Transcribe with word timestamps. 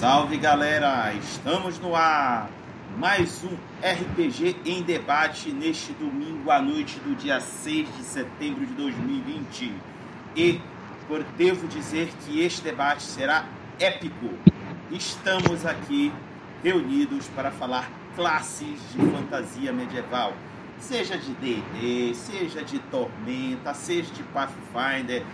Salve 0.00 0.38
galera, 0.38 1.12
estamos 1.12 1.78
no 1.78 1.94
ar. 1.94 2.48
Mais 2.96 3.44
um 3.44 3.54
RPG 3.86 4.56
em 4.64 4.82
debate 4.82 5.52
neste 5.52 5.92
domingo 5.92 6.50
à 6.50 6.58
noite 6.58 6.98
do 7.00 7.14
dia 7.14 7.38
6 7.38 7.86
de 7.98 8.02
setembro 8.02 8.64
de 8.64 8.72
2020. 8.72 9.74
E 10.34 10.58
por 11.06 11.22
devo 11.36 11.68
dizer 11.68 12.08
que 12.24 12.40
este 12.40 12.62
debate 12.62 13.02
será 13.02 13.44
épico. 13.78 14.30
Estamos 14.90 15.66
aqui 15.66 16.10
reunidos 16.64 17.28
para 17.36 17.50
falar 17.50 17.86
classes 18.16 18.80
de 18.94 19.06
fantasia 19.10 19.70
medieval, 19.70 20.32
seja 20.78 21.18
de 21.18 21.34
D&D, 21.34 22.14
seja 22.14 22.64
de 22.64 22.78
Tormenta, 22.78 23.74
seja 23.74 24.10
de 24.14 24.22
Pathfinder. 24.22 25.26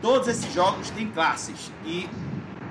Todos 0.00 0.28
esses 0.28 0.54
jogos 0.54 0.90
têm 0.90 1.08
classes 1.08 1.72
e 1.84 2.08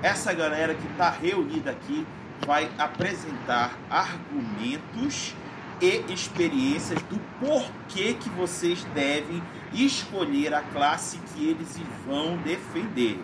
essa 0.02 0.32
galera 0.32 0.74
que 0.74 0.86
está 0.88 1.10
reunida 1.10 1.70
aqui 1.70 2.06
vai 2.44 2.68
apresentar 2.78 3.78
argumentos 3.88 5.34
e 5.80 6.04
experiências 6.12 7.00
do 7.02 7.18
porquê 7.40 8.14
que 8.14 8.28
vocês 8.30 8.84
devem 8.94 9.42
escolher 9.72 10.54
a 10.54 10.60
classe 10.60 11.18
que 11.18 11.48
eles 11.48 11.80
vão 12.06 12.36
defender. 12.38 13.18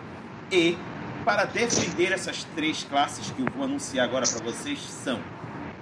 E 0.51 0.77
para 1.25 1.45
defender 1.45 2.11
essas 2.11 2.43
três 2.55 2.83
classes 2.83 3.31
que 3.31 3.41
eu 3.41 3.47
vou 3.53 3.65
anunciar 3.65 4.05
agora 4.05 4.25
para 4.27 4.43
vocês 4.43 4.79
são 4.79 5.19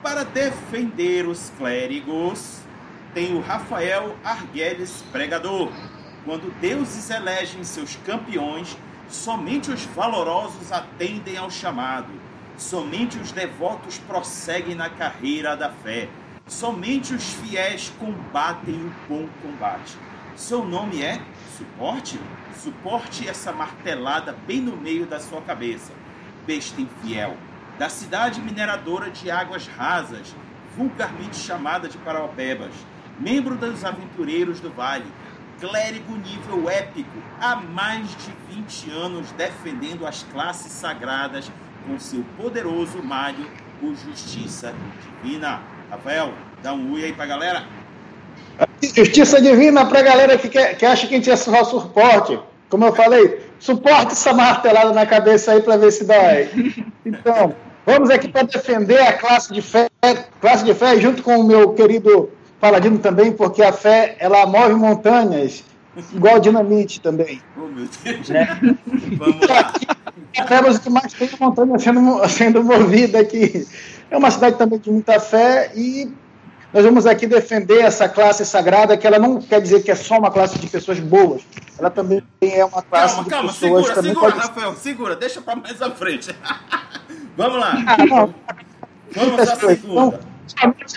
para 0.01 0.23
defender 0.23 1.27
os 1.27 1.51
clérigos 1.57 2.61
tem 3.13 3.35
o 3.35 3.41
Rafael 3.41 4.15
Arguelles 4.23 5.03
Pregador. 5.11 5.71
Quando 6.23 6.53
deuses 6.59 7.09
elegem 7.09 7.63
seus 7.63 7.95
campeões, 8.05 8.77
Somente 9.09 9.71
os 9.71 9.85
valorosos 9.85 10.71
atendem 10.71 11.37
ao 11.37 11.49
chamado. 11.49 12.11
Somente 12.57 13.17
os 13.17 13.31
devotos 13.31 13.97
prosseguem 13.99 14.75
na 14.75 14.89
carreira 14.89 15.55
da 15.55 15.69
fé. 15.69 16.09
Somente 16.45 17.13
os 17.13 17.33
fiéis 17.33 17.91
combatem 17.97 18.75
o 18.75 18.93
bom 19.07 19.27
combate. 19.41 19.97
Seu 20.35 20.65
nome 20.65 21.01
é 21.01 21.21
suporte? 21.57 22.19
Suporte 22.61 23.27
essa 23.27 23.53
martelada 23.53 24.35
bem 24.45 24.59
no 24.59 24.75
meio 24.75 25.05
da 25.05 25.19
sua 25.19 25.41
cabeça. 25.41 25.93
Besta 26.45 26.81
infiel, 26.81 27.37
da 27.79 27.89
cidade 27.89 28.41
mineradora 28.41 29.09
de 29.09 29.31
águas 29.31 29.67
rasas, 29.67 30.35
vulgarmente 30.75 31.37
chamada 31.37 31.87
de 31.87 31.97
Paraupebas, 31.97 32.73
membro 33.19 33.55
dos 33.55 33.85
aventureiros 33.85 34.59
do 34.59 34.69
vale, 34.69 35.05
clérigo 35.59 36.15
nível 36.15 36.69
épico, 36.69 37.17
há 37.39 37.55
mais 37.55 38.07
de 38.09 38.55
20 38.55 38.91
anos 38.91 39.31
defendendo 39.31 40.05
as 40.05 40.23
classes 40.23 40.71
sagradas 40.71 41.51
com 41.85 41.99
seu 41.99 42.23
poderoso 42.37 43.01
malho 43.03 43.49
por 43.79 43.95
justiça 43.95 44.73
divina. 45.23 45.61
Rafael, 45.89 46.33
dá 46.61 46.73
um 46.73 46.91
ui 46.93 47.03
aí 47.03 47.13
pra 47.13 47.25
galera. 47.25 47.63
Justiça 48.81 49.41
divina 49.41 49.85
pra 49.85 50.01
galera 50.01 50.37
que, 50.37 50.49
quer, 50.49 50.77
que 50.77 50.85
acha 50.85 51.07
que 51.07 51.13
a 51.13 51.17
gente 51.17 51.31
é 51.31 51.35
só 51.35 51.63
suporte. 51.63 52.39
Como 52.69 52.85
eu 52.85 52.93
falei, 52.93 53.45
suporte 53.59 54.11
essa 54.11 54.33
martelada 54.33 54.91
na 54.91 55.05
cabeça 55.05 55.53
aí 55.53 55.61
para 55.61 55.77
ver 55.77 55.91
se 55.91 56.03
dói. 56.03 56.83
Então, 57.05 57.55
vamos 57.85 58.09
aqui 58.09 58.27
para 58.27 58.43
defender 58.43 58.99
a 58.99 59.13
classe 59.13 59.53
de 59.53 59.61
fé, 59.61 59.87
classe 60.41 60.65
de 60.65 60.73
fé 60.73 60.99
junto 60.99 61.23
com 61.23 61.37
o 61.37 61.43
meu 61.43 61.73
querido 61.73 62.29
Paladino 62.59 62.97
também, 62.99 63.31
porque 63.31 63.61
a 63.61 63.71
fé, 63.71 64.15
ela 64.19 64.45
move 64.45 64.73
montanhas, 64.73 65.63
igual 66.13 66.39
dinamite 66.39 66.99
também. 67.01 67.41
Oh, 67.55 67.67
meu 67.67 67.87
Deus. 68.03 68.29
Né? 68.29 68.59
Vamos 69.17 69.47
lá. 69.47 69.73
A 70.37 70.79
que 70.79 70.89
mais 70.89 71.13
tem 71.13 71.29
montanha 71.39 71.79
sendo, 71.79 72.29
sendo 72.29 72.63
movida 72.63 73.19
aqui. 73.19 73.67
É 74.09 74.17
uma 74.17 74.31
cidade 74.31 74.57
também 74.57 74.79
de 74.79 74.91
muita 74.91 75.19
fé 75.19 75.71
e 75.75 76.11
nós 76.73 76.83
vamos 76.83 77.05
aqui 77.05 77.25
defender 77.25 77.81
essa 77.81 78.07
classe 78.09 78.45
sagrada, 78.45 78.97
que 78.97 79.07
ela 79.07 79.17
não 79.17 79.41
quer 79.41 79.61
dizer 79.61 79.81
que 79.83 79.89
é 79.89 79.95
só 79.95 80.17
uma 80.17 80.29
classe 80.29 80.59
de 80.59 80.67
pessoas 80.67 80.99
boas, 80.99 81.41
ela 81.79 81.89
também 81.89 82.21
é 82.41 82.63
uma 82.63 82.81
classe 82.81 83.15
calma, 83.15 83.23
de 83.23 83.29
calma, 83.29 83.53
pessoas... 83.53 83.87
Calma, 83.87 84.01
segura, 84.01 84.13
segura, 84.13 84.31
pode... 84.31 84.47
Rafael, 84.47 84.75
segura, 84.75 85.15
deixa 85.15 85.41
para 85.41 85.55
mais 85.55 85.81
à 85.81 85.91
frente. 85.91 86.35
vamos 87.37 87.59
lá. 87.59 87.73
Ah, 87.87 88.29
vamos 89.11 89.39
à 89.39 89.55
segunda. 89.55 89.75
Então, 89.81 90.36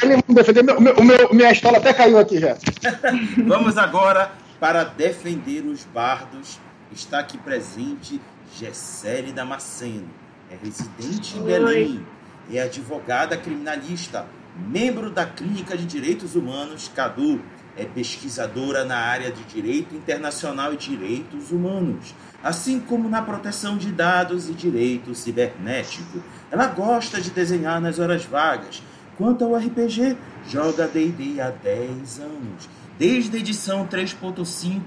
ele 0.03 0.23
defender. 0.29 0.63
Meu, 0.63 0.81
meu, 0.81 0.95
meu, 1.03 1.35
minha 1.35 1.51
estola 1.51 1.79
até 1.79 1.93
caiu 1.93 2.19
aqui 2.19 2.39
já. 2.39 2.57
Vamos 3.47 3.77
agora 3.77 4.33
para 4.59 4.85
defender 4.85 5.65
os 5.65 5.85
bardos. 5.85 6.59
Está 6.93 7.21
aqui 7.21 7.39
presente 7.39 8.21
Gessele 8.57 9.33
Damasceno. 9.33 10.09
É 10.51 10.57
residente 10.63 11.39
em 11.39 11.43
Belém. 11.43 12.07
É 12.53 12.63
advogada 12.63 13.37
criminalista. 13.37 14.27
Membro 14.57 15.11
da 15.11 15.25
Clínica 15.25 15.77
de 15.77 15.87
Direitos 15.87 16.35
Humanos, 16.35 16.91
CADU. 16.95 17.41
É 17.77 17.85
pesquisadora 17.85 18.85
na 18.85 18.97
área 18.97 19.31
de 19.31 19.43
Direito 19.45 19.95
Internacional 19.95 20.75
e 20.75 20.77
Direitos 20.77 21.53
Humanos, 21.53 22.15
assim 22.43 22.81
como 22.81 23.09
na 23.09 23.23
proteção 23.23 23.79
de 23.79 23.93
dados 23.93 24.51
e 24.51 24.53
direito 24.53 25.15
cibernético. 25.15 26.21
Ela 26.51 26.67
gosta 26.67 27.21
de 27.21 27.31
desenhar 27.31 27.81
nas 27.81 27.99
horas 28.01 28.25
vagas 28.25 28.83
Quanto 29.21 29.45
ao 29.45 29.55
RPG, 29.55 30.17
joga 30.49 30.89
D&D 30.89 31.39
há 31.43 31.51
10 31.51 32.21
anos, 32.21 32.71
desde 32.99 33.37
a 33.37 33.41
edição 33.41 33.87
3.5, 33.87 34.81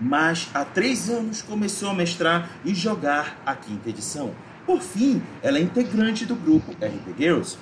mas 0.00 0.48
há 0.54 0.64
3 0.64 1.10
anos 1.10 1.42
começou 1.42 1.90
a 1.90 1.94
mestrar 1.94 2.48
e 2.64 2.74
jogar 2.74 3.36
a 3.44 3.54
quinta 3.54 3.90
edição. 3.90 4.30
Por 4.64 4.80
fim, 4.80 5.20
ela 5.42 5.58
é 5.58 5.60
integrante 5.60 6.24
do 6.24 6.34
grupo 6.34 6.72
RP 6.72 7.14
Girls. 7.18 7.58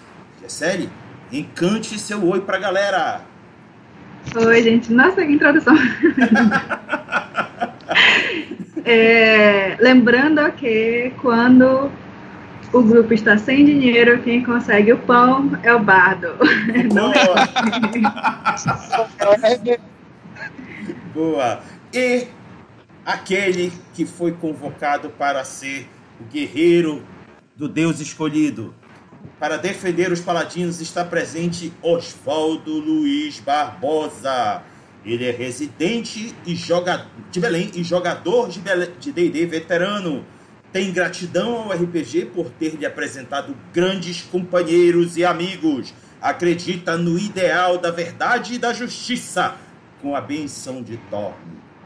série, 0.47 0.89
encante 1.33 1.99
seu 1.99 2.25
oi 2.25 2.41
pra 2.41 2.61
galera! 2.61 3.23
Oi, 4.37 4.63
gente. 4.63 4.93
Nossa, 4.93 5.27
que 5.27 5.33
introdução! 5.33 5.75
é, 8.85 9.77
lembrando 9.81 10.53
que 10.53 11.13
quando 11.21 11.91
o 12.79 12.83
grupo 12.83 13.15
está 13.15 13.39
sem 13.39 13.65
dinheiro, 13.65 14.23
quem 14.23 14.45
consegue 14.45 14.93
o 14.93 14.99
pão 14.99 15.51
é 15.63 15.73
o 15.73 15.79
bardo. 15.79 16.37
Boa! 16.93 17.17
Boa! 21.15 21.61
E 21.93 22.27
aquele 23.05 23.73
que 23.95 24.05
foi 24.05 24.33
convocado 24.33 25.09
para 25.11 25.45
ser 25.45 25.89
o 26.21 26.25
guerreiro 26.25 27.03
do 27.57 27.69
Deus 27.69 28.01
escolhido. 28.01 28.75
Para 29.41 29.57
defender 29.57 30.13
os 30.13 30.21
paladinos 30.21 30.81
está 30.81 31.05
presente 31.05 31.73
Oswaldo 31.83 32.79
Luiz 32.79 33.41
Barbosa. 33.41 34.63
Ele 35.05 35.25
é 35.25 35.31
residente 35.31 36.35
e 36.45 36.55
joga, 36.55 37.07
de 37.31 37.41
Belém 37.41 37.71
e 37.75 37.85
jogador 37.85 38.49
de 38.49 39.13
D&D 39.13 39.47
veterano 39.47 40.25
tem 40.77 40.93
gratidão 40.93 41.55
ao 41.55 41.73
RPG 41.73 42.27
por 42.35 42.51
ter 42.51 42.77
lhe 42.77 42.85
apresentado 42.85 43.57
grandes 43.73 44.21
companheiros 44.21 45.17
e 45.17 45.25
amigos. 45.25 45.95
Acredita 46.21 46.99
no 46.99 47.19
ideal 47.19 47.79
da 47.79 47.91
verdade 47.91 48.53
e 48.53 48.59
da 48.59 48.75
justiça, 48.75 49.55
com 50.03 50.15
a 50.15 50.21
benção 50.21 50.83
de 50.83 50.99
Thor. 51.09 51.33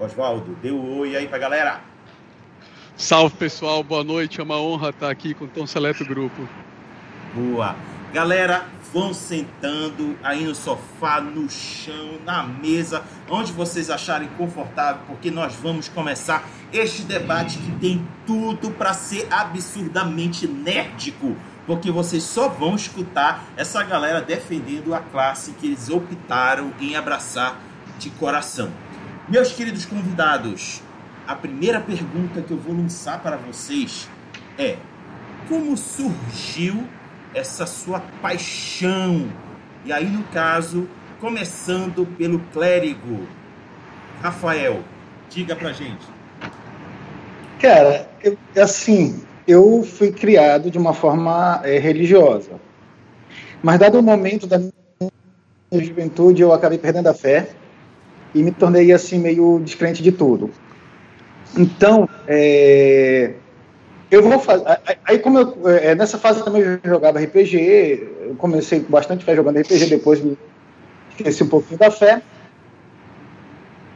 Oswaldo, 0.01 0.59
dê 0.61 0.73
um 0.73 0.99
oi 0.99 1.15
aí 1.15 1.29
pra 1.29 1.39
galera. 1.39 1.81
Salve 2.97 3.37
pessoal, 3.37 3.85
boa 3.85 4.03
noite. 4.03 4.41
É 4.41 4.43
uma 4.43 4.61
honra 4.61 4.91
estar 4.91 5.09
aqui 5.09 5.35
com 5.35 5.47
tão 5.47 5.69
seleto 5.69 6.05
grupo. 6.05 6.49
Boa. 7.33 7.77
Galera, 8.13 8.67
vão 8.93 9.15
sentando 9.15 10.19
aí 10.21 10.45
no 10.45 10.53
sofá, 10.53 11.21
no 11.21 11.49
chão, 11.49 12.19
na 12.27 12.43
mesa, 12.43 13.05
onde 13.29 13.53
vocês 13.53 13.89
acharem 13.89 14.29
confortável, 14.37 15.03
porque 15.07 15.31
nós 15.31 15.55
vamos 15.55 15.89
começar 15.89 16.43
este 16.73 17.03
debate 17.03 17.57
que 17.59 17.71
tem 17.79 18.05
tudo 18.27 18.73
para 18.73 18.93
ser 18.95 19.29
absurdamente 19.31 20.49
nerdico, 20.49 21.37
porque 21.69 21.89
vocês 21.93 22.25
só 22.25 22.49
vão 22.49 22.75
escutar 22.75 23.45
essa 23.57 23.81
galera 23.85 24.21
defendendo 24.21 24.93
a 24.93 24.99
classe 24.99 25.53
que 25.53 25.69
eles 25.69 25.89
optaram 25.89 26.73
em 26.81 26.97
abraçar 26.97 27.61
de 28.01 28.11
coração. 28.11 28.73
Meus 29.29 29.53
queridos 29.53 29.85
convidados, 29.85 30.83
a 31.29 31.37
primeira 31.37 31.81
pergunta 31.81 32.43
que 32.43 32.51
eu 32.51 32.59
vou 32.59 32.75
lançar 32.75 33.21
para 33.21 33.37
vocês 33.37 34.09
é: 34.59 34.79
como 35.49 35.77
surgiu 35.77 36.89
essa 37.35 37.67
sua 37.67 38.01
paixão. 38.21 39.31
E 39.85 39.93
aí, 39.93 40.07
no 40.07 40.25
caso, 40.25 40.89
começando 41.21 42.07
pelo 42.17 42.39
clérigo. 42.53 43.27
Rafael, 44.23 44.81
diga 45.29 45.57
pra 45.57 45.73
gente. 45.73 46.07
Cara, 47.61 48.09
eu, 48.23 48.37
assim, 48.61 49.23
eu 49.47 49.83
fui 49.83 50.13
criado 50.13 50.71
de 50.71 50.79
uma 50.79 50.93
forma 50.93 51.61
é, 51.65 51.79
religiosa. 51.79 52.53
Mas 53.63 53.79
dado 53.79 53.99
o 53.99 54.03
momento 54.03 54.47
da 54.47 54.59
minha 54.59 55.85
juventude, 55.85 56.43
eu 56.43 56.53
acabei 56.53 56.79
perdendo 56.79 57.09
a 57.09 57.15
fé 57.15 57.51
e 58.35 58.43
me 58.43 58.51
tornei 58.51 58.93
assim 58.93 59.19
meio 59.19 59.61
descrente 59.61 60.03
de 60.03 60.13
tudo. 60.13 60.51
Então, 61.57 62.09
é, 62.29 63.35
eu 64.11 64.23
vou 64.23 64.39
fazer. 64.39 64.65
Aí, 65.05 65.19
como 65.19 65.39
eu, 65.39 65.69
é, 65.69 65.95
nessa 65.95 66.19
fase 66.19 66.45
também 66.45 66.63
eu 66.63 66.81
jogava 66.85 67.21
RPG, 67.21 68.09
eu 68.29 68.35
comecei 68.37 68.81
com 68.81 68.91
bastante 68.91 69.25
fé 69.25 69.37
jogando 69.37 69.61
RPG, 69.61 69.87
depois 69.87 70.21
me 70.21 70.37
esqueci 71.11 71.43
um 71.45 71.49
pouquinho 71.49 71.79
da 71.79 71.91
fé. 71.91 72.23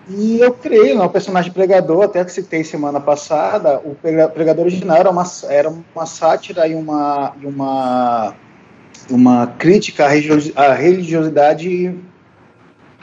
E 0.08 0.38
eu 0.38 0.52
criei 0.52 0.96
um 0.96 1.08
personagem 1.08 1.50
pregador, 1.50 2.04
até 2.04 2.22
que 2.24 2.30
citei 2.30 2.62
semana 2.62 3.00
passada. 3.00 3.80
O 3.80 3.94
pregador 3.94 4.66
original 4.66 4.98
era 4.98 5.10
uma, 5.10 5.24
era 5.48 5.70
uma 5.70 6.06
sátira 6.06 6.68
e 6.68 6.74
uma, 6.74 7.34
e 7.40 7.46
uma, 7.46 8.34
uma 9.10 9.46
crítica 9.58 10.04
à 10.04 10.72
religiosidade 10.74 11.98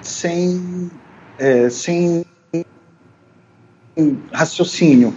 sem, 0.01 0.91
é, 1.39 1.69
sem 1.69 2.23
raciocínio. 4.31 5.15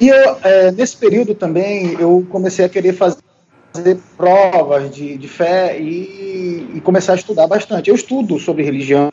E 0.00 0.08
eu, 0.08 0.36
é, 0.42 0.70
nesse 0.72 0.96
período 0.96 1.34
também 1.34 1.94
eu 1.98 2.26
comecei 2.28 2.64
a 2.64 2.68
querer 2.68 2.92
fazer 2.92 3.18
provas 4.16 4.90
de, 4.94 5.16
de 5.16 5.28
fé 5.28 5.78
e, 5.78 6.70
e, 6.74 6.80
começar 6.82 7.12
a 7.12 7.16
estudar 7.16 7.46
bastante. 7.46 7.88
Eu 7.88 7.96
estudo 7.96 8.38
sobre 8.38 8.62
religião, 8.62 9.10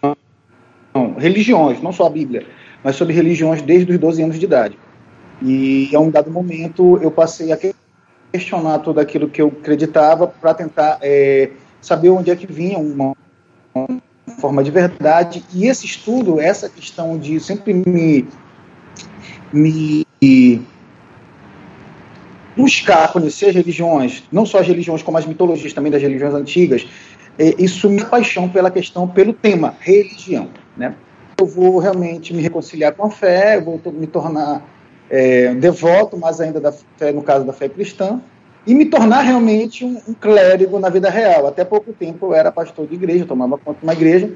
religiões, 1.18 1.82
não 1.82 1.94
só 1.94 2.08
a 2.08 2.10
Bíblia, 2.10 2.46
mas 2.84 2.96
sobre 2.96 3.14
religiões 3.14 3.62
desde 3.62 3.92
os 3.92 3.98
12 3.98 4.24
anos 4.24 4.40
de 4.40 4.46
idade. 4.46 4.78
E 5.42 5.90
a 5.96 6.00
um 6.00 6.10
dado 6.10 6.30
momento 6.30 7.00
eu 7.02 7.12
passei 7.12 7.52
a 7.52 7.60
questionar 8.32 8.80
tudo 8.80 9.00
aquilo 9.00 9.30
que 9.30 9.42
eu 9.42 9.48
acreditava 9.48 10.28
para 10.28 10.54
tentar 10.54 10.98
é, 11.02 11.52
saber 11.82 12.10
onde 12.10 12.30
é 12.30 12.36
que 12.36 12.48
vinha 12.48 12.78
uma, 12.78 13.16
uma 13.74 14.02
forma 14.40 14.64
de 14.64 14.72
verdade. 14.72 15.44
E 15.54 15.66
esse 15.66 15.86
estudo, 15.86 16.40
essa 16.40 16.70
questão 16.70 17.18
de 17.18 17.40
sempre 17.40 17.74
me, 17.74 18.28
me 19.52 20.06
buscar 22.56 23.12
conhecer 23.12 23.48
as 23.48 23.56
religiões, 23.56 24.24
não 24.32 24.46
só 24.46 24.60
as 24.60 24.68
religiões, 24.68 25.02
como 25.02 25.18
as 25.18 25.26
mitologias 25.26 25.74
também 25.74 25.92
das 25.92 26.02
religiões 26.02 26.34
antigas, 26.34 26.88
é, 27.38 27.56
isso 27.58 27.90
me 27.90 28.04
paixão 28.04 28.48
pela 28.48 28.70
questão, 28.70 29.08
pelo 29.08 29.34
tema 29.34 29.76
religião. 29.80 30.50
Né? 30.78 30.96
Eu 31.40 31.46
vou 31.46 31.80
realmente 31.80 32.34
me 32.34 32.42
reconciliar 32.42 32.94
com 32.94 33.06
a 33.06 33.10
fé, 33.10 33.60
vou 33.60 33.82
me 33.92 34.08
tornar 34.08 34.64
é, 35.10 35.54
devoto, 35.56 36.18
mais 36.18 36.40
ainda 36.40 36.60
da 36.60 36.72
fé, 36.72 37.12
no 37.12 37.24
caso 37.24 37.46
da 37.46 37.54
fé 37.54 37.68
cristã, 37.68 38.22
e 38.66 38.74
me 38.74 38.86
tornar 38.86 39.22
realmente 39.22 39.84
um, 39.84 40.02
um, 40.08 40.14
clérigo 40.14 40.80
na 40.80 40.90
vida 40.90 41.10
real. 41.10 41.48
Até 41.48 41.66
pouco 41.66 41.92
tempo 41.92 42.28
eu 42.28 42.34
era 42.34 42.52
pastor 42.52 42.88
de 42.88 42.94
igreja, 42.94 43.26
tomava 43.26 43.58
conta 43.58 43.80
de 43.80 43.86
uma 43.86 43.94
igreja, 43.94 44.32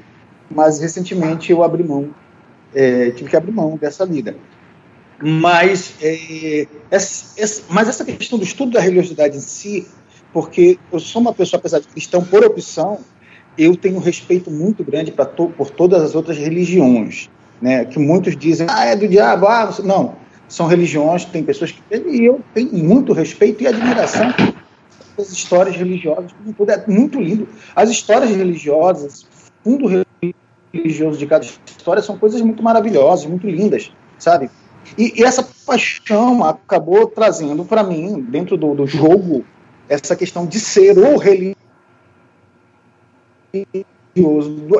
mas 0.50 0.80
recentemente 0.80 1.50
eu 1.50 1.62
abri 1.62 1.82
mão, 1.82 2.10
é, 2.74 3.10
tive 3.10 3.30
que 3.30 3.36
abrir 3.36 3.52
mão 3.52 3.76
dessa 3.76 4.04
vida. 4.04 4.36
Mas, 5.20 5.94
é, 6.00 6.66
essa, 6.90 7.40
essa, 7.40 7.62
mas 7.68 7.88
essa 7.88 8.04
questão 8.04 8.38
do 8.38 8.44
estudo 8.44 8.72
da 8.72 8.80
religiosidade 8.80 9.36
em 9.36 9.40
si, 9.40 9.86
porque 10.32 10.78
eu 10.92 11.00
sou 11.00 11.20
uma 11.20 11.32
pessoa, 11.32 11.58
apesar 11.58 11.80
de 11.80 11.88
cristão 11.88 12.22
por 12.22 12.44
opção, 12.44 13.00
eu 13.56 13.76
tenho 13.76 13.98
respeito 13.98 14.50
muito 14.50 14.84
grande 14.84 15.10
to, 15.10 15.48
por 15.56 15.70
todas 15.70 16.02
as 16.02 16.14
outras 16.14 16.38
religiões, 16.38 17.28
né? 17.60 17.84
Que 17.84 17.98
muitos 17.98 18.36
dizem, 18.36 18.68
ah, 18.70 18.84
é 18.84 18.94
do 18.94 19.08
diabo, 19.08 19.46
ah, 19.46 19.74
não. 19.82 20.14
São 20.48 20.66
religiões, 20.66 21.24
tem 21.24 21.42
pessoas 21.42 21.72
que 21.72 21.82
e 21.90 22.24
eu 22.24 22.40
tenho 22.54 22.72
muito 22.72 23.12
respeito 23.12 23.62
e 23.62 23.66
admiração 23.66 24.32
pelas 25.16 25.32
histórias 25.32 25.74
religiosas, 25.74 26.30
é 26.68 26.90
muito 26.90 27.20
lindo. 27.20 27.48
As 27.74 27.90
histórias 27.90 28.30
religiosas, 28.30 29.26
fundo 29.64 29.86
religioso 30.72 31.18
de 31.18 31.26
cada 31.26 31.44
história 31.44 32.02
são 32.02 32.16
coisas 32.16 32.40
muito 32.40 32.62
maravilhosas, 32.62 33.26
muito 33.26 33.46
lindas, 33.46 33.90
sabe? 34.18 34.48
E, 34.96 35.20
e 35.20 35.24
essa 35.24 35.46
paixão 35.66 36.44
acabou 36.44 37.06
trazendo 37.06 37.64
para 37.64 37.82
mim, 37.82 38.20
dentro 38.20 38.56
do, 38.56 38.74
do, 38.74 38.86
jogo, 38.86 39.44
essa 39.88 40.16
questão 40.16 40.46
de 40.46 40.58
ser 40.58 40.96
o 40.98 41.16
religioso. 41.16 41.56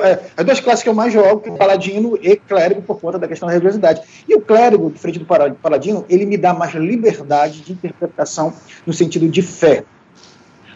É, 0.01 0.19
as 0.35 0.45
duas 0.45 0.59
classes 0.59 0.83
que 0.83 0.89
eu 0.89 0.93
mais 0.93 1.13
jogo, 1.13 1.41
que 1.41 1.49
é 1.49 1.55
paladino 1.55 2.17
e 2.21 2.35
clérigo, 2.35 2.81
por 2.81 2.99
conta 2.99 3.17
da 3.17 3.27
questão 3.27 3.47
da 3.47 3.53
religiosidade. 3.53 4.01
E 4.27 4.35
o 4.35 4.41
clérigo, 4.41 4.91
diferente 4.91 5.19
do 5.19 5.25
paladino, 5.25 6.05
ele 6.09 6.25
me 6.25 6.37
dá 6.37 6.53
mais 6.53 6.73
liberdade 6.73 7.61
de 7.61 7.71
interpretação 7.71 8.53
no 8.85 8.93
sentido 8.93 9.27
de 9.29 9.41
fé. 9.41 9.83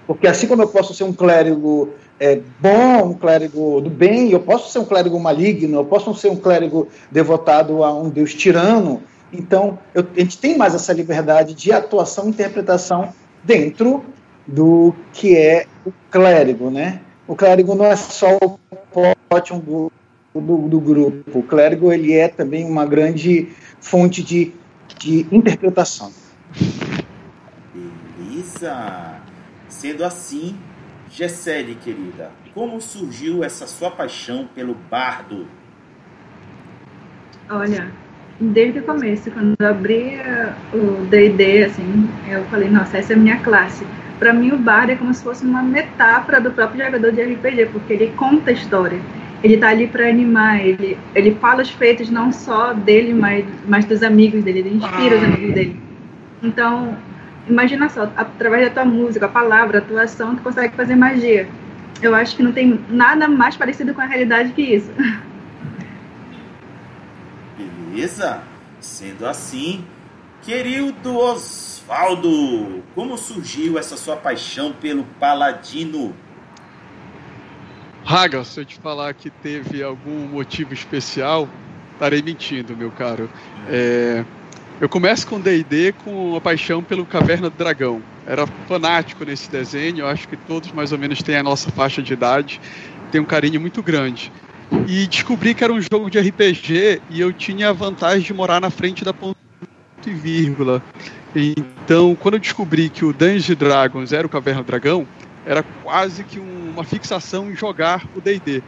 Porque 0.06 0.28
assim 0.28 0.48
como 0.48 0.62
eu 0.62 0.68
posso 0.68 0.94
ser 0.94 1.04
um 1.04 1.14
clérigo 1.14 1.90
é, 2.20 2.40
bom, 2.60 3.10
um 3.10 3.14
clérigo 3.14 3.82
do 3.82 3.90
bem, 3.90 4.32
eu 4.32 4.40
posso 4.40 4.72
ser 4.72 4.80
um 4.80 4.86
clérigo 4.86 5.20
maligno, 5.20 5.78
eu 5.78 5.86
posso 5.86 6.14
ser 6.16 6.30
um 6.30 6.36
clérigo 6.36 6.88
devotado 7.12 7.84
a 7.84 7.94
um 7.94 8.10
deus 8.10 8.34
tirano, 8.34 9.02
então, 9.34 9.80
eu, 9.94 10.06
a 10.16 10.20
gente 10.20 10.38
tem 10.38 10.58
mais 10.58 10.76
essa 10.76 10.94
liberdade 10.94 11.54
de 11.54 11.72
atuação 11.72 12.28
e 12.28 12.30
interpretação 12.30 13.14
dentro 13.44 14.06
do 14.46 14.94
que 15.12 15.36
é 15.36 15.66
o 15.86 15.92
clérigo, 16.12 16.70
né? 16.70 17.02
O 17.28 17.36
clérigo 17.36 17.74
não 17.74 17.86
é 17.86 17.96
só 17.96 18.38
o 18.38 18.60
pote 19.30 19.54
do, 19.54 19.92
do, 20.34 20.68
do, 20.68 20.80
grupo. 20.80 21.40
O 21.40 21.44
clérigo 21.44 21.92
ele 21.92 22.14
é 22.14 22.28
também 22.28 22.66
uma 22.66 22.86
grande 22.86 23.50
fonte 23.80 24.22
de, 24.22 24.54
de 25.00 25.26
interpretação. 25.32 26.12
Beleza! 27.74 29.22
Sendo 29.70 30.04
assim, 30.04 30.56
Gessele, 31.10 31.76
querida, 31.76 32.32
como 32.54 32.80
surgiu 32.82 33.44
essa 33.44 33.66
sua 33.66 33.90
paixão 33.90 34.48
pelo 34.54 34.76
bardo? 34.76 35.48
Olha, 37.50 37.92
desde 38.52 38.80
o 38.80 38.84
começo, 38.84 39.32
quando 39.32 39.56
eu 39.58 39.68
abri 39.68 40.20
o 40.74 41.06
D&D, 41.06 41.64
assim, 41.64 42.10
eu 42.30 42.44
falei, 42.46 42.70
nossa, 42.70 42.98
essa 42.98 43.14
é 43.14 43.16
a 43.16 43.20
minha 43.20 43.38
classe. 43.38 43.86
Para 44.20 44.34
mim, 44.34 44.52
o 44.52 44.58
Bard 44.58 44.92
é 44.92 44.96
como 44.96 45.14
se 45.14 45.24
fosse 45.24 45.46
uma 45.46 45.62
metáfora 45.62 46.40
do 46.40 46.52
próprio 46.52 46.86
jogador 46.86 47.12
de 47.12 47.22
RPG, 47.22 47.68
porque 47.68 47.94
ele 47.94 48.14
conta 48.16 48.52
a 48.52 48.54
história. 48.54 49.00
Ele 49.44 49.58
tá 49.58 49.70
ali 49.70 49.88
para 49.88 50.08
animar, 50.08 50.66
ele, 50.66 50.98
ele 51.14 51.36
fala 51.36 51.62
os 51.62 51.70
feitos 51.70 52.10
não 52.10 52.32
só 52.32 52.74
dele, 52.74 53.14
mas, 53.14 53.46
mas 53.68 53.86
dos 53.86 54.02
amigos 54.02 54.44
dele, 54.44 54.60
ele 54.60 54.78
inspira 54.78 55.18
os 55.18 55.24
amigos 55.24 55.54
dele. 55.54 55.80
Então, 56.42 56.98
imagina 57.48 57.90
só, 57.90 58.04
através 58.16 58.66
da 58.66 58.74
tua 58.74 58.86
música, 58.86 59.26
a 59.26 59.30
palavra, 59.30 59.80
a 59.80 59.82
atuação, 59.82 60.36
tu 60.36 60.42
consegue 60.42 60.76
fazer 60.76 60.96
magia. 60.96 61.48
Eu 62.02 62.16
acho 62.16 62.36
que 62.36 62.44
não 62.44 62.52
tem 62.52 62.80
nada 62.90 63.28
mais 63.28 63.58
parecido 63.58 63.94
com 63.94 64.02
a 64.02 64.06
realidade 64.06 64.54
que 64.54 64.62
isso. 64.62 64.92
Beleza? 67.94 68.42
Sendo 68.80 69.24
assim, 69.28 69.86
querido 70.42 71.16
Osvaldo, 71.16 72.82
como 72.96 73.16
surgiu 73.20 73.78
essa 73.78 73.96
sua 73.96 74.16
paixão 74.18 74.74
pelo 74.74 75.04
Paladino? 75.20 76.16
Raga, 78.04 78.44
se 78.44 78.60
eu 78.60 78.66
te 78.66 78.80
falar 78.80 79.14
que 79.14 79.30
teve 79.30 79.84
algum 79.84 80.28
motivo 80.28 80.74
especial, 80.74 81.48
estarei 81.94 82.24
mentindo, 82.24 82.76
meu 82.76 82.90
caro. 82.90 83.30
É, 83.70 84.26
eu 84.82 84.90
começo 84.90 85.28
com 85.28 85.40
D&D 85.40 85.94
com 86.04 86.36
a 86.36 86.42
paixão 86.42 86.84
pelo 86.84 87.06
Caverna 87.06 87.48
do 87.48 87.56
Dragão. 87.56 88.02
Era 88.26 88.48
fanático 88.68 89.24
nesse 89.24 89.52
desenho, 89.52 90.08
acho 90.08 90.28
que 90.28 90.36
todos 90.36 90.72
mais 90.72 90.92
ou 90.92 90.98
menos 90.98 91.22
têm 91.22 91.36
a 91.36 91.44
nossa 91.44 91.72
faixa 91.72 92.02
de 92.02 92.12
idade, 92.12 92.60
tem 93.12 93.22
um 93.22 93.26
carinho 93.26 93.62
muito 93.62 93.84
grande 93.84 94.32
e 94.88 95.08
descobri 95.08 95.54
que 95.54 95.64
era 95.64 95.72
um 95.72 95.82
jogo 95.82 96.10
de 96.10 96.20
RPG 96.20 97.02
e 97.10 97.20
eu 97.20 97.32
tinha 97.32 97.70
a 97.70 97.74
vantagem 97.74 98.22
de 98.22 98.34
morar 98.34 98.60
na 98.60 98.70
frente 98.70 99.04
da 99.04 99.14
ponto 99.14 99.38
e 100.06 100.12
vírgula. 100.12 100.82
Então, 101.36 102.16
quando 102.16 102.36
eu 102.36 102.40
descobri 102.40 102.90
que 102.90 103.06
o 103.06 103.14
Dungeons 103.14 103.58
Dragons 103.58 104.14
era 104.14 104.28
o 104.28 104.30
Caverna 104.30 104.62
do 104.62 104.68
Dragão, 104.68 105.08
era 105.46 105.64
quase 105.84 106.24
que 106.24 106.40
um, 106.40 106.72
uma 106.72 106.84
fixação 106.84 107.50
em 107.50 107.56
jogar 107.56 108.06
o 108.16 108.22
D&D. 108.22 108.62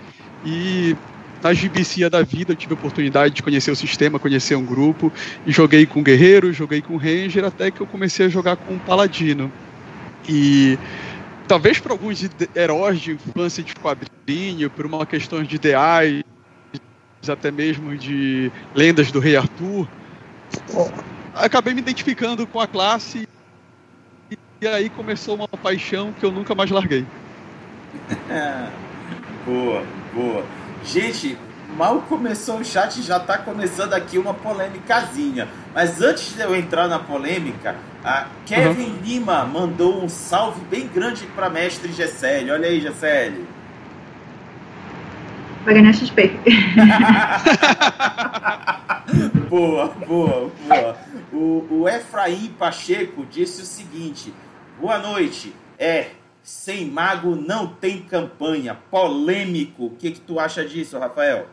E 0.46 0.96
na 1.44 1.54
GBC 1.54 2.10
da 2.10 2.22
vida 2.22 2.54
eu 2.54 2.56
tive 2.56 2.74
a 2.74 2.78
oportunidade 2.78 3.36
de 3.36 3.44
conhecer 3.44 3.72
o 3.72 3.76
sistema, 3.76 4.18
conhecer 4.18 4.56
um 4.56 4.66
grupo, 4.66 5.12
e 5.46 5.52
joguei 5.52 5.86
com 5.86 6.02
guerreiro, 6.02 6.52
joguei 6.52 6.82
com 6.82 6.98
ranger, 6.98 7.46
até 7.46 7.70
que 7.70 7.82
eu 7.82 7.88
comecei 7.88 8.26
a 8.26 8.30
jogar 8.30 8.56
com 8.56 8.78
paladino. 8.80 9.52
E 10.28 10.78
talvez 11.48 11.80
por 11.80 11.92
alguns 11.92 12.28
heróis 12.56 13.00
de 13.00 13.14
infância 13.14 13.64
de 13.64 13.74
quadrinho, 13.76 14.70
por 14.70 14.86
uma 14.86 15.06
questão 15.06 15.44
de 15.44 15.56
ideais, 15.56 16.24
até 17.28 17.50
mesmo 17.52 17.98
de 17.98 18.52
lendas 18.74 19.12
do 19.12 19.20
Rei 19.20 19.36
Arthur, 19.36 19.88
acabei 21.34 21.74
me 21.74 21.82
identificando 21.82 22.46
com 22.46 22.60
a 22.60 22.68
classe 22.68 23.28
e 24.62 24.68
aí 24.68 24.90
começou 24.90 25.36
uma 25.36 25.48
paixão 25.48 26.14
que 26.14 26.26
eu 26.26 26.32
nunca 26.32 26.56
mais 26.56 26.70
larguei. 26.72 27.06
boa, 29.46 29.84
boa. 30.14 30.46
Gente, 30.84 31.38
mal 31.76 32.02
começou 32.04 32.60
o 32.60 32.66
chat, 32.66 33.02
já 33.02 33.18
está 33.18 33.38
começando 33.38 33.94
aqui 33.94 34.18
uma 34.18 34.34
polêmicazinha. 34.34 35.48
Mas 35.74 36.02
antes 36.02 36.34
de 36.34 36.42
eu 36.42 36.56
entrar 36.56 36.88
na 36.88 37.00
polêmica, 37.00 37.76
a 38.04 38.28
Kevin 38.46 38.92
uhum. 38.92 39.00
Lima 39.04 39.46
mandou 39.46 40.04
um 40.04 40.08
salve 40.08 40.62
bem 40.66 40.88
grande 40.88 41.26
para 41.28 41.50
mestre 41.50 41.92
Gessele. 41.92 42.50
Olha 42.52 42.68
aí, 42.68 42.80
Gessele. 42.80 43.46
Vai 45.66 45.74
ganhar 45.74 45.94
XP. 45.94 46.40
boa, 49.50 49.88
boa, 50.08 50.52
boa. 50.68 50.98
O, 51.34 51.68
o 51.72 51.90
Efraim 51.90 52.54
Pacheco 52.58 53.26
disse 53.26 53.64
o 53.64 53.66
seguinte: 53.66 54.34
Boa 54.80 54.98
noite. 55.00 55.54
É, 55.78 56.12
sem 56.42 56.86
mago 56.86 57.36
não 57.36 57.68
tem 57.68 58.02
campanha. 58.02 58.78
Polêmico. 58.90 59.88
O 59.88 59.90
que, 59.90 60.12
que 60.12 60.22
tu 60.22 60.40
acha 60.40 60.64
disso, 60.64 61.00
Rafael? 61.00 61.48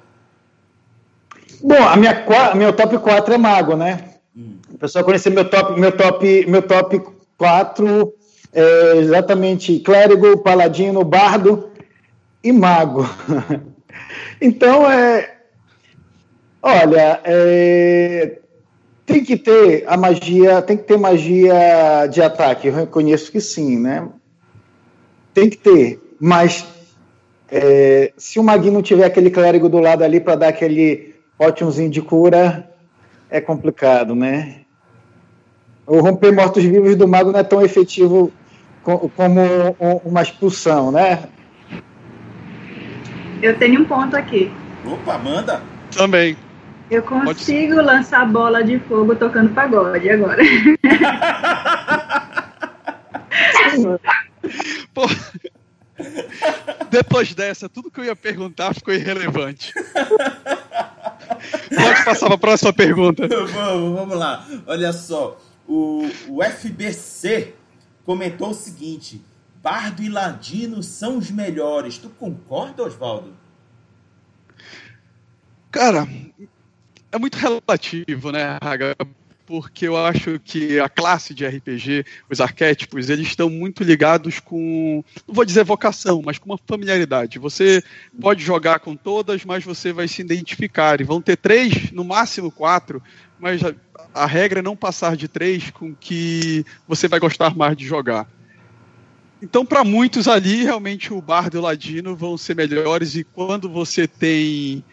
Bom, 1.61 1.82
a 1.82 1.97
minha, 1.97 2.25
meu 2.54 2.73
top 2.73 2.99
4 2.99 3.35
é 3.35 3.38
mago, 3.38 3.76
né? 3.76 4.04
Hum. 4.37 4.56
O 4.73 4.78
pessoal 4.78 5.04
conhecer 5.04 5.30
meu 5.30 5.49
top, 5.49 5.78
meu 5.80 5.92
top, 5.92 6.47
meu 6.47 6.62
top 6.62 7.02
4 7.37 8.12
é 8.52 8.97
exatamente 8.99 9.78
clérigo, 9.80 10.38
paladino, 10.38 11.04
bardo 11.04 11.71
e 12.42 12.52
mago. 12.52 13.09
então, 14.40 14.90
é, 14.90 15.37
olha, 16.62 17.21
é, 17.25 18.38
tem 19.06 19.25
que 19.25 19.37
ter 19.37 19.85
a 19.87 19.97
magia, 19.97 20.62
tem 20.62 20.76
que 20.76 20.85
ter 20.85 20.99
magia 20.99 22.06
de 22.11 22.23
ataque, 22.23 22.68
eu 22.68 22.75
reconheço 22.75 23.32
que 23.32 23.40
sim, 23.40 23.78
né? 23.78 24.09
Tem 25.32 25.49
que 25.49 25.56
ter, 25.56 26.00
mas 26.21 26.66
é, 27.50 28.12
se 28.16 28.38
o 28.38 28.42
maguinho 28.42 28.75
não 28.75 28.82
tiver 28.82 29.04
aquele 29.04 29.30
clérigo 29.30 29.68
do 29.68 29.78
lado 29.78 30.04
ali 30.04 30.21
para 30.21 30.37
dar 30.37 30.49
aquele 30.49 31.12
ótimozinho 31.39 31.91
de 31.91 32.01
cura, 32.01 32.71
é 33.31 33.41
complicado, 33.41 34.15
né? 34.15 34.61
O 35.87 36.01
romper 36.01 36.33
mortos-vivos 36.33 36.97
do 36.97 37.09
mago 37.09 37.33
não 37.33 37.41
é 37.41 37.45
tão 37.45 37.62
efetivo 37.62 38.33
como 38.83 39.41
uma 40.05 40.23
expulsão, 40.23 40.93
né? 40.93 41.25
Eu 43.41 43.59
tenho 43.59 43.81
um 43.81 43.85
ponto 43.85 44.17
aqui. 44.17 44.53
Opa, 44.87 45.19
manda! 45.19 45.62
Também. 45.97 46.37
Eu 46.91 47.03
consigo 47.03 47.77
lançar 47.77 48.27
bola 48.27 48.62
de 48.62 48.79
fogo 48.81 49.17
tocando 49.17 49.55
pagode 49.55 50.11
agora. 50.11 50.43
Pô, 54.93 55.07
depois 56.91 57.35
dessa, 57.35 57.69
tudo 57.69 57.91
que 57.91 58.01
eu 58.01 58.05
ia 58.05 58.15
perguntar 58.15 58.75
ficou 58.75 58.93
irrelevante. 58.93 59.73
Pode 61.50 62.04
passar 62.04 62.26
para 62.26 62.34
a 62.34 62.38
próxima 62.38 62.72
pergunta. 62.72 63.26
vamos, 63.28 63.99
vamos 63.99 64.16
lá. 64.16 64.46
Olha 64.66 64.92
só. 64.92 65.38
O, 65.66 66.08
o 66.28 66.42
FBC 66.42 67.54
comentou 68.04 68.50
o 68.50 68.54
seguinte: 68.54 69.22
Bardo 69.62 70.02
e 70.02 70.08
Ladino 70.08 70.82
são 70.82 71.18
os 71.18 71.30
melhores. 71.30 71.99
Tu 71.99 72.08
concorda, 72.11 72.82
Oswaldo? 72.82 73.32
Cara, 75.70 76.06
é 77.11 77.18
muito 77.18 77.37
relativo, 77.37 78.30
né, 78.30 78.58
Raga? 78.62 78.94
Porque 79.46 79.88
eu 79.88 79.96
acho 79.96 80.38
que 80.38 80.78
a 80.78 80.88
classe 80.88 81.34
de 81.34 81.46
RPG, 81.46 82.04
os 82.30 82.40
arquétipos, 82.40 83.11
eles 83.11 83.26
estão 83.26 83.50
muito 83.50 83.82
ligados 83.82 84.38
com, 84.38 85.04
não 85.26 85.34
vou 85.34 85.44
dizer 85.44 85.64
vocação, 85.64 86.22
mas 86.25 86.38
com 86.38 86.46
uma 86.46 86.58
familiaridade. 86.66 87.38
Você 87.38 87.82
pode 88.20 88.42
jogar 88.42 88.78
com 88.80 88.96
todas, 88.96 89.44
mas 89.44 89.64
você 89.64 89.92
vai 89.92 90.06
se 90.06 90.22
identificar. 90.22 91.00
E 91.00 91.04
vão 91.04 91.20
ter 91.20 91.37
três, 91.37 91.90
no 91.90 92.04
máximo 92.04 92.50
quatro, 92.50 93.02
mas 93.38 93.62
a, 93.64 93.75
a 94.14 94.26
regra 94.26 94.61
é 94.61 94.62
não 94.62 94.76
passar 94.76 95.16
de 95.16 95.26
três 95.26 95.70
com 95.70 95.94
que 95.94 96.64
você 96.87 97.08
vai 97.08 97.18
gostar 97.18 97.56
mais 97.56 97.76
de 97.76 97.84
jogar. 97.84 98.28
Então, 99.42 99.66
para 99.66 99.82
muitos 99.82 100.28
ali, 100.28 100.62
realmente 100.62 101.12
o 101.12 101.20
Bardo 101.20 101.56
e 101.56 101.58
o 101.58 101.62
Ladino 101.62 102.14
vão 102.14 102.38
ser 102.38 102.54
melhores. 102.54 103.16
E 103.16 103.25
quando 103.25 103.68
você 103.68 104.06
tem 104.06 104.84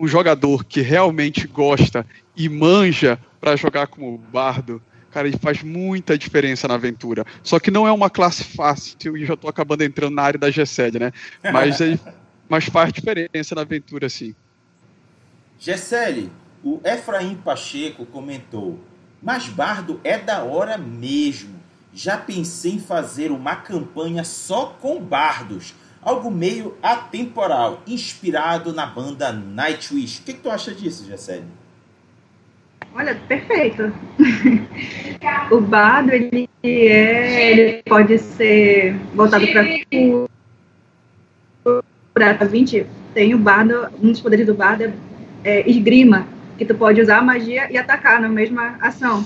um 0.00 0.08
jogador 0.08 0.64
que 0.64 0.80
realmente 0.80 1.46
gosta 1.46 2.06
e 2.38 2.48
manja 2.48 3.18
para 3.40 3.56
jogar 3.56 3.88
como 3.88 4.16
bardo, 4.16 4.80
cara, 5.10 5.26
ele 5.26 5.36
faz 5.36 5.60
muita 5.62 6.16
diferença 6.16 6.68
na 6.68 6.74
aventura. 6.74 7.26
Só 7.42 7.58
que 7.58 7.70
não 7.70 7.86
é 7.86 7.90
uma 7.90 8.08
classe 8.08 8.44
fácil 8.44 9.16
e 9.16 9.26
já 9.26 9.36
tô 9.36 9.48
acabando 9.48 9.82
entrando 9.82 10.14
na 10.14 10.22
área 10.22 10.38
da 10.38 10.48
Gessed, 10.48 11.00
né? 11.00 11.12
Mas, 11.52 11.80
ele, 11.80 11.98
mas 12.48 12.66
faz 12.66 12.92
diferença 12.92 13.56
na 13.56 13.62
aventura, 13.62 14.08
sim. 14.08 14.36
Gessele, 15.58 16.30
o 16.62 16.80
Efraim 16.84 17.34
Pacheco 17.34 18.06
comentou: 18.06 18.78
Mas 19.20 19.48
Bardo 19.48 20.00
é 20.04 20.16
da 20.16 20.44
hora 20.44 20.78
mesmo. 20.78 21.58
Já 21.92 22.16
pensei 22.16 22.74
em 22.74 22.78
fazer 22.78 23.32
uma 23.32 23.56
campanha 23.56 24.22
só 24.22 24.66
com 24.80 25.00
bardos 25.00 25.74
algo 26.00 26.30
meio 26.30 26.76
atemporal, 26.82 27.82
inspirado 27.86 28.72
na 28.72 28.86
banda 28.86 29.32
Nightwish. 29.32 30.20
O 30.20 30.22
que, 30.22 30.34
que 30.34 30.40
tu 30.40 30.50
acha 30.50 30.72
disso, 30.72 31.04
Jessene? 31.04 31.57
Olha, 32.94 33.14
perfeito. 33.28 33.92
o 35.50 35.60
bardo 35.60 36.12
ele 36.12 36.48
é, 36.62 37.50
ele 37.50 37.82
pode 37.84 38.18
ser 38.18 38.94
voltado 39.14 39.46
para 39.48 39.64
para 42.34 42.46
20. 42.46 42.86
Tem 43.14 43.34
o 43.34 43.38
bardo, 43.38 43.88
um 44.02 44.10
dos 44.10 44.20
poderes 44.20 44.46
do 44.46 44.54
bardo 44.54 44.84
é, 44.84 44.92
é 45.44 45.70
esgrima, 45.70 46.26
que 46.56 46.64
tu 46.64 46.74
pode 46.74 47.00
usar 47.00 47.18
a 47.18 47.22
magia 47.22 47.70
e 47.70 47.78
atacar 47.78 48.20
na 48.20 48.28
mesma 48.28 48.76
ação. 48.80 49.24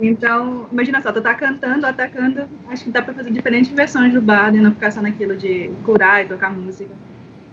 Então, 0.00 0.66
imagina 0.72 1.00
só, 1.00 1.12
tu 1.12 1.20
tá 1.20 1.34
cantando, 1.34 1.86
atacando, 1.86 2.48
acho 2.68 2.84
que 2.84 2.90
dá 2.90 3.00
pra 3.00 3.14
fazer 3.14 3.30
diferentes 3.30 3.70
versões 3.70 4.12
do 4.12 4.20
bardo 4.20 4.58
e 4.58 4.60
não 4.60 4.72
ficar 4.72 4.90
só 4.90 5.00
naquilo 5.00 5.36
de 5.36 5.70
curar 5.84 6.24
e 6.24 6.28
tocar 6.28 6.50
música. 6.50 6.90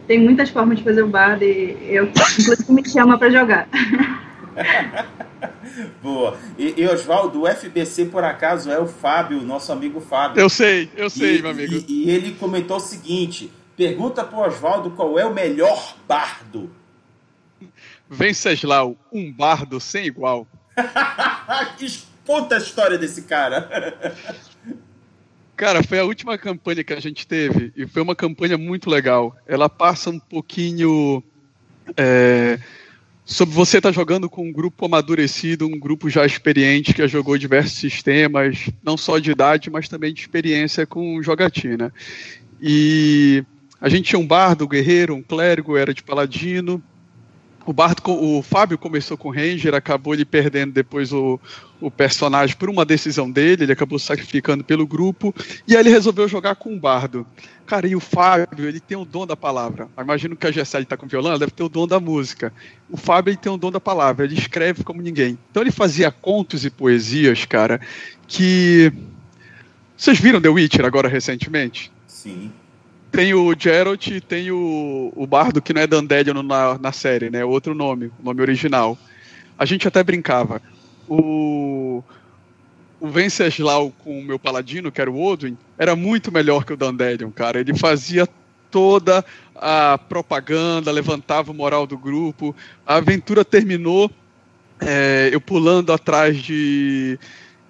Tem 0.08 0.18
muitas 0.20 0.50
formas 0.50 0.80
de 0.80 0.84
fazer 0.84 1.04
o 1.04 1.08
bardo 1.08 1.44
e 1.44 1.78
eu, 1.88 2.06
inclusive, 2.06 2.74
me 2.74 2.90
chama 2.90 3.18
pra 3.18 3.30
jogar. 3.30 3.68
Boa. 6.02 6.38
E, 6.58 6.82
e 6.82 6.88
Oswaldo, 6.88 7.44
o 7.44 7.48
FBC, 7.48 8.06
por 8.06 8.24
acaso, 8.24 8.72
é 8.72 8.80
o 8.80 8.88
Fábio, 8.88 9.42
nosso 9.42 9.72
amigo 9.72 10.00
Fábio. 10.00 10.42
Eu 10.42 10.50
sei, 10.50 10.90
eu 10.96 11.10
sei, 11.10 11.38
e, 11.38 11.42
meu 11.42 11.52
amigo. 11.52 11.74
E, 11.74 12.06
e, 12.06 12.10
ele 12.10 12.34
comentou 12.36 12.78
o 12.78 12.80
seguinte: 12.80 13.52
pergunta 13.76 14.24
pro 14.24 14.40
Oswaldo 14.40 14.92
qual 14.92 15.18
é 15.18 15.26
o 15.26 15.34
melhor 15.34 15.96
bardo. 16.08 16.70
Venceslau, 18.10 18.98
um 19.12 19.32
bardo 19.32 19.80
sem 19.80 20.06
igual. 20.06 20.48
Conta 22.26 22.56
a 22.56 22.58
história 22.60 22.98
desse 22.98 23.24
cara. 23.24 24.16
Cara, 25.56 25.84
foi 25.84 26.00
a 26.00 26.04
última 26.04 26.38
campanha 26.38 26.84
que 26.84 26.94
a 26.94 27.00
gente 27.00 27.28
teve 27.28 27.72
e 27.76 27.86
foi 27.86 28.02
uma 28.02 28.16
campanha 28.16 28.58
muito 28.58 28.90
legal. 28.90 29.36
Ela 29.46 29.70
passa 29.70 30.10
um 30.10 30.20
pouquinho 30.20 31.24
é, 31.98 32.60
sobre 33.32 33.56
você 33.56 33.78
estar 33.78 33.90
tá 33.90 33.94
jogando 33.94 34.30
com 34.30 34.46
um 34.46 34.52
grupo 34.52 34.86
amadurecido, 34.86 35.66
um 35.66 35.80
grupo 35.80 36.10
já 36.10 36.26
experiente 36.26 36.94
que 36.94 37.02
já 37.02 37.08
jogou 37.08 37.38
diversos 37.38 37.80
sistemas, 37.80 38.70
não 38.84 38.98
só 38.98 39.20
de 39.20 39.32
idade, 39.32 39.70
mas 39.70 39.88
também 39.88 40.14
de 40.14 40.20
experiência 40.20 40.86
com 40.86 41.24
jogatina. 41.24 41.94
E 42.62 43.44
a 43.80 43.88
gente 43.88 44.10
tinha 44.10 44.20
um 44.20 44.28
bardo, 44.28 44.66
um 44.66 44.68
guerreiro, 44.68 45.16
um 45.16 45.24
clérigo, 45.24 45.78
era 45.78 45.94
de 45.94 46.04
paladino, 46.04 46.84
o 47.66 47.74
Bardo, 47.74 48.02
o 48.08 48.42
Fábio 48.42 48.78
começou 48.78 49.18
com 49.18 49.30
o 49.30 49.32
Ranger, 49.32 49.76
acabou 49.76 50.14
ele 50.14 50.26
perdendo 50.26 50.74
depois 50.74 51.14
o, 51.14 51.40
o 51.80 51.92
personagem 51.92 52.56
por 52.56 52.70
uma 52.70 52.84
decisão 52.84 53.30
dele, 53.30 53.64
ele 53.64 53.72
acabou 53.72 54.00
sacrificando 54.00 54.64
pelo 54.64 54.88
grupo, 54.88 55.34
e 55.68 55.76
aí 55.76 55.82
ele 55.82 55.90
resolveu 55.90 56.28
jogar 56.28 56.56
com 56.56 56.74
o 56.74 56.80
Bardo. 56.80 57.26
Cara, 57.66 57.88
e 57.88 57.96
o 57.96 58.00
Fábio, 58.00 58.68
ele 58.68 58.80
tem 58.80 58.98
o 58.98 59.06
dom 59.06 59.26
da 59.26 59.38
palavra. 59.38 59.88
Eu 59.96 60.04
imagino 60.04 60.36
que 60.36 60.46
a 60.46 60.52
Gessele 60.52 60.84
está 60.84 60.98
com 60.98 61.08
violão, 61.08 61.32
ela 61.32 61.40
deve 61.40 61.52
ter 61.52 61.64
o 61.64 61.70
dom 61.70 61.88
da 61.88 62.00
música. 62.00 62.52
O 62.90 62.98
Fábio, 62.98 63.32
ele 63.32 63.38
tem 63.38 63.52
o 63.52 63.58
dom 63.58 63.72
da 63.72 63.80
palavra, 63.80 64.26
ele 64.26 64.36
escreve 64.36 64.84
como 64.84 65.02
ninguém. 65.02 65.38
Então 65.50 65.64
ele 65.64 65.72
fazia 65.72 66.12
contos 66.12 66.66
e 66.66 66.70
poesias, 66.70 67.46
cara, 67.46 67.80
que... 68.28 68.92
Vocês 69.96 70.20
viram 70.20 70.42
The 70.42 70.50
Witcher 70.50 70.84
agora 70.84 71.08
recentemente? 71.08 71.92
Sim. 72.08 72.52
Tem 73.12 73.34
o 73.34 73.54
Geralt 73.58 74.08
e 74.08 74.22
tem 74.22 74.52
o, 74.52 75.12
o 75.16 75.28
Bardo, 75.28 75.62
que 75.62 75.74
não 75.74 75.82
é 75.82 75.88
Dandelion 75.88 76.42
na, 76.42 76.78
na 76.78 76.92
série, 76.92 77.30
né? 77.30 77.44
Outro 77.44 77.76
nome, 77.76 78.08
o 78.20 78.24
nome 78.24 78.42
original. 78.42 78.98
A 79.58 79.66
gente 79.66 79.88
até 79.88 80.02
brincava. 80.02 80.62
O, 81.10 82.02
o 83.00 83.08
Venceslau 83.10 83.92
com 84.04 84.20
o 84.20 84.24
meu 84.24 84.40
paladino, 84.40 84.92
que 84.92 85.02
era 85.02 85.12
o 85.12 85.22
Odwin, 85.22 85.58
era 85.78 85.96
muito 85.96 86.32
melhor 86.32 86.64
que 86.64 86.72
o 86.72 86.78
Dandelion, 86.78 87.32
cara. 87.32 87.60
Ele 87.60 87.78
fazia 87.78 88.28
toda 88.72 89.26
a 89.54 89.98
propaganda, 89.98 90.92
levantava 90.92 91.52
o 91.52 91.56
moral 91.56 91.86
do 91.86 91.98
grupo. 91.98 92.56
A 92.86 92.96
aventura 92.96 93.44
terminou 93.44 94.10
é, 94.80 95.30
eu 95.32 95.40
pulando 95.40 95.94
atrás 95.94 96.42
de, 96.42 97.20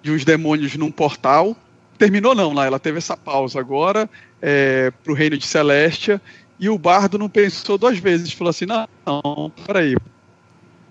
de 0.02 0.10
uns 0.10 0.24
demônios 0.24 0.76
num 0.76 0.90
portal. 0.90 1.56
Terminou 2.02 2.34
não, 2.34 2.52
lá 2.52 2.66
ela 2.66 2.80
teve 2.80 2.98
essa 2.98 3.16
pausa 3.16 3.60
agora 3.60 4.10
é, 4.40 4.90
para 4.90 5.12
o 5.12 5.14
reino 5.14 5.38
de 5.38 5.46
Celestia, 5.46 6.20
e 6.58 6.68
o 6.68 6.76
bardo 6.76 7.16
não 7.16 7.28
pensou 7.28 7.78
duas 7.78 7.96
vezes, 7.96 8.32
falou 8.32 8.50
assim, 8.50 8.66
não, 8.66 8.88
não 9.06 9.52
peraí, 9.64 9.94
o 9.94 10.00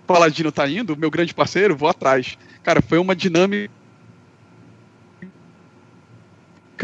Paladino 0.06 0.50
tá 0.50 0.66
indo, 0.66 0.96
meu 0.96 1.10
grande 1.10 1.34
parceiro, 1.34 1.76
vou 1.76 1.90
atrás. 1.90 2.38
Cara, 2.62 2.80
foi 2.80 2.96
uma 2.96 3.14
dinâmica 3.14 3.70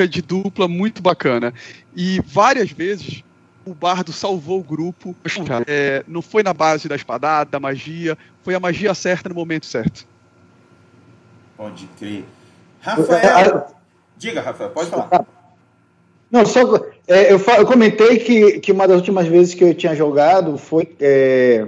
de 0.07 0.21
dupla 0.21 0.69
muito 0.69 1.01
bacana. 1.01 1.55
E 1.97 2.21
várias 2.27 2.71
vezes 2.71 3.25
o 3.65 3.73
bardo 3.73 4.13
salvou 4.13 4.61
o 4.61 4.63
grupo. 4.63 5.17
É, 5.67 6.05
não 6.07 6.21
foi 6.21 6.43
na 6.43 6.53
base 6.53 6.87
da 6.87 6.97
espadada, 6.97 7.53
da 7.53 7.59
magia, 7.59 8.19
foi 8.43 8.55
a 8.55 8.61
magia 8.61 8.93
certa 8.93 9.31
no 9.31 9.35
momento 9.35 9.65
certo. 9.65 10.07
Pode 11.57 11.87
crer. 11.99 12.27
Rafael. 12.83 13.78
Diga, 14.19 14.41
Rafael, 14.41 14.71
pode 14.71 14.91
falar. 14.91 15.27
Não, 16.31 16.45
só. 16.45 16.61
É, 17.07 17.33
eu, 17.33 17.39
eu, 17.39 17.67
comentei 17.67 18.19
que, 18.19 18.61
que 18.61 18.73
uma 18.73 18.87
das 18.87 18.99
últimas 18.99 19.27
vezes 19.27 19.55
que 19.55 19.65
eu 19.65 19.75
tinha 19.75 19.95
jogado 19.95 20.59
foi. 20.59 20.95
É, 21.01 21.67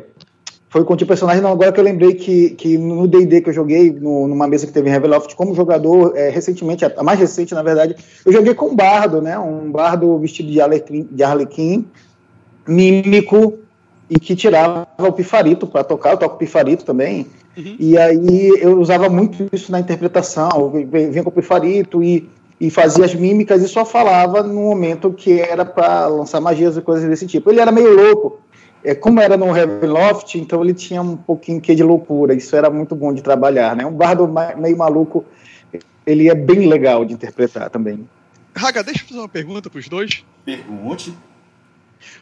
foi 0.68 0.84
com 0.84 0.94
o 0.94 1.06
personagem, 1.06 1.42
não, 1.42 1.50
agora 1.50 1.72
que 1.72 1.80
eu 1.80 1.84
lembrei 1.84 2.14
que, 2.14 2.50
que 2.50 2.78
no 2.78 3.08
D&D 3.08 3.40
que 3.40 3.48
eu 3.48 3.52
joguei, 3.52 3.90
no, 3.90 4.28
numa 4.28 4.46
mesa 4.46 4.68
que 4.68 4.72
teve 4.72 4.88
em 4.88 4.92
Reveloft, 4.92 5.34
como 5.34 5.52
jogador, 5.52 6.16
é, 6.16 6.30
recentemente, 6.30 6.84
a 6.84 7.02
mais 7.02 7.18
recente, 7.18 7.52
na 7.52 7.62
verdade, 7.62 7.96
eu 8.24 8.32
joguei 8.32 8.54
com 8.54 8.66
um 8.66 8.76
bardo, 8.76 9.20
né, 9.20 9.36
um 9.36 9.68
bardo 9.68 10.16
vestido 10.20 10.48
de 10.48 10.60
arlequim, 10.60 11.08
de 11.10 11.24
arlequim 11.24 11.84
mímico, 12.68 13.58
e 14.08 14.20
que 14.20 14.36
tirava 14.36 14.86
o 14.96 15.12
pifarito 15.12 15.66
para 15.66 15.82
tocar, 15.82 16.12
eu 16.12 16.18
toco 16.18 16.38
pifarito 16.38 16.84
também, 16.84 17.26
uhum. 17.58 17.76
e 17.76 17.98
aí 17.98 18.52
eu 18.60 18.78
usava 18.78 19.08
muito 19.08 19.48
isso 19.52 19.72
na 19.72 19.80
interpretação, 19.80 20.70
vinha 20.70 21.24
com 21.24 21.30
o 21.30 21.32
pifarito 21.32 22.00
e, 22.00 22.30
e 22.60 22.70
fazia 22.70 23.04
as 23.06 23.14
mímicas 23.14 23.62
e 23.62 23.68
só 23.68 23.86
falava 23.86 24.42
no 24.42 24.60
momento 24.60 25.12
que 25.12 25.40
era 25.40 25.64
para 25.64 26.06
lançar 26.06 26.40
magias 26.40 26.76
e 26.76 26.82
coisas 26.82 27.08
desse 27.08 27.26
tipo. 27.26 27.50
Ele 27.50 27.60
era 27.60 27.72
meio 27.72 27.94
louco, 27.94 28.38
é, 28.84 28.94
como 28.94 29.18
era 29.20 29.36
no 29.36 29.50
Ravenloft, 29.50 30.34
então 30.34 30.62
ele 30.62 30.74
tinha 30.74 31.00
um 31.00 31.16
pouquinho 31.16 31.60
que 31.60 31.74
de 31.74 31.82
loucura, 31.82 32.34
isso 32.34 32.54
era 32.54 32.68
muito 32.68 32.94
bom 32.94 33.14
de 33.14 33.22
trabalhar, 33.22 33.74
né? 33.74 33.86
Um 33.86 33.92
bardo 33.92 34.30
meio 34.58 34.76
maluco, 34.76 35.24
ele 36.06 36.28
é 36.28 36.34
bem 36.34 36.68
legal 36.68 37.04
de 37.04 37.14
interpretar 37.14 37.70
também. 37.70 38.06
Raga, 38.54 38.82
deixa 38.82 39.04
eu 39.04 39.08
fazer 39.08 39.20
uma 39.20 39.28
pergunta 39.28 39.70
para 39.70 39.78
os 39.78 39.88
dois. 39.88 40.24
Pergunte. 40.44 41.10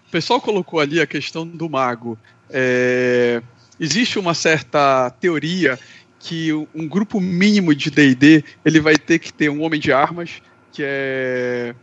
O 0.06 0.10
pessoal 0.10 0.40
colocou 0.40 0.78
ali 0.78 1.00
a 1.00 1.06
questão 1.06 1.46
do 1.46 1.68
mago. 1.68 2.16
É... 2.50 3.42
Existe 3.80 4.18
uma 4.18 4.34
certa 4.34 5.10
teoria 5.20 5.78
que 6.18 6.52
um 6.74 6.88
grupo 6.88 7.20
mínimo 7.20 7.74
de 7.74 7.90
D&D 7.90 8.44
ele 8.64 8.80
vai 8.80 8.96
ter 8.96 9.18
que 9.18 9.32
ter 9.32 9.48
um 9.48 9.62
homem 9.62 9.80
de 9.80 9.92
armas, 9.92 10.42
que 10.72 10.82
é 10.84 11.74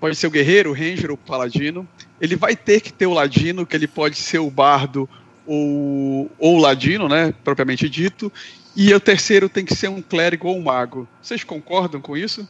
pode 0.00 0.16
ser 0.16 0.26
o 0.26 0.30
guerreiro, 0.30 0.70
o 0.70 0.72
ranger 0.72 1.10
ou 1.10 1.14
o 1.14 1.18
paladino. 1.18 1.86
Ele 2.20 2.36
vai 2.36 2.56
ter 2.56 2.80
que 2.80 2.92
ter 2.92 3.06
o 3.06 3.12
ladino, 3.12 3.66
que 3.66 3.76
ele 3.76 3.86
pode 3.86 4.16
ser 4.16 4.38
o 4.38 4.50
bardo 4.50 5.08
ou, 5.46 6.30
ou 6.38 6.56
o 6.56 6.60
ladino, 6.60 7.08
né, 7.08 7.34
propriamente 7.44 7.88
dito. 7.88 8.32
E 8.76 8.92
o 8.94 9.00
terceiro 9.00 9.48
tem 9.48 9.64
que 9.64 9.74
ser 9.74 9.88
um 9.88 10.00
clérigo 10.00 10.48
ou 10.48 10.56
um 10.56 10.62
mago. 10.62 11.08
Vocês 11.20 11.42
concordam 11.42 12.00
com 12.00 12.16
isso? 12.16 12.48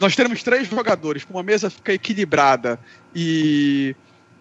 Nós 0.00 0.14
temos 0.14 0.42
três 0.42 0.68
jogadores, 0.68 1.26
uma 1.28 1.42
mesa 1.42 1.70
fica 1.70 1.92
equilibrada 1.92 2.78
e 3.14 3.96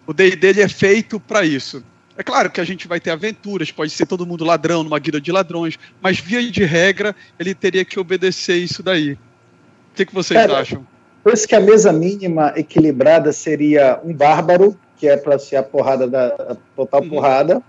o 0.05 0.13
D&D 0.13 0.62
é 0.62 0.67
feito 0.67 1.19
para 1.19 1.46
isso. 1.46 1.84
É 2.17 2.24
claro 2.24 2.50
que 2.50 2.59
a 2.59 2.63
gente 2.63 2.88
vai 2.88 3.00
ter 3.00 3.12
aventuras, 3.12 3.71
pode 3.71 3.91
ser 3.91 4.07
todo 4.07 4.25
mundo 4.25 4.43
ladrão 4.43 4.83
numa 4.83 4.97
guilda 4.97 5.21
de 5.21 5.31
ladrões, 5.31 5.77
mas 6.01 6.19
via 6.19 6.41
de 6.50 6.63
regra 6.63 7.15
ele 7.39 7.53
teria 7.53 7.86
que 7.86 8.00
obedecer 8.00 8.57
isso 8.57 8.81
daí. 8.81 9.13
O 9.13 9.17
que, 9.95 10.05
que 10.05 10.13
vocês 10.13 10.39
Cara, 10.39 10.59
acham? 10.59 10.86
Penso 11.24 11.47
que 11.47 11.55
a 11.55 11.59
mesa 11.59 11.93
mínima 11.93 12.53
equilibrada 12.55 13.31
seria 13.31 14.00
um 14.03 14.13
bárbaro, 14.13 14.75
que 14.97 15.07
é 15.07 15.15
para 15.15 15.38
ser 15.38 15.57
a 15.57 15.63
porrada 15.63 16.07
da 16.07 16.27
a 16.27 16.55
total 16.75 17.03
uhum. 17.03 17.09
porrada, 17.09 17.62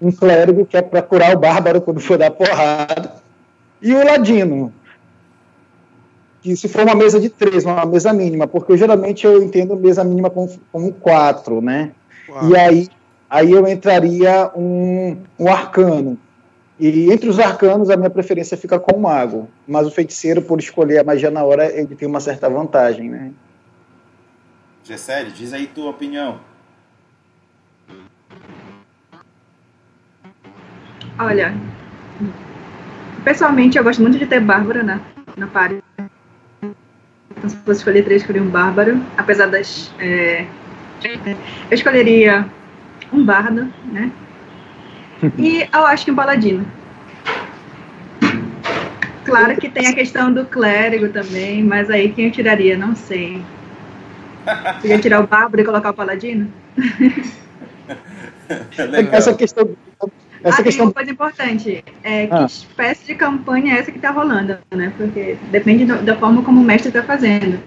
um 0.00 0.10
clérigo, 0.10 0.64
que 0.64 0.78
é 0.78 0.82
para 0.82 1.02
curar 1.02 1.36
o 1.36 1.38
bárbaro 1.38 1.82
quando 1.82 2.00
for 2.00 2.16
dar 2.16 2.30
porrada, 2.30 3.16
e 3.82 3.92
o 3.92 4.02
ladino, 4.02 4.72
que 6.40 6.56
se 6.56 6.68
for 6.68 6.84
uma 6.84 6.94
mesa 6.94 7.20
de 7.20 7.28
três, 7.28 7.64
uma 7.64 7.84
mesa 7.84 8.14
mínima, 8.14 8.46
porque 8.46 8.78
geralmente 8.78 9.26
eu 9.26 9.42
entendo 9.42 9.76
mesa 9.76 10.02
mínima 10.02 10.30
como, 10.30 10.50
como 10.72 10.92
quatro, 10.92 11.60
né? 11.60 11.92
Uau. 12.28 12.50
E 12.50 12.56
aí, 12.56 12.88
aí 13.34 13.50
eu 13.50 13.66
entraria 13.66 14.50
um, 14.54 15.16
um 15.38 15.48
arcano, 15.48 16.16
e 16.78 17.12
entre 17.12 17.28
os 17.28 17.38
arcanos, 17.38 17.88
a 17.88 17.96
minha 17.96 18.10
preferência 18.10 18.56
fica 18.56 18.78
com 18.78 18.96
o 18.96 19.00
mago. 19.00 19.48
Mas 19.66 19.86
o 19.86 19.90
feiticeiro, 19.90 20.42
por 20.42 20.58
escolher 20.58 20.98
a 20.98 21.04
magia 21.04 21.30
na 21.30 21.44
hora, 21.44 21.66
ele 21.66 21.94
tem 21.94 22.08
uma 22.08 22.20
certa 22.20 22.48
vantagem, 22.48 23.08
né? 23.08 23.32
Gessele, 24.82 25.30
diz 25.30 25.52
aí 25.52 25.66
tua 25.68 25.90
opinião. 25.90 26.40
Olha, 31.16 31.54
pessoalmente 33.22 33.78
eu 33.78 33.84
gosto 33.84 34.02
muito 34.02 34.18
de 34.18 34.26
ter 34.26 34.40
Bárbara 34.40 34.82
na, 34.82 35.00
na 35.36 35.46
party. 35.46 35.80
Então, 37.30 37.48
se 37.48 37.56
fosse 37.58 37.78
escolher 37.78 38.04
três, 38.04 38.22
escolheria 38.22 38.46
um 38.46 38.50
Bárbaro. 38.50 39.00
Apesar 39.16 39.46
das. 39.46 39.92
É, 40.00 40.44
eu 41.04 41.74
escolheria 41.74 42.46
um 43.14 43.24
Bardo, 43.24 43.72
né? 43.92 44.10
E 45.38 45.66
eu 45.72 45.86
acho 45.86 46.04
que 46.04 46.10
um 46.10 46.16
paladino. 46.16 46.66
Claro 49.24 49.56
que 49.56 49.70
tem 49.70 49.86
a 49.86 49.94
questão 49.94 50.32
do 50.32 50.44
clérigo 50.44 51.08
também, 51.08 51.62
mas 51.62 51.88
aí 51.88 52.12
quem 52.12 52.26
eu 52.26 52.32
tiraria? 52.32 52.76
Não 52.76 52.94
sei. 52.94 53.42
Você 54.80 54.88
ia 54.88 54.98
tirar 54.98 55.20
o 55.20 55.26
bárbaro 55.26 55.62
e 55.62 55.64
colocar 55.64 55.90
o 55.90 55.94
paladino? 55.94 56.52
essa 59.12 59.34
questão. 59.34 59.70
Essa 60.42 60.60
ah, 60.60 60.64
questão... 60.64 60.72
tem 60.72 60.88
uma 60.88 60.92
coisa 60.92 61.10
importante. 61.10 61.84
É, 62.02 62.26
que 62.26 62.34
ah. 62.34 62.44
espécie 62.44 63.06
de 63.06 63.14
campanha 63.14 63.74
é 63.74 63.78
essa 63.78 63.90
que 63.90 63.96
está 63.96 64.10
rolando, 64.10 64.58
né? 64.70 64.92
Porque 64.98 65.38
depende 65.50 65.86
do, 65.86 66.02
da 66.02 66.16
forma 66.16 66.42
como 66.42 66.60
o 66.60 66.64
mestre 66.64 66.88
está 66.88 67.02
fazendo. 67.02 67.58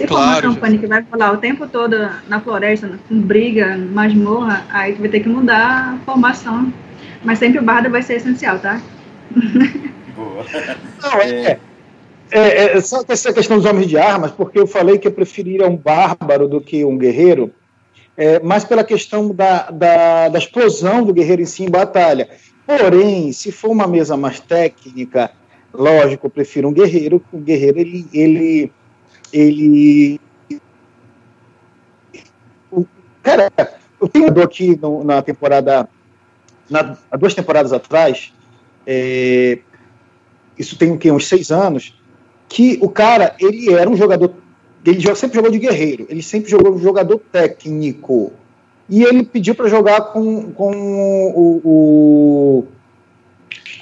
Se 0.00 0.06
claro, 0.06 0.40
for 0.40 0.46
uma 0.46 0.54
campanha 0.54 0.78
que 0.78 0.86
vai 0.86 1.04
rolar 1.12 1.32
o 1.34 1.36
tempo 1.36 1.68
todo 1.68 1.94
na 2.26 2.40
floresta, 2.40 2.98
com 3.06 3.20
briga, 3.20 3.76
masmorra, 3.76 4.64
aí 4.70 4.94
tu 4.94 5.00
vai 5.00 5.10
ter 5.10 5.20
que 5.20 5.28
mudar 5.28 5.92
a 5.92 5.98
formação. 6.06 6.72
Mas 7.22 7.38
sempre 7.38 7.58
o 7.58 7.62
bardo 7.62 7.90
vai 7.90 8.00
ser 8.00 8.14
essencial, 8.14 8.58
tá? 8.58 8.80
Boa. 10.16 10.46
Não, 11.02 11.20
é, 11.20 11.58
é, 12.30 12.40
é, 12.40 12.76
é, 12.78 12.80
só 12.80 13.02
essa 13.06 13.30
questão 13.30 13.58
dos 13.58 13.66
homens 13.66 13.88
de 13.88 13.98
armas, 13.98 14.30
porque 14.30 14.58
eu 14.58 14.66
falei 14.66 14.96
que 14.96 15.06
eu 15.06 15.12
preferiria 15.12 15.68
um 15.68 15.76
bárbaro 15.76 16.48
do 16.48 16.62
que 16.62 16.82
um 16.82 16.96
guerreiro, 16.96 17.52
é, 18.16 18.40
mais 18.40 18.64
pela 18.64 18.82
questão 18.82 19.34
da, 19.34 19.70
da, 19.70 20.30
da 20.30 20.38
explosão 20.38 21.04
do 21.04 21.12
guerreiro 21.12 21.42
em 21.42 21.46
si 21.46 21.64
em 21.64 21.70
batalha. 21.70 22.26
Porém, 22.66 23.32
se 23.32 23.52
for 23.52 23.70
uma 23.70 23.86
mesa 23.86 24.16
mais 24.16 24.40
técnica, 24.40 25.30
lógico, 25.74 26.26
eu 26.26 26.30
prefiro 26.30 26.68
um 26.68 26.72
guerreiro. 26.72 27.22
O 27.30 27.38
guerreiro, 27.38 27.78
ele, 27.78 28.06
ele 28.14 28.72
ele. 29.32 30.20
Cara, 33.22 33.52
eu 34.00 34.08
tenho 34.08 34.26
um 34.26 34.42
aqui 34.42 34.78
no, 34.80 35.04
na 35.04 35.22
temporada. 35.22 35.88
Na, 36.68 36.96
há 37.10 37.16
duas 37.16 37.34
temporadas 37.34 37.72
atrás, 37.72 38.32
é, 38.86 39.58
isso 40.56 40.76
tem 40.76 40.92
o 40.92 41.14
uns 41.14 41.26
seis 41.26 41.50
anos, 41.50 41.98
que 42.48 42.78
o 42.80 42.88
cara, 42.88 43.34
ele 43.40 43.72
era 43.72 43.90
um 43.90 43.96
jogador. 43.96 44.34
Ele 44.84 45.14
sempre 45.14 45.36
jogou 45.36 45.50
de 45.50 45.58
guerreiro, 45.58 46.06
ele 46.08 46.22
sempre 46.22 46.50
jogou 46.50 46.74
de 46.76 46.82
jogador 46.82 47.18
técnico. 47.32 48.32
E 48.88 49.02
ele 49.04 49.24
pediu 49.24 49.54
para 49.54 49.68
jogar 49.68 50.00
com, 50.12 50.52
com 50.52 50.72
o, 51.34 51.60
o 51.64 52.66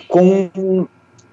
com 0.08 0.50
o 0.56 0.88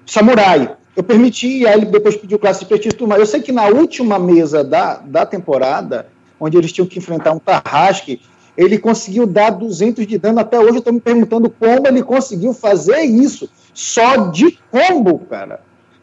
samurai 0.06 0.75
eu 0.96 1.04
permiti, 1.04 1.66
aí 1.66 1.74
ele 1.74 1.86
depois 1.86 2.16
pediu 2.16 2.38
classe 2.38 2.60
de 2.60 2.66
prestígio 2.66 2.96
tudo 2.96 3.08
mais. 3.08 3.20
Eu 3.20 3.26
sei 3.26 3.42
que 3.42 3.52
na 3.52 3.66
última 3.66 4.18
mesa 4.18 4.64
da, 4.64 4.94
da 4.96 5.26
temporada, 5.26 6.08
onde 6.40 6.56
eles 6.56 6.72
tinham 6.72 6.86
que 6.86 6.98
enfrentar 6.98 7.32
um 7.32 7.38
Tarrasque, 7.38 8.20
ele 8.56 8.78
conseguiu 8.78 9.26
dar 9.26 9.50
200 9.50 10.06
de 10.06 10.16
dano. 10.16 10.40
Até 10.40 10.58
hoje 10.58 10.70
eu 10.70 10.78
estou 10.78 10.94
me 10.94 11.00
perguntando 11.00 11.50
como 11.50 11.86
ele 11.86 12.02
conseguiu 12.02 12.54
fazer 12.54 13.02
isso. 13.02 13.50
Só 13.74 14.28
de 14.30 14.58
combo, 14.70 15.18
cara. 15.18 15.60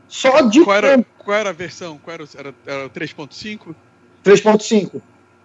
Só 0.08 0.42
de 0.42 0.64
qual 0.64 0.78
era, 0.78 0.92
combo. 0.92 1.06
Qual 1.26 1.38
era 1.38 1.50
a 1.50 1.54
versão? 1.54 1.98
Qual 1.98 2.14
era, 2.14 2.24
era, 2.38 2.54
era 2.64 2.90
3.5? 2.90 3.74
3.5. 4.24 5.02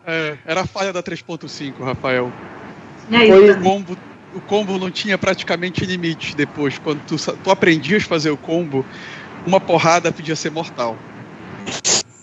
É, 0.07 0.37
era 0.45 0.61
a 0.61 0.67
falha 0.67 0.93
da 0.93 1.03
3.5, 1.03 1.83
Rafael. 1.83 2.31
Foi, 3.09 3.51
o 3.51 3.63
combo 3.63 3.97
o 4.35 4.41
combo 4.41 4.79
não 4.79 4.91
tinha 4.91 5.17
praticamente 5.17 5.85
limite 5.85 6.37
depois. 6.37 6.79
Quando 6.79 7.01
tu, 7.07 7.17
tu 7.17 7.51
aprendias 7.51 8.05
a 8.05 8.07
fazer 8.07 8.31
o 8.31 8.37
combo, 8.37 8.85
uma 9.49 9.61
porrada 9.61 10.13
podia 10.13 10.37
ser 10.37 10.51
mortal. 10.51 10.97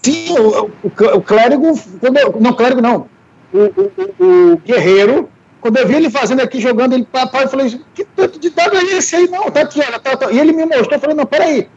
Sim, 0.04 0.38
o, 0.38 0.66
o, 0.66 1.18
o 1.18 1.22
clérigo, 1.22 1.74
eu, 2.02 2.40
não, 2.40 2.54
clérigo 2.54 2.82
não, 2.82 3.08
o, 3.52 4.54
o, 4.54 4.58
guerreiro, 4.58 5.30
quando 5.60 5.78
eu 5.78 5.88
vi 5.88 5.96
ele 5.96 6.10
fazendo 6.12 6.42
aqui, 6.42 6.62
jogando 6.62 6.94
ele 6.94 7.06
para 7.06 7.42
eu 7.42 7.50
falei, 7.50 7.82
que 7.94 8.06
tanto 8.06 8.40
de 8.40 8.52
dado 8.52 8.78
é 8.78 8.84
esse 8.84 9.16
aí? 9.16 9.28
Não, 9.28 9.50
tá 9.50 9.68
olha, 9.76 10.00
tá, 10.00 10.16
tá. 10.16 10.32
E 10.32 10.40
ele 10.40 10.54
me 10.54 10.66
mostrou, 10.66 10.94
eu 10.94 11.00
falei, 11.00 11.16
não, 11.16 11.26
peraí. 11.26 11.68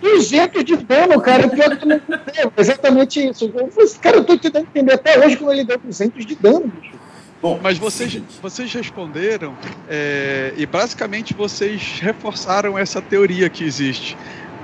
200 0.00 0.64
de 0.64 0.76
dano, 0.78 1.20
cara, 1.20 1.48
pior 1.48 1.70
que 1.70 1.76
tu 1.76 1.86
não 1.86 1.96
entendeu. 1.96 2.52
Exatamente 2.56 3.28
isso. 3.28 3.52
Eu 3.54 3.70
falei, 3.70 3.90
cara, 4.00 4.16
eu 4.16 4.24
tô 4.24 4.36
tentando 4.36 4.64
entender 4.64 4.94
até 4.94 5.24
hoje 5.24 5.36
como 5.36 5.52
ele 5.52 5.64
deu 5.64 5.78
200 5.78 6.26
de 6.26 6.34
dano, 6.34 6.66
bicho. 6.66 6.96
Bom, 7.42 7.58
mas 7.60 7.76
vocês, 7.76 8.22
vocês 8.40 8.72
responderam 8.72 9.56
é, 9.88 10.54
e 10.56 10.64
basicamente 10.64 11.34
vocês 11.34 11.98
reforçaram 12.00 12.78
essa 12.78 13.02
teoria 13.02 13.50
que 13.50 13.64
existe. 13.64 14.16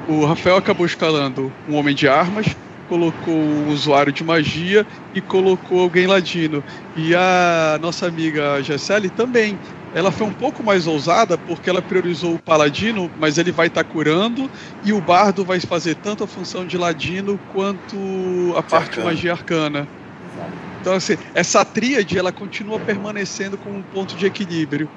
O 0.07 0.25
Rafael 0.25 0.57
acabou 0.57 0.87
escalando 0.87 1.53
um 1.69 1.75
homem 1.75 1.93
de 1.93 2.07
armas, 2.07 2.47
colocou 2.89 3.35
um 3.35 3.69
usuário 3.69 4.13
de 4.13 4.23
magia 4.23 4.87
e 5.13 5.21
colocou 5.21 5.81
alguém 5.81 6.07
ladino. 6.07 6.63
E 6.97 7.17
a 7.17 7.81
nossa 7.83 8.07
amiga 8.07 8.63
Gessele 8.63 9.09
também. 9.11 9.59
ela 9.93 10.13
foi 10.13 10.29
um 10.29 10.33
pouco 10.33 10.63
mais 10.63 10.87
ousada 10.87 11.37
porque 11.37 11.69
ela 11.69 11.83
priorizou 11.83 12.37
o 12.37 12.39
paladino, 12.39 13.11
mas 13.19 13.39
ele 13.39 13.51
vai 13.51 13.67
estar 13.67 13.83
tá 13.83 13.91
curando 13.91 14.49
e 14.85 14.93
o 14.93 15.01
bardo 15.01 15.45
vai 15.45 15.59
fazer 15.59 15.97
tanto 15.97 16.23
a 16.23 16.29
função 16.29 16.65
de 16.65 16.79
ladino 16.79 17.41
quanto 17.53 17.97
a 18.57 18.63
parte 18.63 18.91
arcana. 18.91 19.05
magia 19.05 19.33
arcana. 19.33 19.89
Então 20.81 20.95
assim, 20.95 21.17
essa 21.35 21.65
tríade 21.65 22.19
ela 22.19 22.33
continua 22.33 22.79
permanecendo 22.79 23.59
como 23.59 23.79
um 23.79 23.83
ponto 23.83 24.15
de 24.15 24.27
equilíbrio. 24.27 24.89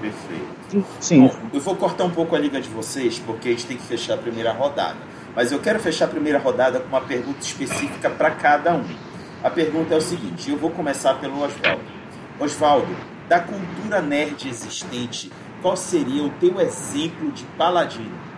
Perfeito. 0.00 0.86
Sim. 1.00 1.28
Bom, 1.28 1.36
eu 1.52 1.60
vou 1.60 1.76
cortar 1.76 2.04
um 2.04 2.10
pouco 2.10 2.34
a 2.34 2.38
liga 2.38 2.60
de 2.60 2.68
vocês 2.68 3.18
porque 3.18 3.48
a 3.48 3.50
gente 3.52 3.66
tem 3.66 3.76
que 3.76 3.84
fechar 3.84 4.14
a 4.14 4.18
primeira 4.18 4.52
rodada. 4.52 4.96
Mas 5.34 5.50
eu 5.50 5.58
quero 5.58 5.78
fechar 5.80 6.06
a 6.06 6.08
primeira 6.08 6.38
rodada 6.38 6.80
com 6.80 6.88
uma 6.88 7.00
pergunta 7.00 7.40
específica 7.40 8.10
para 8.10 8.30
cada 8.30 8.74
um. 8.74 8.84
A 9.42 9.50
pergunta 9.50 9.94
é 9.94 9.96
o 9.96 10.00
seguinte: 10.00 10.50
eu 10.50 10.56
vou 10.56 10.70
começar 10.70 11.14
pelo 11.14 11.42
Oswaldo. 11.42 11.82
Oswaldo, 12.38 12.96
da 13.28 13.40
cultura 13.40 14.02
nerd 14.02 14.48
existente, 14.48 15.30
qual 15.60 15.76
seria 15.76 16.22
o 16.22 16.30
teu 16.30 16.60
exemplo 16.60 17.30
de 17.32 17.44
paladino? 17.56 18.31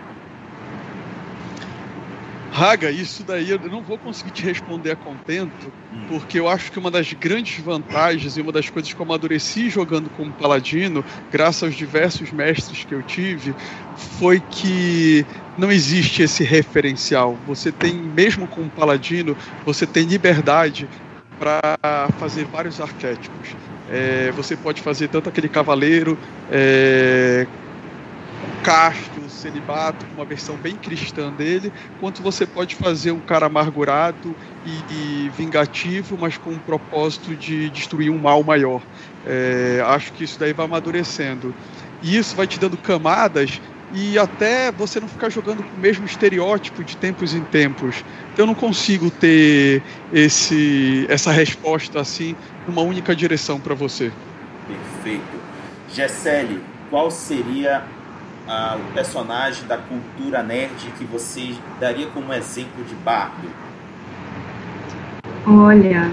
Raga, 2.51 2.89
isso 2.89 3.23
daí 3.23 3.49
eu 3.49 3.59
não 3.59 3.81
vou 3.81 3.97
conseguir 3.97 4.31
te 4.31 4.43
responder 4.43 4.91
a 4.91 4.95
contento, 4.95 5.71
hum. 5.93 6.05
porque 6.07 6.39
eu 6.39 6.47
acho 6.47 6.71
que 6.71 6.79
uma 6.79 6.89
das 6.89 7.11
grandes 7.13 7.63
vantagens 7.63 8.37
e 8.37 8.41
uma 8.41 8.51
das 8.51 8.69
coisas 8.69 8.93
que 8.93 8.99
eu 8.99 9.05
amadureci 9.05 9.69
jogando 9.69 10.09
como 10.11 10.31
paladino, 10.31 11.03
graças 11.31 11.63
aos 11.63 11.75
diversos 11.75 12.31
mestres 12.31 12.83
que 12.83 12.93
eu 12.93 13.03
tive, 13.03 13.53
foi 14.19 14.39
que 14.39 15.25
não 15.57 15.71
existe 15.71 16.23
esse 16.23 16.43
referencial. 16.43 17.37
Você 17.47 17.71
tem, 17.71 17.93
mesmo 17.93 18.47
com 18.47 18.61
um 18.61 18.69
paladino, 18.69 19.35
você 19.65 19.85
tem 19.85 20.03
liberdade 20.05 20.87
para 21.39 22.07
fazer 22.19 22.45
vários 22.45 22.79
arquétipos. 22.79 23.49
É, 23.91 24.31
você 24.35 24.55
pode 24.55 24.81
fazer 24.81 25.09
tanto 25.09 25.29
aquele 25.29 25.47
cavaleiro 25.47 26.17
é, 26.51 27.45
casto, 28.63 29.14
celibato, 29.45 30.05
uma 30.15 30.25
versão 30.25 30.55
bem 30.55 30.75
cristã 30.75 31.31
dele, 31.31 31.71
quanto 31.99 32.23
você 32.23 32.45
pode 32.45 32.75
fazer 32.75 33.11
um 33.11 33.19
cara 33.19 33.45
amargurado 33.45 34.35
e, 34.65 34.93
e 34.93 35.31
vingativo, 35.37 36.17
mas 36.19 36.37
com 36.37 36.51
o 36.51 36.59
propósito 36.59 37.35
de 37.35 37.69
destruir 37.69 38.09
um 38.09 38.17
mal 38.17 38.43
maior. 38.43 38.81
É, 39.25 39.83
acho 39.85 40.11
que 40.13 40.23
isso 40.23 40.39
daí 40.39 40.51
vai 40.51 40.65
amadurecendo. 40.65 41.53
E 42.01 42.17
isso 42.17 42.35
vai 42.35 42.47
te 42.47 42.59
dando 42.59 42.75
camadas 42.77 43.61
e 43.93 44.17
até 44.17 44.71
você 44.71 44.99
não 44.99 45.07
ficar 45.07 45.29
jogando 45.29 45.63
com 45.63 45.75
o 45.75 45.79
mesmo 45.79 46.05
estereótipo 46.05 46.83
de 46.83 46.97
tempos 46.97 47.33
em 47.33 47.41
tempos. 47.41 48.03
Então 48.33 48.43
eu 48.43 48.47
não 48.47 48.55
consigo 48.55 49.11
ter 49.11 49.81
esse, 50.11 51.05
essa 51.07 51.31
resposta 51.31 51.99
assim 51.99 52.35
numa 52.67 52.81
única 52.81 53.15
direção 53.15 53.59
para 53.59 53.75
você. 53.75 54.11
Perfeito. 54.67 55.45
Gessele, 55.93 56.61
qual 56.89 57.09
seria 57.09 57.83
ah, 58.47 58.77
o 58.79 58.93
personagem 58.93 59.65
da 59.67 59.77
cultura 59.77 60.43
nerd 60.43 60.91
que 60.97 61.03
você 61.05 61.55
daria 61.79 62.07
como 62.07 62.33
exemplo 62.33 62.83
de 62.83 62.95
bardo? 62.95 63.47
Olha, 65.47 66.11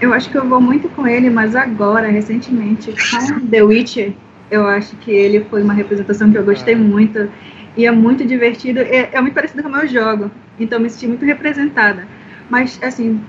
eu 0.00 0.12
acho 0.12 0.30
que 0.30 0.36
eu 0.36 0.48
vou 0.48 0.60
muito 0.60 0.88
com 0.90 1.06
ele, 1.06 1.30
mas 1.30 1.56
agora, 1.56 2.08
recentemente, 2.08 2.92
com 2.92 3.40
The 3.48 3.62
Witcher, 3.62 4.12
eu 4.50 4.66
acho 4.66 4.96
que 4.96 5.10
ele 5.10 5.44
foi 5.44 5.62
uma 5.62 5.72
representação 5.72 6.30
que 6.30 6.38
eu 6.38 6.44
gostei 6.44 6.76
muito 6.76 7.28
e 7.76 7.86
é 7.86 7.90
muito 7.90 8.24
divertido. 8.24 8.80
É, 8.80 9.10
é 9.12 9.20
muito 9.20 9.34
parecido 9.34 9.62
com 9.62 9.68
o 9.68 9.72
meu 9.72 9.86
jogo, 9.88 10.30
então 10.58 10.78
me 10.78 10.90
senti 10.90 11.06
muito 11.06 11.24
representada. 11.24 12.06
Mas, 12.48 12.78
assim, 12.82 13.20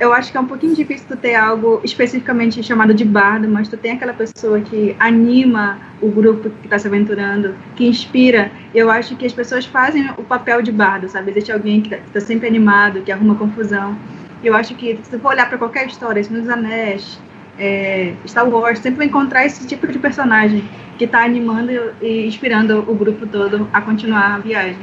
eu 0.00 0.12
acho 0.12 0.30
que 0.30 0.36
é 0.36 0.40
um 0.40 0.46
pouquinho 0.46 0.74
difícil 0.74 1.06
tu 1.08 1.16
ter 1.16 1.34
algo 1.34 1.80
especificamente 1.82 2.62
chamado 2.62 2.94
de 2.94 3.04
bardo, 3.04 3.48
mas 3.48 3.68
tu 3.68 3.76
tem 3.76 3.92
aquela 3.92 4.12
pessoa 4.12 4.60
que 4.60 4.94
anima 4.98 5.78
o 6.00 6.08
grupo 6.08 6.50
que 6.50 6.66
está 6.66 6.78
se 6.78 6.86
aventurando, 6.86 7.54
que 7.74 7.86
inspira. 7.86 8.50
Eu 8.72 8.90
acho 8.90 9.16
que 9.16 9.26
as 9.26 9.32
pessoas 9.32 9.66
fazem 9.66 10.08
o 10.16 10.22
papel 10.22 10.62
de 10.62 10.70
bardo, 10.70 11.08
sabe? 11.08 11.32
Existe 11.32 11.50
alguém 11.50 11.80
que 11.80 11.92
está 11.94 12.20
sempre 12.20 12.46
animado, 12.46 13.02
que 13.02 13.10
arruma 13.10 13.34
confusão. 13.34 13.98
Eu 14.42 14.54
acho 14.54 14.74
que 14.76 14.98
se 15.02 15.10
tu 15.10 15.18
for 15.18 15.32
olhar 15.32 15.48
para 15.48 15.58
qualquer 15.58 15.86
história, 15.88 16.22
Senhor 16.22 16.40
dos 16.42 16.48
Anéis, 16.48 17.18
é, 17.58 18.14
Star 18.24 18.48
Wars, 18.48 18.78
sempre 18.78 18.98
vai 18.98 19.06
encontrar 19.06 19.44
esse 19.44 19.66
tipo 19.66 19.88
de 19.88 19.98
personagem 19.98 20.62
que 20.96 21.04
está 21.04 21.24
animando 21.24 21.72
e 22.00 22.26
inspirando 22.26 22.84
o 22.88 22.94
grupo 22.94 23.26
todo 23.26 23.68
a 23.72 23.80
continuar 23.80 24.36
a 24.36 24.38
viagem. 24.38 24.76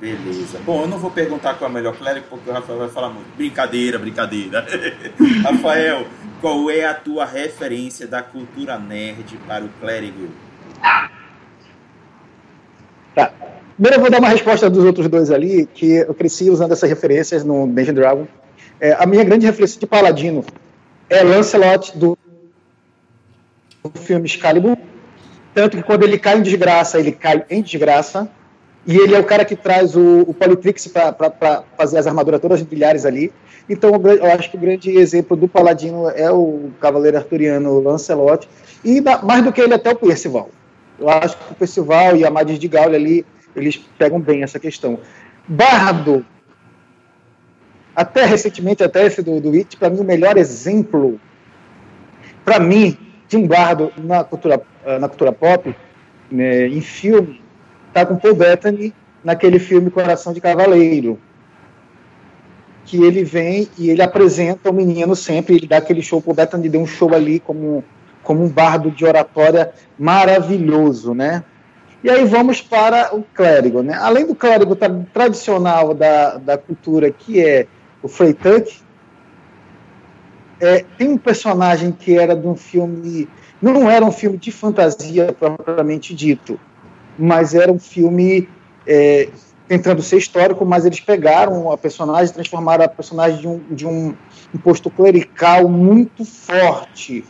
Beleza. 0.00 0.58
Bom, 0.64 0.82
eu 0.82 0.88
não 0.88 0.98
vou 0.98 1.10
perguntar 1.10 1.54
qual 1.54 1.68
é 1.68 1.70
o 1.70 1.74
melhor 1.74 1.94
clérigo, 1.94 2.26
porque 2.30 2.48
o 2.48 2.52
Rafael 2.52 2.78
vai 2.78 2.88
falar 2.88 3.10
muito. 3.10 3.26
Brincadeira, 3.36 3.98
brincadeira. 3.98 4.66
Rafael, 5.44 6.06
qual 6.40 6.70
é 6.70 6.86
a 6.86 6.94
tua 6.94 7.26
referência 7.26 8.06
da 8.06 8.22
cultura 8.22 8.78
nerd 8.78 9.38
para 9.46 9.64
o 9.64 9.68
clérigo? 9.80 10.28
Tá. 13.14 13.32
Primeiro 13.74 13.96
eu 13.96 14.00
vou 14.00 14.10
dar 14.10 14.18
uma 14.18 14.28
resposta 14.28 14.70
dos 14.70 14.84
outros 14.84 15.06
dois 15.08 15.30
ali, 15.30 15.66
que 15.66 15.96
eu 15.96 16.14
cresci 16.14 16.48
usando 16.48 16.72
essas 16.72 16.88
referências 16.88 17.44
no 17.44 17.66
Dungeon 17.66 17.94
Dragon. 17.94 18.26
É, 18.80 18.92
a 18.92 19.04
minha 19.04 19.22
grande 19.22 19.44
referência 19.44 19.78
de 19.78 19.86
paladino 19.86 20.44
é 21.10 21.22
Lancelot 21.22 21.96
do, 21.96 22.16
filme 23.96 24.26
Excalibur. 24.26 24.76
Tanto 25.52 25.76
que 25.76 25.82
quando 25.82 26.04
ele 26.04 26.18
cai 26.18 26.38
em 26.38 26.42
desgraça, 26.42 26.98
ele 26.98 27.12
cai 27.12 27.44
em 27.50 27.60
desgraça. 27.60 28.30
E 28.86 28.96
ele 28.96 29.14
é 29.14 29.18
o 29.18 29.24
cara 29.24 29.44
que 29.44 29.54
traz 29.54 29.94
o, 29.94 30.22
o 30.22 30.34
Politrix 30.34 30.86
para 30.88 31.64
fazer 31.76 31.98
as 31.98 32.06
armaduras 32.06 32.40
todas 32.40 32.62
brilhares 32.62 33.04
ali. 33.04 33.32
Então, 33.68 33.92
eu 33.92 34.32
acho 34.32 34.50
que 34.50 34.56
o 34.56 34.60
grande 34.60 34.90
exemplo 34.90 35.36
do 35.36 35.46
Paladino 35.46 36.08
é 36.10 36.30
o 36.30 36.70
cavaleiro 36.80 37.16
arturiano 37.16 37.80
Lancelot. 37.80 38.48
E 38.84 39.00
mais 39.22 39.44
do 39.44 39.52
que 39.52 39.60
ele, 39.60 39.74
até 39.74 39.90
o 39.90 39.96
Percival. 39.96 40.50
Eu 40.98 41.08
acho 41.08 41.36
que 41.36 41.52
o 41.52 41.54
Percival 41.54 42.16
e 42.16 42.24
a 42.24 42.30
Madis 42.30 42.58
de 42.58 42.68
Gaulle 42.68 42.96
ali, 42.96 43.26
eles 43.54 43.76
pegam 43.98 44.18
bem 44.20 44.42
essa 44.42 44.58
questão. 44.58 44.98
Bardo, 45.46 46.24
até 47.94 48.24
recentemente, 48.24 48.82
até 48.82 49.06
esse 49.06 49.22
do, 49.22 49.40
do 49.40 49.52
It, 49.52 49.76
para 49.76 49.90
mim, 49.90 50.00
o 50.00 50.04
melhor 50.04 50.36
exemplo, 50.36 51.20
para 52.44 52.58
mim, 52.58 52.96
de 53.28 53.36
um 53.36 53.46
bardo 53.46 53.92
na 53.96 54.24
cultura, 54.24 54.60
na 54.98 55.08
cultura 55.08 55.32
pop, 55.32 55.74
né, 56.30 56.66
em 56.66 56.80
filme, 56.80 57.40
tá 57.92 58.06
com 58.06 58.16
Paul 58.16 58.34
Bettany 58.34 58.94
naquele 59.22 59.58
filme 59.58 59.90
Coração 59.90 60.32
de 60.32 60.40
Cavaleiro. 60.40 61.18
Que 62.84 63.02
ele 63.02 63.22
vem 63.22 63.68
e 63.78 63.90
ele 63.90 64.02
apresenta 64.02 64.70
o 64.70 64.72
menino 64.72 65.14
sempre, 65.14 65.54
ele 65.54 65.66
dá 65.66 65.78
aquele 65.78 66.02
show, 66.02 66.20
Paul 66.20 66.34
Bettany 66.34 66.68
deu 66.68 66.80
um 66.80 66.86
show 66.86 67.14
ali 67.14 67.38
como, 67.38 67.84
como 68.22 68.42
um 68.42 68.48
bardo 68.48 68.90
de 68.90 69.04
oratória 69.04 69.72
maravilhoso, 69.98 71.14
né? 71.14 71.44
E 72.02 72.08
aí 72.08 72.24
vamos 72.24 72.62
para 72.62 73.14
o 73.14 73.22
clérigo, 73.22 73.82
né? 73.82 73.94
Além 73.94 74.26
do 74.26 74.34
clérigo 74.34 74.74
tradicional 75.12 75.92
da, 75.92 76.38
da 76.38 76.56
cultura, 76.56 77.10
que 77.10 77.44
é 77.44 77.66
o 78.02 78.08
Freytag, 78.08 78.72
é, 80.58 80.84
tem 80.96 81.08
um 81.08 81.18
personagem 81.18 81.92
que 81.92 82.18
era 82.18 82.34
de 82.34 82.46
um 82.46 82.56
filme, 82.56 83.28
não 83.60 83.90
era 83.90 84.04
um 84.04 84.12
filme 84.12 84.38
de 84.38 84.50
fantasia 84.50 85.34
propriamente 85.38 86.14
dito, 86.14 86.58
mas 87.20 87.54
era 87.54 87.70
um 87.70 87.78
filme 87.78 88.48
é, 88.86 89.28
tentando 89.68 90.02
ser 90.02 90.16
histórico, 90.16 90.64
mas 90.64 90.84
eles 90.84 91.00
pegaram 91.00 91.70
a 91.70 91.78
personagem, 91.78 92.34
transformaram 92.34 92.84
a 92.84 92.88
personagem 92.88 93.40
de 93.40 93.46
um, 93.46 93.60
de 93.70 93.86
um, 93.86 94.14
um 94.54 94.58
posto 94.58 94.90
clerical 94.90 95.68
muito 95.68 96.24
forte, 96.24 97.24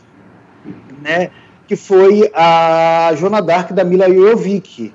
né? 1.01 1.29
que 1.67 1.75
foi 1.75 2.29
a 2.33 3.13
Joana 3.15 3.41
Dark 3.41 3.71
da 3.71 3.83
Mila 3.83 4.13
Jojovic. 4.13 4.93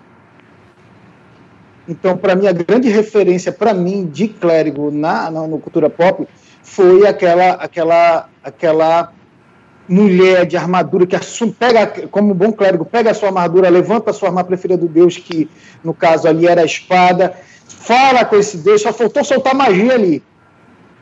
Então, 1.89 2.17
para 2.17 2.35
mim, 2.35 2.47
a 2.47 2.53
grande 2.53 2.89
referência 2.89 3.53
para 3.53 3.73
mim 3.73 4.07
de 4.07 4.29
clérigo 4.29 4.91
na, 4.91 5.31
na 5.31 5.41
cultura 5.59 5.89
pop 5.89 6.27
foi 6.63 7.07
aquela 7.07 7.53
aquela 7.53 8.29
aquela 8.43 9.13
mulher 9.88 10.46
de 10.46 10.57
armadura 10.57 11.07
que 11.07 11.14
assume, 11.14 11.53
pega, 11.53 12.09
como 12.09 12.35
bom 12.35 12.53
clérigo, 12.53 12.85
pega 12.85 13.11
a 13.11 13.14
sua 13.14 13.29
armadura, 13.29 13.68
levanta 13.68 14.11
a 14.11 14.12
sua 14.12 14.29
arma 14.29 14.42
preferida 14.42 14.81
do 14.81 14.88
Deus, 14.88 15.16
que 15.16 15.49
no 15.83 15.94
caso 15.94 16.27
ali 16.27 16.46
era 16.46 16.62
a 16.62 16.64
espada, 16.64 17.35
fala 17.66 18.25
com 18.25 18.37
esse 18.37 18.59
Deus, 18.59 18.83
só 18.83 18.92
faltou 18.92 19.25
soltar 19.25 19.55
magia 19.55 19.94
ali. 19.94 20.22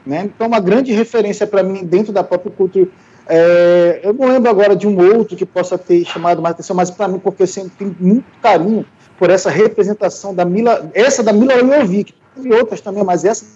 Né? 0.04 0.24
Então, 0.24 0.46
uma 0.46 0.60
grande 0.60 0.92
referência 0.92 1.46
para 1.46 1.62
mim 1.62 1.84
dentro 1.84 2.12
da 2.12 2.22
pop 2.22 2.50
culture. 2.50 2.90
É, 3.26 4.00
eu 4.02 4.12
não 4.12 4.28
lembro 4.28 4.50
agora 4.50 4.76
de 4.76 4.86
um 4.86 4.98
outro 5.16 5.34
que 5.34 5.46
possa 5.46 5.78
ter 5.78 6.04
chamado 6.04 6.42
mais 6.42 6.54
atenção, 6.54 6.76
mas 6.76 6.90
para 6.90 7.08
mim, 7.08 7.18
porque 7.18 7.44
eu 7.44 7.46
sempre 7.46 7.72
tenho 7.78 7.96
muito 7.98 8.26
carinho 8.42 8.84
por 9.18 9.30
essa 9.30 9.48
representação 9.48 10.34
da 10.34 10.44
Mila, 10.44 10.90
essa 10.92 11.22
da 11.22 11.32
Mila 11.32 11.58
Jojovic, 11.58 12.14
e 12.36 12.52
outras 12.52 12.82
também, 12.82 13.02
mas 13.02 13.24
essa 13.24 13.46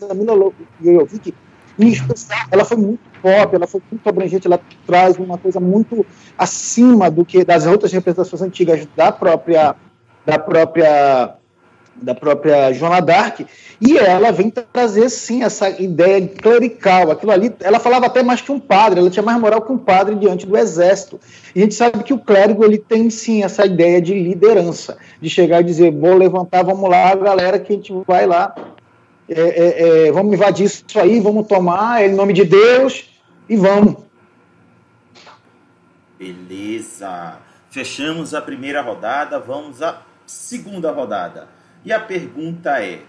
da 0.00 0.12
Mila 0.12 0.52
Jojovic 0.82 1.32
em 1.78 1.88
especial, 1.90 2.40
ela 2.50 2.64
foi 2.64 2.76
muito 2.76 3.00
pop, 3.22 3.54
ela 3.54 3.66
foi 3.66 3.80
muito 3.90 4.08
abrangente, 4.08 4.46
ela 4.46 4.60
traz 4.86 5.16
uma 5.16 5.38
coisa 5.38 5.60
muito 5.60 6.04
acima 6.36 7.10
do 7.10 7.24
que 7.24 7.44
das 7.44 7.66
outras 7.66 7.92
representações 7.92 8.42
antigas 8.42 8.86
da 8.96 9.12
própria 9.12 9.74
da 10.24 10.38
própria 10.38 11.38
da 12.00 12.14
própria 12.14 12.72
Joana 12.72 13.00
Dark, 13.00 13.40
e 13.80 13.96
ela 13.96 14.30
vem 14.30 14.50
trazer, 14.50 15.08
sim, 15.08 15.42
essa 15.42 15.68
ideia 15.68 16.26
clerical. 16.26 17.10
Aquilo 17.10 17.32
ali, 17.32 17.52
ela 17.60 17.78
falava 17.78 18.06
até 18.06 18.22
mais 18.22 18.40
que 18.40 18.52
um 18.52 18.58
padre, 18.58 19.00
ela 19.00 19.10
tinha 19.10 19.22
mais 19.22 19.38
moral 19.40 19.62
que 19.62 19.72
um 19.72 19.78
padre 19.78 20.14
diante 20.14 20.46
do 20.46 20.56
exército. 20.56 21.20
E 21.54 21.60
a 21.60 21.62
gente 21.62 21.74
sabe 21.74 22.02
que 22.02 22.12
o 22.12 22.18
clérigo, 22.18 22.64
ele 22.64 22.78
tem, 22.78 23.10
sim, 23.10 23.42
essa 23.42 23.66
ideia 23.66 24.00
de 24.00 24.14
liderança, 24.14 24.96
de 25.20 25.28
chegar 25.28 25.60
e 25.60 25.64
dizer, 25.64 25.92
vou 25.92 26.14
levantar, 26.14 26.62
vamos 26.62 26.88
lá, 26.88 27.14
galera, 27.14 27.58
que 27.58 27.72
a 27.72 27.76
gente 27.76 27.92
vai 28.06 28.26
lá, 28.26 28.54
é, 29.28 29.40
é, 29.40 30.06
é, 30.08 30.12
vamos 30.12 30.32
invadir 30.32 30.64
isso 30.64 30.84
aí, 30.98 31.20
vamos 31.20 31.46
tomar, 31.46 32.02
em 32.02 32.14
nome 32.14 32.32
de 32.32 32.44
Deus, 32.44 33.08
e 33.48 33.56
vamos. 33.56 33.96
Beleza. 36.18 37.38
Fechamos 37.70 38.34
a 38.34 38.40
primeira 38.40 38.80
rodada, 38.80 39.38
vamos 39.38 39.82
à 39.82 40.02
segunda 40.26 40.90
rodada. 40.90 41.48
E 41.84 41.92
a 41.92 42.00
pergunta 42.00 42.82
é: 42.82 43.02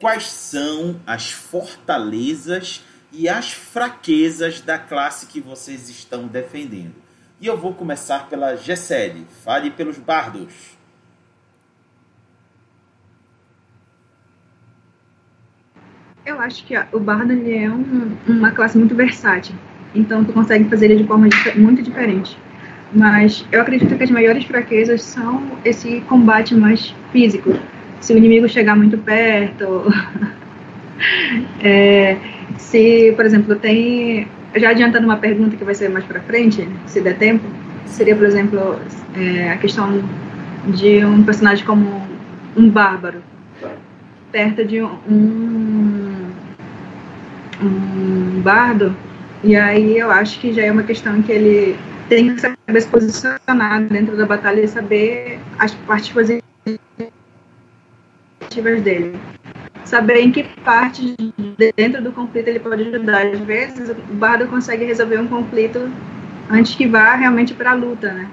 quais 0.00 0.24
são 0.24 1.00
as 1.06 1.32
fortalezas 1.32 2.84
e 3.12 3.28
as 3.28 3.52
fraquezas 3.52 4.60
da 4.60 4.78
classe 4.78 5.26
que 5.26 5.40
vocês 5.40 5.88
estão 5.88 6.26
defendendo? 6.26 6.94
E 7.40 7.46
eu 7.46 7.56
vou 7.56 7.74
começar 7.74 8.28
pela 8.28 8.54
Gessele. 8.54 9.26
Fale 9.44 9.70
pelos 9.70 9.98
bardos. 9.98 10.79
Eu 16.24 16.38
acho 16.40 16.64
que 16.64 16.74
o 16.92 17.00
bardo 17.00 17.32
ele 17.32 17.56
é 17.56 17.70
um, 17.70 18.12
uma 18.28 18.50
classe 18.50 18.76
muito 18.76 18.94
versátil. 18.94 19.54
Então, 19.94 20.24
tu 20.24 20.32
consegue 20.32 20.64
fazer 20.68 20.86
ele 20.86 21.02
de 21.02 21.04
forma 21.04 21.28
muito 21.56 21.82
diferente. 21.82 22.36
Mas 22.92 23.46
eu 23.50 23.60
acredito 23.60 23.96
que 23.96 24.02
as 24.02 24.10
maiores 24.10 24.44
fraquezas 24.44 25.02
são 25.02 25.42
esse 25.64 26.00
combate 26.02 26.54
mais 26.54 26.94
físico. 27.12 27.54
Se 28.00 28.12
o 28.12 28.18
inimigo 28.18 28.48
chegar 28.48 28.76
muito 28.76 28.98
perto, 28.98 29.84
é, 31.62 32.16
se, 32.58 33.12
por 33.16 33.24
exemplo, 33.24 33.56
tem. 33.56 34.28
Já 34.56 34.70
adiantando 34.70 35.06
uma 35.06 35.16
pergunta 35.16 35.56
que 35.56 35.64
vai 35.64 35.74
ser 35.74 35.88
mais 35.88 36.04
para 36.04 36.20
frente, 36.20 36.68
se 36.86 37.00
der 37.00 37.16
tempo, 37.16 37.44
seria, 37.86 38.16
por 38.16 38.26
exemplo, 38.26 38.80
é, 39.16 39.50
a 39.50 39.56
questão 39.56 40.02
de 40.66 41.04
um 41.04 41.22
personagem 41.22 41.64
como 41.64 42.02
um 42.56 42.68
bárbaro, 42.68 43.22
perto 44.32 44.64
de 44.64 44.82
um, 44.82 46.09
um 47.62 48.40
bardo, 48.40 48.94
e 49.42 49.56
aí 49.56 49.98
eu 49.98 50.10
acho 50.10 50.38
que 50.40 50.52
já 50.52 50.62
é 50.62 50.72
uma 50.72 50.82
questão 50.82 51.22
que 51.22 51.32
ele 51.32 51.78
tem 52.08 52.34
que 52.34 52.40
saber 52.40 52.80
se 52.80 52.88
posicionar 52.88 53.82
dentro 53.84 54.16
da 54.16 54.26
batalha 54.26 54.60
e 54.60 54.68
saber 54.68 55.38
as 55.58 55.74
partes 55.74 56.10
positivas 56.10 56.42
dele. 58.82 59.18
Saber 59.84 60.20
em 60.20 60.30
que 60.30 60.42
parte 60.64 61.16
dentro 61.76 62.02
do 62.02 62.12
conflito 62.12 62.48
ele 62.48 62.60
pode 62.60 62.82
ajudar. 62.82 63.26
Às 63.26 63.40
vezes, 63.40 63.90
o 63.90 64.14
bardo 64.14 64.46
consegue 64.48 64.84
resolver 64.84 65.18
um 65.18 65.26
conflito 65.26 65.90
antes 66.50 66.74
que 66.74 66.86
vá 66.86 67.14
realmente 67.14 67.54
para 67.54 67.70
a 67.70 67.74
luta, 67.74 68.12
né? 68.12 68.28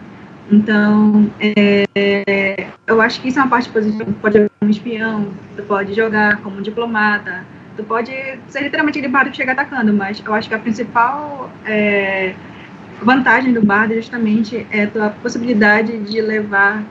Então, 0.52 1.30
é, 1.40 2.68
eu 2.86 3.02
acho 3.02 3.22
que 3.22 3.30
isso 3.30 3.40
é 3.40 3.44
uma 3.44 3.50
parte 3.50 3.70
positiva. 3.70 4.12
Pode 4.22 4.38
jogar 4.38 4.50
como 4.60 4.72
espião, 4.72 5.28
pode 5.68 5.94
jogar 5.94 6.38
como 6.38 6.62
diplomata, 6.62 7.46
tu 7.78 7.84
pode 7.84 8.12
ser 8.50 8.64
literalmente 8.64 8.98
aquele 8.98 9.14
bardo 9.14 9.30
que 9.30 9.38
chega 9.38 9.52
atacando, 9.52 9.94
mas 9.94 10.22
eu 10.26 10.34
acho 10.34 10.50
que 10.50 10.56
a 10.56 10.60
principal 10.60 11.50
é, 11.64 12.34
vantagem 13.02 13.54
do 13.54 13.64
bardo 13.64 13.94
justamente 13.94 14.66
é 14.72 14.84
a 14.84 14.88
tua 14.88 15.10
possibilidade 15.12 15.98
de 16.00 16.20
levar 16.20 16.84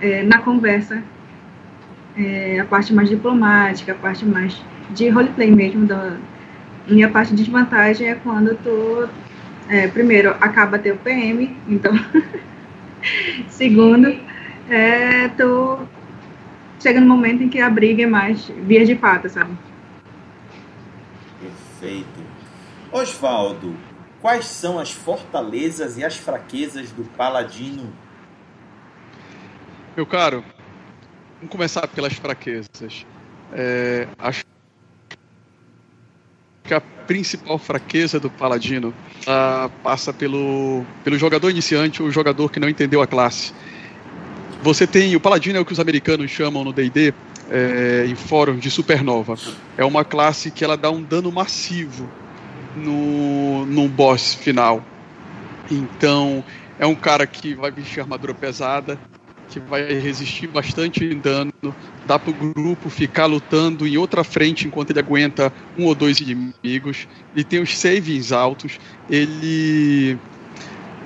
é, 0.00 0.22
na 0.22 0.38
conversa 0.38 1.02
é, 2.16 2.60
a 2.60 2.64
parte 2.64 2.94
mais 2.94 3.08
diplomática, 3.08 3.92
a 3.92 3.94
parte 3.96 4.24
mais 4.24 4.58
de 4.90 5.08
roleplay 5.08 5.50
mesmo. 5.50 5.86
Do, 5.86 6.18
e 6.86 7.02
a 7.02 7.08
parte 7.08 7.30
de 7.34 7.42
desvantagem 7.42 8.08
é 8.08 8.14
quando 8.14 8.56
tu, 8.56 9.08
é, 9.68 9.88
primeiro, 9.88 10.30
acaba 10.40 10.78
teu 10.78 10.96
PM, 10.96 11.56
então, 11.68 11.92
segundo, 13.48 14.14
é, 14.68 15.28
tu 15.28 15.78
chega 16.80 17.00
no 17.00 17.06
momento 17.06 17.42
em 17.42 17.48
que 17.48 17.60
a 17.60 17.70
briga 17.70 18.02
é 18.02 18.06
mais 18.06 18.50
via 18.66 18.84
de 18.84 18.94
pata, 18.94 19.28
sabe? 19.28 19.52
Osvaldo, 22.92 23.76
Quais 24.22 24.44
são 24.44 24.78
as 24.78 24.92
fortalezas 24.92 25.98
e 25.98 26.04
as 26.04 26.16
fraquezas 26.16 26.92
do 26.92 27.02
paladino? 27.02 27.92
Meu 29.96 30.06
caro, 30.06 30.44
vamos 31.38 31.50
começar 31.50 31.88
pelas 31.88 32.12
fraquezas. 32.12 33.04
É, 33.52 34.06
acho 34.16 34.44
que 36.62 36.72
a 36.72 36.80
principal 36.80 37.58
fraqueza 37.58 38.20
do 38.20 38.30
paladino 38.30 38.94
passa 39.82 40.12
pelo, 40.12 40.84
pelo 41.02 41.18
jogador 41.18 41.50
iniciante 41.50 42.00
ou 42.00 42.08
jogador 42.08 42.48
que 42.48 42.60
não 42.60 42.68
entendeu 42.68 43.02
a 43.02 43.08
classe. 43.08 43.52
Você 44.62 44.86
tem 44.86 45.16
o 45.16 45.20
paladino 45.20 45.58
é 45.58 45.60
o 45.60 45.64
que 45.64 45.72
os 45.72 45.80
americanos 45.80 46.30
chamam 46.30 46.62
no 46.62 46.72
D&D 46.72 47.12
é, 47.52 48.06
em 48.06 48.14
fóruns 48.14 48.60
de 48.60 48.70
supernova. 48.70 49.36
É 49.76 49.84
uma 49.84 50.04
classe 50.04 50.50
que 50.50 50.64
ela 50.64 50.76
dá 50.76 50.90
um 50.90 51.02
dano 51.02 51.30
massivo 51.30 52.08
no, 52.74 53.66
no 53.66 53.88
boss 53.88 54.34
final. 54.34 54.82
Então, 55.70 56.42
é 56.78 56.86
um 56.86 56.94
cara 56.94 57.26
que 57.26 57.54
vai 57.54 57.70
vestir 57.70 58.00
armadura 58.00 58.32
pesada, 58.32 58.98
que 59.50 59.60
vai 59.60 59.92
resistir 59.92 60.46
bastante 60.46 61.04
em 61.04 61.18
dano, 61.18 61.52
dá 62.06 62.18
pro 62.18 62.32
grupo 62.32 62.88
ficar 62.88 63.26
lutando 63.26 63.86
em 63.86 63.98
outra 63.98 64.24
frente 64.24 64.66
enquanto 64.66 64.90
ele 64.90 65.00
aguenta 65.00 65.52
um 65.76 65.84
ou 65.84 65.94
dois 65.94 66.20
inimigos. 66.20 67.06
Ele 67.34 67.44
tem 67.44 67.60
os 67.60 67.76
savings 67.76 68.32
altos, 68.32 68.80
ele 69.10 70.18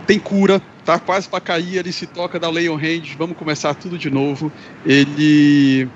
tem 0.07 0.21
cura, 0.21 0.63
tá 0.85 0.97
quase 1.01 1.29
para 1.29 1.41
cair, 1.41 1.79
ele 1.79 1.91
se 1.91 2.07
toca, 2.07 2.39
dá 2.39 2.49
Leon 2.49 2.77
Hand, 2.77 3.17
vamos 3.19 3.37
começar 3.37 3.75
tudo 3.75 3.99
de 3.99 4.09
novo. 4.09 4.53
Ele 4.85 5.89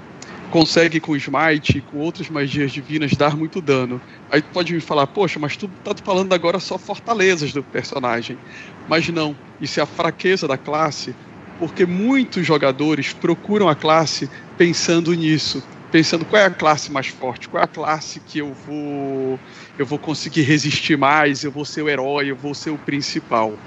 consegue 0.51 0.99
com 1.01 1.17
Smite, 1.17 1.81
com 1.81 1.99
outras 1.99 2.29
magias 2.29 2.73
divinas, 2.73 3.13
dar 3.13 3.37
muito 3.37 3.61
dano. 3.61 4.01
Aí 4.31 4.43
pode 4.43 4.75
me 4.75 4.81
falar, 4.81 5.07
poxa, 5.07 5.39
mas 5.39 5.57
tu 5.57 5.69
tá 5.85 5.95
falando 6.03 6.33
agora 6.33 6.59
só 6.59 6.77
fortalezas 6.77 7.53
do 7.53 7.63
personagem. 7.63 8.37
Mas 8.89 9.09
não, 9.09 9.37
isso 9.61 9.79
é 9.79 9.83
a 9.83 9.87
fraqueza 9.87 10.49
da 10.49 10.59
classe, 10.59 11.15
porque 11.59 11.87
muitos 11.87 12.45
jogadores 12.45 13.13
procuram 13.13 13.69
a 13.69 13.77
classe 13.77 14.29
pensando 14.59 15.15
nisso, 15.15 15.63
pensando 15.93 16.25
qual 16.25 16.43
é 16.43 16.47
a 16.47 16.51
classe 16.51 16.91
mais 16.91 17.07
forte, 17.07 17.49
qual 17.49 17.61
é 17.61 17.65
a 17.65 17.69
classe 17.69 18.21
que 18.21 18.39
eu 18.39 18.53
vou 18.67 19.39
eu 19.79 19.87
vou 19.87 19.99
conseguir 19.99 20.43
resistir 20.43 20.99
mais, 20.99 21.45
eu 21.45 21.51
vou 21.51 21.65
ser 21.65 21.83
o 21.83 21.89
herói, 21.89 22.31
eu 22.31 22.37
vou 22.37 22.55
ser 22.55 22.71
o 22.71 22.79
principal. 22.79 23.59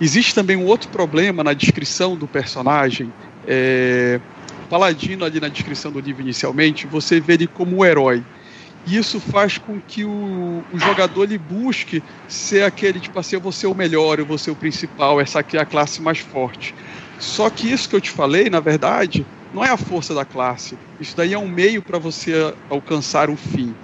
Existe 0.00 0.34
também 0.34 0.56
um 0.56 0.64
outro 0.64 0.88
problema 0.88 1.44
na 1.44 1.52
descrição 1.52 2.16
do 2.16 2.26
personagem, 2.26 3.12
é, 3.46 4.18
Paladino 4.70 5.24
ali 5.24 5.40
na 5.40 5.48
descrição 5.48 5.90
do 5.90 5.98
livro 5.98 6.22
inicialmente, 6.22 6.86
você 6.86 7.18
vê 7.18 7.34
ele 7.34 7.48
como 7.48 7.78
o 7.78 7.84
herói. 7.84 8.22
E 8.86 8.96
isso 8.96 9.20
faz 9.20 9.58
com 9.58 9.80
que 9.80 10.04
o, 10.04 10.64
o 10.72 10.78
jogador 10.78 11.24
ele 11.24 11.36
busque 11.36 12.00
ser 12.28 12.62
aquele, 12.62 13.00
tipo 13.00 13.18
assim, 13.18 13.34
eu 13.34 13.40
vou 13.40 13.52
ser 13.52 13.66
o 13.66 13.74
melhor, 13.74 14.20
eu 14.20 14.24
vou 14.24 14.38
ser 14.38 14.52
o 14.52 14.56
principal, 14.56 15.20
essa 15.20 15.40
aqui 15.40 15.56
é 15.56 15.60
a 15.60 15.66
classe 15.66 16.00
mais 16.00 16.20
forte. 16.20 16.72
Só 17.18 17.50
que 17.50 17.70
isso 17.70 17.88
que 17.88 17.96
eu 17.96 18.00
te 18.00 18.10
falei, 18.10 18.48
na 18.48 18.60
verdade, 18.60 19.26
não 19.52 19.64
é 19.64 19.68
a 19.68 19.76
força 19.76 20.14
da 20.14 20.24
classe. 20.24 20.78
Isso 21.00 21.16
daí 21.16 21.34
é 21.34 21.38
um 21.38 21.48
meio 21.48 21.82
para 21.82 21.98
você 21.98 22.54
alcançar 22.70 23.28
um 23.28 23.36
fim. 23.36 23.74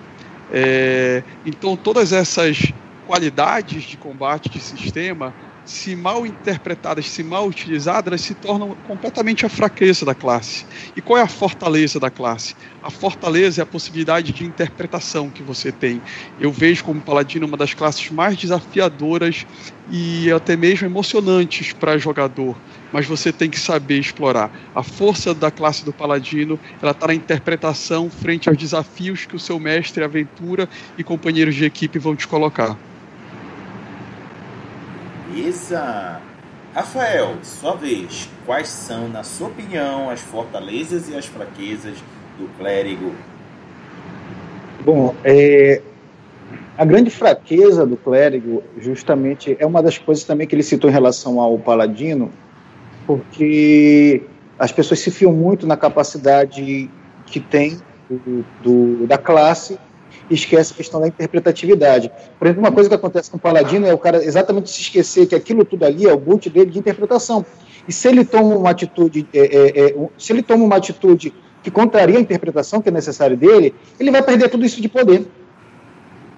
É, 0.52 1.22
então, 1.44 1.76
todas 1.76 2.12
essas 2.12 2.72
qualidades 3.04 3.82
de 3.82 3.96
combate 3.96 4.48
de 4.48 4.60
sistema 4.60 5.34
se 5.68 5.96
mal 5.96 6.24
interpretadas, 6.24 7.10
se 7.10 7.24
mal 7.24 7.48
utilizadas, 7.48 8.06
elas 8.06 8.20
se 8.22 8.36
tornam 8.36 8.78
completamente 8.84 9.44
a 9.44 9.48
fraqueza 9.48 10.04
da 10.06 10.14
classe. 10.14 10.64
E 10.94 11.02
qual 11.02 11.18
é 11.18 11.22
a 11.22 11.28
fortaleza 11.28 11.98
da 11.98 12.08
classe? 12.08 12.54
A 12.80 12.88
fortaleza 12.88 13.60
é 13.60 13.64
a 13.64 13.66
possibilidade 13.66 14.32
de 14.32 14.44
interpretação 14.44 15.30
que 15.32 15.42
você 15.42 15.72
tem. 15.72 16.00
Eu 16.38 16.52
vejo 16.52 16.84
como 16.84 17.02
paladino 17.02 17.46
uma 17.46 17.56
das 17.56 17.74
classes 17.74 18.08
mais 18.10 18.36
desafiadoras 18.38 19.44
e 19.84 20.30
até 20.30 20.56
mesmo 20.56 20.86
emocionantes 20.86 21.72
para 21.72 21.98
jogador, 21.98 22.62
mas 22.90 23.04
você 23.04 23.32
tem 23.32 23.50
que 23.50 23.58
saber 23.58 23.98
explorar. 23.98 24.52
A 24.72 24.84
força 24.84 25.34
da 25.34 25.50
classe 25.50 25.84
do 25.84 25.92
paladino, 25.92 26.60
ela 26.80 26.92
está 26.92 27.08
na 27.08 27.14
interpretação 27.14 28.08
frente 28.08 28.48
aos 28.48 28.56
desafios 28.56 29.26
que 29.26 29.34
o 29.34 29.40
seu 29.40 29.58
mestre, 29.58 30.04
aventura 30.04 30.68
e 30.96 31.02
companheiros 31.02 31.56
de 31.56 31.64
equipe 31.64 31.98
vão 31.98 32.14
te 32.14 32.26
colocar. 32.28 32.78
Beleza! 35.36 36.18
Rafael, 36.74 37.36
sua 37.42 37.74
vez, 37.74 38.26
quais 38.46 38.68
são, 38.68 39.06
na 39.06 39.22
sua 39.22 39.48
opinião, 39.48 40.08
as 40.08 40.20
fortalezas 40.20 41.10
e 41.10 41.14
as 41.14 41.26
fraquezas 41.26 41.98
do 42.38 42.48
clérigo? 42.56 43.12
Bom, 44.82 45.14
é, 45.22 45.82
a 46.78 46.86
grande 46.86 47.10
fraqueza 47.10 47.84
do 47.84 47.98
clérigo, 47.98 48.62
justamente, 48.78 49.54
é 49.60 49.66
uma 49.66 49.82
das 49.82 49.98
coisas 49.98 50.24
também 50.24 50.46
que 50.46 50.54
ele 50.54 50.62
citou 50.62 50.88
em 50.88 50.92
relação 50.92 51.38
ao 51.38 51.58
paladino, 51.58 52.32
porque 53.06 54.22
as 54.58 54.72
pessoas 54.72 55.00
se 55.00 55.10
fiam 55.10 55.32
muito 55.32 55.66
na 55.66 55.76
capacidade 55.76 56.90
que 57.26 57.40
tem 57.40 57.78
do, 58.08 58.44
do, 58.62 59.06
da 59.06 59.18
classe 59.18 59.78
e 60.30 60.34
esquece 60.34 60.72
a 60.72 60.76
questão 60.76 61.00
da 61.00 61.08
interpretatividade. 61.08 62.10
Por 62.38 62.46
exemplo, 62.46 62.62
uma 62.62 62.72
coisa 62.72 62.88
que 62.88 62.94
acontece 62.94 63.30
com 63.30 63.36
o 63.36 63.40
Paladino 63.40 63.86
é 63.86 63.94
o 63.94 63.98
cara 63.98 64.22
exatamente 64.24 64.70
se 64.70 64.80
esquecer 64.80 65.26
que 65.26 65.34
aquilo 65.34 65.64
tudo 65.64 65.84
ali 65.84 66.06
é 66.06 66.12
o 66.12 66.18
boot 66.18 66.48
dele 66.50 66.70
de 66.70 66.78
interpretação. 66.78 67.44
E 67.88 67.92
se 67.92 68.08
ele 68.08 68.24
toma 68.24 68.56
uma 68.56 68.70
atitude, 68.70 69.26
é, 69.32 69.38
é, 69.38 69.88
é, 69.88 70.08
se 70.18 70.32
ele 70.32 70.42
toma 70.42 70.64
uma 70.64 70.76
atitude 70.76 71.32
que 71.62 71.70
contraria 71.70 72.18
a 72.18 72.20
interpretação 72.20 72.80
que 72.80 72.88
é 72.88 72.92
necessária 72.92 73.36
dele, 73.36 73.74
ele 73.98 74.10
vai 74.10 74.22
perder 74.22 74.48
tudo 74.48 74.64
isso 74.64 74.80
de 74.80 74.88
poder. 74.88 75.26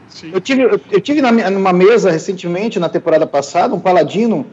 Sim. 0.08 0.30
Eu 0.32 0.40
tive, 0.40 0.62
eu, 0.62 0.80
eu 0.90 1.00
tive 1.00 1.20
na, 1.20 1.30
numa 1.50 1.72
mesa 1.72 2.10
recentemente, 2.10 2.78
na 2.78 2.88
temporada 2.88 3.26
passada, 3.26 3.74
um 3.74 3.80
paladino 3.80 4.46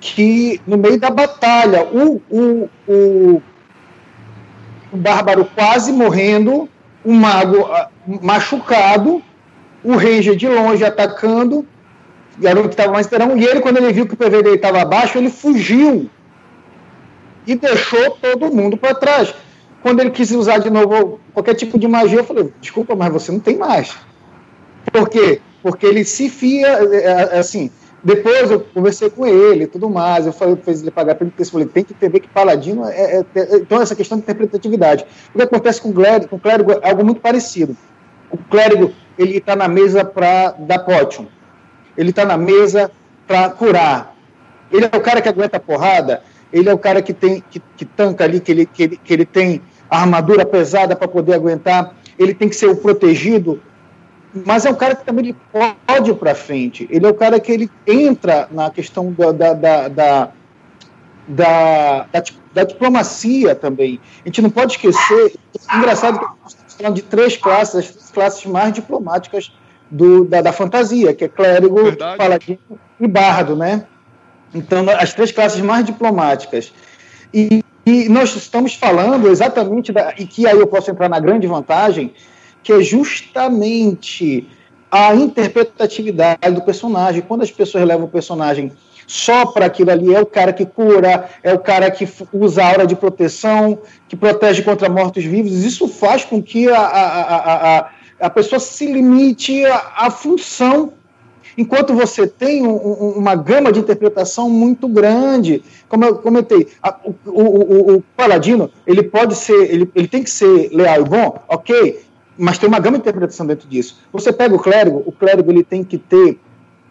que, 0.00 0.60
no 0.66 0.78
meio 0.78 0.98
da 0.98 1.10
batalha, 1.10 1.84
o, 1.84 2.22
o, 2.30 2.68
o, 2.88 3.42
o 4.92 4.96
bárbaro 4.96 5.44
quase 5.44 5.92
morrendo, 5.92 6.68
o 7.04 7.12
mago 7.12 7.64
ah, 7.66 7.88
machucado, 8.22 9.22
o 9.82 9.96
ranger 9.96 10.36
de 10.36 10.48
longe 10.48 10.84
atacando, 10.84 11.66
era 12.42 12.58
o 12.58 12.64
que 12.64 12.70
estava 12.70 12.92
mais 12.92 13.06
esperando, 13.06 13.36
e 13.36 13.44
ele, 13.44 13.60
quando 13.60 13.78
ele 13.78 13.92
viu 13.92 14.06
que 14.06 14.14
o 14.14 14.16
PV 14.16 14.42
dele 14.42 14.56
estava 14.56 14.80
abaixo, 14.80 15.18
ele 15.18 15.30
fugiu 15.30 16.08
e 17.46 17.54
deixou 17.54 18.10
todo 18.12 18.54
mundo 18.54 18.76
para 18.76 18.94
trás. 18.94 19.34
Quando 19.82 20.00
ele 20.00 20.10
quis 20.10 20.30
usar 20.30 20.58
de 20.58 20.70
novo 20.70 21.20
qualquer 21.32 21.54
tipo 21.54 21.78
de 21.78 21.88
magia, 21.88 22.18
eu 22.18 22.24
falei: 22.24 22.52
desculpa, 22.60 22.94
mas 22.94 23.12
você 23.12 23.32
não 23.32 23.40
tem 23.40 23.56
mais. 23.56 23.94
Por 24.92 25.08
quê? 25.08 25.40
Porque 25.62 25.86
ele 25.86 26.04
se 26.04 26.28
fia, 26.28 26.68
é, 26.68 26.96
é, 26.96 27.38
assim. 27.38 27.70
Depois 28.02 28.50
eu 28.50 28.60
conversei 28.60 29.10
com 29.10 29.26
ele 29.26 29.64
e 29.64 29.66
tudo 29.66 29.90
mais. 29.90 30.26
Eu 30.26 30.32
falei, 30.32 30.56
fez 30.56 30.80
ele 30.80 30.90
pagar 30.90 31.14
pelo 31.14 31.30
texto. 31.30 31.52
Falei, 31.52 31.66
tem 31.66 31.84
que 31.84 31.92
entender 31.92 32.20
que 32.20 32.28
paladino 32.28 32.86
é, 32.86 33.18
é, 33.18 33.24
é, 33.34 33.56
Então, 33.56 33.80
essa 33.80 33.94
questão 33.94 34.16
de 34.16 34.24
interpretatividade. 34.24 35.04
O 35.34 35.38
que 35.38 35.42
acontece 35.42 35.80
com 35.80 35.90
o 35.90 35.92
clérigo, 35.92 36.28
com 36.28 36.36
o 36.36 36.40
clérigo 36.40 36.72
é 36.72 36.88
algo 36.88 37.04
muito 37.04 37.20
parecido. 37.20 37.76
O 38.30 38.38
clérigo, 38.38 38.92
ele 39.18 39.36
está 39.36 39.54
na 39.54 39.68
mesa 39.68 40.04
para 40.04 40.52
dar 40.52 40.78
potion. 40.80 41.26
Ele 41.96 42.10
está 42.10 42.24
na 42.24 42.36
mesa 42.36 42.90
para 43.26 43.50
curar. 43.50 44.16
Ele 44.72 44.88
é 44.90 44.96
o 44.96 45.00
cara 45.00 45.20
que 45.20 45.28
aguenta 45.28 45.58
a 45.58 45.60
porrada. 45.60 46.22
Ele 46.52 46.68
é 46.68 46.74
o 46.74 46.78
cara 46.78 47.02
que 47.02 47.12
tem 47.12 47.42
que, 47.50 47.60
que 47.76 47.84
tanca 47.84 48.24
ali, 48.24 48.40
que 48.40 48.50
ele, 48.50 48.66
que 48.66 48.82
ele, 48.82 48.96
que 48.96 49.12
ele 49.12 49.24
tem 49.24 49.60
armadura 49.90 50.46
pesada 50.46 50.96
para 50.96 51.06
poder 51.06 51.34
aguentar. 51.34 51.94
Ele 52.18 52.32
tem 52.32 52.48
que 52.48 52.56
ser 52.56 52.68
o 52.68 52.76
protegido 52.76 53.60
mas 54.32 54.64
é 54.64 54.70
um 54.70 54.74
cara 54.74 54.94
que 54.94 55.04
também 55.04 55.26
ele 55.26 55.36
pode 55.86 56.10
ir 56.10 56.14
para 56.14 56.34
frente. 56.34 56.86
Ele 56.90 57.04
é 57.04 57.08
o 57.08 57.14
cara 57.14 57.40
que 57.40 57.50
ele 57.50 57.70
entra 57.86 58.48
na 58.50 58.70
questão 58.70 59.12
da, 59.12 59.32
da, 59.32 59.88
da, 59.88 60.30
da, 62.54 62.64
diplomacia 62.64 63.54
também. 63.54 64.00
A 64.24 64.28
gente 64.28 64.40
não 64.42 64.50
pode 64.50 64.72
esquecer. 64.72 65.34
É 65.68 65.76
engraçado 65.76 66.18
que 66.18 66.26
estamos 66.46 66.74
falando 66.74 66.94
de 66.94 67.02
três 67.02 67.36
classes, 67.36 67.74
as 67.74 67.90
três 67.90 68.10
classes 68.10 68.46
mais 68.46 68.72
diplomáticas 68.72 69.52
do, 69.90 70.24
da, 70.24 70.40
da 70.40 70.52
fantasia, 70.52 71.12
que 71.12 71.24
é 71.24 71.28
clérigo, 71.28 71.82
Verdade. 71.82 72.16
paladino 72.16 72.60
e 73.00 73.08
bardo, 73.08 73.56
né? 73.56 73.84
Então, 74.54 74.84
as 74.88 75.12
três 75.12 75.32
classes 75.32 75.60
mais 75.60 75.84
diplomáticas. 75.84 76.72
E, 77.34 77.64
e 77.84 78.08
nós 78.08 78.34
estamos 78.36 78.74
falando 78.74 79.28
exatamente, 79.28 79.92
da, 79.92 80.14
e 80.16 80.26
que 80.26 80.46
aí 80.46 80.58
eu 80.58 80.66
posso 80.66 80.90
entrar 80.90 81.08
na 81.08 81.18
grande 81.18 81.46
vantagem, 81.46 82.12
que 82.62 82.72
é 82.72 82.82
justamente 82.82 84.46
a 84.90 85.14
interpretatividade 85.14 86.50
do 86.52 86.62
personagem. 86.62 87.22
Quando 87.22 87.42
as 87.42 87.50
pessoas 87.50 87.84
levam 87.84 88.06
o 88.06 88.10
personagem 88.10 88.72
só 89.06 89.46
para 89.46 89.66
aquilo 89.66 89.90
ali, 89.90 90.14
é 90.14 90.20
o 90.20 90.26
cara 90.26 90.52
que 90.52 90.64
cura, 90.64 91.28
é 91.42 91.52
o 91.52 91.58
cara 91.58 91.90
que 91.90 92.08
usa 92.32 92.62
a 92.62 92.68
aura 92.68 92.86
de 92.86 92.94
proteção, 92.94 93.78
que 94.08 94.16
protege 94.16 94.62
contra 94.62 94.88
mortos-vivos. 94.88 95.64
Isso 95.64 95.88
faz 95.88 96.24
com 96.24 96.42
que 96.42 96.68
a, 96.68 96.78
a, 96.78 97.78
a, 97.78 97.90
a, 98.20 98.30
pessoa 98.30 98.60
se 98.60 98.86
limite 98.86 99.64
à, 99.66 100.10
função 100.10 100.92
enquanto 101.58 101.92
você 101.92 102.26
tem 102.26 102.64
um, 102.64 102.70
um, 102.70 103.12
uma 103.16 103.34
gama 103.34 103.72
de 103.72 103.80
interpretação 103.80 104.48
muito 104.48 104.86
grande. 104.86 105.62
Como 105.88 106.04
eu 106.04 106.14
comentei, 106.16 106.68
a, 106.80 106.96
o, 107.04 107.14
o, 107.26 107.42
o, 107.42 107.96
o, 107.96 108.04
paladino 108.16 108.70
ele 108.86 109.02
pode 109.02 109.34
ser, 109.34 109.72
ele, 109.72 109.90
ele 109.92 110.06
tem 110.06 110.22
que 110.22 110.30
ser 110.30 110.70
leal 110.72 111.00
e 111.00 111.04
bom, 111.04 111.36
ok, 111.48 112.00
mas 112.40 112.56
tem 112.56 112.66
uma 112.66 112.78
gama 112.78 112.96
de 112.96 113.02
interpretação 113.02 113.46
dentro 113.46 113.68
disso. 113.68 113.98
Você 114.10 114.32
pega 114.32 114.54
o 114.54 114.58
clérigo, 114.58 115.02
o 115.04 115.12
clérigo 115.12 115.52
ele 115.52 115.62
tem 115.62 115.84
que 115.84 115.98
ter 115.98 116.40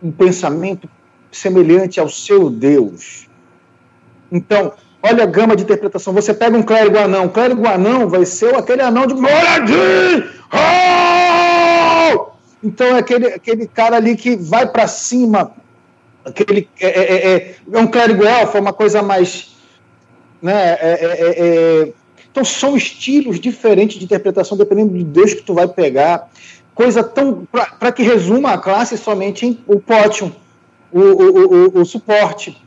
um 0.02 0.12
pensamento 0.12 0.88
semelhante 1.32 2.00
ao 2.00 2.08
seu 2.08 2.52
Deus. 2.52 3.28
Então, 4.32 4.74
olha 5.02 5.24
a 5.24 5.26
gama 5.26 5.56
de 5.56 5.64
interpretação. 5.64 6.14
Você 6.14 6.36
pega 6.36 6.56
um 6.56 6.62
clérigo 6.62 7.00
anão, 7.00 7.26
o 7.26 7.30
clérigo 7.30 7.68
anão 7.68 8.08
vai 8.08 8.26
ser 8.26 8.54
aquele 8.54 8.84
anão 8.84 9.08
de 9.08 9.16
Moradinho! 9.16 10.30
Oh! 10.54 12.30
Então 12.64 12.96
é 12.96 13.00
aquele, 13.00 13.28
aquele 13.28 13.68
cara 13.68 13.96
ali 13.96 14.16
que 14.16 14.36
vai 14.36 14.68
para 14.68 14.86
cima, 14.86 15.52
aquele 16.24 16.70
é, 16.80 16.88
é, 16.88 17.16
é, 17.16 17.56
é, 17.72 17.80
um 17.80 17.88
clérigo 17.88 18.24
é 18.24 18.44
uma 18.60 18.74
coisa 18.74 19.02
mais 19.02 19.56
né, 20.42 20.78
é, 20.80 20.98
é, 21.02 21.84
é 21.86 21.94
então 22.32 22.44
são 22.46 22.76
estilos 22.76 23.40
diferentes 23.40 23.98
de 23.98 24.06
interpretação 24.06 24.58
dependendo 24.58 24.94
do 24.94 25.04
Deus 25.04 25.34
que 25.34 25.42
tu 25.42 25.54
vai 25.54 25.68
pegar. 25.68 26.30
Coisa 26.74 27.04
tão. 27.04 27.46
para 27.52 27.92
que 27.92 28.04
resuma 28.04 28.54
a 28.54 28.58
classe 28.58 28.98
somente 28.98 29.46
em 29.46 29.60
o 29.68 29.80
potion, 29.80 30.32
o, 30.92 31.00
o, 31.00 31.78
o, 31.78 31.82
o, 31.82 31.86
suporte. 31.86 32.58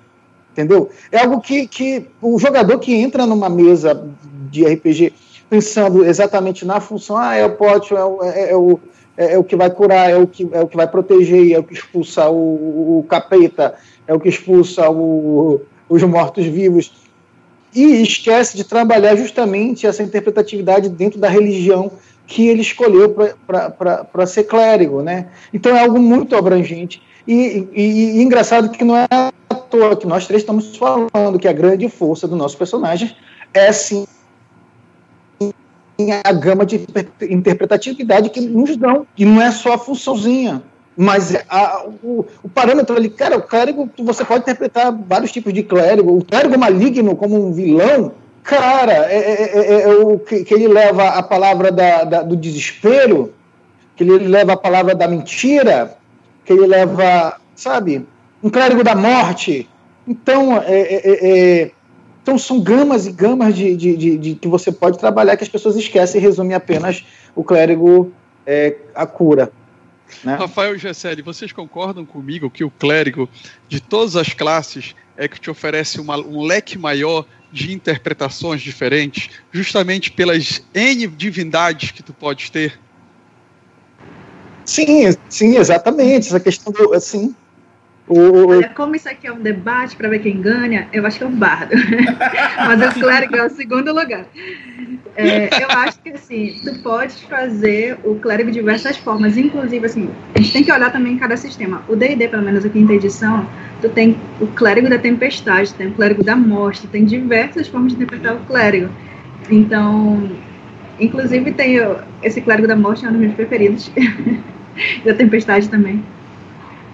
Entendeu? 0.52 0.90
É 1.10 1.20
algo 1.20 1.40
que, 1.40 1.66
que 1.66 2.06
o 2.20 2.38
jogador 2.38 2.78
que 2.78 2.94
entra 2.94 3.24
numa 3.24 3.48
mesa 3.48 4.06
de 4.50 4.66
RPG 4.66 5.14
pensando 5.48 6.04
exatamente 6.04 6.64
na 6.66 6.78
função, 6.80 7.16
ah, 7.16 7.34
é 7.34 7.44
o 7.44 7.56
potion, 7.56 7.96
é 7.96 8.04
o, 8.04 8.22
é, 8.22 8.50
é 8.50 8.56
o, 8.56 8.80
é, 9.16 9.34
é, 9.34 9.38
o 9.38 9.44
que 9.44 9.56
vai 9.56 9.70
curar, 9.70 10.10
é 10.10 10.16
o 10.16 10.26
que, 10.26 10.46
é 10.52 10.60
o 10.60 10.66
que 10.66 10.76
vai 10.76 10.86
proteger, 10.86 11.52
é 11.52 11.58
o 11.58 11.64
que 11.64 11.72
expulsa 11.72 12.28
o, 12.28 12.98
o 12.98 13.06
capeta, 13.08 13.74
é 14.06 14.12
o 14.12 14.20
que 14.20 14.28
expulsa 14.28 14.90
o, 14.90 15.62
os 15.88 16.02
mortos-vivos 16.02 17.01
e 17.74 18.02
esquece 18.02 18.56
de 18.56 18.64
trabalhar 18.64 19.16
justamente 19.16 19.86
essa 19.86 20.02
interpretatividade 20.02 20.88
dentro 20.88 21.18
da 21.18 21.28
religião 21.28 21.90
que 22.26 22.48
ele 22.48 22.60
escolheu 22.60 23.14
para 23.46 24.26
ser 24.26 24.44
clérigo, 24.44 25.02
né? 25.02 25.28
Então 25.52 25.76
é 25.76 25.80
algo 25.80 25.98
muito 25.98 26.36
abrangente. 26.36 27.02
E, 27.26 27.68
e, 27.72 28.18
e, 28.18 28.22
engraçado 28.22 28.70
que 28.70 28.84
não 28.84 28.96
é 28.96 29.06
à 29.10 29.54
toa 29.54 29.96
que 29.96 30.06
nós 30.06 30.26
três 30.26 30.42
estamos 30.42 30.76
falando 30.76 31.38
que 31.38 31.48
a 31.48 31.52
grande 31.52 31.88
força 31.88 32.26
do 32.26 32.34
nosso 32.34 32.56
personagem 32.56 33.14
é 33.54 33.70
sim 33.70 34.04
a 36.24 36.32
gama 36.32 36.66
de 36.66 36.84
interpretatividade 37.30 38.30
que 38.30 38.40
nos 38.40 38.76
dão, 38.76 39.06
e 39.16 39.24
não 39.24 39.40
é 39.40 39.50
só 39.52 39.74
a 39.74 39.78
funçãozinha, 39.78 40.62
mas 40.96 41.34
a, 41.48 41.86
o, 42.02 42.26
o, 42.42 42.48
parâmetro 42.48 42.96
ali, 42.96 43.08
cara, 43.08 43.38
o 43.38 43.42
clérigo, 43.42 43.88
você 43.98 44.24
pode 44.24 44.42
interpretar 44.42 44.92
vários 44.92 45.32
tipos 45.32 45.52
de 45.52 45.62
clérigo. 45.62 46.16
O 46.16 46.24
clérigo 46.24 46.58
maligno 46.58 47.16
como 47.16 47.34
um 47.34 47.52
vilão, 47.52 48.12
cara, 48.42 49.10
é, 49.10 49.16
é, 49.16 49.58
é, 49.58 49.82
é 49.82 49.88
o 49.88 50.18
que, 50.18 50.44
que, 50.44 50.52
ele 50.52 50.68
leva 50.68 51.08
a 51.08 51.22
palavra 51.22 51.72
da, 51.72 52.04
da, 52.04 52.22
do 52.22 52.36
desespero, 52.36 53.32
que 53.96 54.04
ele 54.04 54.28
leva 54.28 54.52
a 54.52 54.56
palavra 54.56 54.94
da 54.94 55.08
mentira, 55.08 55.96
que 56.44 56.52
ele 56.52 56.66
leva, 56.66 57.40
sabe, 57.56 58.06
um 58.42 58.50
clérigo 58.50 58.84
da 58.84 58.94
morte. 58.94 59.68
Então, 60.06 60.62
é, 60.62 61.70
então 62.22 62.36
são 62.36 62.60
gamas 62.60 63.06
e 63.06 63.12
gamas 63.12 63.54
de, 63.56 63.74
de, 63.74 63.96
de, 63.96 64.18
de, 64.18 64.34
que 64.34 64.48
você 64.48 64.70
pode 64.70 64.98
trabalhar 64.98 65.38
que 65.38 65.44
as 65.44 65.48
pessoas 65.48 65.74
esquecem 65.76 66.20
e 66.20 66.24
resumem 66.24 66.54
apenas 66.54 67.02
o 67.34 67.42
clérigo 67.42 68.12
a 68.94 69.06
cura. 69.06 69.50
Né? 70.24 70.34
Rafael 70.34 70.78
Gesselli, 70.78 71.22
vocês 71.22 71.52
concordam 71.52 72.04
comigo 72.04 72.50
que 72.50 72.64
o 72.64 72.70
clérigo 72.70 73.28
de 73.68 73.80
todas 73.80 74.16
as 74.16 74.32
classes 74.32 74.94
é 75.16 75.28
que 75.28 75.40
te 75.40 75.50
oferece 75.50 76.00
uma, 76.00 76.16
um 76.16 76.42
leque 76.42 76.78
maior 76.78 77.26
de 77.52 77.72
interpretações 77.72 78.62
diferentes, 78.62 79.30
justamente 79.52 80.10
pelas 80.10 80.62
N 80.72 81.06
divindades 81.06 81.90
que 81.90 82.02
tu 82.02 82.12
podes 82.14 82.48
ter? 82.48 82.78
Sim, 84.64 85.14
sim, 85.28 85.56
exatamente. 85.56 86.28
Essa 86.28 86.40
questão 86.40 86.72
do. 86.72 86.94
Assim, 86.94 87.34
o... 88.08 88.48
Olha, 88.48 88.68
como 88.70 88.96
isso 88.96 89.08
aqui 89.08 89.26
é 89.26 89.32
um 89.32 89.40
debate 89.40 89.94
para 89.94 90.08
ver 90.08 90.18
quem 90.18 90.40
ganha, 90.40 90.88
eu 90.92 91.06
acho 91.06 91.18
que 91.18 91.24
é 91.24 91.26
um 91.26 91.36
bardo. 91.36 91.74
Mas 92.56 92.96
o 92.96 93.00
clérigo 93.00 93.36
é 93.36 93.46
o 93.46 93.50
segundo 93.50 93.92
lugar. 93.92 94.26
É, 95.14 95.62
eu 95.62 95.68
acho 95.70 96.00
que 96.00 96.10
assim, 96.10 96.60
tu 96.64 96.74
pode 96.82 97.14
fazer 97.26 97.98
o 98.02 98.16
clérigo 98.16 98.50
de 98.50 98.58
diversas 98.58 98.96
formas, 98.96 99.36
inclusive 99.36 99.86
assim, 99.86 100.10
a 100.34 100.40
gente 100.40 100.52
tem 100.52 100.64
que 100.64 100.72
olhar 100.72 100.90
também 100.90 101.16
cada 101.16 101.36
sistema. 101.36 101.82
O 101.88 101.94
D&D, 101.94 102.28
pelo 102.28 102.42
menos 102.42 102.64
a 102.64 102.68
quinta 102.68 102.92
edição, 102.92 103.46
tu 103.80 103.88
tem 103.88 104.16
o 104.40 104.46
clérigo 104.48 104.88
da 104.88 104.98
tempestade, 104.98 105.72
tem 105.74 105.88
o 105.88 105.92
clérigo 105.92 106.24
da 106.24 106.34
morte, 106.34 106.86
tem 106.88 107.04
diversas 107.04 107.68
formas 107.68 107.92
de 107.92 108.02
interpretar 108.02 108.34
o 108.34 108.40
clérigo. 108.40 108.88
Então, 109.50 110.28
inclusive 110.98 111.52
tem 111.52 111.76
esse 112.22 112.40
clérigo 112.40 112.66
da 112.66 112.76
morte 112.76 113.04
é 113.04 113.08
um 113.08 113.12
dos 113.12 113.20
meus 113.20 113.34
preferidos. 113.34 113.90
da 115.04 115.14
tempestade 115.14 115.68
também. 115.68 116.02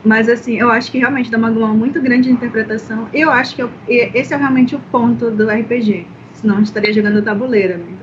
Mas, 0.05 0.28
assim, 0.28 0.59
eu 0.59 0.70
acho 0.70 0.90
que 0.90 0.99
realmente 0.99 1.30
dá 1.30 1.38
uma 1.38 1.51
gama 1.51 1.74
muito 1.74 2.01
grande 2.01 2.28
de 2.28 2.30
interpretação. 2.30 3.09
Eu 3.12 3.30
acho 3.30 3.55
que 3.57 3.62
eu, 3.62 3.70
esse 3.88 4.32
é 4.32 4.36
realmente 4.36 4.74
o 4.74 4.78
ponto 4.78 5.30
do 5.30 5.49
RPG. 5.49 6.07
Senão 6.34 6.55
a 6.55 6.59
gente 6.59 6.68
estaria 6.68 6.92
jogando 6.92 7.22
tabuleiro. 7.22 7.78
Né? 7.78 7.99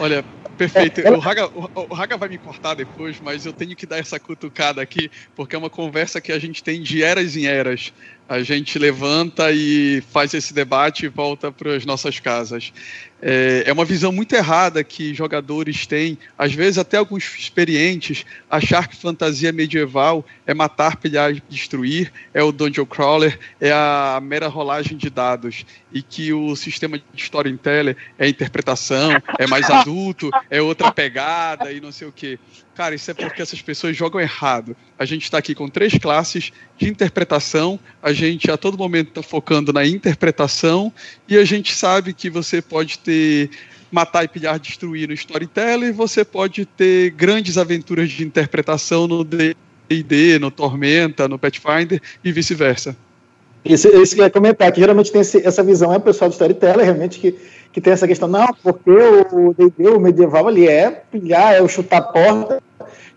Olha, 0.00 0.24
perfeito. 0.56 1.00
É, 1.00 1.10
o, 1.10 1.18
Raga, 1.18 1.48
o 1.48 1.94
Raga 1.94 2.16
vai 2.16 2.28
me 2.28 2.38
cortar 2.38 2.74
depois, 2.74 3.20
mas 3.22 3.44
eu 3.44 3.52
tenho 3.52 3.76
que 3.76 3.84
dar 3.84 3.98
essa 3.98 4.18
cutucada 4.18 4.80
aqui, 4.80 5.10
porque 5.36 5.54
é 5.54 5.58
uma 5.58 5.70
conversa 5.70 6.20
que 6.20 6.32
a 6.32 6.38
gente 6.38 6.62
tem 6.62 6.82
de 6.82 7.02
eras 7.02 7.36
em 7.36 7.46
eras 7.46 7.92
a 8.28 8.42
gente 8.42 8.78
levanta 8.78 9.50
e 9.50 10.02
faz 10.12 10.34
esse 10.34 10.52
debate 10.52 11.06
e 11.06 11.08
volta 11.08 11.50
para 11.50 11.74
as 11.74 11.86
nossas 11.86 12.20
casas. 12.20 12.72
É, 13.20 13.64
é, 13.66 13.72
uma 13.72 13.84
visão 13.84 14.12
muito 14.12 14.34
errada 14.34 14.84
que 14.84 15.12
jogadores 15.12 15.86
têm, 15.86 16.16
às 16.36 16.52
vezes 16.52 16.78
até 16.78 16.98
alguns 16.98 17.24
experientes, 17.36 18.24
achar 18.48 18.86
que 18.86 18.94
fantasia 18.94 19.50
medieval 19.50 20.24
é 20.46 20.54
matar, 20.54 20.96
pilhar 20.96 21.34
destruir, 21.48 22.12
é 22.32 22.42
o 22.42 22.52
dungeon 22.52 22.86
crawler, 22.86 23.36
é 23.60 23.72
a 23.72 24.20
mera 24.22 24.46
rolagem 24.46 24.96
de 24.96 25.10
dados, 25.10 25.64
e 25.92 26.00
que 26.00 26.32
o 26.32 26.54
sistema 26.54 26.98
de 26.98 27.04
storytelling 27.14 27.96
é 28.18 28.28
interpretação, 28.28 29.10
é 29.38 29.46
mais 29.46 29.68
adulto, 29.70 30.30
é 30.48 30.60
outra 30.62 30.92
pegada 30.92 31.72
e 31.72 31.80
não 31.80 31.90
sei 31.90 32.06
o 32.06 32.12
quê. 32.12 32.38
Cara, 32.78 32.94
isso 32.94 33.10
é 33.10 33.14
porque 33.14 33.42
essas 33.42 33.60
pessoas 33.60 33.96
jogam 33.96 34.20
errado. 34.20 34.76
A 34.96 35.04
gente 35.04 35.24
está 35.24 35.36
aqui 35.36 35.52
com 35.52 35.68
três 35.68 35.98
classes 35.98 36.52
de 36.76 36.88
interpretação, 36.88 37.76
a 38.00 38.12
gente 38.12 38.48
a 38.52 38.56
todo 38.56 38.78
momento 38.78 39.08
está 39.08 39.20
focando 39.20 39.72
na 39.72 39.84
interpretação, 39.84 40.92
e 41.28 41.36
a 41.36 41.44
gente 41.44 41.74
sabe 41.74 42.14
que 42.14 42.30
você 42.30 42.62
pode 42.62 43.00
ter 43.00 43.50
matar 43.90 44.22
e 44.22 44.28
pilhar, 44.28 44.60
destruir 44.60 45.08
no 45.08 45.14
storytelling, 45.14 45.90
você 45.90 46.24
pode 46.24 46.64
ter 46.66 47.10
grandes 47.10 47.58
aventuras 47.58 48.10
de 48.10 48.24
interpretação 48.24 49.08
no 49.08 49.24
D&D, 49.24 50.38
no 50.38 50.48
Tormenta, 50.48 51.26
no 51.26 51.36
Pathfinder 51.36 52.00
e 52.22 52.30
vice-versa. 52.30 52.96
Isso, 53.64 53.88
isso 53.88 54.14
que 54.14 54.20
eu 54.20 54.24
ia 54.24 54.30
comentar, 54.30 54.70
que 54.70 54.78
geralmente 54.78 55.10
tem 55.10 55.22
esse, 55.22 55.44
essa 55.44 55.64
visão, 55.64 55.92
é 55.92 55.96
o 55.96 56.00
pessoal 56.00 56.28
de 56.28 56.36
storytelling, 56.36 56.84
realmente, 56.84 57.18
que, 57.18 57.34
que 57.72 57.80
tem 57.80 57.92
essa 57.92 58.06
questão, 58.06 58.28
não, 58.28 58.46
porque 58.62 58.88
o 58.88 59.52
D&D, 59.52 59.88
o 59.88 59.98
medieval 59.98 60.46
ali 60.46 60.68
é 60.68 60.90
pilhar, 61.10 61.54
é 61.54 61.60
o 61.60 61.66
chutar 61.66 61.98
a 61.98 62.02
porta, 62.02 62.67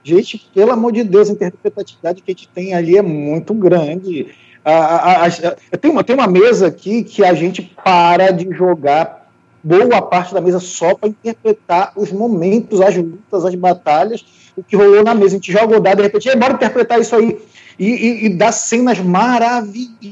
Gente, 0.03 0.49
pelo 0.53 0.71
amor 0.71 0.91
de 0.91 1.03
Deus, 1.03 1.29
a 1.29 1.33
interpretatividade 1.33 2.21
que 2.21 2.31
a 2.31 2.33
gente 2.33 2.47
tem 2.47 2.73
ali 2.73 2.97
é 2.97 3.01
muito 3.01 3.53
grande. 3.53 4.27
A, 4.63 4.71
a, 4.73 5.25
a, 5.25 5.77
tem, 5.77 5.91
uma, 5.91 6.03
tem 6.03 6.15
uma 6.15 6.27
mesa 6.27 6.67
aqui 6.67 7.03
que 7.03 7.23
a 7.23 7.33
gente 7.33 7.61
para 7.83 8.31
de 8.31 8.49
jogar 8.55 9.29
boa 9.63 10.01
parte 10.01 10.33
da 10.33 10.41
mesa 10.41 10.59
só 10.59 10.95
para 10.95 11.09
interpretar 11.09 11.93
os 11.95 12.11
momentos, 12.11 12.81
as 12.81 12.95
lutas, 12.95 13.45
as 13.45 13.55
batalhas, 13.55 14.25
o 14.55 14.63
que 14.63 14.75
rolou 14.75 15.03
na 15.03 15.13
mesa. 15.13 15.27
A 15.27 15.39
gente 15.39 15.51
joga 15.51 15.77
o 15.77 15.79
dado 15.79 15.97
de 15.97 16.03
repente, 16.03 16.35
bora 16.35 16.53
interpretar 16.53 16.99
isso 16.99 17.15
aí. 17.15 17.39
E, 17.77 17.87
e, 17.87 18.25
e 18.25 18.29
dá 18.29 18.51
cenas 18.51 18.99
maravilhosas, 18.99 20.11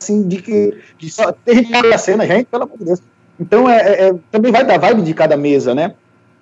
assim, 0.00 0.26
de 0.26 0.42
que 0.42 0.78
de 0.98 1.10
só, 1.10 1.32
tem 1.32 1.56
gente 1.56 1.98
cena, 1.98 2.26
gente, 2.26 2.46
pelo 2.46 2.64
amor 2.64 2.78
de 2.78 2.84
Deus. 2.84 3.02
Então, 3.38 3.68
é, 3.68 3.76
é, 3.76 4.08
é, 4.08 4.14
também 4.30 4.52
vai 4.52 4.64
dar 4.64 4.78
vibe 4.78 5.02
de 5.02 5.14
cada 5.14 5.36
mesa, 5.36 5.74
né? 5.74 5.94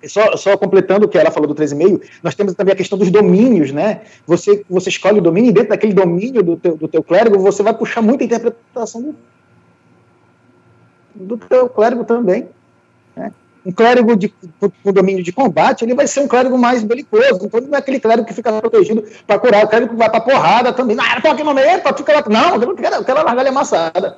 Só, 0.07 0.35
só, 0.35 0.57
completando 0.57 1.05
o 1.05 1.09
que 1.09 1.17
ela 1.17 1.29
falou 1.29 1.47
do 1.47 1.55
3,5, 1.55 2.01
nós 2.23 2.33
temos 2.33 2.53
também 2.53 2.73
a 2.73 2.75
questão 2.75 2.97
dos 2.97 3.11
domínios, 3.11 3.71
né? 3.71 4.01
Você, 4.25 4.65
você 4.69 4.89
escolhe 4.89 5.19
o 5.19 5.21
domínio 5.21 5.49
e 5.49 5.53
dentro 5.53 5.69
daquele 5.69 5.93
domínio 5.93 6.41
do 6.41 6.57
teu, 6.57 6.75
do 6.75 6.87
teu 6.87 7.03
clérigo, 7.03 7.37
você 7.39 7.61
vai 7.61 7.73
puxar 7.73 8.01
muita 8.01 8.23
interpretação 8.23 9.01
do, 9.01 9.15
do 11.15 11.37
teu 11.37 11.69
clérigo 11.69 12.03
também. 12.03 12.49
Né? 13.15 13.31
Um 13.63 13.71
clérigo 13.71 14.15
de, 14.15 14.33
com 14.59 14.91
domínio 14.91 15.23
de 15.23 15.31
combate, 15.31 15.83
ele 15.85 15.93
vai 15.93 16.07
ser 16.07 16.21
um 16.21 16.27
clérigo 16.27 16.57
mais 16.57 16.83
belicoso, 16.83 17.45
então 17.45 17.61
não 17.61 17.75
é 17.75 17.77
aquele 17.77 17.99
clérigo 17.99 18.27
que 18.27 18.33
fica 18.33 18.51
protegido 18.59 19.03
para 19.27 19.37
curar, 19.37 19.65
o 19.65 19.67
clérigo 19.67 19.91
que 19.91 19.97
vai 19.97 20.09
para 20.09 20.21
porrada 20.21 20.73
também. 20.73 20.97
Ah, 20.99 21.21
tô 21.21 21.29
aqui 21.29 21.43
no 21.43 21.53
meio, 21.53 21.79
fica 21.95 22.13
lá. 22.13 22.23
Não, 22.27 22.55
eu 22.55 22.75
quero, 22.75 22.95
eu 22.95 23.03
quero 23.05 23.23
largar 23.23 23.41
ele 23.41 23.49
amassada. 23.49 24.17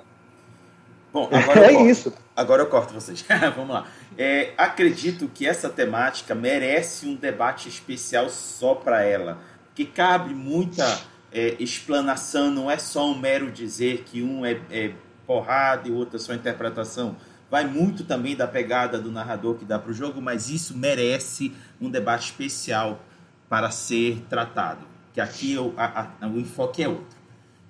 Bom, 1.13 1.29
agora 1.31 1.71
é 1.71 1.83
isso. 1.83 2.11
Agora 2.35 2.63
eu 2.63 2.67
corto 2.67 2.93
vocês. 2.93 3.23
Vamos 3.55 3.73
lá. 3.73 3.87
É, 4.17 4.53
acredito 4.57 5.29
que 5.31 5.47
essa 5.47 5.69
temática 5.69 6.33
merece 6.33 7.05
um 7.05 7.15
debate 7.15 7.69
especial 7.69 8.29
só 8.29 8.73
para 8.73 9.03
ela, 9.03 9.37
que 9.75 9.85
cabe 9.85 10.33
muita 10.33 11.01
é, 11.31 11.55
explanação, 11.59 12.49
não 12.49 12.69
é 12.69 12.79
só 12.79 13.11
um 13.11 13.17
mero 13.17 13.51
dizer 13.51 14.03
que 14.07 14.23
um 14.23 14.43
é, 14.43 14.59
é 14.71 14.91
porrada 15.27 15.87
e 15.87 15.91
o 15.91 15.95
outro 15.95 16.15
é 16.15 16.19
só 16.19 16.33
interpretação. 16.33 17.15
Vai 17.49 17.65
muito 17.67 18.03
também 18.03 18.35
da 18.35 18.47
pegada 18.47 18.97
do 18.97 19.11
narrador 19.11 19.55
que 19.55 19.65
dá 19.65 19.77
para 19.77 19.91
o 19.91 19.93
jogo, 19.93 20.19
mas 20.19 20.49
isso 20.49 20.75
merece 20.75 21.53
um 21.79 21.87
debate 21.87 22.25
especial 22.25 22.99
para 23.47 23.69
ser 23.69 24.23
tratado. 24.27 24.87
Que 25.13 25.21
aqui 25.21 25.55
o, 25.59 25.71
a, 25.77 26.09
a, 26.19 26.27
o 26.27 26.39
enfoque 26.39 26.81
é 26.81 26.87
outro. 26.87 27.15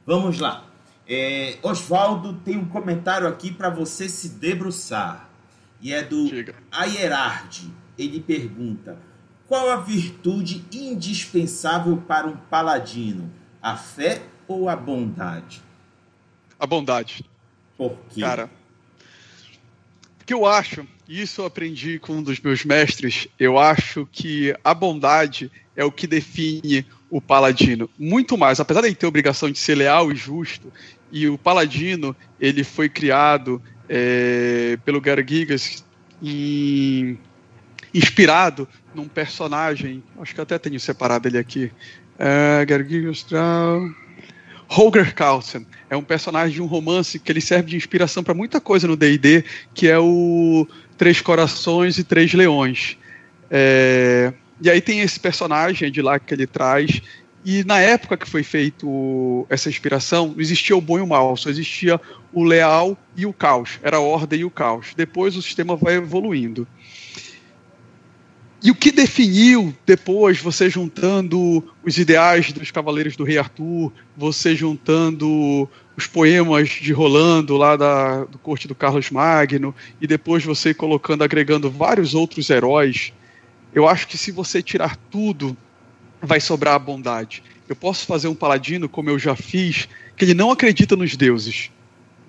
Vamos 0.05 0.39
lá. 0.39 0.63
É, 1.15 1.59
Oswaldo 1.61 2.33
tem 2.43 2.57
um 2.57 2.65
comentário 2.65 3.27
aqui 3.27 3.53
para 3.53 3.69
você 3.69 4.09
se 4.09 4.29
debruçar 4.29 5.29
e 5.79 5.93
é 5.93 6.01
do 6.01 6.27
Ayerard. 6.71 7.71
Ele 7.95 8.19
pergunta: 8.19 8.97
qual 9.47 9.69
a 9.69 9.75
virtude 9.75 10.65
indispensável 10.73 11.97
para 11.97 12.25
um 12.25 12.35
paladino? 12.35 13.31
A 13.61 13.77
fé 13.77 14.23
ou 14.47 14.67
a 14.67 14.75
bondade? 14.75 15.61
A 16.59 16.65
bondade. 16.65 17.23
Por 17.77 17.95
quê? 18.09 18.21
Cara, 18.21 18.49
porque 20.17 20.33
eu 20.33 20.47
acho, 20.47 20.87
isso 21.07 21.41
eu 21.41 21.45
aprendi 21.45 21.99
com 21.99 22.13
um 22.13 22.23
dos 22.23 22.39
meus 22.39 22.65
mestres, 22.65 23.27
eu 23.37 23.59
acho 23.59 24.07
que 24.11 24.55
a 24.63 24.73
bondade 24.73 25.51
é 25.75 25.85
o 25.85 25.91
que 25.91 26.07
define 26.07 26.87
o 27.07 27.21
paladino. 27.21 27.87
Muito 27.99 28.35
mais, 28.35 28.59
apesar 28.59 28.81
de 28.81 28.87
ele 28.87 28.95
ter 28.95 29.05
a 29.05 29.09
obrigação 29.09 29.51
de 29.51 29.59
ser 29.59 29.75
leal 29.75 30.11
e 30.11 30.15
justo, 30.15 30.73
e 31.13 31.29
o 31.29 31.37
paladino, 31.37 32.15
ele 32.41 32.63
foi 32.63 32.89
criado 32.89 33.61
é, 33.87 34.79
pelo 34.83 34.99
Gary 34.99 35.23
Gigas 35.25 35.85
inspirado 37.93 38.67
num 38.95 39.07
personagem, 39.07 40.03
acho 40.19 40.33
que 40.33 40.41
até 40.41 40.57
tenho 40.57 40.79
separado 40.79 41.27
ele 41.27 41.37
aqui, 41.37 41.71
é, 42.17 42.65
Gary 42.65 42.89
Gigas, 42.89 43.27
Holger 44.67 45.13
Carlsen. 45.13 45.67
É 45.87 45.95
um 45.95 46.03
personagem 46.03 46.55
de 46.55 46.61
um 46.63 46.65
romance 46.65 47.19
que 47.19 47.31
ele 47.31 47.41
serve 47.41 47.69
de 47.69 47.77
inspiração 47.77 48.23
para 48.23 48.33
muita 48.33 48.59
coisa 48.59 48.87
no 48.87 48.97
D&D, 48.97 49.45
que 49.71 49.87
é 49.87 49.99
o 49.99 50.67
Três 50.97 51.21
Corações 51.21 51.99
e 51.99 52.03
Três 52.03 52.33
Leões. 52.33 52.97
É, 53.51 54.33
e 54.59 54.67
aí 54.67 54.81
tem 54.81 55.01
esse 55.01 55.19
personagem 55.19 55.91
de 55.91 56.01
lá 56.01 56.17
que 56.17 56.33
ele 56.33 56.47
traz 56.47 57.03
e 57.45 57.63
na 57.63 57.79
época 57.79 58.17
que 58.17 58.29
foi 58.29 58.43
feito 58.43 59.45
essa 59.49 59.69
inspiração, 59.69 60.29
não 60.29 60.39
existia 60.39 60.75
o 60.75 60.81
bom 60.81 60.97
e 60.97 61.01
o 61.01 61.07
mal, 61.07 61.35
só 61.35 61.49
existia 61.49 61.99
o 62.31 62.43
leal 62.43 62.97
e 63.17 63.25
o 63.25 63.33
caos. 63.33 63.79
Era 63.83 63.97
a 63.97 64.01
ordem 64.01 64.41
e 64.41 64.45
o 64.45 64.49
caos. 64.49 64.93
Depois 64.95 65.35
o 65.35 65.41
sistema 65.41 65.75
vai 65.75 65.95
evoluindo. 65.95 66.67
E 68.63 68.71
o 68.71 68.75
que 68.75 68.93
definiu 68.93 69.75
depois, 69.85 70.39
você 70.39 70.69
juntando 70.69 71.61
os 71.83 71.97
ideais 71.97 72.53
dos 72.53 72.71
Cavaleiros 72.71 73.17
do 73.17 73.25
Rei 73.25 73.37
Arthur, 73.37 73.91
você 74.15 74.55
juntando 74.55 75.69
os 75.97 76.07
poemas 76.07 76.69
de 76.69 76.93
Rolando 76.93 77.57
lá 77.57 77.75
da 77.75 78.23
do 78.23 78.37
corte 78.37 78.65
do 78.65 78.73
Carlos 78.73 79.11
Magno, 79.11 79.75
e 79.99 80.07
depois 80.07 80.45
você 80.45 80.73
colocando, 80.73 81.25
agregando 81.25 81.69
vários 81.69 82.15
outros 82.15 82.49
heróis, 82.49 83.11
eu 83.75 83.85
acho 83.85 84.07
que 84.07 84.17
se 84.17 84.31
você 84.31 84.61
tirar 84.61 84.95
tudo 84.95 85.57
vai 86.23 86.39
sobrar 86.39 86.75
a 86.75 86.79
bondade. 86.79 87.43
Eu 87.67 87.75
posso 87.75 88.05
fazer 88.05 88.27
um 88.27 88.35
paladino, 88.35 88.87
como 88.87 89.09
eu 89.09 89.19
já 89.19 89.35
fiz, 89.35 89.87
que 90.15 90.25
ele 90.25 90.33
não 90.33 90.51
acredita 90.51 90.95
nos 90.95 91.15
deuses. 91.15 91.69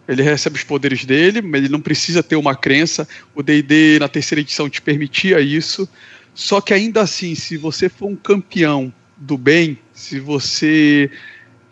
Ele 0.06 0.22
recebe 0.22 0.56
os 0.56 0.64
poderes 0.64 1.04
dele, 1.04 1.40
mas 1.40 1.62
ele 1.62 1.72
não 1.72 1.80
precisa 1.80 2.22
ter 2.22 2.36
uma 2.36 2.54
crença. 2.54 3.08
O 3.34 3.42
D&D 3.42 3.98
na 3.98 4.08
terceira 4.08 4.40
edição 4.40 4.68
te 4.68 4.82
permitia 4.82 5.40
isso. 5.40 5.88
Só 6.34 6.60
que 6.60 6.74
ainda 6.74 7.00
assim, 7.00 7.34
se 7.34 7.56
você 7.56 7.88
for 7.88 8.06
um 8.06 8.16
campeão 8.16 8.92
do 9.16 9.38
bem, 9.38 9.78
se 9.92 10.18
você 10.18 11.10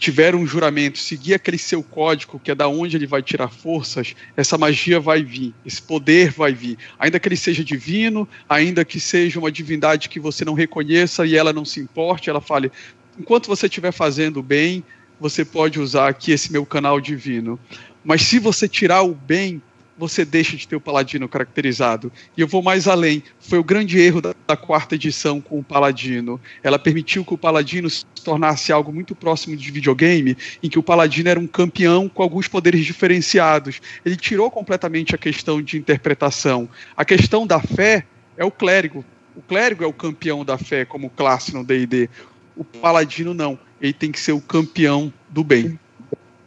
tiver 0.02 0.34
um 0.34 0.44
juramento, 0.44 0.98
seguir 0.98 1.34
aquele 1.34 1.56
seu 1.56 1.80
código, 1.80 2.40
que 2.42 2.50
é 2.50 2.56
da 2.56 2.66
onde 2.66 2.96
ele 2.96 3.06
vai 3.06 3.22
tirar 3.22 3.46
forças, 3.46 4.16
essa 4.36 4.58
magia 4.58 4.98
vai 4.98 5.22
vir, 5.22 5.54
esse 5.64 5.80
poder 5.80 6.32
vai 6.32 6.52
vir. 6.52 6.76
Ainda 6.98 7.20
que 7.20 7.28
ele 7.28 7.36
seja 7.36 7.62
divino, 7.62 8.28
ainda 8.48 8.84
que 8.84 8.98
seja 8.98 9.38
uma 9.38 9.52
divindade 9.52 10.08
que 10.08 10.18
você 10.18 10.44
não 10.44 10.54
reconheça 10.54 11.24
e 11.24 11.36
ela 11.36 11.52
não 11.52 11.64
se 11.64 11.78
importe, 11.78 12.28
ela 12.28 12.40
fale: 12.40 12.72
enquanto 13.16 13.46
você 13.46 13.66
estiver 13.66 13.92
fazendo 13.92 14.42
bem, 14.42 14.82
você 15.20 15.44
pode 15.44 15.78
usar 15.78 16.08
aqui 16.08 16.32
esse 16.32 16.50
meu 16.50 16.66
canal 16.66 17.00
divino. 17.00 17.56
Mas 18.04 18.22
se 18.22 18.40
você 18.40 18.66
tirar 18.66 19.02
o 19.02 19.14
bem 19.14 19.62
você 19.96 20.24
deixa 20.24 20.56
de 20.56 20.66
ter 20.66 20.76
o 20.76 20.80
Paladino 20.80 21.28
caracterizado. 21.28 22.10
E 22.36 22.40
eu 22.40 22.48
vou 22.48 22.62
mais 22.62 22.88
além. 22.88 23.22
Foi 23.38 23.58
o 23.58 23.64
grande 23.64 23.98
erro 23.98 24.20
da, 24.20 24.34
da, 24.46 24.56
quarta 24.56 24.94
edição 24.94 25.40
com 25.40 25.58
o 25.58 25.64
Paladino. 25.64 26.40
Ela 26.62 26.78
permitiu 26.78 27.24
que 27.24 27.34
o 27.34 27.38
Paladino 27.38 27.88
se 27.90 28.04
tornasse 28.24 28.72
algo 28.72 28.92
muito 28.92 29.14
próximo 29.14 29.56
de 29.56 29.70
videogame, 29.70 30.36
em 30.62 30.68
que 30.68 30.78
o 30.78 30.82
Paladino 30.82 31.28
era 31.28 31.38
um 31.38 31.46
campeão 31.46 32.08
com 32.08 32.22
alguns 32.22 32.48
poderes 32.48 32.84
diferenciados. 32.84 33.80
Ele 34.04 34.16
tirou 34.16 34.50
completamente 34.50 35.14
a 35.14 35.18
questão 35.18 35.60
de 35.60 35.76
interpretação. 35.76 36.68
A 36.96 37.04
questão 37.04 37.46
da 37.46 37.60
fé 37.60 38.06
é 38.36 38.44
o 38.44 38.50
clérigo. 38.50 39.04
O 39.36 39.42
clérigo 39.42 39.84
é 39.84 39.86
o 39.86 39.92
campeão 39.92 40.44
da 40.44 40.58
fé, 40.58 40.84
como 40.84 41.10
classe 41.10 41.54
no 41.54 41.64
D&D. 41.64 42.08
O 42.56 42.64
Paladino 42.64 43.32
não. 43.32 43.58
Ele 43.80 43.92
tem 43.92 44.12
que 44.12 44.20
ser 44.20 44.32
o 44.32 44.40
campeão 44.40 45.12
do 45.28 45.42
bem. 45.42 45.78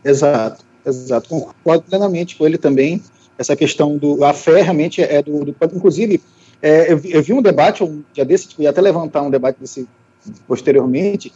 Exato, 0.04 0.64
exato. 0.86 1.30
Concordo 1.30 1.84
plenamente 1.84 2.36
com 2.36 2.46
ele 2.46 2.58
também 2.58 3.02
essa 3.38 3.56
questão 3.56 3.98
do. 3.98 4.24
A 4.24 4.34
fé 4.34 4.62
realmente 4.62 5.02
é 5.02 5.22
do. 5.22 5.46
do 5.46 5.56
inclusive, 5.74 6.22
é, 6.62 6.92
eu, 6.92 7.02
eu, 7.04 7.22
vi 7.22 7.34
um 7.34 7.42
debate, 7.42 7.84
um 7.84 8.04
dia 8.14 8.26
desse, 8.26 8.48
tipo, 8.48 8.62
ia 8.62 8.70
até 8.70 8.82
levantar 8.82 9.22
um 9.22 9.30
debate 9.30 9.60
desse 9.60 9.88
posteriormente, 10.48 11.32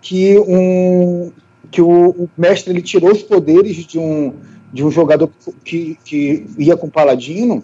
que, 0.00 0.38
um, 0.38 1.32
que 1.70 1.82
o, 1.82 2.10
o 2.10 2.30
mestre 2.36 2.72
ele 2.72 2.82
tirou 2.82 3.12
os 3.12 3.22
poderes 3.22 3.76
de 3.76 3.98
um, 3.98 4.34
de 4.72 4.84
um 4.84 4.90
jogador 4.90 5.30
que, 5.64 5.98
que 6.04 6.46
ia 6.58 6.76
com 6.76 6.88
paladino, 6.88 7.62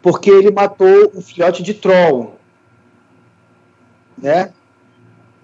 porque 0.00 0.30
ele 0.30 0.50
matou 0.50 1.12
um 1.14 1.20
filhote 1.20 1.62
de 1.62 1.74
troll. 1.74 2.38
Né? 4.16 4.52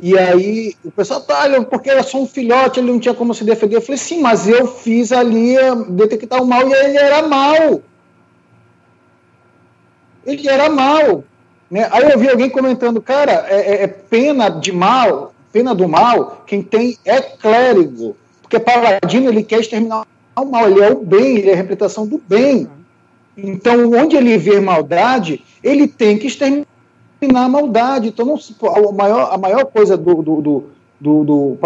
E 0.03 0.17
aí 0.19 0.75
o 0.83 0.91
pessoal 0.91 1.21
tá, 1.21 1.45
porque 1.69 1.91
era 1.91 2.03
só 2.03 2.19
um 2.19 2.27
filhote, 2.27 2.81
ele 2.81 2.91
não 2.91 2.99
tinha 2.99 3.15
como 3.15 3.35
se 3.35 3.45
defender. 3.45 3.77
Eu 3.77 3.83
falei, 3.83 3.99
sim, 3.99 4.21
mas 4.21 4.49
eu 4.49 4.67
fiz 4.67 5.13
ali 5.13 5.57
detectar 5.91 6.43
o 6.43 6.47
mal 6.47 6.67
e 6.67 6.73
ele 6.73 6.97
era 6.97 7.27
mal. 7.27 7.83
Ele 10.25 10.49
era 10.49 10.71
mal. 10.71 11.25
Né? 11.71 11.87
Aí 11.93 12.11
eu 12.11 12.19
vi 12.19 12.29
alguém 12.29 12.49
comentando, 12.49 13.01
cara, 13.03 13.47
é, 13.49 13.61
é, 13.61 13.83
é 13.85 13.87
pena 13.87 14.49
de 14.49 14.73
mal, 14.73 15.35
pena 15.53 15.75
do 15.75 15.87
mal, 15.87 16.43
quem 16.47 16.63
tem 16.63 16.97
é 17.05 17.21
clérigo. 17.21 18.17
Porque 18.41 18.59
paladino 18.59 19.29
ele 19.29 19.43
quer 19.43 19.61
exterminar 19.61 20.07
o 20.37 20.45
mal, 20.47 20.69
ele 20.69 20.81
é 20.81 20.91
o 20.91 21.05
bem, 21.05 21.37
ele 21.37 21.51
é 21.51 21.53
a 21.53 21.57
representação 21.57 22.07
do 22.07 22.19
bem. 22.19 22.69
Então, 23.37 23.93
onde 23.93 24.17
ele 24.17 24.37
vê 24.39 24.59
maldade, 24.61 25.45
ele 25.63 25.87
tem 25.87 26.19
que 26.19 26.27
exterminar 26.27 26.67
eliminar 27.21 27.45
a 27.45 27.49
maldade. 27.49 28.09
Então, 28.09 28.27
não, 28.27 28.39
a, 28.69 28.93
maior, 28.93 29.33
a 29.33 29.39
maior 29.39 29.65
coisa 29.67 29.97
do, 29.97 30.23
do, 30.23 30.41
do, 30.41 30.65
do, 31.01 31.25
do 31.25 31.59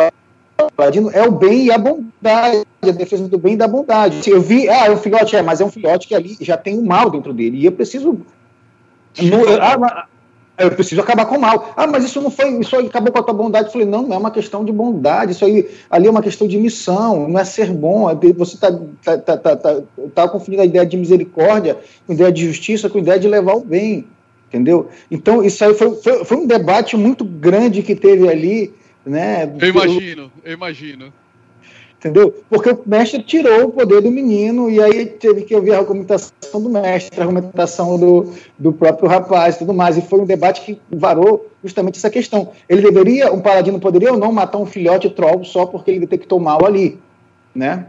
paladino 0.76 1.10
é 1.12 1.22
o 1.26 1.30
bem 1.30 1.66
e 1.66 1.72
a 1.72 1.78
bondade, 1.78 2.64
a 2.82 2.90
defesa 2.90 3.28
do 3.28 3.38
bem 3.38 3.54
e 3.54 3.56
da 3.56 3.68
bondade. 3.68 4.28
Eu 4.28 4.40
vi, 4.40 4.68
ah, 4.68 4.86
é 4.86 4.90
um 4.90 4.96
filhote, 4.96 5.36
é, 5.36 5.42
mas 5.42 5.60
é 5.60 5.64
um 5.64 5.70
filhote 5.70 6.08
que 6.08 6.14
ali 6.14 6.36
já 6.40 6.56
tem 6.56 6.76
o 6.76 6.80
um 6.80 6.86
mal 6.86 7.10
dentro 7.10 7.32
dele, 7.32 7.58
e 7.58 7.64
eu 7.64 7.72
preciso. 7.72 8.18
No, 9.20 9.38
ah, 9.60 10.06
eu 10.56 10.70
preciso 10.70 11.00
acabar 11.00 11.26
com 11.26 11.36
o 11.36 11.40
mal. 11.40 11.72
Ah, 11.76 11.86
mas 11.86 12.04
isso 12.04 12.20
não 12.20 12.30
foi, 12.30 12.48
isso 12.60 12.76
aí 12.76 12.86
acabou 12.86 13.12
com 13.12 13.18
a 13.18 13.22
tua 13.22 13.34
bondade. 13.34 13.66
Eu 13.66 13.72
falei, 13.72 13.86
não, 13.86 14.02
não 14.02 14.14
é 14.14 14.18
uma 14.18 14.30
questão 14.30 14.64
de 14.64 14.70
bondade, 14.70 15.32
isso 15.32 15.44
aí 15.44 15.68
ali 15.90 16.06
é 16.06 16.10
uma 16.10 16.22
questão 16.22 16.46
de 16.46 16.56
missão, 16.58 17.28
não 17.28 17.40
é 17.40 17.44
ser 17.44 17.72
bom. 17.72 18.08
É 18.08 18.14
você 18.32 18.54
está 18.54 18.70
tá, 19.02 19.18
tá, 19.18 19.36
tá, 19.36 19.56
tá, 19.56 19.82
tá 20.14 20.28
confundindo 20.28 20.62
a 20.62 20.66
ideia 20.66 20.86
de 20.86 20.96
misericórdia 20.96 21.76
com 22.06 22.12
a 22.12 22.14
ideia 22.14 22.30
de 22.30 22.46
justiça, 22.46 22.88
com 22.88 22.98
a 22.98 23.00
ideia 23.00 23.18
de 23.18 23.26
levar 23.26 23.54
o 23.54 23.64
bem 23.64 24.06
entendeu? 24.54 24.88
Então, 25.10 25.44
isso 25.44 25.64
aí 25.64 25.74
foi, 25.74 25.94
foi, 25.96 26.24
foi, 26.24 26.36
um 26.36 26.46
debate 26.46 26.96
muito 26.96 27.24
grande 27.24 27.82
que 27.82 27.96
teve 27.96 28.28
ali, 28.28 28.72
né? 29.04 29.52
Eu 29.60 29.68
imagino, 29.68 30.32
eu 30.44 30.52
imagino. 30.52 31.12
Entendeu? 31.98 32.34
Porque 32.50 32.70
o 32.70 32.82
mestre 32.84 33.22
tirou 33.22 33.64
o 33.64 33.72
poder 33.72 34.02
do 34.02 34.10
menino 34.10 34.70
e 34.70 34.80
aí 34.80 35.06
teve 35.06 35.42
que 35.42 35.54
ouvir 35.54 35.72
a 35.72 35.78
argumentação 35.78 36.32
do 36.52 36.68
mestre, 36.68 37.18
a 37.18 37.22
argumentação 37.22 37.98
do, 37.98 38.30
do 38.58 38.72
próprio 38.74 39.08
rapaz 39.08 39.56
e 39.56 39.58
tudo 39.60 39.72
mais. 39.72 39.96
E 39.96 40.02
foi 40.02 40.20
um 40.20 40.26
debate 40.26 40.60
que 40.60 40.78
varou 40.90 41.48
justamente 41.62 41.96
essa 41.96 42.10
questão. 42.10 42.52
Ele 42.68 42.82
deveria, 42.82 43.32
um 43.32 43.40
paladino 43.40 43.80
poderia 43.80 44.12
ou 44.12 44.18
não 44.18 44.30
matar 44.32 44.58
um 44.58 44.66
filhote 44.66 45.08
troll 45.08 45.44
só 45.44 45.64
porque 45.64 45.90
ele 45.90 46.00
detectou 46.00 46.38
mal 46.38 46.64
ali, 46.66 46.98
né? 47.54 47.86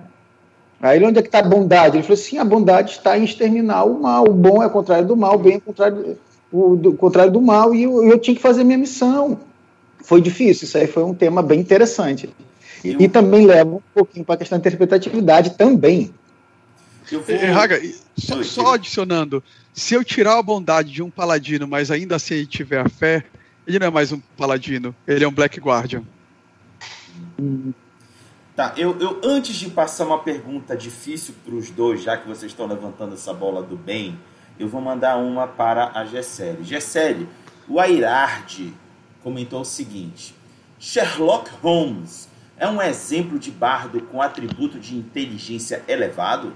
Aí 0.82 1.04
onde 1.04 1.20
é 1.20 1.22
que 1.22 1.28
está 1.28 1.40
a 1.40 1.44
bondade? 1.44 1.98
Ele 1.98 2.04
falou 2.04 2.14
assim, 2.14 2.38
a 2.38 2.46
bondade 2.46 2.92
está 2.92 3.18
em 3.18 3.26
exterminar 3.26 3.84
o 3.84 4.02
mal. 4.02 4.24
O 4.30 4.34
bom 4.34 4.64
é 4.64 4.68
o 4.68 4.70
contrário 4.70 5.06
do 5.06 5.18
mal, 5.18 5.36
o 5.36 5.40
bem 5.40 5.56
é 5.56 5.58
o 5.58 5.62
contrário 5.62 6.18
o 6.56 6.76
do, 6.76 6.94
contrário 6.94 7.32
do 7.32 7.42
mal, 7.42 7.74
e 7.74 7.84
eu, 7.84 8.04
eu, 8.04 8.20
tinha 8.20 8.36
que 8.36 8.42
fazer 8.42 8.64
minha 8.64 8.78
missão. 8.78 9.40
Foi 10.04 10.22
difícil, 10.22 10.66
isso 10.66 10.78
aí 10.78 10.88
foi 10.88 11.04
um 11.04 11.14
tema 11.14 11.42
bem 11.42 11.60
interessante. 11.60 12.30
E, 12.84 12.94
eu... 12.94 13.02
e 13.02 13.08
também 13.08 13.46
leva 13.46 13.76
um 13.76 13.82
pouquinho 13.94 14.24
para 14.24 14.36
a 14.36 14.38
questão 14.38 14.58
da 14.58 14.62
interpretatividade 14.62 15.52
também. 15.52 16.14
Eu 17.12 17.22
vou... 17.22 17.36
Raga, 17.54 17.82
só, 18.18 18.42
só, 18.44 18.74
adicionando, 18.74 19.44
se 19.74 19.94
eu 19.94 20.04
tirar 20.04 20.38
a 20.38 20.44
bondade 20.44 20.92
de 20.92 21.04
um 21.04 21.10
paladino, 21.10 21.68
mas 21.68 21.92
ainda 21.92 22.16
assim 22.16 22.36
ele 22.36 22.48
tiver 22.48 22.80
a 22.80 22.90
fé, 22.90 23.24
ele 23.68 23.80
não 23.80 23.88
é 23.88 23.92
mais 23.92 24.12
um 24.12 24.20
paladino, 24.38 24.96
ele 25.08 25.24
é 25.24 25.28
um 25.28 25.34
Black 25.34 25.60
Guardian. 25.60 26.04
Tá, 28.56 28.74
eu, 28.78 28.98
eu 29.00 29.20
antes 29.24 29.56
de 29.56 29.70
passar 29.70 30.06
uma 30.06 30.20
pergunta 30.20 30.78
difícil 30.78 31.34
para 31.44 31.54
os 31.54 31.70
dois, 31.70 32.02
já 32.02 32.16
que 32.16 32.28
vocês 32.28 32.52
estão 32.52 32.66
levantando 32.66 33.14
essa 33.14 33.34
bola 33.34 33.62
do 33.62 33.76
bem, 33.76 34.18
eu 34.60 34.68
vou 34.68 34.82
mandar 34.82 35.18
uma 35.18 35.48
para 35.48 35.92
a 35.94 36.06
Gessele. 36.06 36.64
Gessele, 36.64 37.28
o 37.68 37.80
Airard 37.80 38.74
comentou 39.24 39.62
o 39.62 39.66
seguinte: 39.66 40.36
Sherlock 40.80 41.50
Holmes 41.62 42.30
é 42.58 42.68
um 42.68 42.82
exemplo 42.82 43.38
de 43.38 43.52
bardo 43.52 44.02
com 44.02 44.22
atributo 44.22 44.80
de 44.80 44.96
inteligência 44.96 45.84
elevado? 45.88 46.54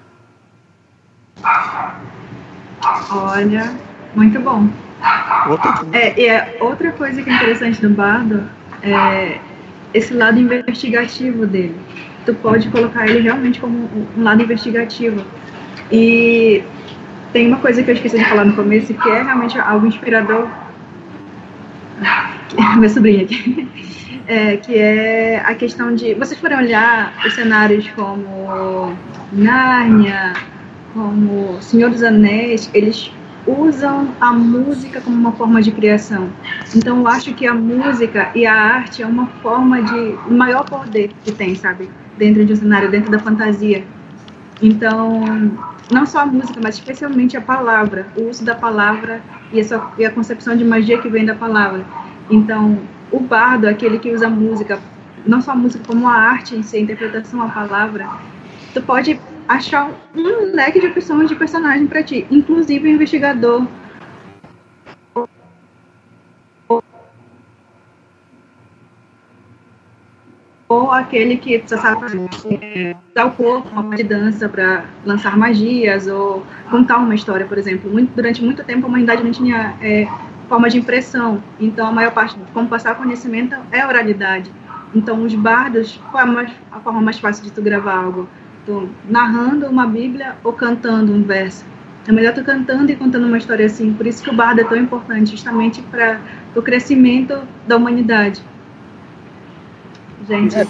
Olha, 3.12 3.76
muito 4.16 4.40
bom. 4.40 4.70
É, 5.94 6.20
e 6.20 6.28
é, 6.28 6.58
outra 6.60 6.92
coisa 6.92 7.22
que 7.22 7.30
é 7.30 7.34
interessante 7.34 7.82
do 7.82 7.90
bardo 7.90 8.50
é 8.82 9.40
esse 9.94 10.14
lado 10.14 10.40
investigativo 10.40 11.46
dele. 11.48 11.80
Tu 12.26 12.34
pode 12.36 12.70
colocar 12.70 13.08
ele 13.08 13.22
realmente 13.22 13.60
como 13.60 13.90
um 14.18 14.24
lado 14.24 14.42
investigativo. 14.44 15.26
E 15.92 16.64
tem 17.32 17.48
uma 17.48 17.58
coisa 17.58 17.84
que 17.84 17.92
eu 17.92 17.96
esqueci 17.96 18.18
de 18.18 18.26
falar 18.26 18.46
no 18.46 18.56
começo, 18.56 18.94
que 18.94 19.10
é 19.10 19.22
realmente 19.22 19.58
algo 19.60 19.86
inspirador. 19.86 20.48
Minha 22.78 22.90
sobrinha 22.90 23.24
aqui. 23.24 23.68
É, 24.28 24.58
que 24.58 24.78
é 24.78 25.42
a 25.44 25.56
questão 25.56 25.94
de. 25.96 26.14
Vocês 26.14 26.40
forem 26.40 26.58
olhar 26.58 27.14
os 27.26 27.34
cenários 27.34 27.88
como 27.96 28.96
Nárnia, 29.32 30.34
como 30.94 31.62
Senhor 31.62 31.90
dos 31.90 32.04
Anéis, 32.04 32.70
eles 32.74 33.12
usam 33.48 34.10
a 34.20 34.32
música 34.32 35.02
como 35.02 35.16
uma 35.16 35.32
forma 35.32 35.62
de 35.62 35.72
criação. 35.72 36.30
Então, 36.76 37.00
eu 37.00 37.08
acho 37.08 37.34
que 37.34 37.48
a 37.48 37.54
música 37.54 38.30
e 38.36 38.46
a 38.46 38.54
arte 38.54 39.02
é 39.02 39.08
uma 39.08 39.28
forma 39.42 39.82
de. 39.82 40.16
o 40.28 40.34
maior 40.34 40.64
poder 40.64 41.12
que 41.24 41.32
tem, 41.32 41.56
sabe? 41.56 41.90
Dentro 42.18 42.46
de 42.46 42.54
um 42.54 42.56
cenário, 42.56 42.92
dentro 42.92 43.12
da 43.12 43.20
fantasia. 43.20 43.84
Então, 44.62 45.24
não 45.92 46.06
só 46.06 46.20
a 46.20 46.26
música, 46.26 46.60
mas 46.62 46.76
especialmente 46.76 47.36
a 47.36 47.42
palavra, 47.42 48.08
o 48.18 48.30
uso 48.30 48.44
da 48.46 48.56
palavra 48.56 49.22
e, 49.52 49.60
essa, 49.60 49.92
e 49.98 50.06
a 50.06 50.12
concepção 50.12 50.56
de 50.56 50.64
magia 50.64 51.02
que 51.02 51.10
vem 51.10 51.26
da 51.26 51.36
palavra. 51.36 51.86
Então, 52.30 52.80
o 53.12 53.20
bardo, 53.20 53.68
aquele 53.68 53.98
que 53.98 54.14
usa 54.14 54.28
a 54.28 54.30
música, 54.30 54.80
não 55.26 55.42
só 55.42 55.52
a 55.52 55.56
música, 55.56 55.84
como 55.86 56.08
a 56.08 56.14
arte 56.14 56.56
em 56.56 56.62
si, 56.62 56.78
a 56.78 56.80
interpretação, 56.82 57.42
a 57.42 57.50
palavra, 57.50 58.08
tu 58.74 58.82
pode 58.82 59.20
achar 59.48 59.90
um 60.16 60.56
leque 60.56 60.80
de 60.80 60.88
opções 60.88 61.28
de 61.28 61.36
personagem 61.36 61.88
para 61.88 62.04
ti, 62.04 62.28
inclusive 62.30 62.88
o 62.88 62.92
investigador 62.92 63.66
ou 70.70 70.92
aquele 70.92 71.36
que 71.38 71.58
precisa 71.58 71.82
saber 71.82 72.96
dar 73.16 73.26
o 73.26 73.32
corpo, 73.32 73.68
uma 73.72 73.96
de 73.96 74.04
dança 74.04 74.48
para 74.48 74.86
lançar 75.04 75.36
magias 75.36 76.06
ou 76.06 76.46
contar 76.70 76.98
uma 76.98 77.16
história, 77.16 77.48
por 77.48 77.58
exemplo. 77.58 77.92
Muito, 77.92 78.14
durante 78.16 78.44
muito 78.44 78.64
tempo 78.64 78.86
a 78.86 78.90
humanidade 78.90 79.24
não 79.24 79.32
tinha 79.32 79.74
é, 79.82 80.08
forma 80.48 80.70
de 80.70 80.78
impressão, 80.78 81.44
então 81.60 81.88
a 81.88 81.92
maior 81.92 82.12
parte, 82.12 82.38
como 82.54 82.70
passar 82.70 82.96
conhecimento 82.96 83.56
é 83.72 83.86
oralidade. 83.86 84.52
Então 84.94 85.24
os 85.24 85.34
bardos, 85.34 86.00
qual 86.12 86.40
é 86.40 86.48
a 86.72 86.80
forma 86.80 87.02
mais 87.02 87.18
fácil 87.18 87.44
de 87.44 87.52
tu 87.52 87.64
gravar 87.64 87.96
algo? 87.96 88.30
Tu 88.66 88.88
narrando 89.10 89.66
uma 89.66 89.88
bíblia 89.88 90.36
ou 90.44 90.54
cantando 90.54 91.12
um 91.12 91.24
verso. 91.24 91.66
É 92.08 92.12
melhor 92.12 92.34
tu 92.34 92.44
cantando 92.44 92.92
e 92.92 92.96
contando 92.96 93.26
uma 93.26 93.38
história 93.38 93.66
assim. 93.66 93.94
Por 93.94 94.06
isso 94.06 94.24
que 94.24 94.30
o 94.30 94.34
bardo 94.34 94.62
é 94.62 94.64
tão 94.64 94.78
importante, 94.78 95.32
justamente 95.32 95.82
para 95.82 96.20
o 96.56 96.62
crescimento 96.62 97.40
da 97.68 97.78
humanidade 97.78 98.42
gente. 100.30 100.56
É, 100.56 100.66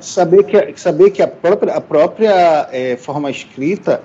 saber 0.00 0.44
que, 0.44 0.80
saber 0.80 1.10
que 1.10 1.22
a 1.22 1.28
própria, 1.28 1.74
a 1.74 1.80
própria 1.80 2.68
é, 2.72 2.96
forma 2.96 3.30
escrita 3.30 4.02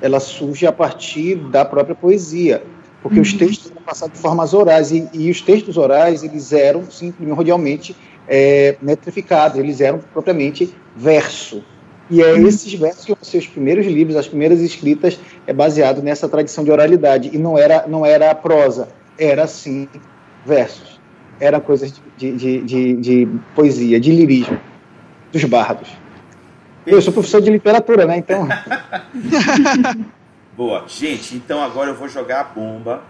ela 0.00 0.20
surge 0.20 0.66
a 0.66 0.72
partir 0.72 1.36
da 1.36 1.64
própria 1.64 1.94
poesia, 1.94 2.62
porque 3.02 3.16
uhum. 3.16 3.22
os 3.22 3.32
textos 3.32 3.70
eram 3.70 3.82
passados 3.82 4.16
de 4.16 4.22
formas 4.22 4.54
orais 4.54 4.92
e, 4.92 5.08
e, 5.12 5.30
os 5.30 5.40
textos 5.40 5.76
orais 5.76 6.22
eles 6.22 6.52
eram 6.52 6.88
sim, 6.88 7.10
primordialmente 7.10 7.96
é, 8.28 8.76
metrificados, 8.80 9.58
eles 9.58 9.80
eram 9.80 9.98
propriamente 10.12 10.72
verso. 10.94 11.64
E 12.10 12.22
é 12.22 12.32
uhum. 12.32 12.46
esses 12.46 12.72
versos 12.74 13.04
que 13.04 13.12
vão 13.12 13.22
ser 13.22 13.38
os 13.38 13.46
primeiros 13.46 13.86
livros, 13.86 14.16
as 14.16 14.28
primeiras 14.28 14.60
escritas, 14.60 15.18
é 15.46 15.52
baseado 15.52 16.00
nessa 16.00 16.28
tradição 16.28 16.64
de 16.64 16.70
oralidade. 16.70 17.30
E 17.32 17.38
não 17.38 17.58
era, 17.58 17.86
não 17.86 18.06
era 18.06 18.34
prosa, 18.34 18.88
era 19.18 19.46
sim 19.46 19.88
versos 20.46 20.87
eram 21.40 21.60
coisas 21.60 22.00
de, 22.16 22.32
de, 22.32 22.62
de, 22.62 22.94
de, 22.96 23.28
poesia, 23.54 24.00
de 24.00 24.12
lirismo, 24.12 24.58
dos 25.32 25.44
bardos. 25.44 25.88
Eu 26.86 27.02
sou 27.02 27.12
professor 27.12 27.40
de 27.40 27.50
literatura, 27.50 28.06
né? 28.06 28.16
Então. 28.16 28.48
Boa. 30.56 30.84
Gente, 30.88 31.36
então 31.36 31.62
agora 31.62 31.90
eu 31.90 31.94
vou 31.94 32.08
jogar 32.08 32.40
a 32.40 32.44
bomba. 32.44 33.02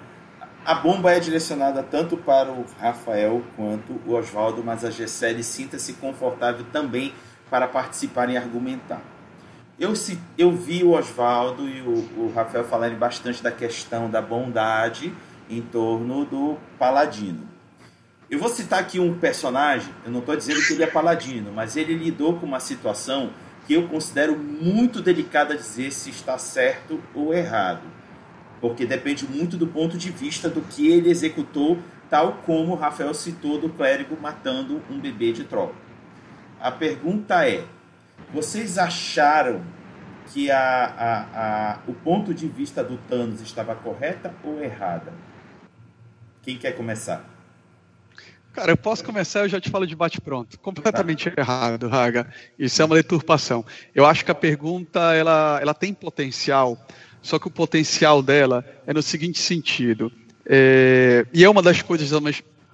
A 0.65 0.75
bomba 0.75 1.13
é 1.13 1.21
direcionada 1.21 1.83
tanto 1.83 2.17
para 2.17 2.51
o 2.51 2.67
Rafael 2.79 3.43
quanto 3.57 3.93
o 4.07 4.15
Oswaldo, 4.15 4.63
mas 4.63 4.85
a 4.85 4.91
Gessele 4.91 5.43
sinta-se 5.43 5.95
confortável 5.95 6.67
também 6.73 7.15
para 7.49 7.67
participar 7.67 8.29
e 8.29 8.37
argumentar. 8.37 9.01
Eu, 9.79 9.93
eu 10.37 10.53
vi 10.53 10.83
o 10.83 10.91
Oswaldo 10.91 11.69
e 11.69 11.81
o, 11.81 11.93
o 12.19 12.33
Rafael 12.35 12.65
falarem 12.65 12.99
bastante 12.99 13.43
da 13.43 13.53
questão 13.53 14.11
da 14.11 14.21
bondade 14.21 15.15
em 15.49 15.63
torno 15.63 16.25
do 16.25 16.59
Paladino. 16.79 17.58
Eu 18.31 18.39
vou 18.39 18.51
citar 18.51 18.81
aqui 18.81 19.01
um 19.01 19.19
personagem, 19.19 19.91
eu 20.05 20.13
não 20.13 20.21
estou 20.21 20.37
dizendo 20.37 20.61
que 20.61 20.75
ele 20.75 20.83
é 20.83 20.87
Paladino, 20.87 21.51
mas 21.51 21.79
ele 21.79 21.95
lidou 21.95 22.39
com 22.39 22.45
uma 22.45 22.61
situação 22.61 23.31
que 23.67 23.73
eu 23.73 23.89
considero 23.89 24.37
muito 24.37 25.01
delicada 25.01 25.57
dizer 25.57 25.91
se 25.93 26.11
está 26.11 26.37
certo 26.37 27.03
ou 27.15 27.33
errado, 27.33 27.81
porque 28.61 28.85
depende 28.85 29.27
muito 29.27 29.57
do 29.57 29.67
ponto 29.67 29.97
de 29.97 30.11
vista 30.11 30.47
do 30.47 30.61
que 30.61 30.89
ele 30.89 31.09
executou, 31.09 31.79
tal 32.11 32.35
como 32.45 32.75
Rafael 32.75 33.15
citou 33.15 33.59
do 33.59 33.71
clérigo 33.71 34.15
matando 34.21 34.83
um 34.91 35.01
bebê 35.01 35.33
de 35.33 35.45
troll. 35.45 35.75
A 36.61 36.71
pergunta 36.71 37.49
é: 37.49 37.65
vocês 38.31 38.77
acharam 38.77 39.63
que 40.27 40.51
a, 40.51 40.59
a, 40.59 41.21
a, 41.73 41.79
o 41.87 41.95
ponto 41.95 42.35
de 42.35 42.47
vista 42.47 42.85
do 42.85 42.99
Thanos 43.09 43.41
estava 43.41 43.75
correta 43.75 44.35
ou 44.45 44.63
errada? 44.63 45.15
Quem 46.43 46.59
quer 46.59 46.73
começar? 46.73 47.38
Cara, 48.59 48.73
eu 48.73 48.77
posso 48.77 49.05
começar, 49.05 49.41
eu 49.41 49.49
já 49.49 49.61
te 49.61 49.71
falo 49.71 49.87
de 49.87 49.95
bate-pronto. 49.95 50.59
Completamente 50.59 51.31
tá. 51.31 51.41
errado, 51.41 51.87
Raga. 51.87 52.27
Isso 52.59 52.83
é 52.83 52.85
uma 52.85 52.97
deturpação. 52.97 53.65
Eu 53.95 54.05
acho 54.05 54.25
que 54.25 54.33
a 54.33 54.35
pergunta 54.35 55.15
ela, 55.15 55.61
ela 55.63 55.73
tem 55.73 55.95
potencial, 55.95 56.77
só 57.23 57.39
que 57.39 57.47
o 57.47 57.53
potencial 57.53 58.21
dela 58.21 58.65
é 58.85 58.93
no 58.93 59.01
seguinte 59.01 59.39
sentido. 59.39 60.11
É, 60.45 61.25
e 61.33 61.45
é 61.45 61.49
uma 61.49 61.63
das 61.63 61.83
coisas, 61.83 62.11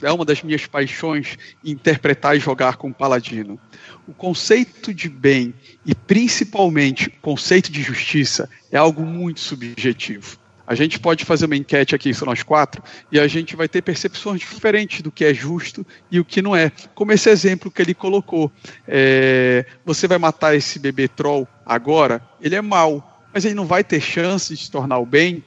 é 0.00 0.10
uma 0.10 0.24
das 0.24 0.42
minhas 0.42 0.66
paixões 0.66 1.36
interpretar 1.62 2.34
e 2.34 2.40
jogar 2.40 2.76
com 2.76 2.88
o 2.88 2.94
Paladino. 2.94 3.60
O 4.08 4.14
conceito 4.14 4.94
de 4.94 5.10
bem 5.10 5.52
e 5.84 5.94
principalmente 5.94 7.08
o 7.08 7.20
conceito 7.20 7.70
de 7.70 7.82
justiça 7.82 8.48
é 8.72 8.78
algo 8.78 9.02
muito 9.02 9.40
subjetivo. 9.40 10.38
A 10.66 10.74
gente 10.74 10.98
pode 10.98 11.24
fazer 11.24 11.44
uma 11.44 11.56
enquete 11.56 11.94
aqui, 11.94 12.14
são 12.14 12.26
nós 12.26 12.42
quatro, 12.42 12.82
e 13.12 13.20
a 13.20 13.26
gente 13.28 13.54
vai 13.54 13.68
ter 13.68 13.82
percepções 13.82 14.40
diferentes 14.40 15.02
do 15.02 15.12
que 15.12 15.24
é 15.24 15.34
justo 15.34 15.86
e 16.10 16.18
o 16.18 16.24
que 16.24 16.40
não 16.40 16.56
é. 16.56 16.72
Como 16.94 17.12
esse 17.12 17.28
exemplo 17.28 17.70
que 17.70 17.82
ele 17.82 17.94
colocou. 17.94 18.50
É, 18.88 19.66
você 19.84 20.08
vai 20.08 20.18
matar 20.18 20.54
esse 20.54 20.78
bebê 20.78 21.06
troll 21.06 21.46
agora, 21.66 22.22
ele 22.40 22.54
é 22.54 22.62
mau, 22.62 23.26
mas 23.32 23.44
ele 23.44 23.54
não 23.54 23.66
vai 23.66 23.84
ter 23.84 24.00
chance 24.00 24.54
de 24.54 24.64
se 24.64 24.70
tornar 24.70 24.98
o 24.98 25.06
bem. 25.06 25.44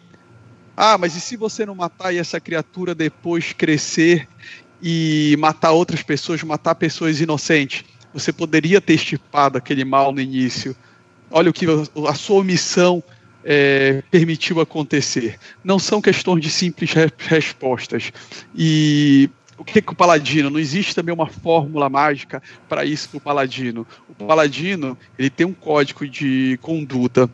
Ah, 0.75 0.97
mas 0.97 1.15
e 1.15 1.21
se 1.21 1.35
você 1.35 1.65
não 1.65 1.73
matar 1.73 2.13
e 2.13 2.19
essa 2.19 2.39
criatura 2.39 2.93
depois 2.93 3.53
crescer 3.53 4.27
e 4.79 5.35
matar 5.39 5.71
outras 5.71 6.03
pessoas, 6.03 6.43
matar 6.43 6.75
pessoas 6.75 7.19
inocentes? 7.19 7.83
Você 8.13 8.31
poderia 8.31 8.79
ter 8.79 8.93
estipado 8.93 9.57
aquele 9.57 9.83
mal 9.83 10.11
no 10.11 10.21
início. 10.21 10.75
Olha 11.31 11.49
o 11.49 11.53
que 11.53 11.65
a 12.07 12.13
sua 12.13 12.41
omissão 12.41 13.03
é, 13.49 14.03
permitiu 14.11 14.59
acontecer. 14.59 15.39
Não 15.63 15.79
são 15.79 16.01
questões 16.01 16.41
de 16.41 16.49
simples 16.49 16.91
re 16.91 17.09
respostas. 17.17 18.11
E 18.53 19.29
o 19.57 19.63
que, 19.63 19.81
que 19.81 19.93
o 19.93 19.95
paladino? 19.95 20.49
Não 20.49 20.59
existe 20.59 20.93
também 20.93 21.15
uma 21.15 21.27
fórmula 21.27 21.89
mágica 21.89 22.43
para 22.67 22.83
isso 22.83 23.09
o 23.15 23.21
paladino. 23.21 23.87
O 24.09 24.25
paladino 24.25 24.97
ele 25.17 25.29
tem 25.29 25.47
um 25.47 25.53
código 25.53 26.05
de 26.05 26.59
conduta 26.61 27.29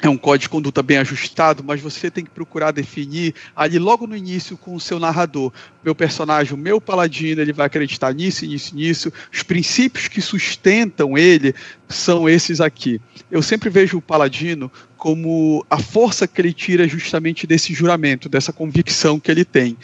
é 0.00 0.08
um 0.08 0.16
código 0.16 0.42
de 0.42 0.48
conduta 0.48 0.82
bem 0.82 0.98
ajustado, 0.98 1.64
mas 1.64 1.80
você 1.80 2.10
tem 2.10 2.24
que 2.24 2.30
procurar 2.30 2.70
definir 2.70 3.34
ali 3.54 3.78
logo 3.78 4.06
no 4.06 4.16
início 4.16 4.56
com 4.56 4.74
o 4.74 4.80
seu 4.80 5.00
narrador. 5.00 5.52
Meu 5.84 5.94
personagem, 5.94 6.54
o 6.54 6.56
meu 6.56 6.80
paladino, 6.80 7.40
ele 7.40 7.52
vai 7.52 7.66
acreditar 7.66 8.14
nisso, 8.14 8.46
nisso, 8.46 8.76
nisso. 8.76 9.12
Os 9.32 9.42
princípios 9.42 10.06
que 10.06 10.20
sustentam 10.20 11.18
ele 11.18 11.52
são 11.88 12.28
esses 12.28 12.60
aqui. 12.60 13.00
Eu 13.30 13.42
sempre 13.42 13.68
vejo 13.70 13.98
o 13.98 14.02
paladino 14.02 14.70
como 14.96 15.64
a 15.68 15.78
força 15.78 16.28
que 16.28 16.40
ele 16.40 16.52
tira 16.52 16.86
justamente 16.86 17.46
desse 17.46 17.74
juramento, 17.74 18.28
dessa 18.28 18.52
convicção 18.52 19.18
que 19.18 19.30
ele 19.30 19.44
tem. 19.44 19.76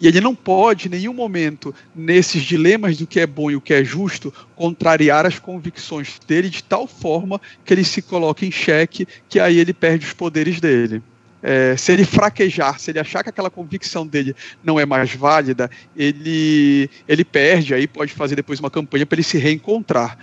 E 0.00 0.06
ele 0.06 0.20
não 0.20 0.34
pode, 0.34 0.88
em 0.88 0.90
nenhum 0.90 1.14
momento, 1.14 1.74
nesses 1.94 2.42
dilemas 2.42 2.98
do 2.98 3.06
que 3.06 3.18
é 3.18 3.26
bom 3.26 3.50
e 3.50 3.56
o 3.56 3.60
que 3.60 3.72
é 3.72 3.82
justo, 3.82 4.32
contrariar 4.54 5.24
as 5.24 5.38
convicções 5.38 6.18
dele 6.26 6.50
de 6.50 6.62
tal 6.62 6.86
forma 6.86 7.40
que 7.64 7.72
ele 7.72 7.84
se 7.84 8.02
coloca 8.02 8.44
em 8.44 8.50
xeque, 8.50 9.08
que 9.28 9.40
aí 9.40 9.58
ele 9.58 9.72
perde 9.72 10.06
os 10.06 10.12
poderes 10.12 10.60
dele. 10.60 11.02
É, 11.42 11.76
se 11.76 11.92
ele 11.92 12.04
fraquejar, 12.04 12.78
se 12.78 12.90
ele 12.90 12.98
achar 12.98 13.22
que 13.22 13.28
aquela 13.28 13.48
convicção 13.50 14.06
dele 14.06 14.34
não 14.64 14.80
é 14.80 14.84
mais 14.84 15.14
válida, 15.14 15.70
ele, 15.96 16.90
ele 17.06 17.24
perde, 17.24 17.72
aí 17.72 17.86
pode 17.86 18.12
fazer 18.12 18.36
depois 18.36 18.58
uma 18.58 18.70
campanha 18.70 19.06
para 19.06 19.16
ele 19.16 19.22
se 19.22 19.38
reencontrar. 19.38 20.18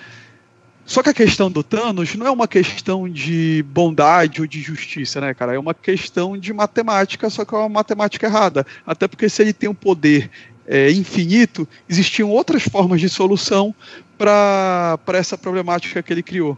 Só 0.85 1.01
que 1.01 1.09
a 1.09 1.13
questão 1.13 1.49
do 1.49 1.63
Thanos 1.63 2.13
não 2.15 2.27
é 2.27 2.31
uma 2.31 2.47
questão 2.47 3.07
de 3.07 3.63
bondade 3.69 4.41
ou 4.41 4.47
de 4.47 4.61
justiça, 4.61 5.21
né, 5.21 5.33
cara? 5.33 5.55
É 5.55 5.59
uma 5.59 5.73
questão 5.73 6.37
de 6.37 6.51
matemática, 6.51 7.29
só 7.29 7.45
que 7.45 7.55
é 7.55 7.57
uma 7.57 7.69
matemática 7.69 8.27
errada. 8.27 8.65
Até 8.85 9.07
porque 9.07 9.29
se 9.29 9.41
ele 9.41 9.53
tem 9.53 9.69
um 9.69 9.73
poder 9.73 10.29
é, 10.67 10.91
infinito, 10.91 11.67
existiam 11.87 12.29
outras 12.29 12.63
formas 12.63 12.99
de 12.99 13.07
solução 13.07 13.73
para 14.17 14.99
essa 15.13 15.37
problemática 15.37 16.03
que 16.03 16.11
ele 16.11 16.23
criou. 16.23 16.57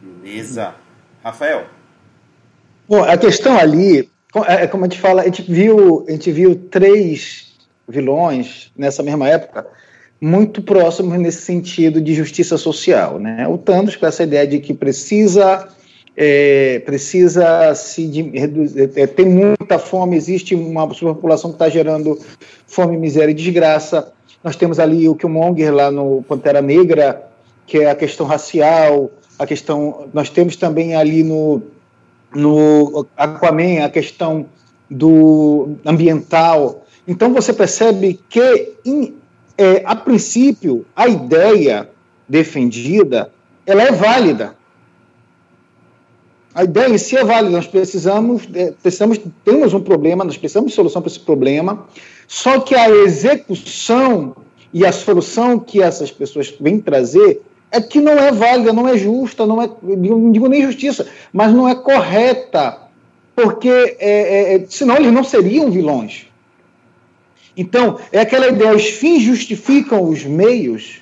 Beleza. 0.00 0.74
Rafael? 1.22 1.66
Bom, 2.88 3.02
a 3.04 3.18
questão 3.18 3.58
ali, 3.58 4.10
é, 4.46 4.64
é 4.64 4.66
como 4.66 4.84
a 4.84 4.88
gente 4.88 5.00
fala, 5.00 5.22
a 5.22 5.24
gente 5.26 5.42
viu, 5.42 6.06
a 6.08 6.12
gente 6.12 6.32
viu 6.32 6.54
três 6.54 7.54
vilões 7.86 8.72
nessa 8.74 9.02
mesma 9.02 9.28
época 9.28 9.66
muito 10.20 10.60
próximos 10.62 11.18
nesse 11.18 11.42
sentido 11.42 12.00
de 12.00 12.14
justiça 12.14 12.56
social. 12.56 13.18
Né? 13.18 13.46
O 13.48 13.56
Thanos, 13.56 13.96
com 13.96 14.06
essa 14.06 14.24
ideia 14.24 14.46
de 14.46 14.58
que 14.58 14.74
precisa, 14.74 15.68
é, 16.16 16.80
precisa 16.80 17.74
se 17.74 18.06
reduzir, 18.34 18.90
é, 18.96 19.06
tem 19.06 19.26
muita 19.26 19.78
fome, 19.78 20.16
existe 20.16 20.54
uma 20.54 20.88
população 20.88 21.50
que 21.50 21.56
está 21.56 21.68
gerando 21.68 22.18
fome, 22.66 22.96
miséria 22.96 23.30
e 23.30 23.34
desgraça. 23.34 24.12
Nós 24.42 24.56
temos 24.56 24.78
ali 24.78 25.08
o 25.08 25.14
Killmonger 25.14 25.72
lá 25.72 25.90
no 25.90 26.22
Pantera 26.22 26.60
Negra, 26.60 27.28
que 27.66 27.78
é 27.78 27.90
a 27.90 27.94
questão 27.94 28.26
racial, 28.26 29.10
a 29.38 29.46
questão. 29.46 30.08
Nós 30.12 30.30
temos 30.30 30.56
também 30.56 30.96
ali 30.96 31.22
no, 31.22 31.62
no 32.34 33.06
Aquaman 33.16 33.84
a 33.84 33.88
questão 33.88 34.46
do 34.90 35.76
ambiental. 35.84 36.84
Então 37.06 37.32
você 37.32 37.52
percebe 37.52 38.18
que 38.28 38.74
in, 38.84 39.14
é, 39.58 39.82
a 39.84 39.96
princípio, 39.96 40.86
a 40.94 41.08
ideia 41.08 41.90
defendida, 42.28 43.32
ela 43.66 43.82
é 43.82 43.90
válida. 43.90 44.56
A 46.54 46.64
ideia 46.64 46.88
em 46.88 46.98
si 46.98 47.16
é 47.16 47.24
válida, 47.24 47.50
nós 47.50 47.66
precisamos, 47.66 48.48
é, 48.54 48.72
precisamos, 48.82 49.20
temos 49.44 49.74
um 49.74 49.80
problema, 49.80 50.24
nós 50.24 50.38
precisamos 50.38 50.70
de 50.70 50.76
solução 50.76 51.02
para 51.02 51.10
esse 51.10 51.20
problema, 51.20 51.86
só 52.28 52.60
que 52.60 52.74
a 52.74 52.88
execução 52.88 54.36
e 54.72 54.86
a 54.86 54.92
solução 54.92 55.58
que 55.58 55.82
essas 55.82 56.10
pessoas 56.10 56.54
vêm 56.60 56.80
trazer 56.80 57.42
é 57.70 57.80
que 57.80 58.00
não 58.00 58.12
é 58.12 58.30
válida, 58.30 58.72
não 58.72 58.88
é 58.88 58.96
justa, 58.96 59.44
não 59.44 59.60
é, 59.60 59.68
não 59.82 60.30
digo 60.30 60.46
nem 60.46 60.62
justiça, 60.62 61.06
mas 61.32 61.52
não 61.52 61.68
é 61.68 61.74
correta, 61.74 62.78
porque 63.34 63.96
é, 63.98 64.54
é, 64.54 64.66
senão 64.68 64.96
eles 64.96 65.12
não 65.12 65.24
seriam 65.24 65.70
vilões. 65.70 66.27
Então, 67.58 67.98
é 68.12 68.20
aquela 68.20 68.46
ideia: 68.46 68.74
os 68.74 68.86
fins 68.86 69.20
justificam 69.20 70.04
os 70.08 70.24
meios. 70.24 71.00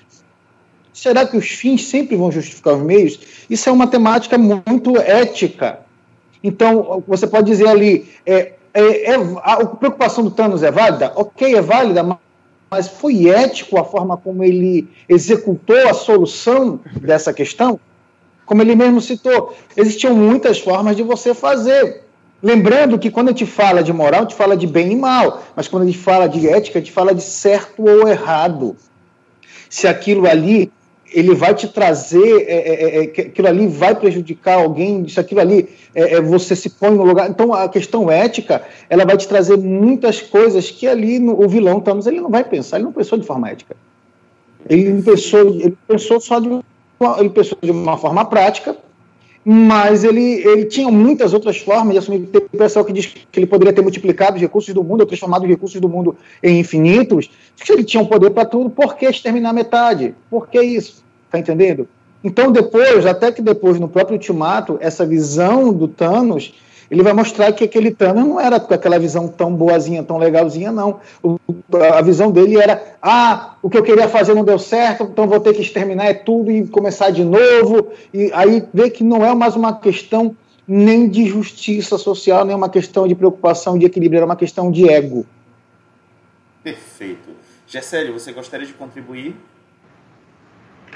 Será 0.91 1.27
que 1.27 1.37
os 1.37 1.47
fins 1.51 1.87
sempre 1.87 2.17
vão 2.17 2.33
justificar 2.33 2.75
os 2.75 2.83
meios? 2.83 3.21
Isso 3.51 3.69
é 3.69 3.73
uma 3.73 3.87
temática 3.87 4.39
muito 4.39 4.97
ética. 4.97 5.81
Então, 6.43 7.05
você 7.07 7.27
pode 7.27 7.47
dizer 7.47 7.69
ali: 7.69 8.09
é, 8.25 8.55
é, 8.73 9.13
é, 9.13 9.15
a 9.43 9.67
preocupação 9.67 10.25
do 10.25 10.31
Thanos 10.31 10.63
é 10.63 10.71
válida? 10.71 11.13
Ok, 11.15 11.55
é 11.55 11.61
válida, 11.61 12.19
mas 12.71 12.89
foi 12.89 13.29
ético 13.29 13.79
a 13.79 13.85
forma 13.85 14.17
como 14.17 14.43
ele 14.43 14.89
executou 15.07 15.89
a 15.91 15.93
solução 15.93 16.81
dessa 17.03 17.35
questão? 17.35 17.79
Como 18.47 18.63
ele 18.63 18.75
mesmo 18.75 19.03
citou, 19.03 19.55
existiam 19.77 20.15
muitas 20.15 20.59
formas 20.59 20.97
de 20.97 21.03
você 21.03 21.35
fazer. 21.35 22.06
Lembrando 22.43 22.99
que 22.99 23.11
quando 23.11 23.29
a 23.29 23.31
gente 23.31 23.47
fala 23.47 23.83
de 23.83 23.93
moral, 23.93 24.21
a 24.21 24.23
gente 24.25 24.35
fala 24.35 24.57
de 24.57 24.67
bem 24.67 24.93
e 24.93 24.97
mal, 24.97 25.43
mas 25.55 25.69
quando 25.69 25.85
a 25.85 25.87
gente 25.87 25.99
fala 25.99 26.29
de 26.29 26.49
ética, 26.49 26.79
a 26.79 26.83
gente 26.83 26.93
fala 26.93 27.15
de 27.15 27.23
certo 27.23 27.83
ou 27.83 28.07
errado. 28.07 28.77
Se 29.71 29.89
aquilo 29.89 30.27
ali 30.29 30.71
ele 31.13 31.35
vai 31.35 31.55
te 31.55 31.69
trazer, 31.69 32.45
é, 32.47 32.53
é, 32.53 32.99
é, 32.99 33.05
é 33.05 33.21
aquilo 33.23 33.49
ali 33.49 33.67
vai 33.67 33.95
prejudicar 33.95 34.59
alguém, 34.59 35.07
se 35.09 35.19
aquilo 35.19 35.41
ali 35.41 35.69
é, 35.95 36.15
é, 36.15 36.21
você 36.21 36.55
se 36.55 36.69
põe 36.69 36.91
no 36.91 37.05
lugar. 37.05 37.31
Então 37.31 37.55
a 37.55 37.69
questão 37.69 38.11
ética, 38.11 38.63
ela 38.91 39.05
vai 39.05 39.17
te 39.17 39.27
trazer 39.27 39.57
muitas 39.57 40.21
coisas 40.21 40.71
que 40.71 40.87
ali 40.87 41.19
no, 41.19 41.43
o 41.43 41.49
vilão 41.49 41.81
Thanos 41.81 42.07
ele 42.07 42.21
não 42.21 42.31
vai 42.31 42.45
pensar, 42.45 42.77
ele 42.77 42.85
não 42.85 42.93
pensou 42.93 43.19
de 43.19 43.27
forma 43.27 43.49
ética. 43.49 43.75
Ele 44.69 45.01
pensou, 45.01 45.41
ele 45.41 45.79
pensou 45.89 46.21
só 46.21 46.39
de 46.39 46.49
uma, 46.49 46.63
ele 47.19 47.31
pensou 47.31 47.57
de 47.63 47.71
uma 47.71 47.97
forma 47.97 48.25
prática 48.25 48.77
mas 49.49 50.03
ele, 50.03 50.43
ele 50.45 50.65
tinha 50.65 50.91
muitas 50.91 51.33
outras 51.33 51.57
formas 51.57 51.93
de 51.93 51.99
assumir. 51.99 52.27
Tem 52.27 52.41
pessoal 52.41 52.85
que 52.85 52.93
diz 52.93 53.07
que 53.07 53.39
ele 53.39 53.47
poderia 53.47 53.73
ter 53.73 53.81
multiplicado 53.81 54.35
os 54.35 54.43
recursos 54.43 54.75
do 54.75 54.83
mundo, 54.83 55.03
ou 55.03 55.07
transformado 55.07 55.45
os 55.45 55.49
recursos 55.49 55.81
do 55.81 55.89
mundo 55.89 56.17
em 56.43 56.59
infinitos. 56.59 57.31
Se 57.55 57.73
ele 57.73 57.85
tinha 57.85 58.03
um 58.03 58.07
poder 58.07 58.31
para 58.31 58.45
tudo, 58.45 58.69
por 58.69 58.97
que 58.97 59.07
exterminar 59.07 59.53
metade? 59.53 60.17
Por 60.29 60.49
que 60.49 60.61
isso? 60.61 61.05
Tá 61.31 61.39
entendendo? 61.39 61.87
Então, 62.25 62.51
depois, 62.51 63.07
até 63.07 63.31
que 63.31 63.41
depois, 63.41 63.79
no 63.79 63.89
próprio 63.89 64.17
Ultimato, 64.17 64.79
essa 64.81 65.07
visão 65.07 65.73
do 65.73 65.87
Thanos, 65.87 66.53
ele 66.91 67.03
vai 67.03 67.13
mostrar 67.13 67.53
que 67.53 67.65
aquele 67.65 67.91
Thanos 67.91 68.25
não 68.25 68.41
era 68.41 68.61
com 68.61 68.73
aquela 68.73 68.99
visão 68.99 69.29
tão 69.29 69.55
boazinha, 69.55 70.03
tão 70.03 70.19
legalzinha, 70.19 70.71
não. 70.71 71.01
O, 71.23 71.39
a 71.93 72.01
visão 72.01 72.31
dele 72.31 72.57
era: 72.57 72.97
ah, 73.03 73.57
o 73.63 73.69
que 73.69 73.77
eu 73.77 73.83
queria 73.83 74.09
fazer 74.09 74.35
não 74.35 74.45
deu 74.45 74.59
certo, 74.59 75.05
então 75.05 75.27
vou 75.27 75.41
ter 75.41 75.55
que 75.55 75.63
exterminar 75.63 76.07
é 76.07 76.15
tudo 76.15 76.51
e 76.51 76.67
começar 76.67 77.11
de 77.11 77.25
novo. 77.25 77.89
E 78.15 78.31
aí 78.33 78.65
vê 78.73 78.89
que 78.91 79.03
não 79.03 79.25
é 79.25 79.35
mais 79.35 79.57
uma 79.57 79.77
questão 79.77 80.37
nem 80.67 81.09
de 81.09 81.27
justiça 81.27 81.97
social, 81.99 82.45
nem 82.45 82.55
uma 82.55 82.69
questão 82.69 83.07
de 83.07 83.15
preocupação 83.15 83.79
de 83.79 83.87
equilíbrio, 83.87 84.19
era 84.19 84.27
uma 84.27 84.37
questão 84.37 84.71
de 84.71 84.89
ego. 84.89 85.25
Perfeito. 86.63 87.31
Gessélio, 87.67 88.13
você 88.13 88.33
gostaria 88.33 88.67
de 88.67 88.73
contribuir? 88.73 89.37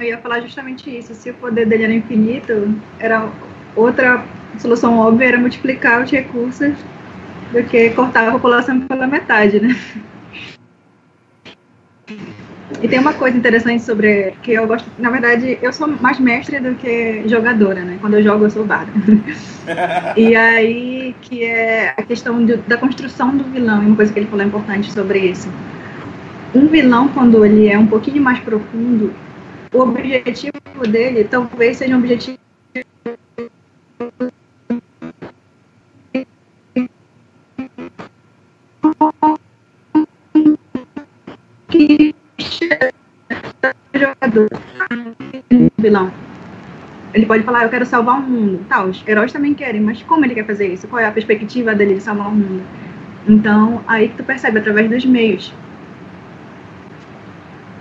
Eu 0.01 0.07
ia 0.07 0.19
falar 0.19 0.41
justamente 0.41 0.89
isso. 0.89 1.15
Se 1.15 1.31
o 1.31 1.35
poder 1.35 1.67
dele 1.67 1.85
era 1.85 1.93
infinito, 1.93 2.75
era 2.99 3.29
outra 3.77 4.25
solução 4.59 4.99
óbvia 4.99 5.29
era 5.29 5.39
multiplicar 5.39 6.03
os 6.03 6.11
recursos 6.11 6.73
do 7.53 7.63
que 7.65 7.91
cortar 7.91 8.29
a 8.29 8.33
população 8.33 8.81
pela 8.81 9.07
metade, 9.07 9.61
né? 9.61 9.77
E 12.83 12.89
tem 12.89 12.99
uma 12.99 13.13
coisa 13.13 13.37
interessante 13.37 13.83
sobre 13.83 14.33
que 14.43 14.53
eu 14.53 14.67
gosto, 14.67 14.89
na 14.99 15.11
verdade, 15.11 15.59
eu 15.61 15.71
sou 15.71 15.87
mais 15.87 16.19
mestre 16.19 16.59
do 16.61 16.75
que 16.77 17.29
jogadora, 17.29 17.83
né? 17.83 17.99
Quando 18.01 18.15
eu 18.15 18.23
jogo 18.23 18.47
eu 18.47 18.51
sou 18.51 18.65
barda. 18.65 18.91
e 20.17 20.35
aí 20.35 21.15
que 21.21 21.45
é 21.45 21.91
a 21.91 22.03
questão 22.03 22.43
de, 22.43 22.57
da 22.57 22.79
construção 22.79 23.37
do 23.37 23.45
vilão, 23.45 23.81
uma 23.81 23.97
coisa 23.97 24.11
que 24.11 24.19
ele 24.19 24.29
falou 24.29 24.47
importante 24.47 24.91
sobre 24.91 25.19
isso. 25.19 25.51
Um 26.55 26.67
vilão 26.69 27.09
quando 27.09 27.45
ele 27.45 27.69
é 27.69 27.79
um 27.79 27.87
pouquinho 27.87 28.23
mais 28.23 28.39
profundo, 28.39 29.13
o 29.73 29.81
objetivo 29.83 30.53
dele 30.89 31.25
talvez 31.25 31.77
seja 31.77 31.95
um 31.95 31.99
objetivo 31.99 32.39
que 41.69 42.15
jogador. 43.95 44.49
Vilão. 45.79 46.13
Ele 47.15 47.27
pode 47.27 47.43
falar 47.43 47.65
eu 47.65 47.71
quero 47.71 47.87
salvar 47.87 48.19
o 48.19 48.23
mundo 48.23 48.65
tá, 48.69 48.85
os 48.85 49.07
heróis 49.07 49.33
também 49.33 49.55
querem 49.55 49.81
mas 49.81 50.03
como 50.03 50.25
ele 50.25 50.35
quer 50.35 50.47
fazer 50.47 50.73
isso? 50.73 50.87
Qual 50.89 51.01
é 51.01 51.07
a 51.07 51.13
perspectiva 51.13 51.75
dele 51.75 51.95
de 51.95 52.03
salvar 52.03 52.29
o 52.29 52.33
mundo? 52.33 52.63
Então 53.27 53.83
aí 53.87 54.09
tu 54.17 54.25
percebe 54.25 54.59
através 54.59 54.91
dos 54.91 55.05
meios 55.05 55.53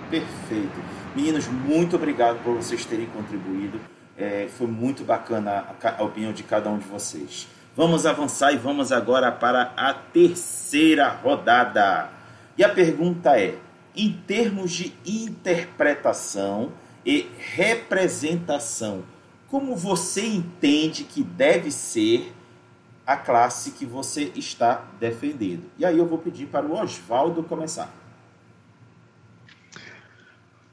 perfeito 0.10 0.90
Meninos, 1.16 1.50
muito 1.70 1.96
obrigado 1.98 2.44
por 2.44 2.56
vocês 2.56 2.84
terem 2.84 3.06
contribuído. 3.06 3.80
É, 4.18 4.50
foi 4.58 4.66
muito 4.66 5.04
bacana 5.04 5.66
a, 5.82 6.02
a 6.02 6.04
opinião 6.04 6.34
de 6.34 6.42
cada 6.42 6.68
um 6.68 6.80
de 6.80 6.88
vocês. 6.88 7.48
Vamos 7.78 8.08
avançar 8.08 8.52
e 8.52 8.58
vamos 8.58 8.92
agora 8.92 9.32
para 9.32 9.72
a 9.78 9.94
terceira 9.94 11.08
rodada. 11.10 12.10
E 12.58 12.64
a 12.64 12.70
pergunta 12.70 13.40
é: 13.40 13.56
em 13.96 14.12
termos 14.12 14.72
de 14.72 14.94
interpretação 15.06 16.72
e 17.06 17.30
representação, 17.56 19.04
como 19.48 19.76
você 19.76 20.26
entende 20.26 21.04
que 21.04 21.22
deve 21.22 21.72
ser 21.72 22.34
a 23.06 23.16
classe 23.16 23.72
que 23.72 23.86
você 23.86 24.32
está 24.36 24.86
defendendo? 25.00 25.70
E 25.78 25.86
aí 25.86 26.00
eu 26.00 26.08
vou 26.08 26.18
pedir 26.18 26.48
para 26.48 26.66
o 26.66 26.74
Oswaldo 26.74 27.44
começar. 27.44 27.99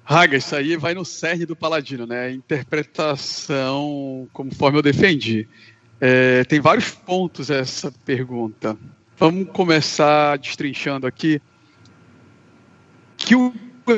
Raga, 0.09 0.37
isso 0.37 0.55
aí 0.55 0.77
vai 0.77 0.95
no 0.95 1.05
cerne 1.05 1.45
do 1.45 1.57
Paladino, 1.57 2.07
né? 2.07 2.31
Interpretação 2.31 4.29
conforme 4.33 4.79
eu 4.79 4.83
defendi. 4.83 5.49
É, 6.01 6.45
tem 6.45 6.61
vários 6.61 6.91
pontos 6.93 7.51
essa 7.51 7.93
pergunta. 8.05 8.79
Vamos 9.19 9.51
começar 9.51 10.39
destrinchando 10.39 11.09
aqui. 11.09 11.43
Que 13.17 13.35
eu 13.35 13.53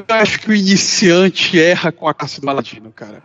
acho 0.09 0.41
que 0.41 0.49
o 0.51 0.55
iniciante 0.55 1.61
erra 1.61 1.93
com 1.93 2.09
a 2.09 2.15
classe 2.15 2.41
do 2.41 2.47
Paladino, 2.47 2.91
cara. 2.91 3.23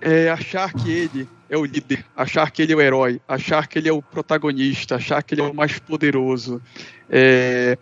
É 0.00 0.30
achar 0.30 0.72
que 0.72 0.92
ele 0.92 1.28
é 1.50 1.58
o 1.58 1.64
líder, 1.64 2.04
achar 2.16 2.48
que 2.52 2.62
ele 2.62 2.72
é 2.72 2.76
o 2.76 2.80
herói, 2.80 3.20
achar 3.26 3.66
que 3.66 3.80
ele 3.80 3.88
é 3.88 3.92
o 3.92 4.00
protagonista, 4.00 4.94
achar 4.94 5.20
que 5.24 5.34
ele 5.34 5.40
é 5.40 5.44
o 5.44 5.52
mais 5.52 5.76
poderoso. 5.80 6.62
É, 7.10 7.76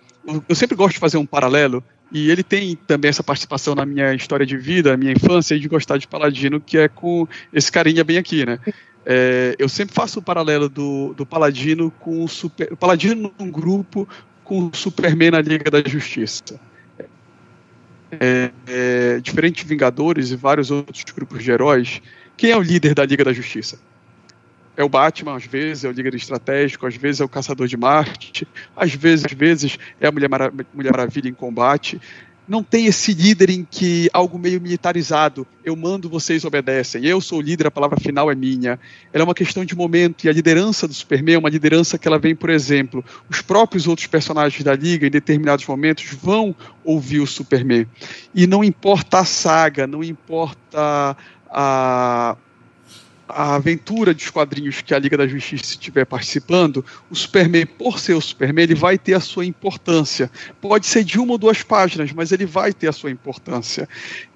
eu 0.49 0.55
sempre 0.55 0.77
gosto 0.77 0.95
de 0.95 0.99
fazer 0.99 1.19
um 1.19 1.27
paralelo 1.27 1.85
e 2.13 2.31
ele 2.31 2.43
tem 2.43 2.77
também 2.87 3.09
essa 3.09 3.23
participação 3.23 3.75
na 3.75 3.87
minha 3.87 4.13
história 4.15 4.45
de 4.45 4.57
vida, 4.57 4.97
minha 4.97 5.13
infância, 5.13 5.59
de 5.59 5.69
gostar 5.69 5.97
de 5.97 6.09
Paladino, 6.09 6.61
que 6.61 6.77
é 6.77 6.89
com 6.89 7.27
esse 7.53 7.71
carinha 7.71 8.03
bem 8.03 8.19
aqui, 8.19 8.45
né? 8.45 8.59
É, 9.07 9.55
eu 9.59 9.69
sempre 9.69 9.95
faço 9.95 10.19
o 10.19 10.23
paralelo 10.23 10.69
do, 10.69 11.15
do 11.15 11.25
Paladino 11.25 11.91
com 11.91 12.23
o 12.23 12.29
Super. 12.29 12.73
O 12.73 12.77
Paladino 12.77 13.33
num 13.39 13.51
grupo 13.51 14.09
com 14.45 14.67
o 14.67 14.75
Superman 14.75 15.31
na 15.31 15.41
Liga 15.41 15.71
da 15.71 15.81
Justiça. 15.89 16.61
É, 18.13 18.51
é, 18.67 19.21
diferente 19.21 19.63
de 19.63 19.69
Vingadores 19.69 20.33
e 20.33 20.37
vários 20.37 20.73
outros 20.73 21.05
grupos 21.15 21.45
de 21.45 21.51
heróis, 21.53 22.03
quem 22.37 22.51
é 22.51 22.57
o 22.57 22.61
líder 22.61 22.93
da 22.93 23.05
Liga 23.05 23.25
da 23.25 23.33
Justiça? 23.33 23.79
É 24.81 24.85
o 24.85 24.89
Batman, 24.89 25.37
às 25.37 25.45
vezes 25.45 25.85
é 25.85 25.89
o 25.89 25.93
líder 25.93 26.15
estratégico, 26.15 26.87
às 26.87 26.97
vezes 26.97 27.21
é 27.21 27.25
o 27.25 27.29
caçador 27.29 27.67
de 27.67 27.77
Marte, 27.77 28.49
às 28.75 28.95
vezes, 28.95 29.27
às 29.27 29.33
vezes 29.33 29.79
é 30.01 30.07
a 30.07 30.11
Mulher, 30.11 30.31
Mulher 30.73 30.91
Maravilha 30.91 31.29
em 31.29 31.35
combate. 31.35 32.01
Não 32.49 32.63
tem 32.63 32.87
esse 32.87 33.13
líder 33.13 33.51
em 33.51 33.63
que 33.63 34.09
algo 34.11 34.39
meio 34.39 34.59
militarizado, 34.59 35.47
eu 35.63 35.77
mando, 35.77 36.09
vocês 36.09 36.47
obedecem, 36.47 37.05
eu 37.05 37.21
sou 37.21 37.39
o 37.39 37.43
líder, 37.43 37.67
a 37.67 37.71
palavra 37.71 38.01
final 38.01 38.31
é 38.31 38.35
minha. 38.35 38.81
Ela 39.13 39.23
é 39.23 39.25
uma 39.25 39.35
questão 39.35 39.67
de 39.67 39.77
momento, 39.77 40.25
e 40.25 40.31
a 40.31 40.33
liderança 40.33 40.89
do 40.89 40.95
Superman 40.95 41.35
é 41.35 41.39
uma 41.39 41.51
liderança 41.51 41.99
que 41.99 42.09
ela 42.09 42.19
vem, 42.19 42.35
por 42.35 42.49
exemplo, 42.49 43.05
os 43.29 43.43
próprios 43.43 43.87
outros 43.87 44.07
personagens 44.07 44.65
da 44.65 44.75
Liga, 44.75 45.07
em 45.07 45.11
determinados 45.11 45.67
momentos, 45.67 46.07
vão 46.21 46.57
ouvir 46.83 47.21
o 47.21 47.27
Superman. 47.27 47.87
E 48.35 48.47
não 48.47 48.65
importa 48.65 49.19
a 49.19 49.25
saga, 49.27 49.87
não 49.87 50.03
importa 50.03 51.17
a, 51.51 52.37
a 53.35 53.55
aventura 53.55 54.13
dos 54.13 54.31
quadrinhos 54.31 54.81
que 54.81 54.95
a 54.95 54.99
Liga 54.99 55.17
da 55.17 55.27
Justiça 55.27 55.65
estiver 55.65 56.05
participando, 56.05 56.85
o 57.11 57.15
Superman, 57.15 57.67
por 57.67 57.99
ser 57.99 58.15
o 58.15 58.21
Superman, 58.21 58.65
ele 58.65 58.75
vai 58.75 58.99
ter 58.99 59.15
a 59.15 59.21
sua 59.21 59.45
importância. 59.45 60.31
Pode 60.61 60.87
ser 60.87 61.05
de 61.05 61.19
uma 61.19 61.33
ou 61.33 61.39
duas 61.39 61.63
páginas, 61.63 62.13
mas 62.13 62.33
ele 62.33 62.47
vai 62.47 62.73
ter 62.73 62.89
a 62.89 62.93
sua 62.93 63.11
importância. 63.11 63.89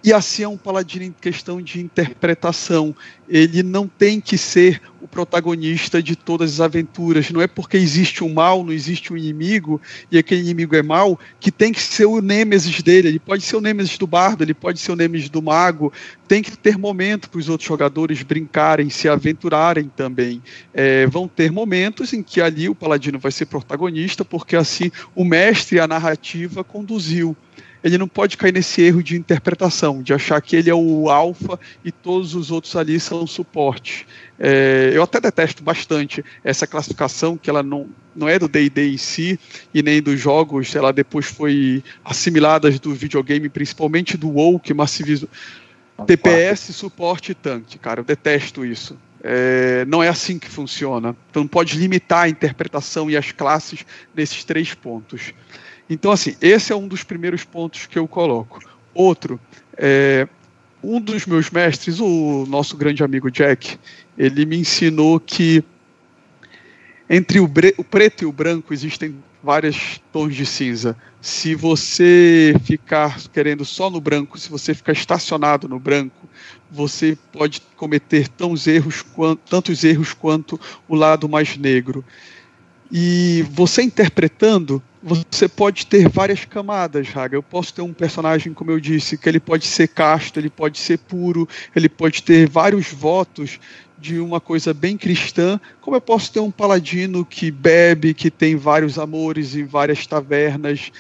E 0.02 0.12
assim 0.12 0.42
é 0.42 0.48
um 0.48 0.56
paladino 0.56 1.04
em 1.04 1.12
questão 1.12 1.60
de 1.60 1.80
interpretação. 1.80 2.94
Ele 3.28 3.62
não 3.62 3.88
tem 3.88 4.20
que 4.20 4.36
ser 4.36 4.80
o 5.00 5.08
protagonista 5.08 6.02
de 6.02 6.16
todas 6.16 6.54
as 6.54 6.60
aventuras. 6.60 7.30
Não 7.30 7.40
é 7.40 7.46
porque 7.46 7.76
existe 7.76 8.24
um 8.24 8.32
mal, 8.32 8.64
não 8.64 8.72
existe 8.72 9.12
um 9.12 9.16
inimigo, 9.16 9.80
e 10.10 10.16
aquele 10.16 10.40
inimigo 10.40 10.74
é 10.74 10.82
mal, 10.82 11.18
que 11.38 11.50
tem 11.50 11.72
que 11.72 11.82
ser 11.82 12.06
o 12.06 12.20
nêmesis 12.20 12.82
dele. 12.82 13.08
Ele 13.08 13.18
pode 13.18 13.42
ser 13.42 13.56
o 13.56 13.60
nêmesis 13.60 13.98
do 13.98 14.06
bardo, 14.06 14.42
ele 14.42 14.54
pode 14.54 14.80
ser 14.80 14.92
o 14.92 14.96
nêmesis 14.96 15.28
do 15.28 15.42
mago. 15.42 15.92
Tem 16.26 16.42
que 16.42 16.56
ter 16.56 16.78
momento 16.78 17.28
para 17.28 17.38
os 17.38 17.48
outros 17.48 17.68
jogadores 17.68 18.22
brincarem, 18.22 18.88
se 18.88 19.08
aventurarem 19.08 19.90
também. 19.94 20.42
É, 20.72 21.06
vão 21.06 21.28
ter 21.28 21.52
momentos 21.52 22.12
em 22.12 22.22
que 22.22 22.40
ali 22.40 22.68
o 22.68 22.74
paladino 22.74 23.18
vai 23.18 23.32
ser 23.32 23.46
protagonista, 23.46 24.24
porque 24.24 24.56
assim 24.56 24.90
o 25.14 25.24
mestre 25.24 25.76
e 25.76 25.80
a 25.80 25.86
narrativa 25.86 26.64
conduziu 26.64 27.36
ele 27.84 27.98
não 27.98 28.08
pode 28.08 28.38
cair 28.38 28.52
nesse 28.52 28.80
erro 28.80 29.02
de 29.02 29.14
interpretação, 29.14 30.02
de 30.02 30.14
achar 30.14 30.40
que 30.40 30.56
ele 30.56 30.70
é 30.70 30.74
o 30.74 31.10
alfa 31.10 31.60
e 31.84 31.92
todos 31.92 32.34
os 32.34 32.50
outros 32.50 32.74
ali 32.74 32.98
são 32.98 33.26
suporte. 33.26 34.06
É, 34.40 34.90
eu 34.94 35.02
até 35.02 35.20
detesto 35.20 35.62
bastante 35.62 36.24
essa 36.42 36.66
classificação, 36.66 37.36
que 37.36 37.50
ela 37.50 37.62
não, 37.62 37.86
não 38.16 38.26
é 38.26 38.38
do 38.38 38.48
D&D 38.48 38.94
em 38.94 38.96
si, 38.96 39.38
e 39.72 39.82
nem 39.82 40.00
dos 40.00 40.18
jogos, 40.18 40.74
ela 40.74 40.94
depois 40.94 41.26
foi 41.26 41.84
assimilada 42.02 42.70
do 42.70 42.94
videogame, 42.94 43.50
principalmente 43.50 44.16
do 44.16 44.30
WoW, 44.30 44.58
que 44.58 44.72
massivizou. 44.72 45.28
TPS, 46.06 46.74
suporte 46.74 47.32
e 47.32 47.34
tanque, 47.34 47.78
cara, 47.78 48.00
eu 48.00 48.04
detesto 48.04 48.64
isso. 48.64 48.96
É, 49.22 49.84
não 49.86 50.02
é 50.02 50.08
assim 50.08 50.38
que 50.38 50.48
funciona. 50.48 51.14
Então 51.30 51.42
não 51.42 51.48
pode 51.48 51.78
limitar 51.78 52.24
a 52.24 52.28
interpretação 52.28 53.10
e 53.10 53.16
as 53.16 53.30
classes 53.30 53.84
nesses 54.14 54.42
três 54.42 54.72
pontos. 54.74 55.34
Então, 55.88 56.10
assim, 56.10 56.34
esse 56.40 56.72
é 56.72 56.76
um 56.76 56.88
dos 56.88 57.02
primeiros 57.02 57.44
pontos 57.44 57.86
que 57.86 57.98
eu 57.98 58.08
coloco. 58.08 58.60
Outro, 58.94 59.40
é, 59.76 60.26
um 60.82 61.00
dos 61.00 61.26
meus 61.26 61.50
mestres, 61.50 62.00
o 62.00 62.46
nosso 62.48 62.76
grande 62.76 63.02
amigo 63.02 63.30
Jack, 63.30 63.78
ele 64.16 64.46
me 64.46 64.56
ensinou 64.56 65.18
que 65.18 65.64
entre 67.08 67.38
o, 67.38 67.44
o 67.78 67.84
preto 67.84 68.22
e 68.22 68.26
o 68.26 68.32
branco 68.32 68.72
existem 68.72 69.14
vários 69.42 70.00
tons 70.10 70.34
de 70.34 70.46
cinza. 70.46 70.96
Se 71.20 71.54
você 71.54 72.54
ficar 72.64 73.20
querendo 73.28 73.64
só 73.64 73.90
no 73.90 74.00
branco, 74.00 74.38
se 74.38 74.48
você 74.48 74.72
ficar 74.72 74.92
estacionado 74.92 75.68
no 75.68 75.78
branco, 75.78 76.28
você 76.70 77.16
pode 77.30 77.60
cometer 77.76 78.28
erros, 78.66 79.04
tantos 79.48 79.84
erros 79.84 80.14
quanto 80.14 80.58
o 80.88 80.94
lado 80.94 81.28
mais 81.28 81.58
negro. 81.58 82.02
E 82.96 83.44
você 83.50 83.82
interpretando, 83.82 84.80
você 85.02 85.48
pode 85.48 85.84
ter 85.84 86.08
várias 86.08 86.44
camadas, 86.44 87.08
Raga. 87.08 87.34
Eu 87.34 87.42
posso 87.42 87.74
ter 87.74 87.82
um 87.82 87.92
personagem, 87.92 88.54
como 88.54 88.70
eu 88.70 88.78
disse, 88.78 89.18
que 89.18 89.28
ele 89.28 89.40
pode 89.40 89.66
ser 89.66 89.88
casto, 89.88 90.38
ele 90.38 90.48
pode 90.48 90.78
ser 90.78 90.98
puro, 90.98 91.48
ele 91.74 91.88
pode 91.88 92.22
ter 92.22 92.48
vários 92.48 92.92
votos 92.92 93.58
de 93.98 94.20
uma 94.20 94.40
coisa 94.40 94.72
bem 94.72 94.96
cristã, 94.96 95.58
como 95.80 95.96
eu 95.96 96.00
posso 96.00 96.32
ter 96.32 96.38
um 96.38 96.52
paladino 96.52 97.24
que 97.24 97.50
bebe, 97.50 98.14
que 98.14 98.30
tem 98.30 98.54
vários 98.54 98.96
amores 98.96 99.56
em 99.56 99.64
várias 99.64 100.06
tavernas, 100.06 100.92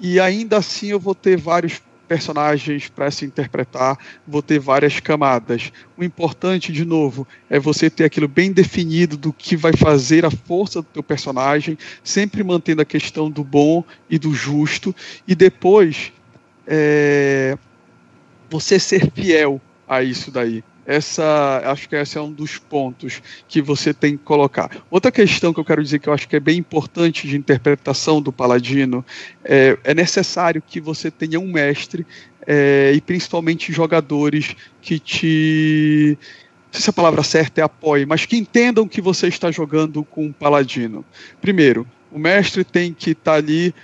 e 0.00 0.18
ainda 0.18 0.56
assim 0.56 0.86
eu 0.86 0.98
vou 0.98 1.14
ter 1.14 1.36
vários 1.36 1.82
personagens 2.12 2.90
para 2.90 3.10
se 3.10 3.24
interpretar, 3.24 3.96
vou 4.28 4.42
ter 4.42 4.58
várias 4.58 5.00
camadas. 5.00 5.72
O 5.96 6.04
importante, 6.04 6.70
de 6.70 6.84
novo, 6.84 7.26
é 7.48 7.58
você 7.58 7.88
ter 7.88 8.04
aquilo 8.04 8.28
bem 8.28 8.52
definido 8.52 9.16
do 9.16 9.32
que 9.32 9.56
vai 9.56 9.72
fazer 9.74 10.22
a 10.26 10.30
força 10.30 10.82
do 10.82 10.88
teu 10.88 11.02
personagem, 11.02 11.78
sempre 12.04 12.44
mantendo 12.44 12.82
a 12.82 12.84
questão 12.84 13.30
do 13.30 13.42
bom 13.42 13.82
e 14.10 14.18
do 14.18 14.34
justo, 14.34 14.94
e 15.26 15.34
depois 15.34 16.12
é, 16.66 17.56
você 18.50 18.78
ser 18.78 19.10
fiel 19.10 19.58
a 19.88 20.02
isso 20.02 20.30
daí. 20.30 20.62
Essa, 20.92 21.62
acho 21.64 21.88
que 21.88 21.96
esse 21.96 22.18
é 22.18 22.20
um 22.20 22.30
dos 22.30 22.58
pontos 22.58 23.22
que 23.48 23.62
você 23.62 23.94
tem 23.94 24.16
que 24.16 24.22
colocar. 24.24 24.70
Outra 24.90 25.10
questão 25.10 25.52
que 25.52 25.60
eu 25.60 25.64
quero 25.64 25.82
dizer 25.82 25.98
que 25.98 26.08
eu 26.08 26.12
acho 26.12 26.28
que 26.28 26.36
é 26.36 26.40
bem 26.40 26.58
importante 26.58 27.26
de 27.26 27.36
interpretação 27.36 28.20
do 28.20 28.32
paladino 28.32 29.04
é, 29.44 29.78
é 29.84 29.94
necessário 29.94 30.62
que 30.66 30.80
você 30.80 31.10
tenha 31.10 31.40
um 31.40 31.50
mestre 31.50 32.06
é, 32.46 32.92
e 32.94 33.00
principalmente 33.00 33.72
jogadores 33.72 34.54
que 34.80 34.98
te 34.98 36.18
não 36.72 36.80
sei 36.80 36.80
se 36.80 36.90
a 36.90 36.92
palavra 36.92 37.22
certa 37.22 37.60
é 37.60 37.64
apoie, 37.64 38.06
mas 38.06 38.24
que 38.24 38.36
entendam 38.36 38.88
que 38.88 39.00
você 39.02 39.28
está 39.28 39.50
jogando 39.50 40.02
com 40.02 40.24
um 40.26 40.32
paladino. 40.32 41.04
Primeiro, 41.38 41.86
o 42.10 42.18
mestre 42.18 42.64
tem 42.64 42.94
que 42.94 43.10
estar 43.10 43.32
tá 43.32 43.36
ali 43.36 43.74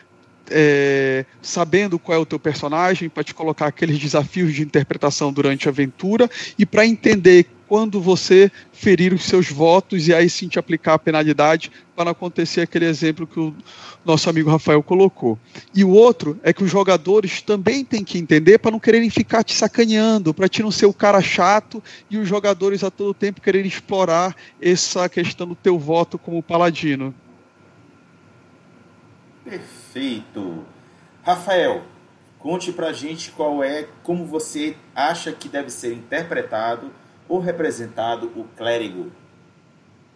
é, 0.51 1.25
sabendo 1.43 1.99
qual 1.99 2.19
é 2.19 2.21
o 2.21 2.27
teu 2.27 2.39
personagem, 2.39 3.09
para 3.09 3.25
te 3.25 3.35
colocar 3.35 3.67
aqueles 3.67 3.99
desafios 3.99 4.55
de 4.55 4.63
interpretação 4.63 5.33
durante 5.33 5.69
a 5.69 5.71
aventura 5.71 6.29
e 6.59 6.65
para 6.65 6.87
entender 6.87 7.47
quando 7.69 8.01
você 8.01 8.51
ferir 8.73 9.13
os 9.13 9.25
seus 9.25 9.51
votos 9.51 10.09
e 10.09 10.15
aí 10.15 10.29
sim 10.31 10.49
te 10.49 10.59
aplicar 10.59 10.95
a 10.95 10.99
penalidade 10.99 11.71
para 11.95 12.13
acontecer 12.13 12.63
aquele 12.63 12.87
exemplo 12.87 13.27
que 13.27 13.39
o 13.39 13.55
nosso 14.05 14.31
amigo 14.31 14.51
Rafael 14.51 14.83
colocou. 14.83 15.39
E 15.75 15.85
o 15.85 15.91
outro 15.91 16.41
é 16.43 16.53
que 16.53 16.65
os 16.65 16.71
jogadores 16.71 17.43
também 17.43 17.85
têm 17.85 18.03
que 18.03 18.19
entender 18.19 18.59
para 18.59 18.71
não 18.71 18.81
quererem 18.81 19.11
ficar 19.11 19.45
te 19.45 19.55
sacaneando, 19.55 20.33
para 20.33 20.49
te 20.49 20.63
não 20.63 20.71
ser 20.71 20.87
o 20.87 20.95
cara 20.95 21.21
chato 21.21 21.83
e 22.11 22.17
os 22.17 22.27
jogadores 22.27 22.83
a 22.83 22.91
todo 22.91 23.13
tempo 23.13 23.43
quererem 23.43 23.69
explorar 23.69 24.35
essa 24.61 25.07
questão 25.09 25.47
do 25.47 25.55
teu 25.55 25.79
voto 25.79 26.19
como 26.19 26.43
paladino. 26.43 27.15
Perfeito. 29.45 29.78
Rafael, 31.23 31.83
conte 32.39 32.73
pra 32.73 32.93
gente 32.93 33.31
qual 33.31 33.63
é, 33.63 33.87
como 34.03 34.25
você 34.25 34.75
acha 34.95 35.33
que 35.33 35.49
deve 35.49 35.71
ser 35.71 35.93
interpretado 35.93 36.91
ou 37.29 37.39
representado 37.39 38.31
o 38.37 38.45
clérigo. 38.57 39.07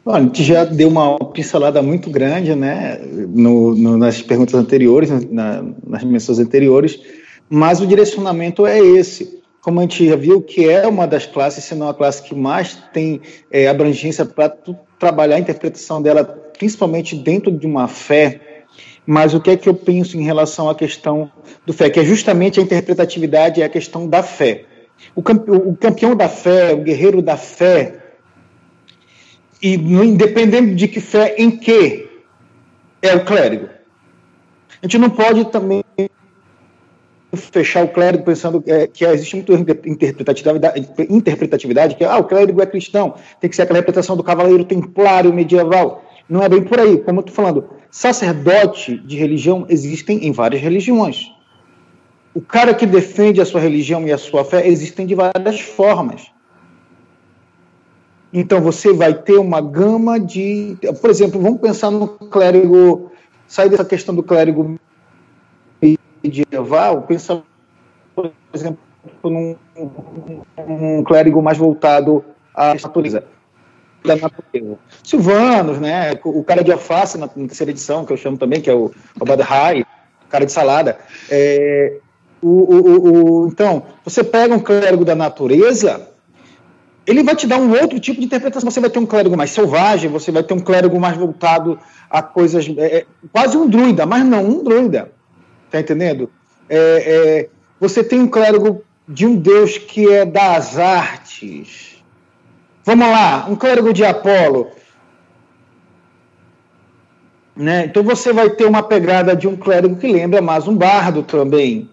Bom, 0.05 0.15
a 0.15 0.21
gente 0.21 0.43
já 0.43 0.65
deu 0.65 0.89
uma 0.89 1.19
pincelada 1.19 1.81
muito 1.81 2.11
grande, 2.11 2.55
né, 2.55 2.99
no, 2.99 3.75
no, 3.75 3.97
nas 3.97 4.21
perguntas 4.21 4.55
anteriores, 4.55 5.11
na, 5.31 5.65
nas 5.87 6.03
menções 6.03 6.39
anteriores, 6.39 7.01
mas 7.49 7.81
o 7.81 7.87
direcionamento 7.87 8.67
é 8.67 8.81
esse. 8.81 9.41
Como 9.61 9.79
a 9.79 9.83
gente 9.83 10.09
já 10.09 10.17
viu, 10.17 10.43
que 10.43 10.69
é 10.69 10.89
uma 10.89 11.07
das 11.07 11.25
classes, 11.25 11.63
se 11.63 11.75
não 11.77 11.89
a 11.89 11.95
classe 11.95 12.23
que 12.23 12.35
mais 12.35 12.75
tem 12.93 13.21
é, 13.49 13.69
abrangência 13.69 14.25
para 14.25 14.53
trabalhar 14.99 15.37
a 15.37 15.39
interpretação 15.41 16.03
dela, 16.03 16.25
principalmente 16.25 17.15
dentro 17.15 17.53
de 17.53 17.65
uma 17.65 17.87
fé, 17.87 18.52
mas 19.07 19.35
o 19.35 19.41
que 19.41 19.51
é 19.51 19.57
que 19.57 19.69
eu 19.69 19.75
penso 19.75 20.17
em 20.17 20.23
relação 20.23 20.71
à 20.71 20.75
questão 20.75 21.31
do 21.67 21.73
fé? 21.73 21.91
Que 21.91 22.01
é 22.01 22.05
justamente 22.05 22.61
a 22.61 22.63
interpretatividade, 22.63 23.61
é 23.61 23.65
a 23.65 23.69
questão 23.69 24.09
da 24.09 24.23
fé. 24.23 24.65
O, 25.15 25.23
campeão 25.23 26.15
da 26.15 26.29
fé, 26.29 26.73
o 26.73 26.83
guerreiro 26.83 27.21
da 27.21 27.37
fé, 27.37 28.01
e 29.61 29.75
independente 29.75 30.75
de 30.75 30.89
que 30.89 31.01
fé, 31.01 31.35
em 31.39 31.51
que 31.51 32.09
é 33.01 33.15
o 33.15 33.25
clérigo. 33.25 33.69
A 34.81 34.87
gente 34.87 34.99
não 34.99 35.11
pode 35.11 35.45
também 35.47 35.83
fechar 37.35 37.85
o 37.85 37.89
clérigo 37.89 38.25
pensando 38.25 38.61
que, 38.61 38.71
é, 38.71 38.87
que 38.87 39.05
existe 39.05 39.37
muita 39.37 39.55
interpretatividade, 39.89 40.89
interpretatividade, 41.09 41.95
que 41.95 42.05
ah, 42.05 42.19
o 42.19 42.25
clérigo 42.25 42.61
é 42.61 42.67
cristão, 42.67 43.15
tem 43.41 43.49
que 43.49 43.57
ser 43.57 43.63
aquela 43.63 43.79
interpretação 43.79 44.17
do 44.17 44.23
cavaleiro 44.23 44.65
templário 44.65 45.33
medieval. 45.33 46.05
Não 46.33 46.43
é 46.43 46.49
bem 46.49 46.63
por 46.65 46.81
aí, 46.81 46.97
como 46.97 47.19
eu 47.19 47.27
estou 47.27 47.37
falando. 47.37 47.69
Sacerdote 47.91 48.97
de 48.97 49.19
religião 49.19 49.67
existem 49.69 50.27
em 50.27 50.33
várias 50.33 50.63
religiões. 50.63 51.31
O 52.33 52.41
cara 52.41 52.73
que 52.73 52.87
defende 52.87 53.39
a 53.39 53.45
sua 53.45 53.61
religião 53.61 54.09
e 54.09 54.13
a 54.13 54.17
sua 54.17 54.43
fé 54.43 54.67
existem 54.67 55.07
de 55.07 55.15
várias 55.15 55.61
formas. 55.61 56.33
Então 58.33 58.63
você 58.63 58.95
vai 58.95 59.13
ter 59.13 59.37
uma 59.37 59.61
gama 59.61 60.19
de. 60.19 60.79
Por 61.03 61.11
exemplo, 61.11 61.39
vamos 61.39 61.61
pensar 61.61 61.91
no 61.91 62.09
clérigo. 62.09 63.13
Sair 63.47 63.69
dessa 63.69 63.85
questão 63.85 64.15
do 64.15 64.23
clérigo 64.23 64.81
medieval, 66.25 67.03
pensa, 67.03 67.43
por 68.15 68.33
exemplo, 68.55 68.79
num 69.23 69.55
um 70.67 71.05
clérigo 71.05 71.43
mais 71.43 71.59
voltado 71.59 72.25
à 72.55 72.73
natureza 72.73 73.23
da 74.05 74.17
natureza. 74.17 74.79
Silvanos, 75.03 75.79
né? 75.79 76.19
O 76.25 76.43
cara 76.43 76.63
de 76.63 76.73
alface 76.73 77.19
na 77.19 77.29
terceira 77.29 77.71
edição, 77.71 78.05
que 78.05 78.13
eu 78.13 78.17
chamo 78.17 78.37
também, 78.37 78.61
que 78.61 78.71
é 78.71 78.75
o, 78.75 78.91
o 79.21 79.25
Bad 79.25 79.43
High, 79.43 79.87
cara 80.29 80.45
de 80.45 80.53
salada. 80.53 80.99
É, 81.31 81.99
o, 82.41 82.49
o, 82.49 83.45
o, 83.45 83.49
então, 83.49 83.85
você 84.05 84.25
pega 84.25 84.55
um 84.55 84.59
clérigo 84.59 85.05
da 85.05 85.15
natureza, 85.15 86.09
ele 87.07 87.23
vai 87.23 87.37
te 87.37 87.47
dar 87.47 87.59
um 87.59 87.71
outro 87.71 88.01
tipo 88.01 88.21
de 88.21 88.27
interpretação. 88.27 88.71
Você 88.71 88.81
vai 88.81 88.91
ter 88.91 88.99
um 88.99 89.07
clérigo 89.07 89.37
mais 89.37 89.51
selvagem, 89.51 90.11
você 90.11 90.33
vai 90.33 90.43
ter 90.43 90.55
um 90.55 90.61
clérigo 90.61 90.99
mais 90.99 91.17
voltado 91.17 91.79
a 92.11 92.23
coisas. 92.23 92.67
É, 92.79 92.99
é 92.99 93.07
quase 93.33 93.57
um 93.57 93.69
druida, 93.69 94.07
mas 94.07 94.25
não 94.25 94.45
um 94.45 94.65
druida. 94.65 95.13
Tá 95.71 95.81
entendendo? 95.81 96.31
É, 96.69 96.79
é, 96.79 97.49
você 97.79 98.03
tem 98.03 98.21
um 98.21 98.29
clérigo 98.29 98.83
de 99.09 99.27
um 99.27 99.37
deus 99.37 99.79
que 99.79 100.11
é 100.11 100.25
das 100.25 100.79
artes 100.79 101.92
Vamos 102.85 103.09
lá, 103.09 103.47
um 103.49 103.55
clérigo 103.55 103.93
de 103.93 104.05
Apolo. 104.05 104.71
Né? 107.57 107.85
Então 107.85 108.03
você 108.03 108.33
vai 108.33 108.51
ter 108.51 108.65
uma 108.65 108.83
pegada 108.83 109.37
de 109.37 109.47
um 109.47 109.57
clérigo 109.57 109.97
que 109.97 110.11
lembra 110.11 110.41
mais 110.41 110.67
um 110.67 110.77
bardo 110.77 111.23
também. 111.23 111.89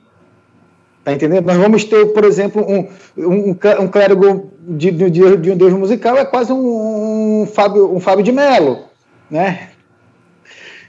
Tá 1.04 1.14
entendendo? 1.14 1.46
Nós 1.46 1.58
vamos 1.58 1.84
ter, 1.84 2.08
por 2.08 2.24
exemplo, 2.24 2.66
um, 2.68 2.88
um, 3.18 3.50
um 3.82 3.88
clérigo 3.88 4.52
de, 4.62 4.92
de, 4.92 5.10
de, 5.38 5.52
um 5.52 5.58
deus 5.58 5.74
musical, 5.74 6.18
é 6.18 6.26
quase 6.26 6.52
um, 6.52 7.42
um, 7.42 7.46
Fábio, 7.46 7.94
um 7.94 8.00
Fábio 8.00 8.24
de 8.24 8.32
Melo. 8.32 8.86
Né? 9.30 9.69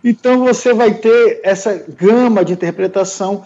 Então 0.03 0.45
você 0.45 0.73
vai 0.73 0.95
ter 0.95 1.41
essa 1.43 1.85
gama 1.99 2.43
de 2.43 2.55
interpretação 2.55 3.45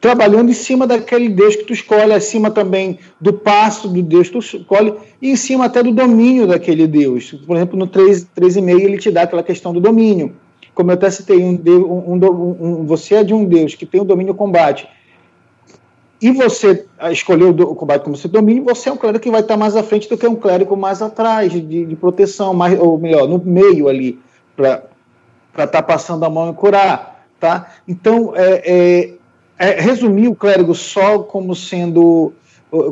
trabalhando 0.00 0.50
em 0.50 0.54
cima 0.54 0.86
daquele 0.86 1.28
Deus 1.28 1.54
que 1.54 1.64
tu 1.64 1.72
escolhe, 1.72 2.12
acima 2.12 2.50
também 2.50 2.98
do 3.20 3.32
passo 3.32 3.88
do 3.88 4.02
Deus 4.02 4.28
que 4.28 4.32
tu 4.32 4.38
escolhe, 4.40 4.94
e 5.22 5.30
em 5.30 5.36
cima 5.36 5.66
até 5.66 5.82
do 5.82 5.92
domínio 5.92 6.46
daquele 6.46 6.88
Deus. 6.88 7.32
Por 7.46 7.56
exemplo, 7.56 7.78
no 7.78 7.86
3,5 7.86 8.80
ele 8.80 8.98
te 8.98 9.10
dá 9.10 9.22
aquela 9.22 9.44
questão 9.44 9.72
do 9.72 9.80
domínio. 9.80 10.34
Como 10.74 10.90
eu 10.90 10.94
até 10.94 11.10
citei, 11.10 11.38
um, 11.38 11.52
um, 11.54 12.14
um, 12.14 12.86
você 12.86 13.16
é 13.16 13.24
de 13.24 13.34
um 13.34 13.44
Deus 13.44 13.74
que 13.74 13.86
tem 13.86 14.00
o 14.00 14.04
domínio 14.04 14.34
combate, 14.34 14.88
e 16.22 16.32
você 16.32 16.84
escolheu 17.10 17.48
o 17.50 17.74
combate 17.74 18.02
como 18.02 18.16
seu 18.16 18.28
domínio, 18.28 18.64
você 18.64 18.88
é 18.88 18.92
um 18.92 18.96
clérigo 18.96 19.22
que 19.22 19.30
vai 19.30 19.40
estar 19.40 19.56
mais 19.56 19.74
à 19.74 19.82
frente 19.82 20.08
do 20.08 20.18
que 20.18 20.26
um 20.26 20.34
clérigo 20.34 20.76
mais 20.76 21.00
atrás, 21.00 21.50
de, 21.52 21.60
de 21.60 21.96
proteção, 21.96 22.52
mais, 22.52 22.78
ou 22.78 22.98
melhor, 22.98 23.26
no 23.26 23.38
meio 23.42 23.88
ali, 23.88 24.18
para 24.54 24.89
para 25.52 25.64
estar 25.64 25.82
tá 25.82 25.82
passando 25.82 26.24
a 26.24 26.30
mão 26.30 26.50
e 26.50 26.54
curar, 26.54 27.24
tá? 27.38 27.72
Então, 27.86 28.32
é, 28.36 28.62
é, 28.64 29.12
é, 29.58 29.80
resumir 29.80 30.28
o 30.28 30.34
clérigo 30.34 30.74
só 30.74 31.18
como 31.20 31.54
sendo, 31.54 32.32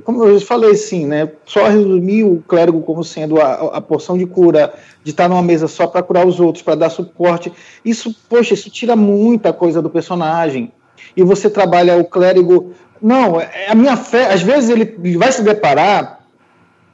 como 0.05 0.25
eu 0.25 0.41
falei 0.41 0.73
assim, 0.73 1.07
né? 1.07 1.31
Só 1.45 1.67
resumir 1.69 2.25
o 2.25 2.43
clérigo 2.47 2.83
como 2.83 3.05
sendo 3.05 3.41
a, 3.41 3.77
a 3.77 3.81
porção 3.81 4.19
de 4.19 4.27
cura, 4.27 4.75
de 5.03 5.11
estar 5.11 5.29
numa 5.29 5.43
mesa 5.43 5.69
só 5.69 5.87
para 5.87 6.03
curar 6.03 6.27
os 6.27 6.41
outros, 6.41 6.63
para 6.63 6.75
dar 6.75 6.91
suporte. 6.91 7.53
Isso, 7.85 8.15
poxa, 8.29 8.55
isso 8.55 8.71
tira 8.71 8.97
muita 8.97 9.53
coisa 9.53 9.81
do 9.81 9.89
personagem. 9.89 10.73
E 11.17 11.23
você 11.23 11.49
trabalha 11.49 11.97
o 11.97 12.05
clérigo. 12.05 12.73
Não, 13.01 13.41
é, 13.41 13.49
é 13.67 13.71
a 13.71 13.75
minha 13.75 13.97
fé, 13.97 14.33
às 14.33 14.43
vezes 14.43 14.69
ele 14.71 15.17
vai 15.17 15.31
se 15.31 15.43
deparar 15.43 16.19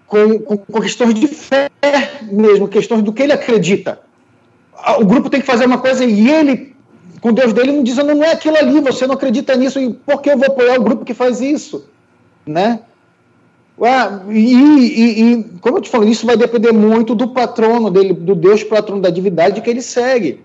com, 0.07 0.39
com 0.39 0.81
questões 0.81 1.15
de 1.15 1.27
fé 1.27 1.71
mesmo, 2.23 2.69
questões 2.69 3.03
do 3.03 3.13
que 3.13 3.23
ele 3.23 3.33
acredita 3.33 4.04
o 4.99 5.05
grupo 5.05 5.31
tem 5.31 5.41
que 5.41 5.47
fazer 5.47 5.67
uma 5.67 5.79
coisa 5.79 6.05
e 6.05 6.31
ele, 6.31 6.75
com 7.21 7.33
Deus 7.33 7.53
dele, 7.53 7.73
não 7.73 7.83
diz, 7.83 7.97
não, 7.97 8.23
é 8.23 8.33
aquilo 8.33 8.57
ali, 8.57 8.81
você 8.81 9.07
não 9.07 9.15
acredita 9.15 9.57
nisso, 9.57 9.81
e 9.81 9.93
por 9.93 10.21
que 10.21 10.31
eu 10.31 10.37
vou 10.39 10.47
apoiar 10.47 10.79
o 10.79 10.83
grupo 10.83 11.05
que 11.05 11.15
faz 11.15 11.41
isso? 11.41 11.89
Né? 12.47 12.81
Ah, 13.81 14.21
e, 14.29 14.55
e, 14.55 15.33
e, 15.33 15.45
como 15.61 15.79
eu 15.79 15.83
te 15.83 15.91
falei, 15.91 16.11
isso 16.11 16.27
vai 16.27 16.37
depender 16.37 16.73
muito 16.73 17.15
do 17.15 17.29
patrono 17.29 17.91
dele, 17.91 18.13
do 18.13 18.35
Deus 18.35 18.63
patrono 18.63 19.03
da 19.03 19.11
divindade 19.11 19.61
que 19.61 19.71
ele 19.71 19.83
segue. 19.83 20.45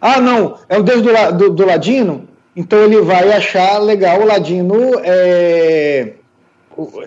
Ah, 0.00 0.20
não, 0.20 0.58
é 0.68 0.78
o 0.78 0.82
Deus 0.82 1.02
do, 1.02 1.10
do, 1.36 1.50
do 1.50 1.66
Ladino, 1.66 2.28
então 2.54 2.78
ele 2.80 3.00
vai 3.00 3.30
achar 3.32 3.78
legal 3.78 4.20
o 4.20 4.26
Ladino 4.26 4.98
é, 5.04 6.14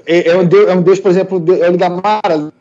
é, 0.06 0.30
é, 0.30 0.38
um, 0.38 0.46
Deus, 0.46 0.70
é 0.70 0.76
um 0.76 0.82
Deus, 0.82 1.00
por 1.00 1.12
exemplo, 1.12 1.44
é 1.62 1.70
o 1.70 1.78
da 1.78 1.90
Mara, 1.90 2.52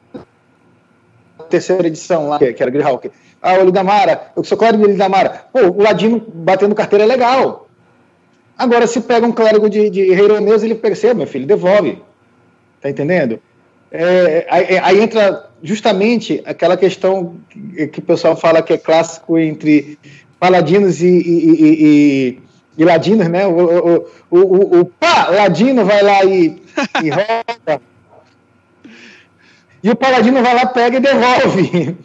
terceira 1.48 1.86
edição 1.86 2.28
lá, 2.28 2.38
que 2.38 2.56
era 2.60 2.70
Greyhawk. 2.70 3.10
Ah, 3.40 3.54
o 3.54 3.64
Lidamara, 3.64 4.32
eu 4.36 4.42
sou 4.42 4.58
clérigo 4.58 4.84
de 4.84 4.92
Lidamara. 4.92 5.44
Pô, 5.52 5.60
o 5.60 5.82
Ladino 5.82 6.24
batendo 6.34 6.74
carteira 6.74 7.04
é 7.04 7.06
legal. 7.06 7.68
Agora, 8.56 8.86
se 8.86 9.00
pega 9.00 9.26
um 9.26 9.32
clérigo 9.32 9.70
de, 9.70 9.88
de 9.88 10.12
Reironês, 10.12 10.64
ele 10.64 10.74
percebe, 10.74 11.18
meu 11.18 11.26
filho, 11.26 11.46
devolve. 11.46 12.02
Tá 12.80 12.90
entendendo? 12.90 13.40
É, 13.90 14.46
aí, 14.50 14.78
aí, 14.78 15.00
entra 15.00 15.48
justamente 15.62 16.42
aquela 16.44 16.76
questão 16.76 17.36
que, 17.48 17.86
que, 17.86 18.00
o 18.00 18.02
pessoal 18.02 18.36
fala 18.36 18.60
que 18.60 18.72
é 18.72 18.78
clássico 18.78 19.38
entre 19.38 19.98
paladinos 20.38 21.00
e, 21.00 21.06
e, 21.06 21.54
e, 21.56 22.38
e 22.76 22.84
ladinos, 22.84 23.28
né? 23.28 23.46
O, 23.46 23.52
o, 23.52 24.06
o, 24.30 24.38
o, 24.38 24.80
o 24.80 24.84
pá, 24.84 25.28
ladino 25.28 25.84
vai 25.84 26.02
lá 26.02 26.24
e, 26.24 26.60
e 27.02 27.10
rouba. 27.10 27.80
e 29.82 29.90
o 29.90 29.96
paladino 29.96 30.42
vai 30.42 30.54
lá, 30.54 30.66
pega 30.66 30.96
e 30.96 31.00
devolve. 31.00 31.96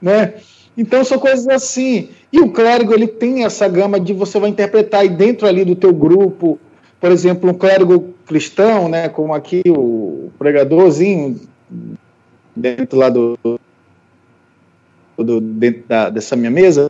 Né? 0.00 0.34
Então 0.76 1.04
são 1.04 1.18
coisas 1.18 1.48
assim. 1.48 2.10
E 2.32 2.40
o 2.40 2.52
clérigo 2.52 2.92
ele 2.92 3.06
tem 3.06 3.44
essa 3.44 3.66
gama 3.68 3.98
de 3.98 4.12
você 4.12 4.38
vai 4.38 4.50
interpretar 4.50 5.00
aí 5.00 5.08
dentro 5.08 5.46
ali 5.46 5.64
do 5.64 5.74
teu 5.74 5.92
grupo, 5.92 6.58
por 7.00 7.10
exemplo, 7.10 7.50
um 7.50 7.54
clérigo 7.54 8.14
cristão, 8.26 8.88
né, 8.88 9.08
como 9.08 9.32
aqui 9.32 9.62
o 9.66 10.30
pregadorzinho 10.38 11.40
dentro 12.54 12.98
lá 12.98 13.08
do, 13.08 13.38
do 15.16 15.40
dentro 15.40 15.84
da, 15.88 16.10
dessa 16.10 16.36
minha 16.36 16.50
mesa, 16.50 16.88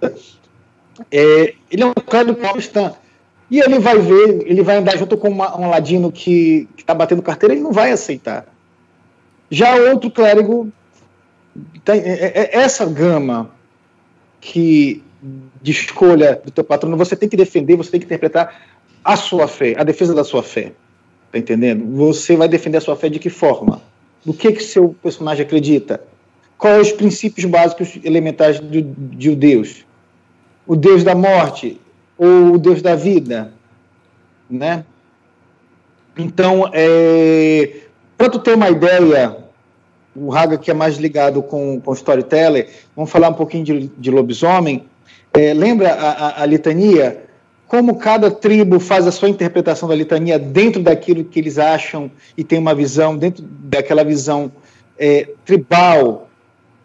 é, 1.11 1.54
ele 1.70 1.82
é 1.82 1.86
um 1.86 1.94
clérigo 1.94 2.36
cristão. 2.52 2.96
E 3.50 3.61
ele 3.61 3.78
vai 3.78 3.98
ver, 3.98 4.42
ele 4.46 4.62
vai 4.62 4.76
andar 4.76 4.96
junto 4.98 5.16
com 5.16 5.28
uma, 5.28 5.59
um 5.59 5.70
ladino 5.70 6.12
que 6.12 6.68
está 6.76 6.92
batendo 6.94 7.22
carteira, 7.22 7.54
ele 7.54 7.62
não 7.62 7.72
vai 7.72 7.92
aceitar. 7.92 8.46
Já 9.50 9.74
outro 9.76 10.11
clérigo, 10.11 10.70
tem, 11.84 12.01
é, 12.01 12.12
é, 12.12 12.51
é 12.53 12.57
essa 12.57 12.86
gama 12.86 13.51
que 14.40 15.03
de 15.61 15.72
escolha 15.72 16.40
do 16.44 16.51
teu 16.51 16.62
patrono, 16.62 16.96
você 16.96 17.16
tem 17.16 17.28
que 17.28 17.36
defender, 17.36 17.76
você 17.76 17.90
tem 17.90 18.01
que 18.01 18.07
interpretar 18.07 18.62
a 19.05 19.16
sua 19.16 19.49
fé, 19.49 19.74
a 19.76 19.82
defesa 19.82 20.14
da 20.14 20.22
sua 20.22 20.42
fé. 20.42 20.72
Tá 21.32 21.38
entendendo? 21.38 21.84
Você 21.96 22.36
vai 22.36 22.49
defender 22.49 22.78
a 22.78 22.80
sua 22.80 22.96
fé 22.96 23.09
de 23.09 23.18
que 23.18 23.28
forma? 23.28 23.82
Do 24.24 24.32
que 24.32 24.53
que 24.53 24.62
seu 24.62 24.94
personagem 25.03 25.44
acredita? 25.44 26.03
Quais 26.57 26.88
os 26.88 26.92
princípios 26.92 27.44
básicos 27.44 27.99
elementares 28.03 28.61
de, 28.61 28.82
de 28.82 29.34
Deus? 29.34 29.84
O 30.66 30.74
Deus 30.74 31.05
da 31.05 31.14
morte 31.14 31.80
ou 32.16 32.55
o 32.55 32.59
Deus 32.59 32.82
da 32.82 32.94
vida, 32.94 33.53
né? 34.51 34.84
Então, 36.16 36.68
é, 36.72 37.82
para 38.16 38.28
tu 38.28 38.40
ter 38.40 38.55
uma 38.55 38.68
ideia, 38.68 39.38
o 40.20 40.30
Raga 40.30 40.58
que 40.58 40.70
é 40.70 40.74
mais 40.74 40.96
ligado 40.96 41.42
com, 41.42 41.80
com 41.80 41.92
storyteller, 41.92 42.68
vamos 42.94 43.10
falar 43.10 43.28
um 43.28 43.34
pouquinho 43.34 43.64
de, 43.64 43.90
de 43.98 44.10
lobisomem. 44.10 44.84
É, 45.32 45.52
lembra 45.54 45.92
a, 45.92 46.10
a, 46.10 46.42
a 46.42 46.46
litania? 46.46 47.28
como 47.68 47.96
cada 47.96 48.30
tribo 48.30 48.80
faz 48.80 49.06
a 49.06 49.12
sua 49.12 49.28
interpretação 49.28 49.88
da 49.88 49.94
litania 49.94 50.38
dentro 50.38 50.82
daquilo 50.82 51.22
que 51.22 51.38
eles 51.38 51.58
acham 51.58 52.10
e 52.36 52.42
tem 52.42 52.58
uma 52.58 52.74
visão, 52.74 53.16
dentro 53.16 53.44
daquela 53.44 54.02
visão 54.02 54.50
é, 54.98 55.28
tribal, 55.44 56.28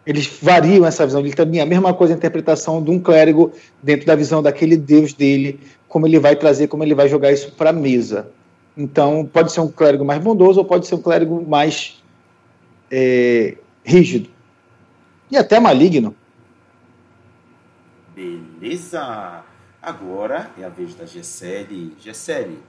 eles 0.06 0.30
variam 0.42 0.84
essa 0.84 1.06
visão 1.06 1.22
de 1.22 1.30
litania. 1.30 1.62
A 1.62 1.66
mesma 1.66 1.94
coisa 1.94 2.12
a 2.12 2.16
interpretação 2.16 2.82
de 2.82 2.90
um 2.90 3.00
clérigo 3.00 3.50
dentro 3.82 4.06
da 4.06 4.14
visão 4.14 4.42
daquele 4.42 4.76
Deus 4.76 5.14
dele, 5.14 5.58
como 5.88 6.06
ele 6.06 6.18
vai 6.18 6.36
trazer, 6.36 6.68
como 6.68 6.84
ele 6.84 6.94
vai 6.94 7.08
jogar 7.08 7.32
isso 7.32 7.50
para 7.52 7.70
a 7.70 7.72
mesa. 7.72 8.28
Então, 8.76 9.28
pode 9.32 9.52
ser 9.52 9.60
um 9.60 9.68
clérigo 9.68 10.04
mais 10.04 10.22
bondoso 10.22 10.58
ou 10.58 10.66
pode 10.66 10.86
ser 10.86 10.96
um 10.96 11.00
clérigo 11.00 11.42
mais 11.48 12.02
é, 12.96 13.56
rígido. 13.84 14.30
E 15.28 15.36
até 15.36 15.58
maligno. 15.58 16.14
Beleza! 18.14 19.42
Agora 19.82 20.50
é 20.56 20.64
a 20.64 20.68
vez 20.68 20.94
da 20.94 21.04
Gessele. 21.04 21.96
Gessele, 21.98 22.62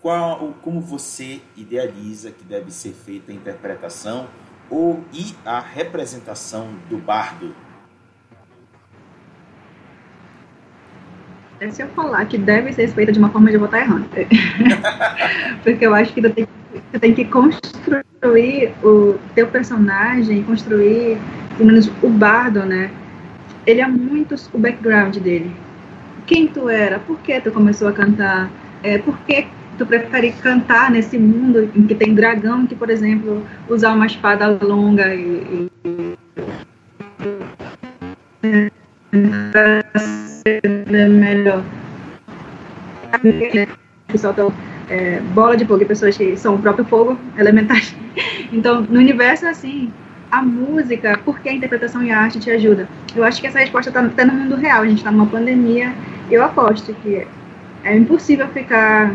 qual, 0.00 0.54
como 0.60 0.80
você 0.80 1.40
idealiza 1.56 2.32
que 2.32 2.42
deve 2.44 2.72
ser 2.72 2.92
feita 2.92 3.30
a 3.30 3.34
interpretação 3.34 4.26
ou 4.68 5.04
e 5.12 5.34
a 5.44 5.60
representação 5.60 6.74
do 6.88 6.98
bardo? 6.98 7.54
É, 11.60 11.70
se 11.70 11.82
eu 11.82 11.88
falar 11.90 12.24
que 12.26 12.38
deve 12.38 12.72
ser 12.72 12.88
feita 12.88 13.12
de 13.12 13.18
uma 13.18 13.30
forma, 13.30 13.50
eu 13.50 13.60
vou 13.60 13.66
estar 13.66 13.80
errando. 13.80 14.08
Porque 15.62 15.86
eu 15.86 15.94
acho 15.94 16.12
que 16.12 16.20
você 16.20 16.30
tem, 16.30 16.48
você 16.90 16.98
tem 16.98 17.14
que 17.14 17.24
construir 17.24 18.72
o 18.82 19.18
teu 19.34 19.46
personagem, 19.46 20.42
construir, 20.42 21.18
pelo 21.56 21.68
menos 21.68 21.90
o 22.02 22.08
bardo, 22.08 22.64
né? 22.64 22.90
Ele 23.66 23.80
é 23.80 23.86
muito 23.86 24.34
o 24.52 24.58
background 24.58 25.16
dele 25.18 25.54
quem 26.30 26.46
tu 26.46 26.68
era, 26.68 27.00
por 27.00 27.18
que 27.18 27.40
tu 27.40 27.50
começou 27.50 27.88
a 27.88 27.92
cantar, 27.92 28.48
é, 28.84 28.98
por 28.98 29.18
que 29.26 29.48
tu 29.76 29.84
prefere 29.84 30.30
cantar 30.30 30.88
nesse 30.88 31.18
mundo 31.18 31.68
em 31.74 31.84
que 31.88 31.94
tem 31.94 32.14
dragão, 32.14 32.68
que, 32.68 32.76
por 32.76 32.88
exemplo, 32.88 33.44
usar 33.68 33.92
uma 33.94 34.06
espada 34.06 34.46
longa 34.62 35.12
e, 35.12 35.68
e 35.84 36.16
melhor. 41.08 41.64
Que 44.10 44.18
soltam 44.18 44.52
é, 44.88 45.20
bola 45.34 45.56
de 45.56 45.64
fogo, 45.64 45.84
pessoas 45.86 46.16
que 46.16 46.36
são 46.36 46.56
o 46.56 46.58
próprio 46.58 46.84
fogo, 46.84 47.18
elementais. 47.38 47.94
Então, 48.52 48.80
no 48.80 48.98
universo, 48.98 49.46
assim, 49.46 49.92
a 50.30 50.42
música, 50.42 51.18
por 51.24 51.38
que 51.38 51.48
a 51.48 51.52
interpretação 51.52 52.02
e 52.02 52.10
a 52.10 52.18
arte 52.18 52.40
te 52.40 52.50
ajuda? 52.50 52.88
Eu 53.14 53.22
acho 53.22 53.40
que 53.40 53.46
essa 53.46 53.60
resposta 53.60 53.90
está 53.90 54.00
até 54.00 54.24
no 54.24 54.32
mundo 54.32 54.56
real. 54.56 54.82
A 54.82 54.86
gente 54.88 54.98
está 54.98 55.10
numa 55.12 55.26
pandemia. 55.26 55.92
Eu 56.28 56.44
aposto 56.44 56.92
que 56.94 57.26
é 57.84 57.96
impossível 57.96 58.48
ficar 58.48 59.14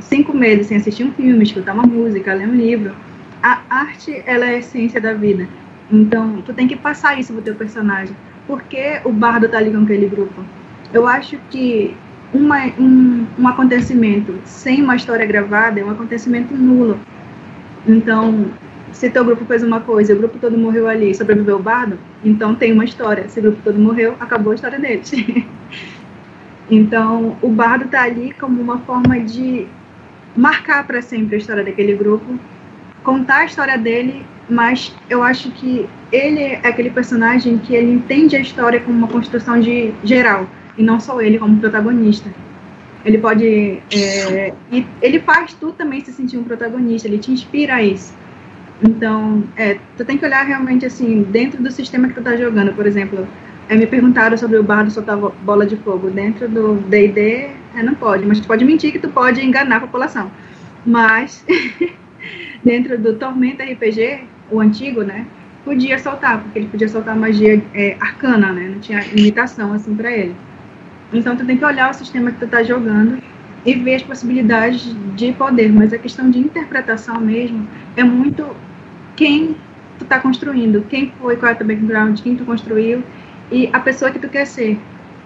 cinco 0.00 0.36
meses 0.36 0.66
sem 0.66 0.76
assistir 0.76 1.04
um 1.04 1.12
filme, 1.12 1.42
escutar 1.42 1.72
uma 1.72 1.84
música, 1.84 2.34
ler 2.34 2.48
um 2.48 2.54
livro. 2.54 2.94
A 3.42 3.60
arte, 3.68 4.22
ela 4.26 4.46
é 4.46 4.56
a 4.56 4.58
essência 4.58 5.00
da 5.00 5.12
vida. 5.12 5.48
Então, 5.90 6.42
tu 6.42 6.52
tem 6.52 6.66
que 6.66 6.76
passar 6.76 7.18
isso 7.18 7.32
pro 7.32 7.42
teu 7.42 7.54
personagem. 7.54 8.16
Por 8.46 8.62
que 8.62 9.00
o 9.04 9.12
bardo 9.12 9.48
tá 9.48 9.58
ali 9.58 9.70
com 9.70 9.82
aquele 9.82 10.08
grupo? 10.08 10.44
Eu 10.92 11.06
acho 11.06 11.38
que 11.50 11.96
uma, 12.34 12.66
um, 12.78 13.26
um 13.38 13.48
acontecimento 13.48 14.34
sem 14.44 14.82
uma 14.82 14.96
história 14.96 15.24
gravada 15.24 15.80
é 15.80 15.84
um 15.84 15.90
acontecimento 15.90 16.52
nulo. 16.52 16.98
Então, 17.86 18.46
se 18.92 19.08
teu 19.08 19.24
grupo 19.24 19.44
fez 19.44 19.62
uma 19.62 19.80
coisa 19.80 20.12
e 20.12 20.14
o 20.14 20.18
grupo 20.18 20.38
todo 20.38 20.58
morreu 20.58 20.88
ali 20.88 21.10
e 21.10 21.14
sobreviveu 21.14 21.56
o 21.56 21.62
bardo, 21.62 21.96
então 22.24 22.54
tem 22.54 22.72
uma 22.72 22.84
história. 22.84 23.28
Se 23.28 23.38
o 23.38 23.42
grupo 23.42 23.58
todo 23.62 23.78
morreu, 23.78 24.16
acabou 24.18 24.50
a 24.50 24.54
história 24.56 24.80
deles. 24.80 25.12
então, 26.68 27.36
o 27.40 27.48
bardo 27.48 27.84
está 27.84 28.02
ali 28.02 28.32
como 28.32 28.60
uma 28.60 28.78
forma 28.80 29.20
de 29.20 29.68
marcar 30.36 30.84
para 30.84 31.00
sempre 31.00 31.36
a 31.36 31.38
história 31.38 31.62
daquele 31.62 31.94
grupo, 31.94 32.38
contar 33.04 33.40
a 33.40 33.44
história 33.44 33.78
dele, 33.78 34.26
mas 34.48 34.92
eu 35.08 35.22
acho 35.22 35.52
que 35.52 35.88
ele 36.10 36.40
é 36.40 36.66
aquele 36.66 36.90
personagem 36.90 37.58
que 37.58 37.74
ele 37.74 37.92
entende 37.92 38.34
a 38.34 38.40
história 38.40 38.80
como 38.80 38.98
uma 38.98 39.08
construção 39.08 39.60
de 39.60 39.92
geral, 40.02 40.48
e 40.76 40.82
não 40.82 41.00
só 41.00 41.20
ele 41.20 41.38
como 41.38 41.58
protagonista. 41.58 42.30
Ele 43.04 43.18
pode. 43.18 43.82
É, 43.92 44.52
e 44.72 44.86
ele 45.02 45.20
faz 45.20 45.52
tu 45.54 45.72
também 45.72 46.02
se 46.02 46.12
sentir 46.12 46.38
um 46.38 46.44
protagonista, 46.44 47.06
ele 47.06 47.18
te 47.18 47.30
inspira 47.30 47.76
a 47.76 47.82
isso. 47.82 48.14
Então, 48.82 49.44
é, 49.56 49.78
tu 49.96 50.04
tem 50.04 50.16
que 50.16 50.24
olhar 50.24 50.44
realmente 50.44 50.84
assim, 50.86 51.22
dentro 51.22 51.62
do 51.62 51.70
sistema 51.70 52.08
que 52.08 52.14
tu 52.14 52.22
tá 52.22 52.36
jogando, 52.36 52.72
por 52.74 52.86
exemplo, 52.86 53.26
é, 53.68 53.76
me 53.76 53.86
perguntaram 53.86 54.36
sobre 54.36 54.58
o 54.58 54.62
bardo 54.62 54.90
soltar 54.90 55.16
bola 55.16 55.66
de 55.66 55.76
fogo. 55.76 56.10
Dentro 56.10 56.48
do 56.48 56.74
D&D, 56.74 57.50
é, 57.74 57.82
não 57.82 57.94
pode, 57.94 58.26
mas 58.26 58.40
tu 58.40 58.46
pode 58.46 58.64
mentir 58.64 58.92
que 58.92 58.98
tu 58.98 59.08
pode 59.08 59.44
enganar 59.44 59.76
a 59.76 59.80
população. 59.80 60.30
Mas, 60.84 61.44
dentro 62.64 62.98
do 62.98 63.14
Tormenta 63.14 63.64
RPG, 63.64 64.24
o 64.50 64.60
antigo, 64.60 65.02
né, 65.02 65.26
podia 65.64 65.98
soltar, 65.98 66.42
porque 66.42 66.58
ele 66.58 66.68
podia 66.68 66.88
soltar 66.88 67.16
magia 67.16 67.62
é, 67.74 67.96
arcana, 68.00 68.52
né, 68.52 68.68
não 68.68 68.80
tinha 68.80 69.00
limitação, 69.12 69.72
assim, 69.72 69.94
para 69.94 70.12
ele. 70.12 70.34
Então, 71.14 71.36
tu 71.36 71.46
tem 71.46 71.56
que 71.56 71.64
olhar 71.64 71.90
o 71.90 71.94
sistema 71.94 72.32
que 72.32 72.40
tu 72.40 72.48
tá 72.48 72.62
jogando 72.62 73.22
e 73.64 73.74
ver 73.74 73.94
as 73.94 74.02
possibilidades 74.02 74.94
de 75.14 75.32
poder, 75.32 75.72
mas 75.72 75.92
a 75.92 75.98
questão 75.98 76.28
de 76.30 76.38
interpretação 76.38 77.20
mesmo 77.20 77.66
é 77.96 78.04
muito 78.04 78.54
quem 79.16 79.56
tu 79.98 80.04
está 80.04 80.18
construindo, 80.18 80.84
quem 80.88 81.12
foi, 81.18 81.36
qual 81.36 81.52
é 81.52 81.54
o 81.54 81.56
teu 81.56 81.66
background, 81.66 82.20
quem 82.20 82.36
tu 82.36 82.44
construiu 82.44 83.02
e 83.50 83.70
a 83.72 83.80
pessoa 83.80 84.10
que 84.10 84.18
tu 84.18 84.28
quer 84.28 84.44
ser. 84.44 84.78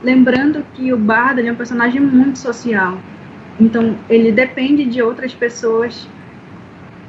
Lembrando 0.02 0.64
que 0.74 0.92
o 0.92 0.96
Bardo 0.96 1.40
é 1.40 1.50
um 1.50 1.56
personagem 1.56 2.00
muito 2.00 2.38
social, 2.38 2.98
então 3.58 3.96
ele 4.08 4.30
depende 4.30 4.84
de 4.84 5.02
outras 5.02 5.34
pessoas 5.34 6.06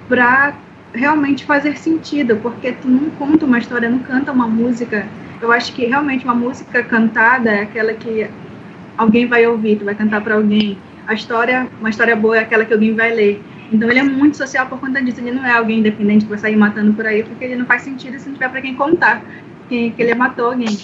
para 0.08 0.56
realmente 0.94 1.46
fazer 1.46 1.78
sentido, 1.78 2.38
porque 2.38 2.72
tu 2.72 2.88
não 2.88 3.12
conta 3.12 3.46
uma 3.46 3.60
história, 3.60 3.90
não 3.90 4.00
canta 4.00 4.32
uma 4.32 4.48
música. 4.48 5.06
Eu 5.40 5.52
acho 5.52 5.72
que 5.74 5.86
realmente 5.86 6.26
uma 6.26 6.34
música 6.34 6.82
cantada 6.82 7.52
é 7.52 7.62
aquela 7.62 7.94
que 7.94 8.28
alguém 9.00 9.26
vai 9.26 9.48
ouvir, 9.48 9.78
tu 9.78 9.86
vai 9.86 9.96
cantar 9.96 10.22
para 10.22 10.36
alguém. 10.36 10.78
A 11.08 11.14
história, 11.14 11.68
uma 11.80 11.90
história 11.90 12.16
boa 12.16 12.38
é 12.38 12.42
aquela 12.42 12.66
que 12.66 12.74
alguém 12.74 12.94
vai 12.94 13.16
ler. 13.16 13.42
Então 13.72 13.90
ele 13.90 14.00
é 14.00 14.04
muito 14.04 14.36
social 14.36 14.68
por 14.68 14.80
conta 14.80 15.02
disso. 15.02 15.22
Ele 15.22 15.32
não 15.32 15.46
é 15.46 15.54
alguém 15.54 15.80
independente 15.80 16.26
que 16.26 16.30
vai 16.30 16.38
sair 16.38 16.58
matando 16.58 16.94
por 16.94 17.06
aí, 17.06 17.24
porque 17.24 17.46
ele 17.46 17.56
não 17.56 17.66
faz 17.66 17.84
sentido 17.84 18.20
se 18.20 18.28
não 18.28 18.34
tiver 18.34 18.50
para 18.50 18.62
quem 18.62 18.76
contar 18.76 19.24
que, 19.70 19.92
que 19.92 20.02
ele 20.02 20.14
matou 20.14 20.48
alguém. 20.48 20.78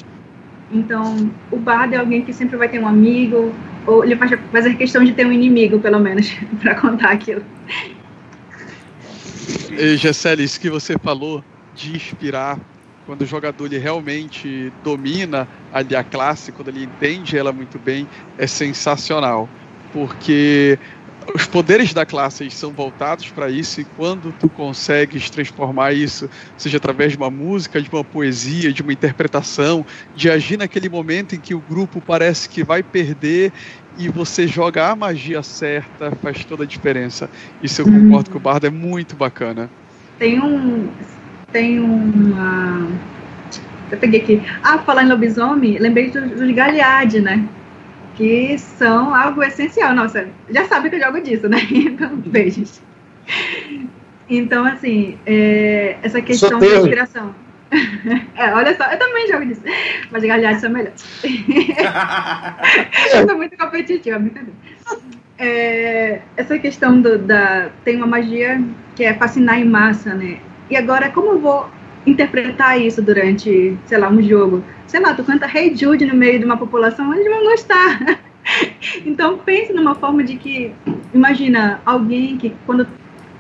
Então 0.72 1.30
o 1.51 1.57
bardo 1.57 1.93
é 1.93 1.97
alguém 1.97 2.24
que 2.24 2.32
sempre 2.32 2.55
vai 2.55 2.70
ter 2.70 2.80
um 2.80 2.88
amigo, 2.88 3.53
ou 3.86 4.05
ele 4.05 4.16
vai 4.16 4.30
fazer 4.30 4.76
questão 4.76 5.03
de 5.03 5.11
ter 5.11 5.28
um 5.28 5.32
inimigo, 5.32 5.80
pelo 5.80 5.99
menos, 5.99 6.34
para 6.61 6.76
contar 6.76 7.11
aquilo. 7.11 7.43
E, 9.72 9.97
Gessele, 9.97 10.43
isso 10.43 10.59
que 10.59 10.70
você 10.70 10.97
falou 10.97 11.43
de 11.76 11.93
inspirar 11.95 12.57
quando 13.06 13.22
o 13.22 13.26
jogador 13.26 13.66
ele 13.66 13.78
realmente 13.78 14.72
domina 14.84 15.47
ali 15.72 15.95
a 15.95 16.03
classe, 16.03 16.51
quando 16.51 16.70
ele 16.70 16.84
entende 16.84 17.38
ela 17.38 17.51
muito 17.51 17.78
bem, 17.78 18.08
é 18.38 18.47
sensacional. 18.47 19.47
Porque 19.93 20.78
os 21.34 21.45
poderes 21.45 21.93
da 21.93 22.06
classe 22.06 22.49
são 22.51 22.72
voltados 22.72 23.30
para 23.30 23.49
isso 23.49 23.82
e 23.82 23.84
quando 23.84 24.32
tu 24.34 24.49
consegues 24.49 25.30
transformar 25.30 25.93
isso, 25.93 26.30
seja 26.58 26.78
através 26.78 27.14
de 27.14 27.18
uma 27.18 27.32
música, 27.32 27.82
de 27.82 27.89
uma 27.89 28.03
poesia, 28.03 28.72
de 28.72 28.82
uma 28.82 28.93
interpretação, 28.93 29.86
de 30.16 30.30
agir 30.30 30.58
naquele 30.58 30.89
momento 30.89 31.36
em 31.36 31.39
que 31.39 31.56
o 31.56 31.60
grupo 31.60 32.01
parece 32.01 32.49
que 32.49 32.64
vai 32.64 32.84
perder 32.84 33.51
e 33.97 34.10
você 34.10 34.47
joga 34.47 34.89
a 34.89 34.95
magia 34.95 35.41
certa, 35.41 36.12
faz 36.12 36.43
toda 36.43 36.64
a 36.64 36.68
diferença. 36.68 37.30
Isso 37.64 37.82
eu 37.82 37.86
concordo 37.86 38.30
hum. 38.30 38.32
que 38.32 38.38
o 38.38 38.39
Bardo 38.39 38.68
é 38.68 38.70
muito 38.70 39.16
bacana. 39.16 39.70
Tem 40.20 40.41
um 40.41 40.89
tem 41.56 41.80
uma 41.80 42.86
eu 43.89 43.97
peguei 43.97 44.20
aqui. 44.20 44.41
Ah, 44.62 44.80
falar 44.80 45.03
em 45.03 45.08
lobisomem, 45.08 45.78
lembrei 45.78 46.10
dos 46.10 46.32
do 46.32 46.53
Galeade, 46.53 47.22
né? 47.22 47.47
que 48.16 48.58
são 48.58 49.16
algo 49.16 49.41
essencial. 49.41 49.93
Nossa, 49.93 50.28
já 50.49 50.66
sabe 50.66 50.89
que 50.89 50.97
eu 50.97 51.01
jogo 51.01 51.22
disso, 51.22 51.47
né? 51.47 51.58
Então, 51.72 52.16
beijos. 52.18 52.82
Então, 54.30 54.66
assim, 54.66 55.18
é, 55.26 55.97
essa 56.01 56.22
questão 56.22 56.60
de 56.60 56.66
inspiração. 56.66 57.34
é, 58.36 58.53
olha 58.53 58.76
só, 58.76 58.91
eu 58.91 58.99
também 58.99 59.28
jogo 59.28 59.45
disso. 59.45 59.62
Mas 60.12 60.24
galhados 60.24 60.62
são 60.62 60.70
melhores. 60.70 61.06
eu 63.14 63.28
sou 63.28 63.38
muito 63.38 63.58
competitiva, 63.58 64.20
brincadeira. 64.20 64.58
É, 65.38 66.22
essa 66.36 66.58
questão 66.58 67.01
do, 67.01 67.18
da. 67.18 67.70
Tem 67.84 67.97
uma 67.97 68.08
magia 68.08 68.62
que 68.95 69.03
é 69.03 69.14
fascinar 69.14 69.60
em 69.60 69.66
massa, 69.66 70.14
né? 70.14 70.39
E 70.70 70.76
agora, 70.76 71.09
como 71.09 71.34
eu 71.34 71.39
vou 71.39 71.68
interpretar 72.05 72.80
isso 72.80 73.01
durante, 73.01 73.78
sei 73.86 73.97
lá, 73.97 74.09
um 74.09 74.22
jogo? 74.22 74.63
sei 74.88 74.99
lá, 74.99 75.13
tu 75.13 75.24
canta 75.24 75.45
Hey 75.45 75.76
Jude 75.76 76.05
no 76.05 76.16
meio 76.16 76.39
de 76.39 76.45
uma 76.45 76.57
população, 76.57 77.13
eles 77.13 77.28
vão 77.28 77.43
gostar. 77.43 78.20
então 79.05 79.38
pense 79.39 79.74
numa 79.74 79.95
forma 79.95 80.24
de 80.24 80.38
que, 80.38 80.72
imagina, 81.13 81.82
alguém 81.86 82.38
que 82.38 82.55
quando 82.66 82.88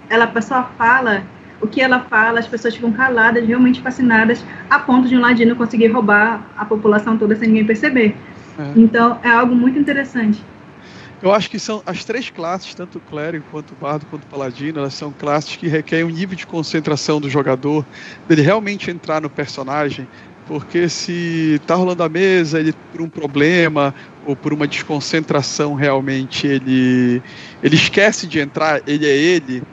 ela 0.09 0.27
pessoa 0.27 0.63
fala, 0.77 1.23
o 1.61 1.67
que 1.67 1.81
ela 1.81 2.01
fala, 2.01 2.39
as 2.39 2.47
pessoas 2.47 2.75
ficam 2.75 2.91
caladas, 2.91 3.45
realmente 3.47 3.81
fascinadas, 3.81 4.43
a 4.69 4.79
ponto 4.79 5.07
de 5.07 5.15
um 5.15 5.21
ladino 5.21 5.55
conseguir 5.55 5.87
roubar 5.87 6.41
a 6.57 6.65
população 6.65 7.17
toda 7.17 7.35
sem 7.35 7.47
ninguém 7.47 7.65
perceber. 7.65 8.15
É. 8.59 8.71
Então 8.75 9.19
é 9.23 9.29
algo 9.29 9.55
muito 9.55 9.79
interessante. 9.79 10.43
Eu 11.21 11.31
acho 11.31 11.49
que 11.49 11.59
são 11.59 11.81
as 11.85 12.03
três 12.05 12.29
classes, 12.29 12.75
tanto 12.75 12.97
o 12.97 13.01
clérigo 13.01 13.45
quanto 13.49 13.71
o 13.73 13.75
bardo 13.75 14.05
quanto 14.05 14.25
o 14.25 14.27
paladino, 14.27 14.79
elas 14.79 14.93
são 14.95 15.13
classes 15.13 15.55
que 15.55 15.67
requerem 15.67 16.05
um 16.05 16.09
nível 16.09 16.35
de 16.35 16.45
concentração 16.45 17.19
do 17.21 17.29
jogador, 17.29 17.87
dele 18.25 18.41
realmente 18.41 18.91
entrar 18.91 19.21
no 19.21 19.29
personagem, 19.29 20.09
porque 20.45 20.87
se 20.89 21.55
está 21.61 21.75
rolando 21.75 22.03
a 22.03 22.09
mesa, 22.09 22.59
ele 22.59 22.73
por 22.91 23.01
um 23.01 23.09
problema 23.09 23.95
ou 24.21 24.35
por 24.35 24.53
uma 24.53 24.67
desconcentração 24.67 25.73
realmente 25.73 26.45
ele 26.47 27.23
ele 27.63 27.75
esquece 27.75 28.27
de 28.27 28.39
entrar, 28.39 28.81
ele 28.85 29.05
é 29.07 29.15
ele, 29.15 29.63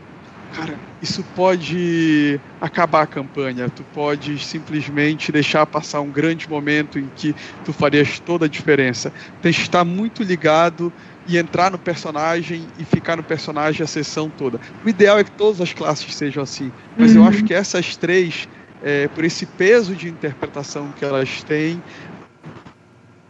cara, 0.53 0.83
isso 1.01 1.25
pode 1.25 2.41
acabar 2.61 3.03
a 3.03 3.07
campanha. 3.07 3.69
Tu 3.69 3.85
pode 3.85 4.39
simplesmente 4.39 5.33
deixar 5.33 5.67
passar 5.67 6.01
um 6.01 6.13
grande 6.13 6.49
momento 6.49 6.99
em 6.99 7.11
que 7.11 7.35
tu 7.65 7.73
farias 7.73 8.21
toda 8.21 8.47
a 8.47 8.49
diferença. 8.49 9.13
Tem 9.41 9.53
que 9.53 9.61
estar 9.61 9.85
muito 9.85 10.23
ligado 10.23 10.95
e 11.27 11.39
entrar 11.39 11.71
no 11.71 11.79
personagem 11.79 12.67
e 12.79 12.85
ficar 12.85 13.17
no 13.17 13.23
personagem 13.23 13.83
a 13.83 13.87
sessão 13.87 14.29
toda. 14.29 14.61
O 14.85 14.89
ideal 14.89 15.19
é 15.19 15.25
que 15.25 15.31
todas 15.31 15.61
as 15.61 15.73
classes 15.73 16.15
sejam 16.15 16.43
assim, 16.43 16.73
mas 16.97 17.15
uhum. 17.15 17.23
eu 17.23 17.29
acho 17.29 17.45
que 17.45 17.55
essas 17.55 17.97
três 17.97 18.49
é, 18.83 19.09
por 19.09 19.25
esse 19.25 19.47
peso 19.47 19.95
de 19.95 20.09
interpretação 20.09 20.89
que 20.99 21.05
elas 21.05 21.43
têm, 21.45 21.83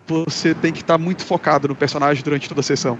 você 0.07 0.55
tem 0.55 0.72
que 0.72 0.80
estar 0.80 0.99
muito 0.99 1.24
focado 1.24 1.68
no 1.68 1.74
personagem 1.74 2.22
durante 2.24 2.49
toda 2.49 2.61
a 2.61 2.64
sessão. 2.64 2.99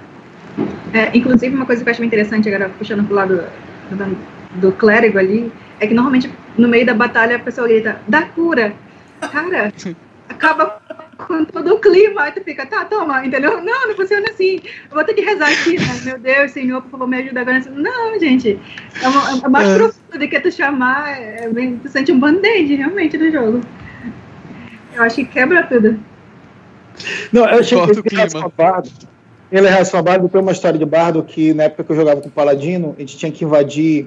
É, 0.93 1.17
inclusive, 1.17 1.55
uma 1.55 1.65
coisa 1.65 1.83
que 1.83 1.89
eu 1.89 1.93
acho 1.93 2.05
interessante, 2.05 2.49
agora 2.49 2.71
puxando 2.79 3.07
pro 3.07 3.15
lado 3.15 3.45
do, 3.91 4.61
do 4.61 4.73
clérigo 4.73 5.19
ali, 5.19 5.51
é 5.81 5.87
que 5.87 5.95
normalmente 5.95 6.31
no 6.57 6.69
meio 6.69 6.85
da 6.85 6.95
batalha 6.95 7.37
a 7.37 7.39
pessoa 7.39 7.67
grita, 7.67 8.01
dá 8.07 8.23
cura. 8.23 8.75
Cara, 9.21 9.73
acaba 10.29 10.82
com 11.27 11.45
todo 11.45 11.75
o 11.75 11.79
clima, 11.79 12.23
aí 12.23 12.33
tu 12.33 12.43
fica, 12.43 12.67
tá, 12.67 12.85
toma, 12.85 13.25
entendeu? 13.25 13.63
Não, 13.63 13.89
não 13.89 13.95
funciona 13.95 14.27
assim. 14.31 14.61
Eu 14.91 14.95
vou 14.95 15.05
ter 15.05 15.15
que 15.15 15.21
rezar 15.23 15.49
aqui, 15.49 15.79
né? 15.79 16.01
Meu 16.05 16.19
Deus, 16.19 16.53
Senhor, 16.53 16.83
por 16.83 16.91
favor, 16.91 17.09
me 17.09 17.19
ajuda 17.19 17.41
agora. 17.41 17.63
Não, 17.71 18.19
gente, 18.19 18.59
é, 19.03 19.09
uma, 19.09 19.47
é 19.47 19.49
mais 19.49 19.69
é. 19.69 19.77
profundo 19.77 20.19
do 20.19 20.29
que 20.29 20.41
tu 20.41 20.53
chamar, 20.53 21.11
é, 21.11 21.49
tu 21.83 21.89
sente 21.89 22.13
um 22.13 22.19
band-aid 22.19 22.75
realmente 22.75 23.17
no 23.17 23.31
jogo. 23.31 23.61
Eu 24.95 25.03
acho 25.03 25.17
que 25.17 25.25
quebra 25.25 25.63
tudo. 25.65 25.99
Não, 27.33 27.49
eu 27.49 27.61
achei 27.61 27.79
Corta 27.79 28.03
que 28.03 28.15
ele 28.15 28.23
é 28.23 28.49
bardo. 28.57 28.91
Ele 29.51 29.67
é 29.67 30.03
bardo, 30.03 30.29
tem 30.29 30.41
uma 30.41 30.53
história 30.53 30.79
de 30.79 30.85
bardo 30.85 31.23
que 31.23 31.53
na 31.53 31.65
época 31.65 31.85
que 31.85 31.93
eu 31.93 31.97
jogava 31.97 32.21
com 32.21 32.29
o 32.29 32.33
Paladino, 32.33 32.95
a 32.97 33.01
gente 33.01 33.17
tinha 33.17 33.31
que 33.31 33.45
invadir 33.45 34.07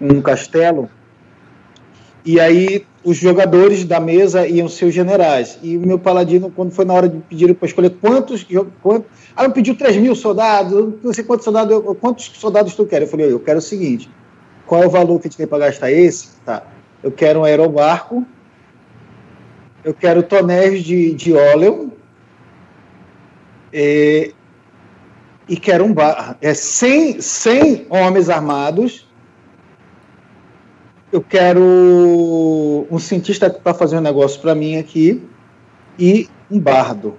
um 0.00 0.20
castelo 0.20 0.90
e 2.26 2.40
aí 2.40 2.84
os 3.06 3.16
jogadores 3.16 3.84
da 3.84 4.00
mesa 4.00 4.48
iam 4.48 4.68
ser 4.68 4.86
os 4.86 4.94
generais. 4.94 5.60
E 5.62 5.76
o 5.76 5.80
meu 5.80 5.96
paladino, 5.96 6.50
quando 6.50 6.72
foi 6.72 6.84
na 6.84 6.92
hora 6.92 7.08
de 7.08 7.18
pedir 7.18 7.54
para 7.54 7.68
escolher 7.68 7.90
quantos, 8.00 8.44
quantos. 8.82 9.08
Ah, 9.36 9.44
eu 9.44 9.52
pediu 9.52 9.76
3 9.76 9.96
mil 9.98 10.12
soldados, 10.16 10.92
não 11.00 11.12
sei 11.12 11.22
quantos 11.22 11.44
soldados, 11.44 11.96
quantos 12.00 12.24
soldados 12.34 12.74
tu 12.74 12.84
quer? 12.84 13.02
Eu 13.02 13.06
falei, 13.06 13.30
eu 13.30 13.38
quero 13.38 13.60
o 13.60 13.62
seguinte: 13.62 14.10
qual 14.66 14.82
é 14.82 14.86
o 14.88 14.90
valor 14.90 15.20
que 15.20 15.28
a 15.28 15.30
gente 15.30 15.38
tem 15.38 15.46
para 15.46 15.66
gastar? 15.66 15.92
Esse? 15.92 16.30
Tá. 16.44 16.64
Eu 17.00 17.12
quero 17.12 17.38
um 17.38 17.44
aerobarco, 17.44 18.26
eu 19.84 19.94
quero 19.94 20.24
tonéis 20.24 20.82
de, 20.82 21.14
de 21.14 21.32
óleo, 21.32 21.92
e, 23.72 24.34
e 25.48 25.56
quero 25.56 25.84
um 25.84 25.94
bar. 25.94 26.36
É 26.42 26.52
100, 26.54 27.20
100 27.20 27.86
homens 27.88 28.28
armados 28.28 29.05
eu 31.16 31.24
quero 31.26 32.86
um 32.90 32.98
cientista 32.98 33.48
para 33.48 33.72
fazer 33.72 33.96
um 33.96 34.02
negócio 34.02 34.38
para 34.38 34.54
mim 34.54 34.76
aqui 34.76 35.22
e 35.98 36.28
um 36.50 36.60
bardo. 36.60 37.16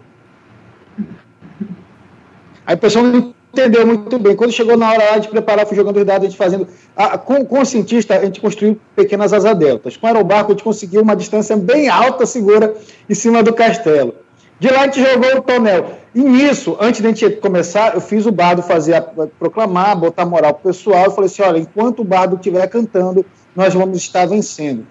Aí 2.64 2.76
o 2.76 2.78
pessoal 2.78 3.06
não 3.06 3.34
entendeu 3.52 3.88
muito 3.88 4.19
bem. 4.19 4.36
Quando 4.36 4.52
chegou 4.52 4.78
na 4.78 4.91
hora 4.91 5.18
de 5.18 5.28
preparar, 5.30 5.65
fui 5.65 5.76
jogando 5.76 5.98
os 5.98 6.06
dados, 6.06 6.28
a 6.28 6.30
gente 6.30 6.38
fazendo. 6.38 6.68
Ah, 6.95 7.18
com, 7.18 7.44
com 7.44 7.60
o 7.60 7.65
cientista, 7.65 8.15
a 8.15 8.24
gente 8.24 8.40
construiu 8.40 8.80
pequenas 8.95 9.34
asas 9.34 9.57
deltas. 9.57 9.98
Com 9.98 10.06
o 10.06 10.10
aerobarco, 10.10 10.52
a 10.52 10.53
gente 10.53 10.64
conseguiu 10.64 11.02
uma 11.02 11.15
distância 11.15 11.57
bem 11.57 11.90
alta, 11.90 12.24
segura, 12.28 12.76
em 13.10 13.15
cima 13.15 13.41
do 13.41 13.52
castelo. 13.52 14.14
De 14.60 14.69
lá 14.69 14.82
a 14.82 14.84
gente 14.84 15.03
jogou 15.03 15.38
o 15.38 15.41
tonel. 15.41 15.94
E 16.14 16.22
nisso, 16.22 16.78
antes 16.80 17.02
de 17.02 17.07
a 17.07 17.10
gente 17.11 17.30
começar, 17.38 17.95
eu 17.95 18.02
fiz 18.02 18.28
o 18.28 18.32
bardo 18.32 18.61
fazer 18.61 18.94
a, 18.94 19.02
proclamar, 19.02 19.95
botar 19.95 20.24
moral 20.24 20.53
pro 20.53 20.72
pessoal. 20.72 21.06
Eu 21.06 21.11
falei 21.11 21.26
assim: 21.26 21.41
olha, 21.41 21.57
enquanto 21.57 22.02
o 22.02 22.03
bardo 22.03 22.36
estiver 22.36 22.68
cantando, 22.68 23.26
nós 23.57 23.73
vamos 23.73 23.97
estar 23.97 24.27
vencendo. 24.27 24.85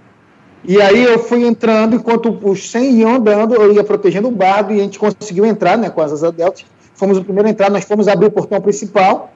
E 0.65 0.83
aí 0.83 1.05
eu 1.05 1.21
fui 1.21 1.47
entrando, 1.47 1.95
enquanto 1.95 2.37
os 2.43 2.69
100 2.69 2.99
iam 2.99 3.15
andando, 3.15 3.55
eu 3.55 3.73
ia 3.73 3.85
protegendo 3.85 4.27
o 4.27 4.33
bardo 4.33 4.75
e 4.75 4.81
a 4.81 4.83
gente 4.83 4.99
conseguiu 4.99 5.47
entrar 5.47 5.79
né, 5.79 5.89
com 5.89 6.01
as 6.01 6.13
asas 6.13 6.33
deltas. 6.33 6.65
Fomos 6.97 7.17
o 7.17 7.23
primeiro 7.23 7.47
a 7.47 7.53
entrar, 7.53 7.71
nós 7.71 7.85
fomos 7.85 8.09
abrir 8.09 8.27
o 8.27 8.31
portão 8.33 8.61
principal. 8.61 9.33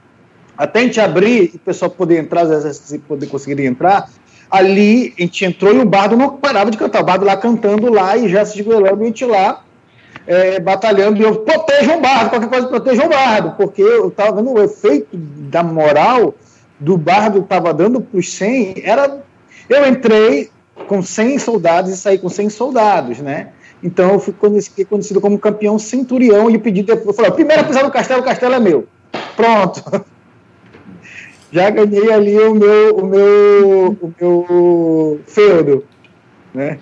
Até 0.59 0.81
a 0.81 0.83
gente 0.83 1.01
abrir 1.01 1.53
e 1.55 1.57
o 1.57 1.61
pessoal 1.61 1.93
poder 1.93 2.19
entrar, 2.19 2.43
às 2.43 2.65
vezes 2.65 3.01
poder 3.07 3.29
conseguir 3.29 3.65
entrar, 3.65 4.11
ali 4.51 5.15
a 5.17 5.23
gente 5.23 5.45
entrou 5.45 5.73
e 5.73 5.79
o 5.79 5.85
bardo 5.85 6.17
não 6.17 6.37
parava 6.37 6.69
de 6.69 6.77
cantar. 6.77 7.01
O 7.01 7.05
bardo 7.05 7.25
lá 7.25 7.37
cantando 7.37 7.89
lá 7.89 8.17
e 8.17 8.29
já 8.29 8.45
se 8.45 8.59
esgoelando 8.59 9.01
e 9.01 9.05
a 9.05 9.07
gente 9.07 9.25
lá 9.25 9.63
é, 10.27 10.59
batalhando. 10.59 11.21
E 11.21 11.23
eu 11.23 11.37
protejo 11.37 11.93
o 11.93 12.01
bardo, 12.01 12.31
qualquer 12.31 12.49
coisa 12.49 12.67
proteja 12.67 13.07
o 13.07 13.09
bardo, 13.09 13.55
porque 13.57 13.81
eu 13.81 14.09
estava 14.09 14.33
vendo 14.33 14.51
o 14.51 14.61
efeito 14.61 15.17
da 15.17 15.63
moral 15.63 16.35
do 16.81 16.97
bardo 16.97 17.41
estava 17.41 17.73
dando 17.75 18.01
para 18.01 18.19
os 18.19 18.33
100, 18.33 18.83
era. 18.83 19.23
Eu 19.69 19.87
entrei 19.87 20.51
com 20.89 21.03
100 21.03 21.39
soldados 21.39 21.93
e 21.93 21.97
saí 21.97 22.19
com 22.19 22.29
100 22.29 22.51
soldados, 22.51 23.19
né? 23.19 23.51
Então 23.83 24.13
eu 24.13 24.21
fiquei 24.21 24.85
conhecido 24.85 25.21
como 25.21 25.39
campeão 25.39 25.79
centurião 25.79 26.51
e 26.51 26.57
o 26.57 26.61
pedido 26.61 26.93
eu 26.93 27.13
falei, 27.13 27.31
primeiro 27.31 27.63
a 27.63 27.65
pisar 27.65 27.85
no 27.85 27.91
castelo, 27.91 28.21
o 28.21 28.25
castelo 28.25 28.55
é 28.55 28.61
meu. 28.61 28.87
Pronto. 29.37 29.83
já 31.53 31.71
ganhei 31.71 32.13
ali 32.13 32.39
o 32.39 32.55
meu, 32.55 32.97
o 32.97 33.07
meu, 33.07 33.97
o 34.01 34.15
meu 34.21 35.21
feudo, 35.27 35.85
né? 36.55 36.79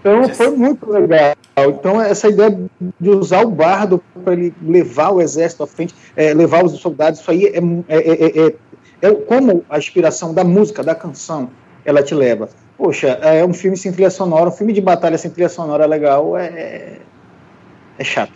Então 0.00 0.28
foi 0.28 0.50
muito 0.50 0.88
legal. 0.88 1.34
Então 1.58 2.00
essa 2.00 2.28
ideia 2.28 2.56
de 3.00 3.10
usar 3.10 3.44
o 3.44 3.50
bardo 3.50 4.00
para 4.22 4.34
ele 4.34 4.54
levar 4.62 5.10
o 5.10 5.20
exército 5.20 5.64
à 5.64 5.66
frente, 5.66 5.94
é, 6.14 6.32
levar 6.32 6.64
os 6.64 6.72
soldados, 6.78 7.20
isso 7.20 7.30
aí 7.30 7.46
é, 7.46 7.58
é, 7.88 8.46
é, 8.46 8.54
é, 9.00 9.12
como 9.12 9.64
a 9.68 9.78
inspiração 9.78 10.32
da 10.32 10.44
música, 10.44 10.82
da 10.82 10.94
canção, 10.94 11.50
ela 11.84 12.02
te 12.02 12.14
leva. 12.14 12.48
Poxa, 12.76 13.08
é 13.22 13.44
um 13.44 13.54
filme 13.54 13.76
sem 13.76 13.92
trilha 13.92 14.10
sonora, 14.10 14.48
um 14.48 14.52
filme 14.52 14.72
de 14.72 14.80
batalha 14.80 15.16
sem 15.16 15.30
trilha 15.30 15.48
sonora 15.48 15.86
legal 15.86 16.36
é, 16.36 16.98
é 17.98 18.04
chato. 18.04 18.32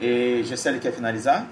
E, 0.00 0.42
Gisele, 0.42 0.78
quer 0.78 0.92
finalizar? 0.92 1.46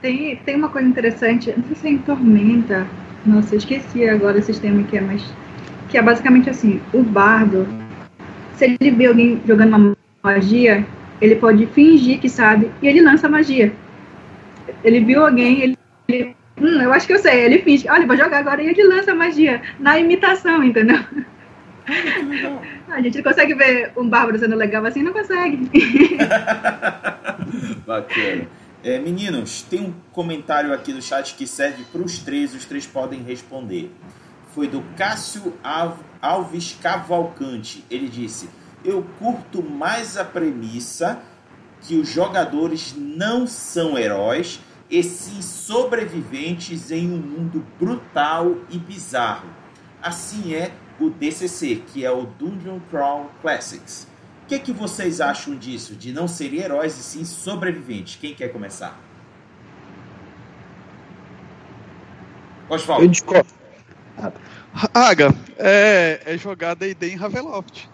Tem, 0.00 0.36
tem 0.36 0.56
uma 0.56 0.68
coisa 0.68 0.86
interessante, 0.86 1.52
não 1.56 1.64
sei 1.64 1.76
se 1.76 1.86
é 1.86 1.90
em 1.90 1.98
Tormenta, 1.98 2.86
nossa, 3.26 3.54
eu 3.54 3.58
esqueci 3.58 4.08
agora 4.08 4.38
o 4.38 4.42
sistema 4.42 4.82
que 4.84 4.96
é, 4.96 5.00
mas 5.00 5.22
que 5.88 5.98
é 5.98 6.02
basicamente 6.02 6.48
assim, 6.50 6.80
o 6.92 7.02
bardo, 7.02 7.66
se 8.56 8.76
ele 8.80 8.90
vê 8.90 9.06
alguém 9.06 9.40
jogando 9.46 9.74
uma 9.74 9.96
magia, 10.22 10.86
ele 11.20 11.36
pode 11.36 11.66
fingir 11.66 12.20
que 12.20 12.28
sabe 12.28 12.70
e 12.80 12.86
ele 12.86 13.00
lança 13.00 13.28
magia. 13.28 13.72
Ele 14.84 15.00
viu 15.00 15.24
alguém, 15.24 15.60
ele, 15.60 15.78
ele 16.08 16.36
hum, 16.60 16.82
eu 16.82 16.92
acho 16.92 17.06
que 17.06 17.12
eu 17.12 17.18
sei, 17.18 17.44
ele 17.44 17.58
finge, 17.60 17.88
olha, 17.88 18.06
vou 18.06 18.16
jogar 18.16 18.38
agora 18.38 18.62
e 18.62 18.68
ele 18.68 18.82
lança 18.84 19.14
magia 19.14 19.62
na 19.78 19.98
imitação, 19.98 20.62
entendeu? 20.62 20.98
A 22.88 23.00
gente 23.00 23.22
consegue 23.22 23.54
ver 23.54 23.92
um 23.96 24.08
bárbaro 24.08 24.38
sendo 24.38 24.56
legal 24.56 24.84
assim, 24.84 25.02
não 25.02 25.12
consegue. 25.12 25.70
Bacana. 27.86 28.46
É, 28.82 28.98
meninos, 28.98 29.62
tem 29.62 29.80
um 29.80 29.92
comentário 30.12 30.72
aqui 30.72 30.92
no 30.92 31.02
chat 31.02 31.34
que 31.34 31.46
serve 31.46 31.84
para 31.84 32.00
os 32.00 32.18
três, 32.20 32.54
os 32.54 32.64
três 32.64 32.86
podem 32.86 33.22
responder. 33.22 33.90
Foi 34.54 34.68
do 34.68 34.82
Cássio 34.96 35.54
Alves 36.22 36.76
Cavalcante. 36.80 37.84
Ele 37.90 38.08
disse: 38.08 38.48
Eu 38.84 39.04
curto 39.18 39.62
mais 39.62 40.16
a 40.16 40.24
premissa 40.24 41.20
que 41.82 41.96
os 41.96 42.08
jogadores 42.08 42.94
não 42.96 43.46
são 43.46 43.98
heróis, 43.98 44.60
e 44.90 45.02
sim 45.02 45.42
sobreviventes 45.42 46.90
em 46.90 47.12
um 47.12 47.18
mundo 47.18 47.64
brutal 47.78 48.56
e 48.70 48.78
bizarro. 48.78 49.48
Assim 50.02 50.54
é 50.54 50.72
o 50.98 51.10
DCC, 51.10 51.82
que 51.86 52.04
é 52.04 52.10
o 52.10 52.24
Dungeon 52.24 52.80
Crawl 52.90 53.30
Classics. 53.42 54.08
O 54.44 54.48
que, 54.48 54.54
é 54.54 54.58
que 54.58 54.72
vocês 54.72 55.20
acham 55.20 55.54
disso? 55.54 55.94
De 55.94 56.12
não 56.12 56.26
serem 56.26 56.60
heróis 56.60 56.98
e 56.98 57.02
sim 57.02 57.24
sobreviventes? 57.24 58.16
Quem 58.16 58.34
quer 58.34 58.48
começar? 58.48 58.98
Oswaldo. 62.68 63.04
Eu 63.04 63.08
discordo. 63.08 63.48
Aga, 64.94 65.34
é, 65.58 66.22
é 66.24 66.38
jogar 66.38 66.74
D&D 66.74 67.12
em 67.12 67.16
Ravenloft. 67.16 67.88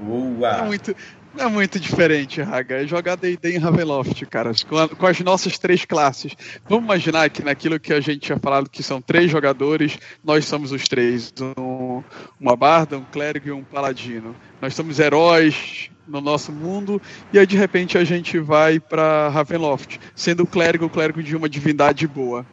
Boa! 0.00 0.48
É 0.48 0.62
muito, 0.62 0.94
não 1.38 1.46
é 1.46 1.48
muito 1.48 1.78
diferente, 1.78 2.42
Raga. 2.42 2.82
É 2.82 2.86
jogar 2.86 3.16
D&D 3.16 3.54
em 3.54 3.58
Ravenloft, 3.58 4.26
cara, 4.26 4.50
com, 4.68 4.76
a, 4.76 4.88
com, 4.88 5.06
as 5.06 5.20
nossas 5.20 5.56
três 5.56 5.84
classes. 5.84 6.32
Vamos 6.68 6.84
imaginar 6.84 7.30
que 7.30 7.42
naquilo 7.42 7.78
que 7.78 7.92
a 7.92 8.00
gente 8.00 8.18
tinha 8.18 8.38
falado 8.38 8.68
que 8.68 8.82
são 8.82 9.00
três 9.00 9.30
jogadores, 9.30 9.96
nós 10.22 10.44
somos 10.44 10.72
os 10.72 10.88
três. 10.88 11.32
Um, 11.56 12.02
uma 12.40 12.56
barda, 12.56 12.98
um 12.98 13.04
clérigo 13.04 13.48
e 13.48 13.52
um 13.52 13.62
paladino. 13.62 14.34
Nós 14.60 14.74
somos 14.74 14.98
heróis 14.98 15.90
no 16.08 16.20
nosso 16.20 16.50
mundo 16.50 17.00
e 17.32 17.38
aí 17.38 17.46
de 17.46 17.56
repente 17.56 17.96
a 17.98 18.02
gente 18.02 18.38
vai 18.38 18.80
para 18.80 19.28
Ravenloft, 19.28 20.00
sendo 20.16 20.42
o 20.42 20.46
clérigo 20.46 20.86
o 20.86 20.90
clérigo 20.90 21.22
de 21.22 21.36
uma 21.36 21.48
divindade 21.48 22.06
boa. 22.08 22.44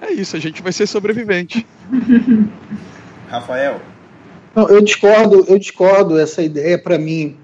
É 0.00 0.12
isso, 0.12 0.34
a 0.34 0.40
gente 0.40 0.62
vai 0.62 0.72
ser 0.72 0.86
sobrevivente. 0.86 1.66
Rafael. 3.28 3.82
Não, 4.54 4.68
eu 4.68 4.80
discordo, 4.80 5.44
eu 5.46 5.58
discordo 5.58 6.18
essa 6.18 6.42
ideia 6.42 6.78
para 6.78 6.96
mim 6.96 7.36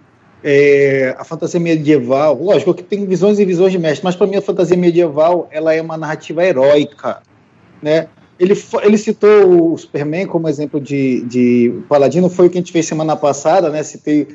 é, 0.43 1.15
a 1.19 1.25
fantasia 1.25 1.59
medieval, 1.59 2.41
lógico 2.41 2.75
que 2.75 2.83
tem 2.83 3.05
visões 3.07 3.39
e 3.39 3.45
visões 3.45 3.73
de 3.73 3.79
mestre, 3.79 4.05
mas 4.05 4.15
para 4.15 4.27
mim 4.27 4.37
a 4.37 4.43
fantasia 4.43 4.77
medieval 4.77 5.49
ela 5.51 5.75
é 5.75 5.81
uma 5.81 5.97
narrativa 5.97 6.45
heróica, 6.45 7.23
né? 7.83 8.09
Ele, 8.39 8.55
ele 8.83 8.99
citou 8.99 9.73
o 9.73 9.79
Superman 9.79 10.27
como 10.27 10.49
exemplo 10.49 10.79
de, 10.79 11.23
de 11.23 11.83
paladino, 11.89 12.29
foi 12.29 12.47
o 12.47 12.51
que 12.51 12.59
a 12.59 12.61
gente 12.61 12.73
fez 12.73 12.87
semana 12.87 13.17
passada, 13.17 13.71
né? 13.71 13.83
Citei 13.83 14.29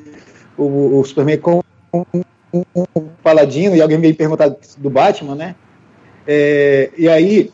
o, 0.58 1.00
o 1.00 1.06
Superman 1.06 1.38
como 1.38 1.64
um 1.94 3.08
paladino 3.24 3.76
e 3.76 3.82
alguém 3.82 4.00
veio 4.00 4.16
perguntar 4.16 4.56
do 4.78 4.90
Batman, 4.90 5.36
né? 5.36 5.56
É, 6.28 6.90
e 6.98 7.08
aí, 7.08 7.52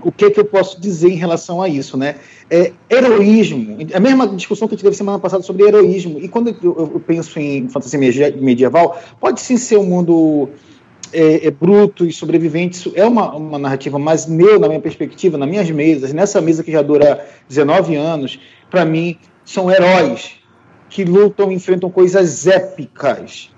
o 0.00 0.10
que, 0.10 0.30
que 0.30 0.40
eu 0.40 0.44
posso 0.44 0.80
dizer 0.80 1.10
em 1.10 1.16
relação 1.16 1.60
a 1.60 1.68
isso, 1.68 1.96
né? 1.96 2.16
é, 2.52 2.70
heroísmo, 2.90 3.78
a 3.94 3.98
mesma 3.98 4.28
discussão 4.28 4.68
que 4.68 4.74
gente 4.74 4.84
teve 4.84 4.94
semana 4.94 5.18
passada 5.18 5.42
sobre 5.42 5.64
heroísmo, 5.64 6.18
e 6.18 6.28
quando 6.28 6.48
eu, 6.62 6.90
eu 6.92 7.00
penso 7.00 7.40
em 7.40 7.66
fantasia 7.70 7.98
medieval, 7.98 9.00
pode 9.18 9.40
sim 9.40 9.56
ser 9.56 9.78
um 9.78 9.84
mundo 9.84 10.50
é, 11.14 11.46
é, 11.46 11.50
bruto 11.50 12.04
e 12.04 12.12
sobrevivente, 12.12 12.76
isso 12.76 12.92
é 12.94 13.06
uma, 13.06 13.34
uma 13.34 13.58
narrativa, 13.58 13.98
mas 13.98 14.26
meu, 14.26 14.60
na 14.60 14.68
minha 14.68 14.80
perspectiva, 14.80 15.38
nas 15.38 15.48
minhas 15.48 15.70
mesas, 15.70 16.12
nessa 16.12 16.42
mesa 16.42 16.62
que 16.62 16.70
já 16.70 16.82
dura 16.82 17.26
19 17.48 17.96
anos, 17.96 18.38
para 18.70 18.84
mim, 18.84 19.16
são 19.46 19.70
heróis 19.70 20.32
que 20.90 21.04
lutam 21.04 21.50
e 21.50 21.54
enfrentam 21.54 21.88
coisas 21.88 22.46
épicas, 22.46 23.48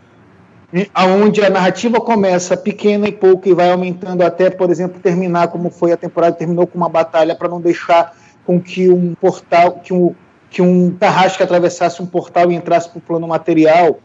aonde 0.93 1.45
a 1.45 1.51
narrativa 1.51 2.01
começa 2.01 2.57
pequena 2.57 3.07
e 3.07 3.13
pouco 3.13 3.49
e 3.49 3.55
vai 3.55 3.71
aumentando 3.71 4.23
até, 4.23 4.51
por 4.51 4.71
exemplo, 4.71 5.01
terminar 5.01 5.49
como 5.49 5.71
foi 5.71 5.93
a 5.93 5.97
temporada, 5.97 6.35
terminou 6.35 6.67
com 6.67 6.77
uma 6.77 6.89
batalha 6.89 7.35
para 7.35 7.49
não 7.49 7.61
deixar 7.61 8.17
com 8.45 8.61
que 8.61 8.91
um 8.91 9.15
portal, 9.15 9.81
que 9.83 9.93
um, 9.93 10.15
que 10.51 10.61
um 10.61 10.91
tarrasque 10.91 11.43
atravessasse 11.43 12.03
um 12.03 12.07
portal 12.07 12.51
e 12.51 12.55
entrasse 12.55 12.89
para 12.89 12.99
o 12.99 13.03
plano 13.03 13.29
material, 13.29 14.01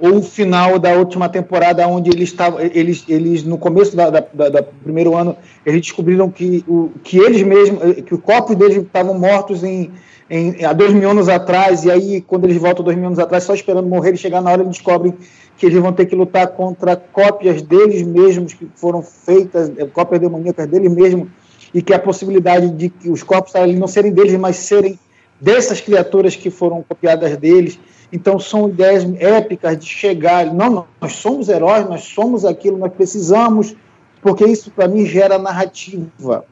ou 0.00 0.16
o 0.16 0.22
final 0.22 0.78
da 0.78 0.92
última 0.94 1.28
temporada, 1.28 1.86
onde 1.86 2.10
eles 2.10 2.30
estavam, 2.30 2.58
eles, 2.60 3.04
eles 3.06 3.44
no 3.44 3.58
começo 3.58 3.94
da, 3.94 4.08
da, 4.08 4.20
da, 4.20 4.48
do 4.48 4.64
primeiro 4.82 5.14
ano, 5.14 5.36
eles 5.64 5.82
descobriram 5.82 6.30
que, 6.30 6.64
o, 6.66 6.90
que 7.04 7.18
eles 7.18 7.42
mesmos, 7.42 7.80
que 8.06 8.14
o 8.14 8.18
corpo 8.18 8.54
deles 8.54 8.78
estavam 8.78 9.18
mortos 9.18 9.62
em, 9.62 9.90
em, 10.30 10.64
há 10.64 10.72
dois 10.72 10.94
mil 10.94 11.10
anos 11.10 11.28
atrás, 11.28 11.84
e 11.84 11.90
aí, 11.90 12.20
quando 12.22 12.46
eles 12.46 12.56
voltam 12.56 12.82
dois 12.82 12.96
mil 12.96 13.06
anos 13.06 13.18
atrás, 13.18 13.44
só 13.44 13.52
esperando 13.52 13.86
morrer, 13.86 14.14
e 14.14 14.16
chegar 14.16 14.40
na 14.40 14.50
hora, 14.50 14.62
eles 14.62 14.76
descobrem 14.76 15.14
que 15.58 15.66
eles 15.66 15.78
vão 15.78 15.92
ter 15.92 16.06
que 16.06 16.16
lutar 16.16 16.48
contra 16.48 16.96
cópias 16.96 17.60
deles 17.60 18.02
mesmos, 18.02 18.54
que 18.54 18.66
foram 18.74 19.02
feitas, 19.02 19.70
cópias 19.92 20.20
demoníacas 20.20 20.66
deles 20.66 20.90
mesmos, 20.90 21.28
e 21.74 21.82
que 21.82 21.92
a 21.92 21.98
possibilidade 21.98 22.70
de 22.70 22.88
que 22.88 23.10
os 23.10 23.22
corpos 23.22 23.54
ali 23.54 23.76
não 23.76 23.86
serem 23.86 24.12
deles, 24.12 24.34
mas 24.36 24.56
serem 24.56 24.98
dessas 25.40 25.80
criaturas 25.80 26.36
que 26.36 26.50
foram 26.50 26.82
copiadas 26.82 27.36
deles. 27.36 27.78
Então 28.12 28.38
são 28.38 28.68
ideias 28.68 29.04
épicas 29.18 29.78
de 29.78 29.86
chegar, 29.86 30.52
não, 30.52 30.86
nós 31.00 31.12
somos 31.12 31.48
heróis, 31.48 31.88
nós 31.88 32.02
somos 32.02 32.44
aquilo, 32.44 32.76
nós 32.76 32.92
precisamos, 32.92 33.74
porque 34.20 34.44
isso 34.44 34.70
para 34.70 34.88
mim 34.88 35.06
gera 35.06 35.38
narrativa. 35.38 36.44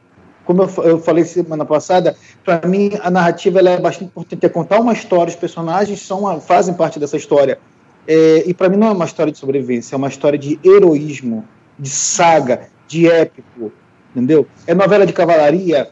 Como 0.45 0.63
eu, 0.63 0.85
eu 0.85 0.99
falei 1.01 1.25
semana 1.25 1.65
passada, 1.65 2.17
para 2.45 2.67
mim 2.67 2.93
a 3.03 3.11
narrativa 3.11 3.59
é 3.59 3.79
bastante 3.79 4.07
importante, 4.07 4.47
é 4.47 4.49
contar 4.49 4.81
uma 4.81 4.93
história, 4.93 5.31
os 5.31 5.37
personagens 5.37 6.01
são, 6.01 6.41
fazem 6.41 6.75
parte 6.75 6.99
dessa 6.99 7.17
história. 7.17 7.59
É, 8.07 8.45
e 8.47 8.55
para 8.55 8.71
mim 8.71 8.79
não 8.79 8.87
é 8.87 8.93
uma 8.93 9.05
história 9.05 9.31
de 9.31 9.39
sobrevivência, 9.39 9.95
é 9.95 9.99
uma 9.99 10.09
história 10.09 10.39
de 10.39 10.59
heroísmo, 10.65 11.45
de 11.79 11.91
saga, 11.91 12.69
de 12.87 13.07
épico, 13.07 13.71
entendeu? 14.15 14.47
É 14.67 14.75
novela 14.75 15.05
de 15.05 15.13
cavalaria, 15.13 15.91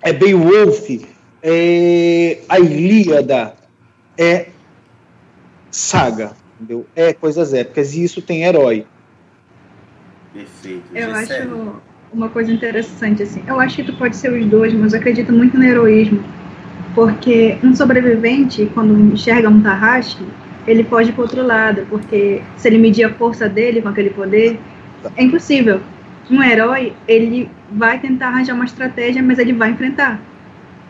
é 0.00 0.12
Beowulf, 0.12 0.88
é 1.42 2.38
a 2.48 2.58
Ilíada, 2.58 3.54
é 4.16 4.48
saga, 5.70 6.32
entendeu? 6.56 6.86
É 6.94 7.12
coisas 7.12 7.54
épicas 7.54 7.94
e 7.94 8.04
isso 8.04 8.20
tem 8.22 8.44
herói. 8.44 8.86
Perfeito. 10.32 10.84
Eu 10.94 11.14
acho 11.14 11.80
uma 12.12 12.28
coisa 12.28 12.52
interessante 12.52 13.22
assim. 13.22 13.42
Eu 13.46 13.60
acho 13.60 13.76
que 13.76 13.84
tu 13.84 13.92
pode 13.94 14.16
ser 14.16 14.32
os 14.32 14.44
dois, 14.46 14.72
mas 14.74 14.92
eu 14.92 14.98
acredito 14.98 15.32
muito 15.32 15.56
no 15.56 15.64
heroísmo, 15.64 16.22
porque 16.94 17.56
um 17.62 17.74
sobrevivente 17.74 18.70
quando 18.74 18.98
enxerga 19.12 19.48
um 19.48 19.62
tarrasque, 19.62 20.24
ele 20.66 20.84
pode 20.84 21.10
ir 21.10 21.12
para 21.12 21.22
outro 21.22 21.42
lado, 21.42 21.86
porque 21.88 22.42
se 22.56 22.68
ele 22.68 22.78
medir 22.78 23.04
a 23.04 23.14
força 23.14 23.48
dele 23.48 23.80
com 23.80 23.88
aquele 23.88 24.10
poder, 24.10 24.58
é 25.16 25.22
impossível 25.22 25.80
um 26.30 26.42
herói, 26.42 26.92
ele 27.06 27.50
vai 27.70 27.98
tentar 27.98 28.28
arranjar 28.28 28.54
uma 28.54 28.64
estratégia, 28.64 29.22
mas 29.22 29.38
ele 29.38 29.52
vai 29.52 29.70
enfrentar. 29.70 30.20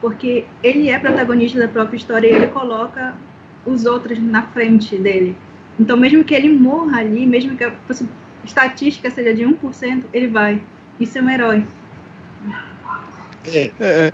Porque 0.01 0.45
ele 0.63 0.89
é 0.89 0.99
protagonista 0.99 1.59
da 1.59 1.69
própria 1.69 1.97
história 1.97 2.29
e 2.29 2.33
ele 2.33 2.47
coloca 2.49 3.17
os 3.67 3.85
outros 3.85 4.19
na 4.19 4.47
frente 4.49 4.97
dele. 4.97 5.37
Então, 5.79 5.97
mesmo 5.97 6.25
que 6.25 6.35
ele 6.35 6.49
morra 6.49 7.01
ali, 7.01 7.27
mesmo 7.27 7.57
que 7.57 7.65
a 7.65 7.75
estatística 8.45 9.11
seja 9.11 9.35
de 9.35 9.45
1%, 9.45 10.05
ele 10.13 10.29
vai. 10.29 10.63
Isso 10.99 11.19
é 11.19 11.23
um 11.23 11.31
herói. 11.31 11.65
É, 13.45 13.73
é, 13.81 14.13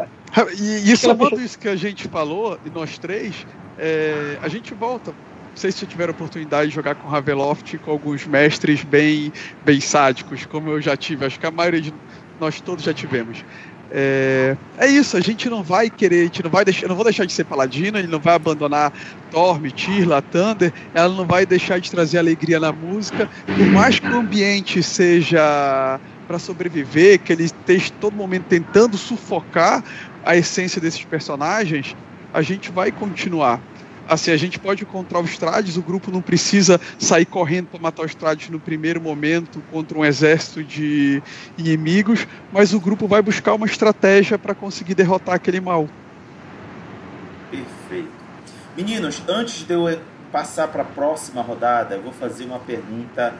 e, 0.59 0.93
e 0.93 0.97
somando 0.97 1.40
isso 1.40 1.59
que 1.59 1.69
a 1.69 1.77
gente 1.77 2.09
falou, 2.09 2.59
e 2.65 2.70
nós 2.70 2.98
três, 2.98 3.47
é, 3.78 4.39
a 4.43 4.48
gente 4.48 4.74
volta 4.74 5.12
não 5.55 5.61
sei 5.61 5.70
se 5.70 5.78
você 5.78 5.86
tiver 5.86 6.09
a 6.09 6.11
oportunidade 6.11 6.69
de 6.69 6.74
jogar 6.74 6.97
com 6.97 7.06
Raveloft 7.06 7.78
com 7.78 7.93
alguns 7.93 8.27
mestres 8.27 8.82
bem, 8.82 9.32
bem 9.65 9.81
sádicos, 9.81 10.44
como 10.47 10.69
eu 10.69 10.82
já 10.82 10.97
tive. 10.97 11.24
Acho 11.24 11.39
que 11.39 11.47
a 11.47 11.51
maioria 11.52 11.81
de 11.81 11.94
nós 12.40 12.61
todos 12.61 12.85
já 12.85 12.93
tivemos. 12.93 13.44
É, 13.90 14.56
é, 14.78 14.86
isso, 14.89 15.16
a 15.16 15.20
gente 15.20 15.48
não 15.48 15.62
vai 15.62 15.89
querer, 15.89 16.20
a 16.20 16.24
gente 16.24 16.43
não 16.43 16.51
vai 16.51 16.65
deixar, 16.65 16.89
não 16.89 16.97
vou 16.97 17.05
deixar 17.05 17.24
de 17.24 17.32
ser 17.32 17.44
paladino, 17.44 17.98
ele 17.98 18.09
não 18.09 18.19
vai 18.19 18.35
abandonar 18.35 18.93
Torme, 19.31 19.70
Tirla, 19.70 20.20
Thunder, 20.20 20.73
ela 20.93 21.15
não 21.15 21.24
vai 21.24 21.47
deixar 21.47 21.78
de 21.78 21.90
trazer 21.90 22.19
alegria 22.19 22.59
na 22.59 22.73
música, 22.73 23.28
por 23.47 23.66
mais 23.66 24.01
que 24.01 24.09
o 24.09 24.16
ambiente 24.16 24.82
seja 24.82 26.01
para 26.27 26.39
sobreviver, 26.39 27.20
que 27.20 27.32
ele 27.32 27.44
esteja 27.44 27.93
todo 28.01 28.16
momento 28.16 28.44
tentando 28.44 28.97
sufocar 28.97 29.85
a 30.24 30.36
essência 30.36 30.81
desses 30.81 31.05
personagens, 31.05 31.94
a 32.32 32.43
gente 32.43 32.73
vai 32.73 32.90
continuar 32.90 33.61
assim, 34.09 34.31
a 34.31 34.36
gente 34.36 34.59
pode 34.59 34.82
encontrar 34.82 35.20
os 35.20 35.31
Strades, 35.31 35.76
o 35.76 35.82
grupo 35.82 36.10
não 36.10 36.20
precisa 36.20 36.81
sair 36.98 37.24
correndo 37.24 37.66
para 37.68 37.81
matar 37.81 38.05
os 38.05 38.10
Strades 38.10 38.51
no 38.51 38.60
primeiro 38.60 39.01
momento 39.01 39.62
contra 39.70 39.98
um 39.98 40.05
exército 40.05 40.62
de 40.62 41.22
inimigos, 41.56 42.26
mas 42.52 42.72
o 42.72 42.81
grupo 42.81 43.06
vai 43.06 43.22
buscar 43.22 43.55
uma 43.55 43.66
estratégia 43.66 44.39
para 44.39 44.55
conseguir 44.55 44.94
derrotar 44.94 45.35
aquele 45.35 45.60
mal. 45.60 45.89
Perfeito. 47.51 48.09
Meninos, 48.76 49.22
antes 49.28 49.64
de 49.64 49.72
eu 49.72 50.01
passar 50.32 50.68
para 50.68 50.82
a 50.82 50.86
próxima 50.86 51.43
rodada, 51.43 51.94
eu 51.94 52.02
vou 52.02 52.12
fazer 52.12 52.44
uma 52.44 52.59
pergunta 52.59 53.35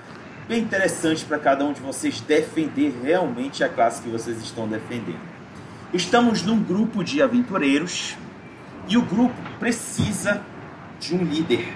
bem 0.47 0.61
interessante 0.61 1.24
para 1.24 1.39
cada 1.39 1.65
um 1.65 1.73
de 1.73 1.81
vocês 1.81 2.20
defender 2.20 2.95
realmente 3.03 3.65
a 3.65 3.69
classe 3.69 4.03
que 4.03 4.09
vocês 4.09 4.41
estão 4.41 4.69
defendendo. 4.69 5.35
Estamos 5.93 6.43
num 6.43 6.62
grupo 6.62 7.03
de 7.03 7.23
aventureiros 7.23 8.16
e 8.89 8.97
o 8.97 9.03
grupo 9.03 9.35
precisa 9.59 10.43
de 11.09 11.15
um 11.15 11.25
líder. 11.25 11.67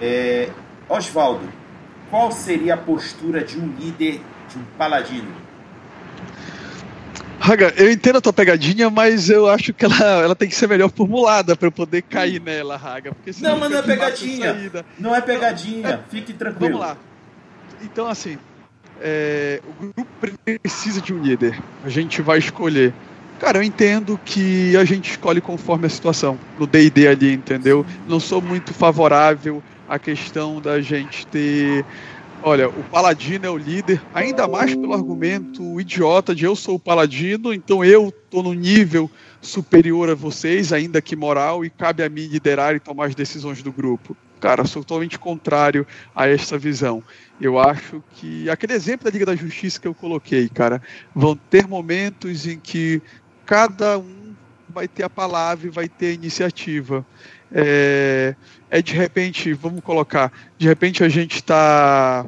É, 0.00 0.50
Oswaldo, 0.88 1.48
qual 2.10 2.30
seria 2.30 2.74
a 2.74 2.76
postura 2.76 3.42
de 3.42 3.58
um 3.58 3.74
líder, 3.78 4.20
de 4.48 4.58
um 4.58 4.62
paladino? 4.78 5.46
Raga, 7.38 7.72
eu 7.76 7.90
entendo 7.90 8.16
a 8.16 8.20
tua 8.20 8.32
pegadinha, 8.32 8.90
mas 8.90 9.30
eu 9.30 9.48
acho 9.48 9.72
que 9.72 9.84
ela, 9.84 10.22
ela 10.22 10.34
tem 10.34 10.48
que 10.48 10.54
ser 10.54 10.68
melhor 10.68 10.90
formulada 10.90 11.54
para 11.56 11.68
eu 11.68 11.72
poder 11.72 12.02
cair 12.02 12.40
nela, 12.40 12.76
Raga. 12.76 13.12
Porque 13.12 13.30
não, 13.40 13.58
mas 13.58 13.70
não 13.70 13.78
é 13.78 13.82
pegadinha. 13.82 14.72
Não 14.98 15.14
é 15.14 15.20
pegadinha. 15.20 15.88
É, 15.88 16.00
Fique 16.10 16.32
tranquilo. 16.32 16.78
Vamos 16.78 16.80
lá. 16.80 16.96
Então, 17.82 18.08
assim, 18.08 18.38
é, 19.00 19.60
o 19.68 19.92
grupo 19.92 20.06
precisa 20.44 21.00
de 21.00 21.12
um 21.12 21.22
líder. 21.22 21.60
A 21.84 21.88
gente 21.88 22.22
vai 22.22 22.38
escolher. 22.38 22.92
Cara, 23.38 23.58
eu 23.58 23.62
entendo 23.62 24.18
que 24.24 24.74
a 24.76 24.84
gente 24.84 25.10
escolhe 25.10 25.42
conforme 25.42 25.86
a 25.86 25.90
situação, 25.90 26.38
no 26.58 26.66
D&D 26.66 27.06
ali, 27.06 27.32
entendeu? 27.34 27.84
Não 28.08 28.18
sou 28.18 28.40
muito 28.40 28.72
favorável 28.72 29.62
à 29.88 29.98
questão 29.98 30.60
da 30.60 30.80
gente 30.80 31.26
ter... 31.26 31.84
Olha, 32.42 32.68
o 32.68 32.82
paladino 32.84 33.44
é 33.44 33.50
o 33.50 33.56
líder, 33.56 34.00
ainda 34.14 34.46
mais 34.46 34.74
pelo 34.74 34.94
argumento 34.94 35.80
idiota 35.80 36.34
de 36.34 36.44
eu 36.44 36.54
sou 36.54 36.76
o 36.76 36.78
paladino, 36.78 37.52
então 37.52 37.84
eu 37.84 38.12
tô 38.30 38.42
no 38.42 38.54
nível 38.54 39.10
superior 39.40 40.08
a 40.10 40.14
vocês, 40.14 40.72
ainda 40.72 41.02
que 41.02 41.16
moral, 41.16 41.64
e 41.64 41.70
cabe 41.70 42.02
a 42.02 42.08
mim 42.08 42.26
liderar 42.26 42.74
e 42.74 42.80
tomar 42.80 43.06
as 43.06 43.14
decisões 43.14 43.62
do 43.62 43.72
grupo. 43.72 44.16
Cara, 44.38 44.64
sou 44.64 44.84
totalmente 44.84 45.18
contrário 45.18 45.86
a 46.14 46.28
essa 46.28 46.58
visão. 46.58 47.02
Eu 47.40 47.58
acho 47.58 48.02
que 48.14 48.48
aquele 48.48 48.74
exemplo 48.74 49.04
da 49.04 49.10
Liga 49.10 49.26
da 49.26 49.34
Justiça 49.34 49.80
que 49.80 49.88
eu 49.88 49.94
coloquei, 49.94 50.48
cara, 50.48 50.80
vão 51.14 51.34
ter 51.34 51.66
momentos 51.66 52.46
em 52.46 52.58
que 52.58 53.02
cada 53.46 53.98
um 53.98 54.34
vai 54.68 54.88
ter 54.88 55.04
a 55.04 55.10
palavra 55.10 55.68
e 55.68 55.70
vai 55.70 55.88
ter 55.88 56.08
a 56.08 56.12
iniciativa. 56.12 57.06
É, 57.50 58.34
é 58.68 58.82
de 58.82 58.92
repente, 58.92 59.54
vamos 59.54 59.82
colocar, 59.82 60.32
de 60.58 60.66
repente 60.66 61.04
a 61.04 61.08
gente 61.08 61.36
está 61.36 62.26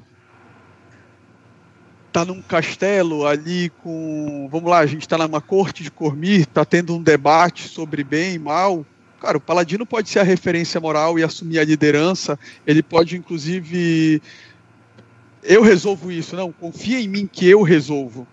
tá 2.13 2.25
num 2.25 2.41
castelo 2.41 3.27
ali 3.27 3.71
com, 3.83 4.49
vamos 4.51 4.71
lá, 4.71 4.79
a 4.79 4.87
gente 4.87 5.03
está 5.03 5.19
numa 5.19 5.41
corte 5.41 5.83
de 5.83 5.91
Cormir, 5.91 6.43
está 6.43 6.65
tendo 6.65 6.95
um 6.95 7.03
debate 7.03 7.69
sobre 7.69 8.05
bem 8.05 8.35
e 8.35 8.39
mal. 8.39 8.87
Cara, 9.21 9.37
o 9.37 9.41
paladino 9.41 9.85
pode 9.85 10.09
ser 10.09 10.21
a 10.21 10.23
referência 10.23 10.81
moral 10.81 11.19
e 11.19 11.25
assumir 11.25 11.59
a 11.59 11.65
liderança. 11.65 12.39
Ele 12.65 12.85
pode, 12.85 13.17
inclusive, 13.17 14.23
eu 15.43 15.61
resolvo 15.61 16.13
isso. 16.13 16.37
Não, 16.37 16.53
confia 16.53 17.01
em 17.01 17.09
mim 17.09 17.27
que 17.27 17.49
eu 17.49 17.63
resolvo 17.63 18.27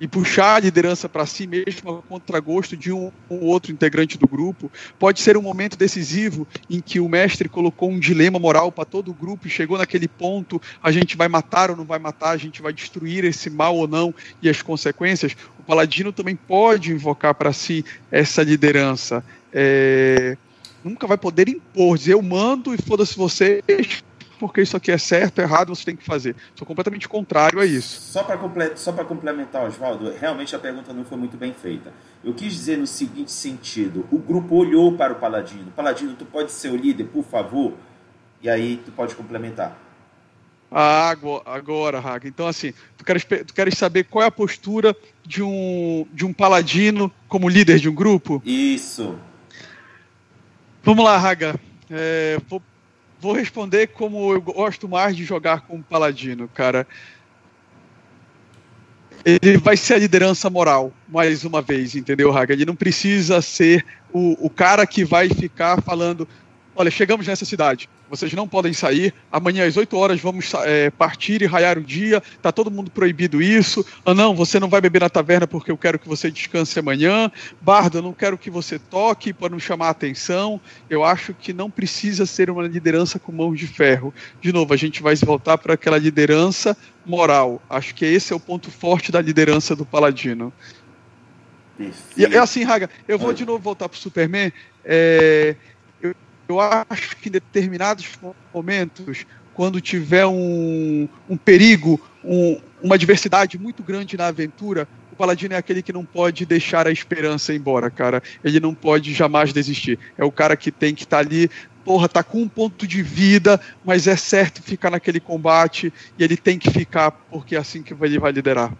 e 0.00 0.08
puxar 0.08 0.56
a 0.56 0.60
liderança 0.60 1.08
para 1.08 1.26
si 1.26 1.46
mesmo 1.46 1.98
a 1.98 2.02
contragosto 2.02 2.76
de 2.76 2.90
um 2.90 3.12
ou 3.28 3.42
outro 3.42 3.70
integrante 3.70 4.16
do 4.16 4.26
grupo. 4.26 4.72
Pode 4.98 5.20
ser 5.20 5.36
um 5.36 5.42
momento 5.42 5.76
decisivo 5.76 6.48
em 6.68 6.80
que 6.80 6.98
o 6.98 7.08
mestre 7.08 7.48
colocou 7.48 7.90
um 7.90 7.98
dilema 7.98 8.38
moral 8.38 8.72
para 8.72 8.86
todo 8.86 9.10
o 9.10 9.14
grupo 9.14 9.46
e 9.46 9.50
chegou 9.50 9.76
naquele 9.76 10.08
ponto: 10.08 10.60
a 10.82 10.90
gente 10.90 11.16
vai 11.16 11.28
matar 11.28 11.70
ou 11.70 11.76
não 11.76 11.84
vai 11.84 11.98
matar, 11.98 12.30
a 12.30 12.36
gente 12.38 12.62
vai 12.62 12.72
destruir 12.72 13.24
esse 13.24 13.50
mal 13.50 13.76
ou 13.76 13.86
não 13.86 14.14
e 14.40 14.48
as 14.48 14.62
consequências. 14.62 15.36
O 15.58 15.62
paladino 15.62 16.12
também 16.12 16.34
pode 16.34 16.92
invocar 16.92 17.34
para 17.34 17.52
si 17.52 17.84
essa 18.10 18.42
liderança. 18.42 19.22
É... 19.52 20.36
Nunca 20.82 21.06
vai 21.06 21.18
poder 21.18 21.46
impor, 21.46 21.98
dizer 21.98 22.14
eu 22.14 22.22
mando 22.22 22.74
e 22.74 22.78
foda-se 22.78 23.14
vocês, 23.14 24.02
porque 24.40 24.62
isso 24.62 24.74
aqui 24.74 24.90
é 24.90 24.96
certo, 24.96 25.40
é 25.40 25.42
errado, 25.42 25.74
você 25.74 25.84
tem 25.84 25.94
que 25.94 26.02
fazer. 26.02 26.34
Sou 26.54 26.66
completamente 26.66 27.06
contrário 27.06 27.60
a 27.60 27.66
isso. 27.66 28.00
Só 28.00 28.24
para 28.24 28.38
só 28.74 28.90
complementar, 29.04 29.66
Oswaldo, 29.66 30.10
realmente 30.18 30.56
a 30.56 30.58
pergunta 30.58 30.94
não 30.94 31.04
foi 31.04 31.18
muito 31.18 31.36
bem 31.36 31.52
feita. 31.52 31.92
Eu 32.24 32.32
quis 32.32 32.54
dizer 32.54 32.78
no 32.78 32.86
seguinte 32.86 33.30
sentido: 33.30 34.06
o 34.10 34.18
grupo 34.18 34.56
olhou 34.56 34.96
para 34.96 35.12
o 35.12 35.16
Paladino. 35.16 35.70
Paladino, 35.72 36.14
tu 36.14 36.24
pode 36.24 36.50
ser 36.50 36.70
o 36.70 36.76
líder, 36.76 37.04
por 37.04 37.22
favor? 37.22 37.74
E 38.40 38.48
aí 38.48 38.78
tu 38.82 38.90
pode 38.90 39.14
complementar. 39.14 39.78
Ah, 40.70 41.10
agora, 41.44 42.00
Raga. 42.00 42.26
Então, 42.26 42.46
assim, 42.46 42.72
tu 42.96 43.04
queres, 43.04 43.24
tu 43.24 43.52
queres 43.52 43.76
saber 43.76 44.04
qual 44.04 44.24
é 44.24 44.28
a 44.28 44.30
postura 44.30 44.96
de 45.26 45.42
um, 45.42 46.06
de 46.12 46.24
um 46.24 46.32
paladino 46.32 47.12
como 47.28 47.48
líder 47.48 47.78
de 47.78 47.88
um 47.88 47.94
grupo? 47.94 48.40
Isso. 48.46 49.18
Vamos 50.82 51.04
lá, 51.04 51.18
Raga. 51.18 51.58
É, 51.90 52.38
vou 52.48 52.62
vou 53.20 53.32
responder 53.32 53.88
como 53.88 54.32
eu 54.32 54.40
gosto 54.40 54.88
mais 54.88 55.16
de 55.16 55.24
jogar 55.24 55.60
como 55.62 55.82
paladino, 55.82 56.48
cara. 56.48 56.86
Ele 59.24 59.58
vai 59.58 59.76
ser 59.76 59.94
a 59.94 59.98
liderança 59.98 60.48
moral, 60.48 60.92
mais 61.06 61.44
uma 61.44 61.60
vez, 61.60 61.94
entendeu, 61.94 62.34
Haga? 62.34 62.54
Ele 62.54 62.64
não 62.64 62.74
precisa 62.74 63.42
ser 63.42 63.84
o, 64.10 64.46
o 64.46 64.48
cara 64.48 64.86
que 64.86 65.04
vai 65.04 65.28
ficar 65.28 65.82
falando: 65.82 66.26
olha, 66.74 66.90
chegamos 66.90 67.26
nessa 67.26 67.44
cidade, 67.44 67.88
vocês 68.10 68.32
não 68.32 68.48
podem 68.48 68.72
sair, 68.72 69.14
amanhã 69.30 69.66
às 69.66 69.76
8 69.76 69.96
horas 69.96 70.20
vamos 70.20 70.52
é, 70.64 70.90
partir 70.90 71.42
e 71.42 71.46
raiar 71.46 71.78
o 71.78 71.82
dia, 71.82 72.20
tá 72.42 72.50
todo 72.50 72.70
mundo 72.70 72.90
proibido 72.90 73.40
isso, 73.40 73.86
ah 74.04 74.12
não, 74.12 74.34
você 74.34 74.58
não 74.58 74.68
vai 74.68 74.80
beber 74.80 75.00
na 75.00 75.08
taverna 75.08 75.46
porque 75.46 75.70
eu 75.70 75.78
quero 75.78 75.98
que 75.98 76.08
você 76.08 76.30
descanse 76.30 76.78
amanhã, 76.78 77.30
Bardo, 77.60 77.98
eu 77.98 78.02
não 78.02 78.12
quero 78.12 78.36
que 78.36 78.50
você 78.50 78.78
toque 78.78 79.32
para 79.32 79.50
não 79.50 79.60
chamar 79.60 79.86
a 79.86 79.90
atenção, 79.90 80.60
eu 80.90 81.04
acho 81.04 81.32
que 81.32 81.52
não 81.52 81.70
precisa 81.70 82.26
ser 82.26 82.50
uma 82.50 82.66
liderança 82.66 83.18
com 83.18 83.30
mãos 83.30 83.58
de 83.58 83.66
ferro. 83.66 84.12
De 84.40 84.52
novo, 84.52 84.74
a 84.74 84.76
gente 84.76 85.02
vai 85.02 85.14
voltar 85.14 85.56
para 85.58 85.74
aquela 85.74 85.98
liderança 85.98 86.76
moral, 87.06 87.62
acho 87.70 87.94
que 87.94 88.04
esse 88.04 88.32
é 88.32 88.36
o 88.36 88.40
ponto 88.40 88.70
forte 88.70 89.12
da 89.12 89.20
liderança 89.20 89.76
do 89.76 89.86
Paladino. 89.86 90.52
E, 92.16 92.22
e 92.22 92.36
assim, 92.36 92.62
Raga, 92.62 92.90
eu 93.08 93.18
vou 93.18 93.32
de 93.32 93.46
novo 93.46 93.58
voltar 93.58 93.88
para 93.88 93.96
o 93.96 93.98
Superman. 93.98 94.52
É, 94.84 95.56
eu 96.50 96.60
acho 96.60 97.16
que 97.16 97.28
em 97.28 97.32
determinados 97.32 98.06
momentos, 98.52 99.26
quando 99.54 99.80
tiver 99.80 100.26
um, 100.26 101.08
um 101.28 101.36
perigo, 101.36 102.00
um, 102.24 102.58
uma 102.82 102.94
adversidade 102.94 103.58
muito 103.58 103.82
grande 103.82 104.16
na 104.16 104.28
aventura, 104.28 104.88
o 105.12 105.16
paladino 105.16 105.54
é 105.54 105.56
aquele 105.56 105.82
que 105.82 105.92
não 105.92 106.04
pode 106.04 106.46
deixar 106.46 106.86
a 106.86 106.90
esperança 106.90 107.54
embora, 107.54 107.90
cara. 107.90 108.22
Ele 108.42 108.58
não 108.58 108.74
pode 108.74 109.12
jamais 109.12 109.52
desistir. 109.52 109.98
É 110.16 110.24
o 110.24 110.32
cara 110.32 110.56
que 110.56 110.70
tem 110.70 110.94
que 110.94 111.02
estar 111.02 111.18
tá 111.18 111.22
ali, 111.22 111.50
porra, 111.84 112.08
tá 112.08 112.22
com 112.22 112.40
um 112.42 112.48
ponto 112.48 112.86
de 112.86 113.02
vida, 113.02 113.60
mas 113.84 114.06
é 114.06 114.16
certo 114.16 114.62
ficar 114.62 114.90
naquele 114.90 115.20
combate 115.20 115.92
e 116.18 116.24
ele 116.24 116.36
tem 116.36 116.58
que 116.58 116.70
ficar 116.70 117.10
porque 117.10 117.54
é 117.54 117.58
assim 117.58 117.82
que 117.82 117.92
ele 117.92 118.18
vai 118.18 118.32
liderar. 118.32 118.72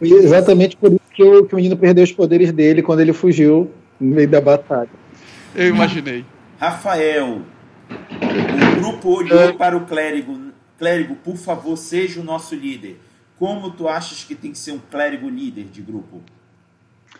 E 0.00 0.12
exatamente 0.12 0.76
por 0.76 0.90
isso 0.90 1.00
que 1.12 1.22
o, 1.22 1.44
que 1.44 1.54
o 1.54 1.56
menino 1.56 1.76
perdeu 1.76 2.02
os 2.02 2.12
poderes 2.12 2.50
dele 2.52 2.82
quando 2.82 3.00
ele 3.00 3.12
fugiu 3.12 3.70
no 4.00 4.14
meio 4.14 4.28
da 4.28 4.40
batalha. 4.40 4.90
Eu 5.54 5.68
imaginei. 5.68 6.24
Rafael, 6.58 7.42
o 7.90 8.80
grupo 8.80 9.08
olhou 9.10 9.40
é. 9.40 9.52
para 9.52 9.76
o 9.76 9.86
clérigo. 9.86 10.52
Clérigo, 10.78 11.14
por 11.16 11.36
favor, 11.36 11.76
seja 11.76 12.20
o 12.20 12.24
nosso 12.24 12.54
líder. 12.54 12.98
Como 13.38 13.70
tu 13.70 13.88
achas 13.88 14.24
que 14.24 14.34
tem 14.34 14.52
que 14.52 14.58
ser 14.58 14.72
um 14.72 14.80
clérigo 14.90 15.28
líder 15.28 15.64
de 15.64 15.80
grupo? 15.80 16.20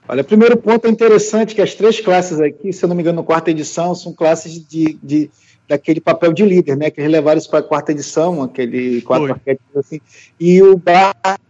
Olha, 0.07 0.23
o 0.23 0.25
primeiro 0.25 0.57
ponto 0.57 0.87
é 0.87 0.91
interessante 0.91 1.55
que 1.55 1.63
as 1.63 1.75
três 1.75 2.01
classes 2.01 2.41
aqui, 2.41 2.73
se 2.73 2.85
eu 2.85 2.89
não 2.89 2.97
me 2.97 3.03
engano, 3.03 3.21
na 3.21 3.27
quarta 3.27 3.51
edição, 3.51 3.95
são 3.95 4.13
classes 4.13 4.53
de, 4.67 4.99
de 5.03 5.31
daquele 5.69 6.01
papel 6.01 6.33
de 6.33 6.45
líder, 6.45 6.77
né? 6.77 6.91
Que 6.91 7.01
eles 7.01 7.11
levaram 7.11 7.39
isso 7.39 7.49
para 7.49 7.61
a 7.61 7.63
quarta 7.63 7.93
edição, 7.93 8.43
aquele 8.43 9.01
quatro 9.03 9.33
arquétipos 9.33 9.77
assim. 9.77 10.01
E 10.39 10.63
o 10.63 10.77
bardo 10.77 11.41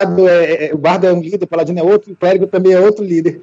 é, 0.00 0.68
é, 0.68 0.74
o 0.74 0.78
bardo 0.78 1.06
é 1.06 1.12
um 1.12 1.20
líder, 1.20 1.44
o 1.44 1.48
paladino 1.48 1.78
é 1.78 1.82
outro, 1.82 2.10
e 2.10 2.12
o 2.12 2.16
clérigo 2.16 2.46
também 2.46 2.72
é 2.72 2.80
outro 2.80 3.04
líder. 3.04 3.40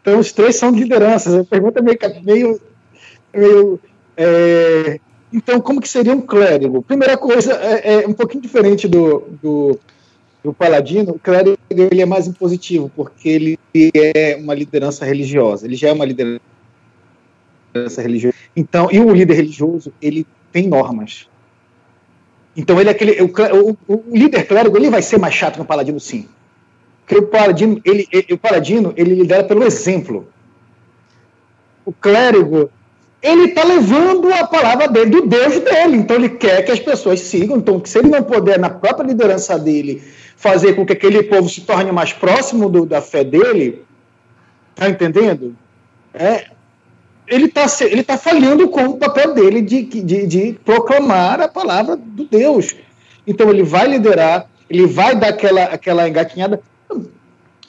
Então, 0.00 0.18
os 0.18 0.32
três 0.32 0.56
são 0.56 0.70
lideranças. 0.70 1.34
A 1.34 1.44
pergunta 1.44 1.80
é 1.80 1.82
meio, 1.82 1.98
meio, 2.24 2.60
meio 3.34 3.80
é... 4.16 4.98
então, 5.32 5.60
como 5.60 5.80
que 5.80 5.88
seria 5.88 6.14
um 6.14 6.20
clérigo? 6.20 6.82
Primeira 6.82 7.16
coisa, 7.16 7.52
é, 7.54 8.02
é 8.02 8.08
um 8.08 8.12
pouquinho 8.12 8.42
diferente 8.42 8.88
do, 8.88 9.24
do, 9.42 9.78
do 10.42 10.52
Paladino, 10.52 11.12
o 11.12 11.18
clérigo 11.18 11.58
ele 11.70 12.00
é 12.00 12.06
mais 12.06 12.26
impositivo, 12.26 12.90
porque 12.94 13.28
ele 13.28 13.58
é 13.84 14.36
uma 14.36 14.54
liderança 14.54 15.04
religiosa, 15.04 15.66
ele 15.66 15.76
já 15.76 15.88
é 15.88 15.92
uma 15.92 16.04
liderança 16.04 16.40
religiosa. 17.98 18.34
Então, 18.56 18.88
e 18.90 19.00
o 19.00 19.12
líder 19.12 19.34
religioso, 19.34 19.92
ele 20.00 20.26
tem 20.50 20.66
normas. 20.66 21.28
Então, 22.56 22.80
ele 22.80 22.88
é 22.88 22.92
aquele, 22.92 23.22
o, 23.22 23.30
o, 23.86 23.94
o 24.10 24.16
líder 24.16 24.46
clérigo, 24.46 24.76
ele 24.76 24.90
vai 24.90 25.02
ser 25.02 25.18
mais 25.18 25.34
chato 25.34 25.58
no 25.58 25.64
Paladino, 25.64 26.00
sim. 26.00 26.26
Porque 27.10 27.24
o 27.24 27.26
Paladino, 27.26 27.80
ele, 27.84 28.06
ele, 28.12 28.26
o 28.30 28.38
Paladino, 28.38 28.94
ele 28.96 29.16
lidera 29.16 29.42
pelo 29.42 29.64
exemplo. 29.64 30.28
O 31.84 31.92
clérigo, 31.92 32.70
ele 33.20 33.46
está 33.46 33.64
levando 33.64 34.32
a 34.32 34.46
palavra 34.46 34.86
dele, 34.86 35.10
do 35.10 35.26
Deus 35.26 35.58
dele. 35.58 35.96
Então 35.96 36.14
ele 36.14 36.28
quer 36.28 36.62
que 36.62 36.70
as 36.70 36.78
pessoas 36.78 37.18
sigam. 37.18 37.56
Então, 37.56 37.82
se 37.84 37.98
ele 37.98 38.06
não 38.06 38.22
puder, 38.22 38.60
na 38.60 38.70
própria 38.70 39.08
liderança 39.08 39.58
dele, 39.58 40.00
fazer 40.36 40.74
com 40.74 40.86
que 40.86 40.92
aquele 40.92 41.24
povo 41.24 41.48
se 41.48 41.62
torne 41.62 41.90
mais 41.90 42.12
próximo 42.12 42.68
do, 42.68 42.86
da 42.86 43.02
fé 43.02 43.24
dele, 43.24 43.82
tá 44.76 44.88
entendendo? 44.88 45.56
É, 46.14 46.46
ele 47.26 47.46
está 47.46 47.66
ele 47.86 48.04
tá 48.04 48.16
falhando 48.16 48.68
com 48.68 48.84
o 48.84 48.98
papel 48.98 49.34
dele 49.34 49.62
de, 49.62 49.82
de, 49.82 50.26
de 50.28 50.52
proclamar 50.64 51.40
a 51.40 51.48
palavra 51.48 51.96
do 51.96 52.24
Deus. 52.24 52.76
Então 53.26 53.50
ele 53.50 53.64
vai 53.64 53.88
liderar, 53.88 54.48
ele 54.68 54.86
vai 54.86 55.16
dar 55.16 55.30
aquela, 55.30 55.64
aquela 55.64 56.08
engatinhada. 56.08 56.62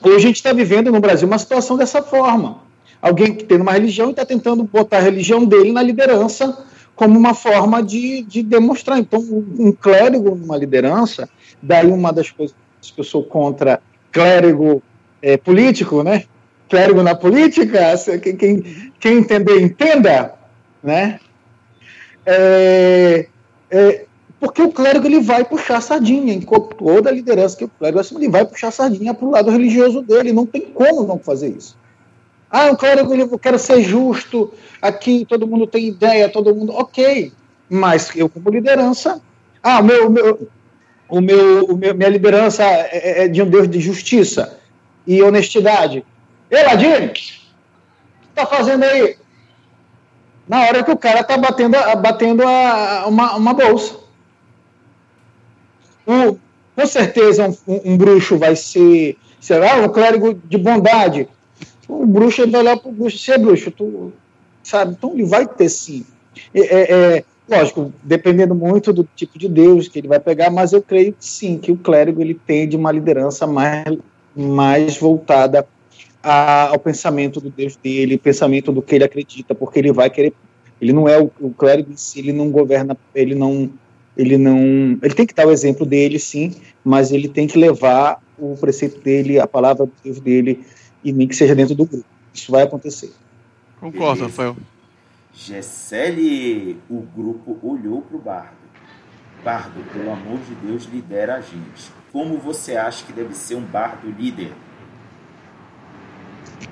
Hoje 0.03 0.15
a 0.15 0.19
gente 0.19 0.35
está 0.37 0.53
vivendo 0.53 0.91
no 0.91 0.99
Brasil 0.99 1.27
uma 1.27 1.37
situação 1.37 1.77
dessa 1.77 2.01
forma 2.01 2.71
alguém 3.01 3.33
que 3.33 3.43
tem 3.43 3.59
uma 3.59 3.71
religião 3.71 4.07
e 4.09 4.11
está 4.11 4.25
tentando 4.25 4.63
botar 4.63 4.97
a 4.97 5.01
religião 5.01 5.43
dele 5.43 5.71
na 5.71 5.81
liderança 5.81 6.65
como 6.95 7.17
uma 7.17 7.33
forma 7.33 7.81
de, 7.81 8.21
de 8.21 8.43
demonstrar. 8.43 8.99
Então, 8.99 9.19
um 9.57 9.71
clérigo 9.71 10.35
numa 10.35 10.55
liderança, 10.55 11.27
daí 11.61 11.87
uma 11.87 12.13
das 12.13 12.29
coisas 12.29 12.55
que 12.81 12.99
eu 12.99 13.03
sou 13.03 13.23
contra 13.23 13.81
clérigo 14.11 14.83
é, 15.21 15.35
político, 15.35 16.03
né? 16.03 16.25
Clérigo 16.69 17.01
na 17.01 17.15
política, 17.15 17.95
quem, 18.21 18.35
quem, 18.35 18.91
quem 18.99 19.17
entender, 19.17 19.61
entenda, 19.61 20.35
né? 20.83 21.19
É, 22.25 23.27
é, 23.71 24.05
porque 24.41 24.63
o 24.63 24.71
clérigo 24.71 25.05
ele 25.05 25.19
vai 25.19 25.45
puxar 25.45 25.77
a 25.77 25.81
sardinha, 25.81 26.33
em 26.33 26.41
toda 26.41 27.11
a 27.11 27.13
liderança 27.13 27.55
que 27.55 27.63
o 27.63 27.69
clérigo 27.69 28.03
ele 28.17 28.27
vai 28.27 28.43
puxar 28.43 28.69
a 28.69 28.71
sardinha 28.71 29.13
para 29.13 29.27
o 29.27 29.29
lado 29.29 29.51
religioso 29.51 30.01
dele, 30.01 30.33
não 30.33 30.47
tem 30.47 30.61
como 30.61 31.05
não 31.05 31.19
fazer 31.19 31.49
isso. 31.49 31.77
Ah, 32.49 32.67
eu 32.67 32.75
quero, 32.75 33.13
eu 33.13 33.37
quero 33.37 33.59
ser 33.59 33.83
justo, 33.83 34.51
aqui 34.81 35.27
todo 35.29 35.45
mundo 35.45 35.67
tem 35.67 35.87
ideia, 35.87 36.27
todo 36.27 36.55
mundo. 36.55 36.73
Ok, 36.73 37.31
mas 37.69 38.13
eu, 38.15 38.27
como 38.27 38.49
liderança. 38.49 39.21
Ah, 39.61 39.79
o 39.79 39.83
meu, 39.83 40.07
o 40.07 40.09
meu, 40.09 40.49
o 41.07 41.21
meu, 41.21 41.65
o 41.65 41.77
meu 41.77 41.93
minha 41.93 42.09
liderança 42.09 42.63
é, 42.63 42.89
é, 42.91 43.23
é, 43.25 43.27
de 43.27 43.43
um 43.43 43.49
Deus 43.49 43.69
de 43.69 43.79
justiça 43.79 44.57
e 45.05 45.21
honestidade. 45.21 46.03
Ei, 46.49 46.63
Ladine, 46.63 47.05
o 47.05 47.09
que 47.11 47.39
está 48.29 48.47
fazendo 48.47 48.85
aí? 48.85 49.15
Na 50.47 50.61
hora 50.61 50.83
que 50.83 50.91
o 50.91 50.97
cara 50.97 51.19
está 51.19 51.37
batendo, 51.37 51.77
batendo 52.01 52.41
a, 52.43 53.05
uma, 53.07 53.35
uma 53.35 53.53
bolsa. 53.53 54.00
Um, 56.07 56.37
com 56.75 56.85
certeza, 56.85 57.47
um, 57.67 57.81
um, 57.85 57.97
bruxo 57.97 58.37
vai 58.37 58.55
ser, 58.55 59.17
será 59.39 59.75
um 59.75 59.89
clérigo 59.89 60.33
de 60.33 60.57
bondade 60.57 61.27
o 61.91 62.05
bruxo 62.05 62.49
vai 62.49 62.61
olhar 62.61 62.77
para 62.77 62.89
o 62.89 62.93
bruxo, 62.93 63.31
é 63.31 63.37
bruxo, 63.37 63.69
tu, 63.69 64.13
sabe? 64.63 64.93
Então 64.93 65.13
ele 65.13 65.25
vai 65.25 65.45
ter 65.45 65.69
sim. 65.69 66.05
É, 66.53 66.59
é, 66.59 66.91
é, 67.17 67.23
lógico, 67.49 67.93
dependendo 68.01 68.55
muito 68.55 68.93
do 68.93 69.07
tipo 69.15 69.37
de 69.37 69.49
Deus 69.49 69.87
que 69.87 69.99
ele 69.99 70.07
vai 70.07 70.19
pegar, 70.19 70.49
mas 70.49 70.71
eu 70.71 70.81
creio 70.81 71.11
que 71.11 71.25
sim, 71.25 71.57
que 71.57 71.71
o 71.71 71.77
clérigo 71.77 72.21
ele 72.21 72.33
tem 72.33 72.67
de 72.67 72.77
uma 72.77 72.91
liderança 72.91 73.45
mais, 73.45 73.97
mais 74.33 74.97
voltada 74.97 75.67
a, 76.23 76.69
ao 76.69 76.79
pensamento 76.79 77.41
do 77.41 77.49
Deus 77.49 77.75
dele, 77.75 78.17
pensamento 78.17 78.71
do 78.71 78.81
que 78.81 78.95
ele 78.95 79.03
acredita, 79.03 79.53
porque 79.53 79.79
ele 79.79 79.91
vai 79.91 80.09
querer. 80.09 80.33
Ele 80.79 80.93
não 80.93 81.07
é 81.07 81.19
o, 81.19 81.29
o 81.39 81.51
clérigo 81.51 81.91
em 81.91 81.97
si, 81.97 82.19
ele 82.19 82.31
não 82.31 82.49
governa, 82.49 82.97
ele 83.13 83.35
não. 83.35 83.69
Ele 84.15 84.37
não. 84.37 84.57
Ele 85.01 85.13
tem 85.13 85.25
que 85.25 85.33
dar 85.33 85.47
o 85.47 85.51
exemplo 85.51 85.85
dele, 85.85 86.19
sim, 86.19 86.55
mas 86.83 87.11
ele 87.11 87.27
tem 87.27 87.47
que 87.47 87.57
levar 87.57 88.21
o 88.37 88.55
preceito 88.57 88.99
dele, 88.99 89.39
a 89.39 89.47
palavra 89.47 89.85
do 89.85 89.93
Deus 90.03 90.19
dele 90.19 90.65
e 91.03 91.11
nem 91.11 91.27
que 91.27 91.35
seja 91.35 91.55
dentro 91.55 91.75
do 91.75 91.85
grupo. 91.85 92.05
Isso 92.33 92.51
vai 92.51 92.63
acontecer. 92.63 93.11
Concordo, 93.79 94.23
Rafael. 94.23 94.55
Gessele, 95.33 96.79
o 96.89 97.01
grupo 97.01 97.57
olhou 97.63 98.01
para 98.01 98.17
o 98.17 98.19
Bardo. 98.19 98.61
Bardo, 99.43 99.81
pelo 99.91 100.11
amor 100.11 100.39
de 100.39 100.53
Deus, 100.55 100.85
lidera 100.85 101.35
a 101.35 101.41
gente. 101.41 101.91
Como 102.11 102.37
você 102.37 102.75
acha 102.75 103.05
que 103.05 103.13
deve 103.13 103.33
ser 103.33 103.55
um 103.55 103.61
bardo 103.61 104.07
líder? 104.11 104.51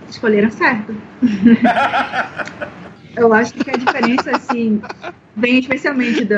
Escolheram 0.08 0.52
certo. 0.52 0.96
Eu 3.20 3.34
acho 3.34 3.54
que 3.54 3.70
a 3.70 3.78
diferença, 3.78 4.32
assim, 4.32 4.82
vem 5.36 5.60
especialmente 5.60 6.26
do 6.26 6.36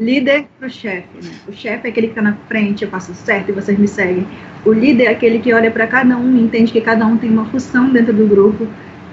líder 0.00 0.46
para 0.58 0.68
o 0.68 0.70
chefe. 0.70 1.08
Né? 1.22 1.30
O 1.46 1.52
chefe 1.52 1.86
é 1.86 1.90
aquele 1.90 2.08
que 2.08 2.12
está 2.12 2.22
na 2.22 2.34
frente, 2.48 2.84
eu 2.84 2.90
faço 2.90 3.14
certo 3.14 3.50
e 3.50 3.52
vocês 3.52 3.78
me 3.78 3.86
seguem. 3.86 4.26
O 4.64 4.72
líder 4.72 5.04
é 5.04 5.10
aquele 5.10 5.38
que 5.38 5.52
olha 5.52 5.70
para 5.70 5.86
cada 5.86 6.16
um 6.16 6.36
e 6.36 6.40
entende 6.40 6.72
que 6.72 6.80
cada 6.80 7.06
um 7.06 7.16
tem 7.16 7.30
uma 7.30 7.44
função 7.46 7.90
dentro 7.90 8.12
do 8.12 8.26
grupo, 8.26 8.66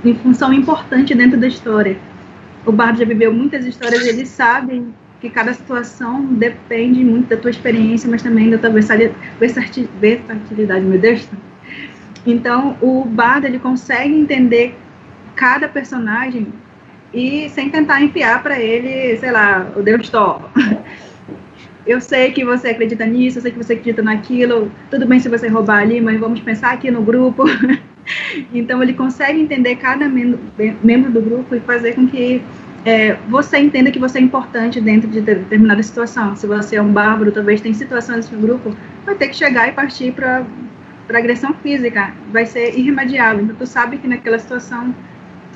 uma 0.03 0.15
função 0.15 0.51
importante 0.53 1.13
dentro 1.13 1.39
da 1.39 1.47
história. 1.47 1.97
O 2.65 2.71
Bardo 2.71 2.97
já 2.99 3.05
viveu 3.05 3.33
muitas 3.33 3.65
histórias 3.65 4.05
e 4.05 4.09
ele 4.09 4.25
sabe 4.25 4.83
que 5.19 5.29
cada 5.29 5.53
situação 5.53 6.25
depende 6.25 7.03
muito 7.03 7.29
da 7.29 7.37
tua 7.37 7.51
experiência, 7.51 8.09
mas 8.09 8.23
também 8.23 8.49
da 8.49 8.57
tua 8.57 8.71
versatilidade, 8.71 10.85
meu 10.85 10.99
Deus. 10.99 11.27
Então, 12.25 12.75
o 12.81 13.05
Bardo 13.05 13.45
ele 13.45 13.59
consegue 13.59 14.13
entender 14.13 14.75
cada 15.35 15.67
personagem 15.67 16.47
e 17.13 17.49
sem 17.49 17.69
tentar 17.69 18.01
enfiar 18.01 18.41
para 18.41 18.59
ele, 18.59 19.17
sei 19.17 19.31
lá, 19.31 19.71
o 19.75 19.81
Deus 19.81 20.09
Thor. 20.09 20.41
Eu 21.85 21.99
sei 21.99 22.31
que 22.31 22.45
você 22.45 22.69
acredita 22.69 23.05
nisso, 23.05 23.39
eu 23.39 23.41
sei 23.41 23.51
que 23.51 23.57
você 23.57 23.73
acredita 23.73 24.03
naquilo, 24.03 24.71
tudo 24.89 25.05
bem 25.05 25.19
se 25.19 25.27
você 25.27 25.47
roubar 25.47 25.79
ali, 25.79 25.99
mas 25.99 26.19
vamos 26.19 26.39
pensar 26.39 26.71
aqui 26.71 26.91
no 26.91 27.01
grupo. 27.01 27.43
então 28.53 28.83
ele 28.83 28.93
consegue 28.93 29.39
entender 29.39 29.75
cada 29.77 30.07
membro 30.07 31.11
do 31.11 31.21
grupo 31.21 31.55
e 31.55 31.59
fazer 31.59 31.95
com 31.95 32.07
que 32.07 32.41
é, 32.85 33.13
você 33.27 33.57
entenda 33.57 33.91
que 33.91 33.99
você 33.99 34.19
é 34.19 34.21
importante 34.21 34.79
dentro 34.79 35.09
de 35.09 35.21
determinada 35.21 35.81
situação. 35.81 36.35
Se 36.35 36.47
você 36.47 36.75
é 36.75 36.81
um 36.81 36.91
bárbaro, 36.91 37.31
talvez 37.31 37.61
tem 37.61 37.73
situações 37.73 38.29
no 38.29 38.39
grupo, 38.39 38.75
vai 39.05 39.15
ter 39.15 39.29
que 39.29 39.35
chegar 39.35 39.67
e 39.67 39.71
partir 39.71 40.13
para 40.13 40.45
agressão 41.11 41.53
física, 41.61 42.13
vai 42.31 42.45
ser 42.45 42.77
irremediável. 42.77 43.43
Então 43.43 43.55
tu 43.55 43.65
sabe 43.65 43.97
que 43.97 44.07
naquela 44.07 44.39
situação 44.39 44.93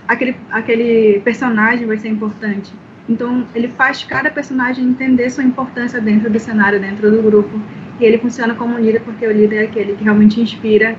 aquele, 0.08 0.36
aquele 0.52 1.20
personagem 1.22 1.86
vai 1.86 1.98
ser 1.98 2.10
importante. 2.10 2.72
Então, 3.08 3.46
ele 3.54 3.68
faz 3.68 4.04
cada 4.04 4.32
personagem 4.32 4.84
entender 4.84 5.30
sua 5.30 5.44
importância 5.44 6.02
dentro 6.02 6.30
do 6.30 6.40
cenário, 6.40 6.80
dentro 6.80 7.12
do 7.12 7.22
grupo. 7.22 7.60
E 8.00 8.04
ele 8.04 8.18
funciona 8.18 8.56
como 8.56 8.76
um 8.76 8.80
líder, 8.80 9.02
porque 9.02 9.26
o 9.26 9.32
líder 9.32 9.56
é 9.58 9.66
aquele 9.66 9.96
que 9.96 10.04
realmente 10.04 10.42
inspira 10.42 10.96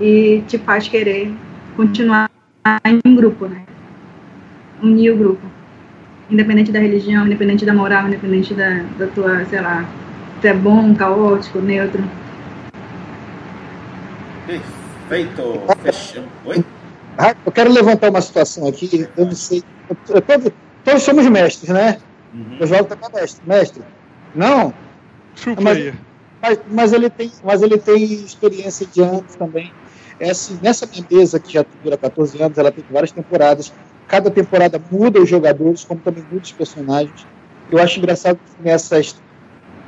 e 0.00 0.42
te 0.48 0.58
faz 0.58 0.88
querer 0.88 1.32
continuar 1.76 2.30
em 2.84 3.14
grupo, 3.14 3.46
né? 3.46 3.62
Unir 4.82 5.12
o 5.12 5.16
grupo. 5.16 5.46
Independente 6.30 6.72
da 6.72 6.78
religião, 6.78 7.26
independente 7.26 7.66
da 7.66 7.74
moral, 7.74 8.06
independente 8.06 8.54
da, 8.54 8.82
da 8.98 9.06
tua, 9.08 9.44
sei 9.44 9.60
lá, 9.60 9.84
se 10.40 10.48
é 10.48 10.54
bom, 10.54 10.94
caótico, 10.94 11.60
neutro. 11.60 12.02
Perfeito. 14.46 15.60
Fechamos. 15.82 16.30
Oi? 16.46 16.64
Eu 17.44 17.52
quero 17.52 17.70
levantar 17.70 18.10
uma 18.10 18.20
situação 18.20 18.66
aqui, 18.66 19.08
eu 19.16 19.26
não 19.26 19.32
sei. 19.32 19.62
Eu, 20.08 20.22
todos, 20.22 20.52
todos 20.84 21.02
somos 21.02 21.26
mestres, 21.26 21.70
né? 21.70 21.98
Uhum. 22.32 22.58
O 22.60 22.66
João 22.66 22.84
também 22.84 23.10
mestre. 23.14 23.42
Mestre? 23.46 23.82
Não? 24.34 24.72
Mas, 25.60 25.94
mas, 26.40 26.60
mas, 26.70 26.92
ele 26.92 27.10
tem, 27.10 27.30
mas 27.44 27.62
ele 27.62 27.78
tem 27.78 28.02
experiência 28.02 28.86
de 28.86 29.02
anos 29.02 29.34
também. 29.36 29.72
É 30.18 30.30
assim, 30.30 30.58
nessa 30.62 30.88
mesa, 31.10 31.38
que 31.38 31.52
já 31.52 31.64
dura 31.82 31.96
14 31.96 32.42
anos, 32.42 32.56
ela 32.58 32.70
tem 32.70 32.84
várias 32.90 33.12
temporadas. 33.12 33.72
Cada 34.06 34.30
temporada 34.30 34.80
muda 34.90 35.20
os 35.20 35.28
jogadores, 35.28 35.84
como 35.84 36.00
também 36.00 36.24
muda 36.30 36.42
os 36.42 36.52
personagens. 36.52 37.26
Eu 37.70 37.78
acho 37.78 37.98
engraçado 37.98 38.36
que 38.38 38.62
nessas. 38.62 39.16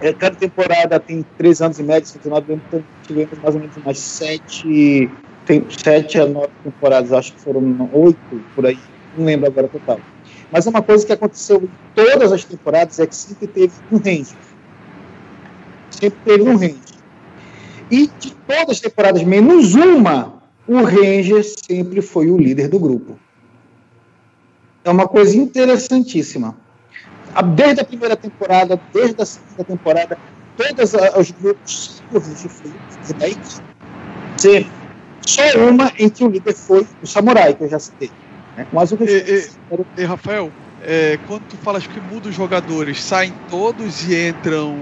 É, 0.00 0.12
cada 0.12 0.34
temporada 0.34 0.98
tem 0.98 1.24
três 1.38 1.62
anos 1.62 1.78
e 1.78 1.82
médio, 1.82 2.08
69 2.08 2.52
anos, 2.54 2.64
então 2.66 2.84
tivemos 3.06 3.38
mais 3.38 3.54
ou 3.54 3.60
menos 3.60 3.76
umas 3.76 3.98
sete 3.98 5.10
tem 5.46 5.64
sete 5.70 6.18
a 6.18 6.26
nove 6.26 6.50
temporadas, 6.62 7.12
acho 7.12 7.32
que 7.32 7.40
foram 7.40 7.88
oito 7.92 8.18
por 8.54 8.66
aí, 8.66 8.78
não 9.16 9.24
lembro 9.24 9.46
agora 9.46 9.68
total. 9.68 10.00
Mas 10.50 10.66
uma 10.66 10.82
coisa 10.82 11.06
que 11.06 11.12
aconteceu 11.12 11.62
em 11.62 11.70
todas 11.94 12.32
as 12.32 12.44
temporadas 12.44 12.98
é 13.00 13.06
que 13.06 13.16
sempre 13.16 13.46
teve 13.46 13.72
um 13.90 13.96
range. 13.96 14.34
Sempre 15.90 16.18
teve 16.24 16.42
um 16.42 16.56
range. 16.56 16.92
E 17.90 18.06
de 18.06 18.34
todas 18.46 18.70
as 18.70 18.80
temporadas, 18.80 19.22
menos 19.22 19.74
uma, 19.74 20.42
o 20.66 20.82
Ranger 20.82 21.44
sempre 21.44 22.00
foi 22.00 22.30
o 22.30 22.38
líder 22.38 22.68
do 22.68 22.78
grupo. 22.78 23.18
É 24.84 24.90
uma 24.90 25.06
coisa 25.06 25.36
interessantíssima. 25.36 26.56
Desde 27.54 27.80
a 27.80 27.84
primeira 27.84 28.16
temporada, 28.16 28.80
desde 28.92 29.22
a 29.22 29.26
segunda 29.26 29.64
temporada, 29.64 30.18
todos 30.56 30.92
os 31.16 31.30
grupos 31.30 32.02
de 33.06 34.42
sempre. 34.42 34.81
Só 35.26 35.42
uma 35.58 35.92
em 35.98 36.08
que 36.08 36.24
o 36.24 36.28
líder 36.28 36.54
foi 36.54 36.86
o 37.02 37.06
samurai, 37.06 37.54
que 37.54 37.64
eu 37.64 37.68
já 37.68 37.78
citei. 37.78 38.10
Né? 38.56 38.66
Mas 38.72 38.92
o 38.92 38.98
e, 39.00 39.48
e, 39.98 40.02
e, 40.02 40.04
Rafael, 40.04 40.50
é, 40.82 41.18
quando 41.26 41.42
tu 41.48 41.56
falas 41.56 41.86
que 41.86 42.00
muda 42.00 42.28
os 42.28 42.34
jogadores, 42.34 43.02
saem 43.02 43.32
todos 43.48 44.08
e 44.08 44.28
entram 44.28 44.76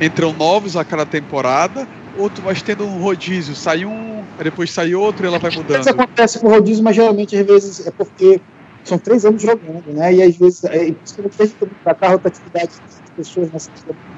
entram 0.00 0.32
novos 0.32 0.76
a 0.76 0.84
cada 0.84 1.06
temporada, 1.06 1.86
ou 2.18 2.28
tu 2.28 2.42
vai 2.42 2.54
tendo 2.54 2.84
um 2.84 2.98
rodízio, 3.00 3.54
sai 3.54 3.84
um, 3.84 4.24
depois 4.42 4.70
sai 4.70 4.94
outro 4.94 5.24
e 5.24 5.28
ela 5.28 5.38
vai 5.38 5.50
mudando? 5.50 5.80
Isso 5.80 5.90
acontece 5.90 6.38
com 6.38 6.48
rodízio, 6.48 6.82
mas 6.82 6.96
geralmente 6.96 7.36
às 7.36 7.46
vezes 7.46 7.86
é 7.86 7.90
porque 7.90 8.40
são 8.84 8.98
três 8.98 9.24
anos 9.24 9.40
jogando, 9.40 9.84
né? 9.88 10.14
E 10.14 10.22
às 10.22 10.36
vezes, 10.36 10.64
é, 10.64 10.92
principalmente 10.92 11.38
desde 11.38 11.54
que 11.56 11.66
para 11.82 11.94
cá, 11.94 12.06
a 12.08 12.10
rotatividade 12.10 12.72
de 13.04 13.10
pessoas 13.12 13.50
nessa 13.50 13.70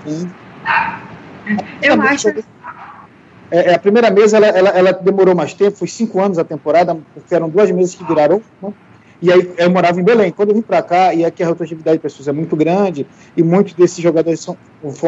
grande. 0.04 0.34
Eu 1.82 2.02
acho. 2.02 2.28
É, 2.28 2.34
é, 3.50 3.74
a 3.74 3.78
primeira 3.78 4.10
mesa 4.10 4.36
ela, 4.36 4.46
ela, 4.46 4.68
ela, 4.70 4.92
demorou 4.92 5.34
mais 5.34 5.54
tempo, 5.54 5.76
foi 5.76 5.88
cinco 5.88 6.20
anos 6.20 6.38
a 6.38 6.44
temporada, 6.44 6.96
porque 7.14 7.34
eram 7.34 7.48
duas 7.48 7.70
mesas 7.70 7.94
que 7.94 8.04
viraram 8.04 8.42
uma. 8.60 8.72
E 9.20 9.32
aí 9.32 9.52
eu 9.56 9.70
morava 9.70 9.98
em 10.00 10.04
Belém. 10.04 10.30
Quando 10.30 10.50
eu 10.50 10.54
vim 10.56 10.62
para 10.62 10.82
cá, 10.82 11.14
e 11.14 11.24
aqui 11.24 11.42
a 11.42 11.48
rotatividade 11.48 11.96
de 11.96 12.02
pessoas 12.02 12.28
é 12.28 12.32
muito 12.32 12.54
grande, 12.54 13.06
e 13.36 13.42
muitos 13.42 13.72
desses 13.72 13.98
jogadores 13.98 14.40
são, 14.40 14.56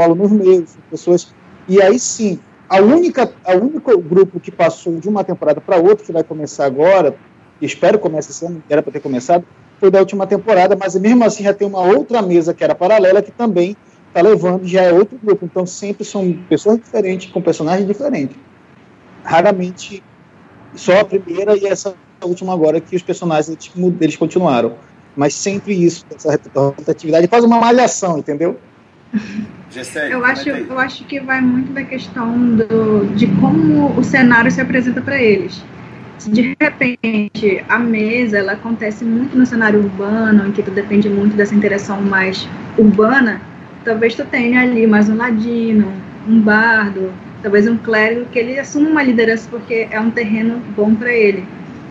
alunos 0.02 0.30
meus, 0.30 0.70
são 0.70 0.80
pessoas. 0.90 1.34
E 1.68 1.82
aí 1.82 1.98
sim, 1.98 2.38
a 2.68 2.80
única, 2.80 3.30
a 3.44 3.54
único 3.54 3.98
grupo 3.98 4.40
que 4.40 4.50
passou 4.50 4.98
de 4.98 5.08
uma 5.08 5.24
temporada 5.24 5.60
para 5.60 5.76
outra, 5.76 6.04
que 6.04 6.12
vai 6.12 6.22
começar 6.22 6.64
agora, 6.64 7.14
espero 7.60 7.98
que 7.98 8.02
comece 8.02 8.30
esse 8.30 8.44
ano, 8.46 8.62
era 8.70 8.82
para 8.82 8.92
ter 8.92 9.00
começado, 9.00 9.44
foi 9.78 9.90
da 9.90 10.00
última 10.00 10.26
temporada, 10.26 10.76
mas 10.76 10.94
mesmo 10.96 11.24
assim 11.24 11.44
já 11.44 11.52
tem 11.52 11.66
uma 11.66 11.80
outra 11.80 12.22
mesa 12.22 12.54
que 12.54 12.64
era 12.64 12.74
paralela 12.74 13.22
que 13.22 13.30
também 13.30 13.76
está 14.08 14.20
levando, 14.20 14.66
já 14.66 14.82
é 14.82 14.92
outro 14.92 15.18
grupo. 15.22 15.44
Então 15.44 15.64
sempre 15.66 16.04
são 16.04 16.32
pessoas 16.48 16.78
diferentes, 16.78 17.30
com 17.30 17.40
personagens 17.40 17.86
diferentes. 17.86 18.36
Raramente 19.24 20.02
só 20.74 21.00
a 21.00 21.04
primeira 21.04 21.56
e 21.56 21.66
essa 21.66 21.94
última 22.22 22.52
agora 22.52 22.80
que 22.80 22.96
os 22.96 23.02
personagens 23.02 23.70
eles 24.00 24.16
continuaram. 24.16 24.74
Mas 25.16 25.34
sempre 25.34 25.74
isso, 25.74 26.04
essa 26.14 26.38
rotatividade, 26.54 27.26
quase 27.26 27.46
uma 27.46 27.58
malhação, 27.58 28.18
entendeu? 28.18 28.58
eu 30.10 30.24
acho, 30.24 30.48
eu 30.48 30.78
acho 30.78 31.04
que 31.04 31.18
vai 31.20 31.40
muito 31.40 31.72
da 31.72 31.82
questão 31.82 32.56
do, 32.56 33.06
de 33.14 33.26
como 33.26 33.98
o 33.98 34.04
cenário 34.04 34.50
se 34.50 34.60
apresenta 34.60 35.00
para 35.00 35.20
eles. 35.20 35.62
Se 36.18 36.30
de 36.30 36.56
repente 36.60 37.64
a 37.68 37.78
mesa 37.78 38.38
ela 38.38 38.52
acontece 38.52 39.04
muito 39.04 39.36
no 39.36 39.46
cenário 39.46 39.80
urbano, 39.80 40.48
em 40.48 40.52
que 40.52 40.62
tu 40.62 40.70
depende 40.70 41.08
muito 41.08 41.36
dessa 41.36 41.54
interação 41.54 42.00
mais 42.02 42.48
urbana, 42.76 43.40
talvez 43.84 44.14
tu 44.14 44.24
tenha 44.24 44.62
ali 44.62 44.86
mais 44.86 45.08
um 45.08 45.16
ladino, 45.16 45.92
um 46.26 46.40
bardo, 46.40 47.12
talvez 47.42 47.66
um 47.66 47.76
clérigo 47.76 48.26
que 48.26 48.38
ele 48.38 48.58
assuma 48.58 48.88
uma 48.88 49.02
liderança 49.02 49.48
porque 49.50 49.88
é 49.90 50.00
um 50.00 50.10
terreno 50.10 50.58
bom 50.76 50.94
para 50.94 51.12
ele. 51.12 51.44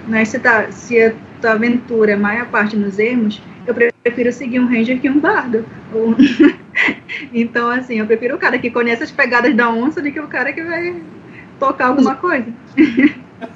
Mas 0.07 0.29
se, 0.29 0.39
tá, 0.39 0.71
se 0.71 1.01
a 1.01 1.13
tua 1.41 1.51
aventura 1.51 2.13
é 2.13 2.15
maior 2.15 2.47
parte 2.47 2.75
nos 2.75 2.97
ermos, 2.97 3.41
eu 3.65 3.73
prefiro 3.73 4.31
seguir 4.31 4.59
um 4.59 4.67
ranger 4.67 4.99
que 4.99 5.09
um 5.09 5.19
bardo. 5.19 5.65
então, 7.33 7.69
assim, 7.69 7.99
eu 7.99 8.05
prefiro 8.05 8.35
o 8.35 8.39
cara 8.39 8.57
que 8.57 8.71
conhece 8.71 9.03
as 9.03 9.11
pegadas 9.11 9.53
da 9.55 9.69
onça 9.69 10.01
do 10.01 10.11
que 10.11 10.19
o 10.19 10.27
cara 10.27 10.53
que 10.53 10.63
vai 10.63 11.01
tocar 11.59 11.87
alguma 11.87 12.15
coisa. 12.15 12.47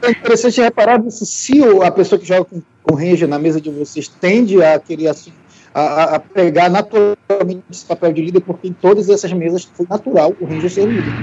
É 0.02 0.12
interessante 0.12 0.60
reparar 0.62 1.02
nisso. 1.02 1.26
Se 1.26 1.62
a 1.82 1.92
pessoa 1.92 2.20
que 2.20 2.28
joga 2.28 2.46
com, 2.46 2.62
com 2.84 2.96
ranger 2.96 3.28
na 3.28 3.40
mesa 3.40 3.62
de 3.62 3.70
vocês 3.70 4.08
tende 4.08 4.62
a 4.62 4.78
querer 4.78 5.08
assumir 5.08 5.41
a, 5.74 6.16
a, 6.16 6.20
pegar 6.20 6.70
naturalmente 6.70 7.64
esse 7.72 7.86
papel 7.86 8.14
de 8.14 8.22
líder, 8.22 8.42
porque 8.42 8.68
em 8.68 8.74
todas 8.74 9.10
essas 9.10 9.32
mesas 9.34 9.64
foi 9.64 9.86
natural 9.90 10.36
o 10.40 10.46
Ranger 10.46 10.70
ser 10.70 10.86
líder. 10.86 11.14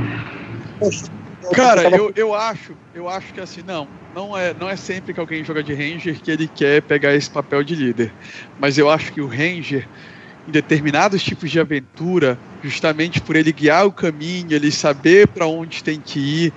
Cara, 1.54 1.88
eu, 1.96 2.12
eu 2.14 2.34
acho, 2.34 2.72
eu 2.94 3.08
acho 3.08 3.32
que 3.32 3.40
assim, 3.40 3.62
não, 3.66 3.88
não 4.14 4.36
é, 4.36 4.54
não 4.54 4.68
é 4.68 4.76
sempre 4.76 5.14
que 5.14 5.20
alguém 5.20 5.44
joga 5.44 5.62
de 5.62 5.74
Ranger 5.74 6.20
que 6.20 6.30
ele 6.30 6.48
quer 6.48 6.82
pegar 6.82 7.14
esse 7.14 7.30
papel 7.30 7.62
de 7.62 7.74
líder. 7.74 8.12
Mas 8.58 8.78
eu 8.78 8.90
acho 8.90 9.12
que 9.12 9.20
o 9.20 9.26
Ranger, 9.26 9.86
em 10.46 10.50
determinados 10.50 11.22
tipos 11.22 11.50
de 11.50 11.60
aventura, 11.60 12.38
justamente 12.62 13.20
por 13.20 13.36
ele 13.36 13.52
guiar 13.52 13.86
o 13.86 13.92
caminho, 13.92 14.52
ele 14.52 14.70
saber 14.70 15.28
para 15.28 15.46
onde 15.46 15.82
tem 15.84 16.00
que 16.00 16.18
ir, 16.18 16.52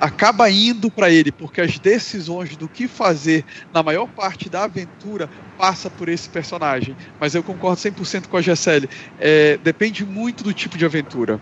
acaba 0.00 0.50
indo 0.50 0.90
para 0.90 1.10
ele, 1.10 1.30
porque 1.30 1.60
as 1.60 1.78
decisões 1.78 2.56
do 2.56 2.66
que 2.68 2.88
fazer 2.88 3.44
na 3.72 3.82
maior 3.82 4.08
parte 4.08 4.48
da 4.48 4.64
aventura 4.64 5.28
passa 5.58 5.90
por 5.90 6.08
esse 6.08 6.28
personagem. 6.28 6.96
Mas 7.20 7.34
eu 7.34 7.42
concordo 7.42 7.80
100% 7.80 8.26
com 8.28 8.36
a 8.36 8.42
Gessele. 8.42 8.88
É, 9.18 9.58
depende 9.62 10.04
muito 10.04 10.42
do 10.42 10.54
tipo 10.54 10.78
de 10.78 10.84
aventura. 10.84 11.40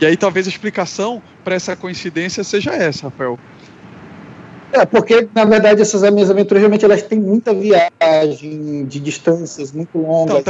E 0.00 0.06
aí 0.06 0.16
talvez 0.16 0.46
a 0.46 0.50
explicação 0.50 1.22
para 1.44 1.54
essa 1.54 1.76
coincidência 1.76 2.42
seja 2.42 2.72
essa, 2.72 3.04
Rafael. 3.04 3.38
É, 4.72 4.84
porque, 4.84 5.28
na 5.32 5.44
verdade, 5.44 5.82
essas 5.82 6.02
minhas 6.10 6.28
aventuras 6.28 6.60
realmente 6.60 6.84
elas 6.84 7.00
têm 7.02 7.20
muita 7.20 7.54
viagem 7.54 8.84
de 8.86 8.98
distâncias 8.98 9.70
muito 9.70 9.96
longas. 9.96 10.24
Então, 10.24 10.42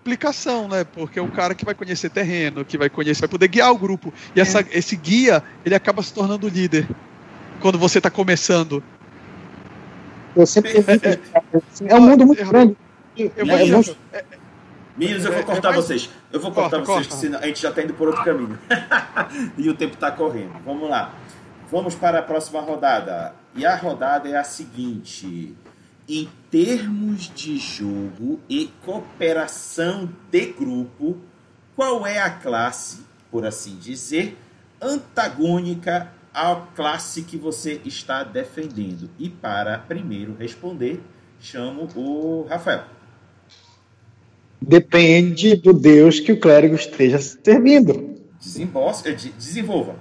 explicação, 0.00 0.66
né? 0.66 0.84
Porque 0.84 1.18
é 1.18 1.22
o 1.22 1.30
cara 1.30 1.54
que 1.54 1.64
vai 1.64 1.74
conhecer 1.74 2.10
terreno, 2.10 2.64
que 2.64 2.78
vai 2.78 2.88
conhecer, 2.88 3.20
vai 3.20 3.28
poder 3.28 3.48
guiar 3.48 3.70
o 3.70 3.78
grupo. 3.78 4.12
E 4.34 4.40
é. 4.40 4.42
essa, 4.42 4.64
esse 4.72 4.96
guia, 4.96 5.42
ele 5.64 5.74
acaba 5.74 6.02
se 6.02 6.12
tornando 6.12 6.48
líder 6.48 6.88
quando 7.60 7.78
você 7.78 7.98
está 7.98 8.10
começando. 8.10 8.82
Eu 10.34 10.46
sempre 10.46 10.70
é, 10.70 10.78
é, 10.78 11.18
é, 11.86 11.94
um 11.94 12.00
mundo 12.00 12.26
muito 12.26 12.44
grande. 12.46 12.76
Eu, 13.16 13.32
eu, 13.36 13.50
é, 13.50 13.68
eu, 13.68 13.96
é, 14.12 14.24
Meninos, 14.96 15.24
eu 15.24 15.32
vou 15.32 15.44
cortar 15.44 15.72
vocês. 15.72 16.10
Eu 16.32 16.40
vou 16.40 16.52
cortar 16.52 16.78
corta, 16.78 16.92
vocês, 16.92 17.06
corta. 17.06 17.20
senão 17.20 17.38
a 17.38 17.46
gente 17.46 17.60
já 17.60 17.68
está 17.68 17.82
indo 17.82 17.94
por 17.94 18.08
outro 18.08 18.24
caminho. 18.24 18.58
e 19.58 19.68
o 19.68 19.74
tempo 19.74 19.94
está 19.94 20.10
correndo. 20.10 20.52
Vamos 20.64 20.88
lá. 20.88 21.14
Vamos 21.70 21.94
para 21.94 22.20
a 22.20 22.22
próxima 22.22 22.60
rodada. 22.60 23.34
E 23.54 23.66
a 23.66 23.76
rodada 23.76 24.28
é 24.28 24.36
a 24.36 24.44
seguinte 24.44 25.54
em 26.10 26.28
termos 26.50 27.30
de 27.32 27.56
jogo 27.56 28.40
e 28.48 28.68
cooperação 28.84 30.10
de 30.28 30.46
grupo, 30.46 31.16
qual 31.76 32.04
é 32.04 32.18
a 32.18 32.28
classe, 32.28 33.02
por 33.30 33.46
assim 33.46 33.76
dizer, 33.76 34.36
antagônica 34.82 36.10
à 36.34 36.56
classe 36.74 37.22
que 37.22 37.36
você 37.36 37.80
está 37.84 38.24
defendendo? 38.24 39.08
E 39.20 39.28
para 39.28 39.78
primeiro 39.78 40.34
responder, 40.36 41.00
chamo 41.38 41.88
o 41.94 42.44
Rafael. 42.48 42.82
Depende 44.60 45.54
do 45.54 45.72
Deus 45.72 46.18
que 46.18 46.32
o 46.32 46.40
clérigo 46.40 46.74
esteja 46.74 47.20
servindo. 47.20 47.92
Eh, 47.92 49.14
desenvolva. 49.38 49.94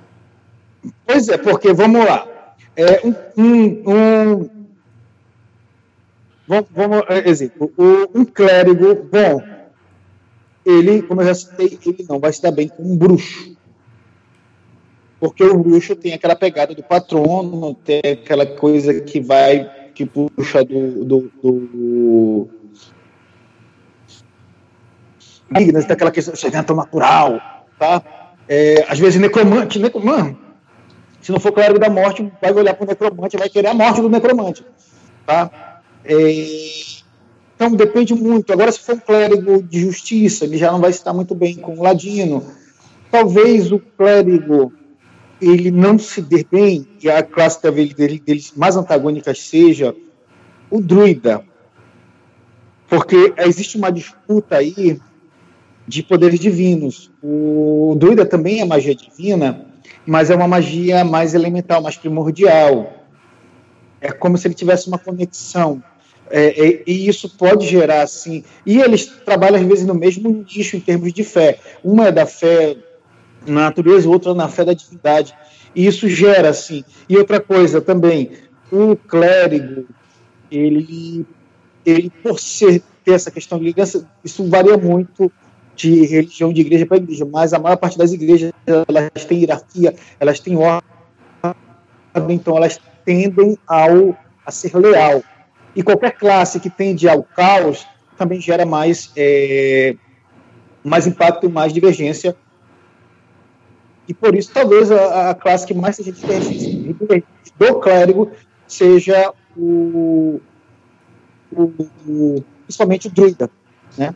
Pois 1.05 1.29
é, 1.29 1.37
porque 1.37 1.71
vamos 1.71 2.03
lá. 2.03 2.27
É 2.75 3.01
um, 3.05 3.13
um, 3.37 3.91
um 3.91 4.58
Vamos, 6.49 6.67
vamos 6.71 7.03
é, 7.09 7.29
exemplo, 7.29 7.71
o, 7.77 8.19
um 8.19 8.25
clérigo 8.25 8.95
bom, 8.95 9.39
ele, 10.65 11.03
como 11.03 11.21
eu 11.21 11.27
já 11.27 11.35
citei, 11.35 11.77
ele 11.85 12.03
não 12.09 12.19
vai 12.19 12.33
se 12.33 12.41
dar 12.41 12.49
bem 12.49 12.67
com 12.67 12.81
um 12.81 12.97
bruxo. 12.97 13.55
Porque 15.19 15.43
o 15.43 15.59
bruxo 15.59 15.95
tem 15.95 16.11
aquela 16.11 16.35
pegada 16.35 16.73
do 16.73 16.81
patrono, 16.81 17.75
tem 17.75 18.01
aquela 18.03 18.47
coisa 18.47 18.99
que 18.99 19.19
vai, 19.19 19.91
que 19.93 20.07
puxa 20.07 20.65
do. 20.65 21.05
do, 21.05 21.31
do 21.43 22.47
Dignas, 25.51 25.85
daquela 25.85 26.09
questão 26.09 26.33
natural, 26.75 27.67
tá? 27.77 28.01
É, 28.47 28.85
às 28.89 28.97
vezes 28.97 29.21
necromante, 29.21 29.77
necromante, 29.77 30.39
se 31.21 31.31
não 31.31 31.39
for 31.39 31.51
clérigo 31.51 31.79
da 31.79 31.91
morte, 31.91 32.31
vai 32.41 32.51
olhar 32.51 32.73
para 32.73 32.85
o 32.85 32.87
necromante, 32.87 33.37
vai 33.37 33.49
querer 33.49 33.67
a 33.67 33.73
morte 33.75 34.01
do 34.01 34.09
necromante, 34.09 34.65
tá? 35.27 35.68
É, 36.03 36.15
então 37.55 37.75
depende 37.75 38.13
muito. 38.13 38.53
Agora, 38.53 38.71
se 38.71 38.79
for 38.79 38.95
um 38.95 38.99
clérigo 38.99 39.61
de 39.61 39.81
justiça, 39.81 40.45
ele 40.45 40.57
já 40.57 40.71
não 40.71 40.79
vai 40.79 40.91
estar 40.91 41.13
muito 41.13 41.35
bem 41.35 41.55
com 41.55 41.77
o 41.77 41.83
ladino. 41.83 42.43
Talvez 43.11 43.71
o 43.71 43.79
clérigo 43.79 44.71
ele 45.41 45.71
não 45.71 45.97
se 45.97 46.21
dê 46.21 46.45
bem, 46.49 46.87
e 47.01 47.09
a 47.09 47.23
classe 47.23 47.61
dele, 47.71 48.19
deles 48.19 48.53
mais 48.55 48.75
antagônica 48.75 49.33
seja 49.33 49.95
o 50.69 50.81
druida. 50.81 51.43
Porque 52.87 53.33
existe 53.37 53.77
uma 53.77 53.91
disputa 53.91 54.57
aí 54.57 54.99
de 55.87 56.03
poderes 56.03 56.39
divinos. 56.39 57.11
O 57.23 57.95
druida 57.97 58.25
também 58.25 58.61
é 58.61 58.65
magia 58.65 58.95
divina, 58.95 59.65
mas 60.05 60.29
é 60.29 60.35
uma 60.35 60.47
magia 60.47 61.03
mais 61.03 61.33
elemental, 61.33 61.81
mais 61.81 61.97
primordial. 61.97 62.98
É 64.01 64.11
como 64.11 64.37
se 64.37 64.47
ele 64.47 64.55
tivesse 64.55 64.87
uma 64.87 64.97
conexão. 64.97 65.83
É, 66.29 66.67
é, 66.67 66.83
e 66.85 67.07
isso 67.07 67.29
pode 67.37 67.67
gerar, 67.67 68.03
assim. 68.03 68.43
E 68.65 68.79
eles 68.79 69.07
trabalham, 69.25 69.59
às 69.59 69.65
vezes, 69.65 69.85
no 69.85 69.95
mesmo 69.95 70.29
nicho 70.29 70.77
em 70.77 70.79
termos 70.79 71.11
de 71.11 71.23
fé. 71.23 71.59
Uma 71.83 72.07
é 72.07 72.11
da 72.11 72.25
fé 72.25 72.77
na 73.45 73.61
natureza, 73.61 74.09
outra 74.09 74.33
na 74.33 74.47
fé 74.47 74.63
da 74.63 74.73
divindade. 74.73 75.33
E 75.75 75.85
isso 75.85 76.07
gera, 76.07 76.49
assim. 76.49 76.83
E 77.07 77.17
outra 77.17 77.39
coisa 77.39 77.81
também, 77.81 78.31
o 78.71 78.95
clérigo, 78.95 79.87
ele, 80.51 81.25
ele 81.85 82.11
por 82.21 82.39
ser, 82.39 82.83
ter 83.03 83.13
essa 83.13 83.31
questão 83.31 83.57
de 83.57 83.65
ligação, 83.65 84.05
isso 84.23 84.47
varia 84.47 84.77
muito 84.77 85.31
de 85.75 86.05
religião 86.05 86.51
de 86.51 86.61
igreja 86.61 86.85
para 86.85 86.97
igreja, 86.97 87.25
mas 87.25 87.53
a 87.53 87.59
maior 87.59 87.77
parte 87.77 87.97
das 87.97 88.11
igrejas 88.11 88.51
elas 88.65 89.25
têm 89.25 89.39
hierarquia, 89.39 89.95
elas 90.19 90.39
têm 90.39 90.57
ordem, 90.57 90.83
então 92.35 92.57
elas 92.57 92.79
tendem 93.05 93.57
ao, 93.67 94.17
a 94.45 94.51
ser 94.51 94.75
leal. 94.75 95.23
E 95.75 95.83
qualquer 95.83 96.11
classe 96.11 96.59
que 96.59 96.69
tende 96.69 97.07
ao 97.07 97.23
caos 97.23 97.85
também 98.17 98.41
gera 98.41 98.65
mais, 98.65 99.11
é, 99.15 99.95
mais 100.83 101.07
impacto 101.07 101.45
e 101.45 101.49
mais 101.49 101.71
divergência. 101.71 102.35
E 104.07 104.13
por 104.13 104.35
isso, 104.35 104.51
talvez 104.51 104.91
a, 104.91 105.29
a 105.29 105.35
classe 105.35 105.65
que 105.65 105.73
mais 105.73 105.95
seja 105.95 106.11
divergente 106.11 106.95
do 107.57 107.79
clérigo 107.79 108.31
seja 108.67 109.33
o, 109.55 110.41
o, 111.51 111.63
o 112.07 112.43
principalmente 112.63 113.07
o 113.07 113.11
druida, 113.11 113.49
né? 113.97 114.15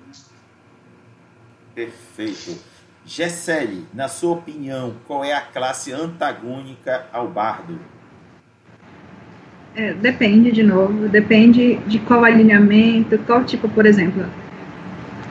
Perfeito. 1.76 2.57
Gessele, 3.05 3.85
na 3.93 4.07
sua 4.07 4.34
opinião, 4.34 4.95
qual 5.05 5.26
é 5.26 5.34
a 5.34 5.41
classe 5.41 5.91
antagônica 5.91 7.07
ao 7.11 7.27
bardo? 7.27 7.80
É, 9.76 9.94
depende, 9.94 10.52
de 10.52 10.62
novo, 10.62 11.08
depende 11.10 11.76
de 11.88 11.98
qual 12.00 12.24
alinhamento, 12.24 13.18
qual 13.20 13.44
tipo, 13.44 13.68
por 13.68 13.86
exemplo. 13.86 14.24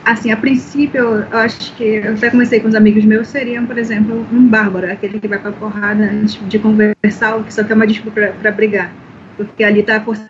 Assim, 0.03 0.31
a 0.31 0.37
princípio, 0.37 0.99
eu 0.99 1.37
acho 1.37 1.73
que 1.75 1.83
eu 1.83 2.13
até 2.13 2.29
comecei 2.29 2.59
com 2.59 2.67
os 2.67 2.75
amigos 2.75 3.05
meus, 3.05 3.29
seriam, 3.29 3.65
por 3.65 3.77
exemplo, 3.77 4.27
um 4.33 4.45
bárbaro, 4.45 4.91
aquele 4.91 5.17
que 5.17 5.29
vai 5.29 5.39
pra 5.39 5.53
porrada 5.53 6.03
antes 6.03 6.37
de 6.49 6.59
conversar, 6.59 7.41
que 7.43 7.53
só 7.53 7.63
quer 7.63 7.73
uma 7.73 7.87
desculpa 7.87 8.33
para 8.41 8.51
brigar. 8.51 8.91
Porque 9.37 9.63
ali 9.63 9.81
tá 9.81 9.97
a 9.97 10.01
força 10.01 10.29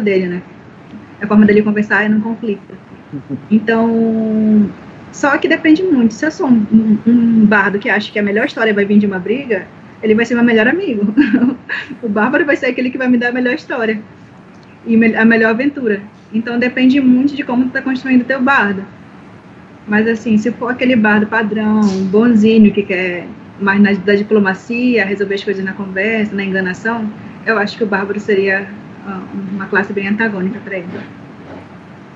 dele, 0.00 0.28
né? 0.28 0.42
A 1.20 1.26
forma 1.26 1.44
dele 1.44 1.62
conversar 1.62 2.04
é 2.04 2.08
num 2.08 2.20
conflito. 2.20 2.72
Então, 3.50 4.70
só 5.10 5.36
que 5.36 5.48
depende 5.48 5.82
muito. 5.82 6.14
Se 6.14 6.24
eu 6.24 6.30
sou 6.30 6.46
um, 6.46 6.64
um, 6.72 6.98
um 7.04 7.46
bardo 7.46 7.80
que 7.80 7.90
acha 7.90 8.12
que 8.12 8.18
a 8.18 8.22
melhor 8.22 8.46
história 8.46 8.72
vai 8.72 8.84
vir 8.84 8.98
de 9.00 9.06
uma 9.06 9.18
briga, 9.18 9.66
ele 10.02 10.14
vai 10.14 10.24
ser 10.24 10.34
meu 10.34 10.44
melhor 10.44 10.66
amigo. 10.66 11.14
o 12.02 12.08
Bárbaro 12.08 12.44
vai 12.44 12.56
ser 12.56 12.66
aquele 12.66 12.90
que 12.90 12.98
vai 12.98 13.08
me 13.08 13.18
dar 13.18 13.28
a 13.28 13.32
melhor 13.32 13.54
história 13.54 14.00
e 14.86 15.14
a 15.14 15.24
melhor 15.24 15.50
aventura. 15.50 16.00
Então 16.32 16.58
depende 16.58 17.00
muito 17.00 17.34
de 17.34 17.42
como 17.42 17.64
tu 17.64 17.70
tá 17.70 17.82
construindo 17.82 18.24
teu 18.24 18.40
bardo. 18.40 18.84
Mas 19.86 20.06
assim, 20.06 20.38
se 20.38 20.50
for 20.52 20.70
aquele 20.70 20.94
bardo 20.94 21.26
padrão, 21.26 21.80
bonzinho, 22.10 22.72
que 22.72 22.82
quer 22.82 23.26
mais 23.60 23.80
na, 23.80 23.92
da 23.92 24.14
diplomacia, 24.14 25.04
resolver 25.04 25.34
as 25.34 25.44
coisas 25.44 25.64
na 25.64 25.72
conversa, 25.72 26.34
na 26.34 26.44
enganação, 26.44 27.10
eu 27.44 27.58
acho 27.58 27.76
que 27.76 27.84
o 27.84 27.86
bárbaro 27.86 28.20
seria 28.20 28.68
uh, 29.06 29.54
uma 29.54 29.66
classe 29.66 29.92
bem 29.92 30.08
antagônica 30.08 30.60
para 30.64 30.78
ele. 30.78 30.88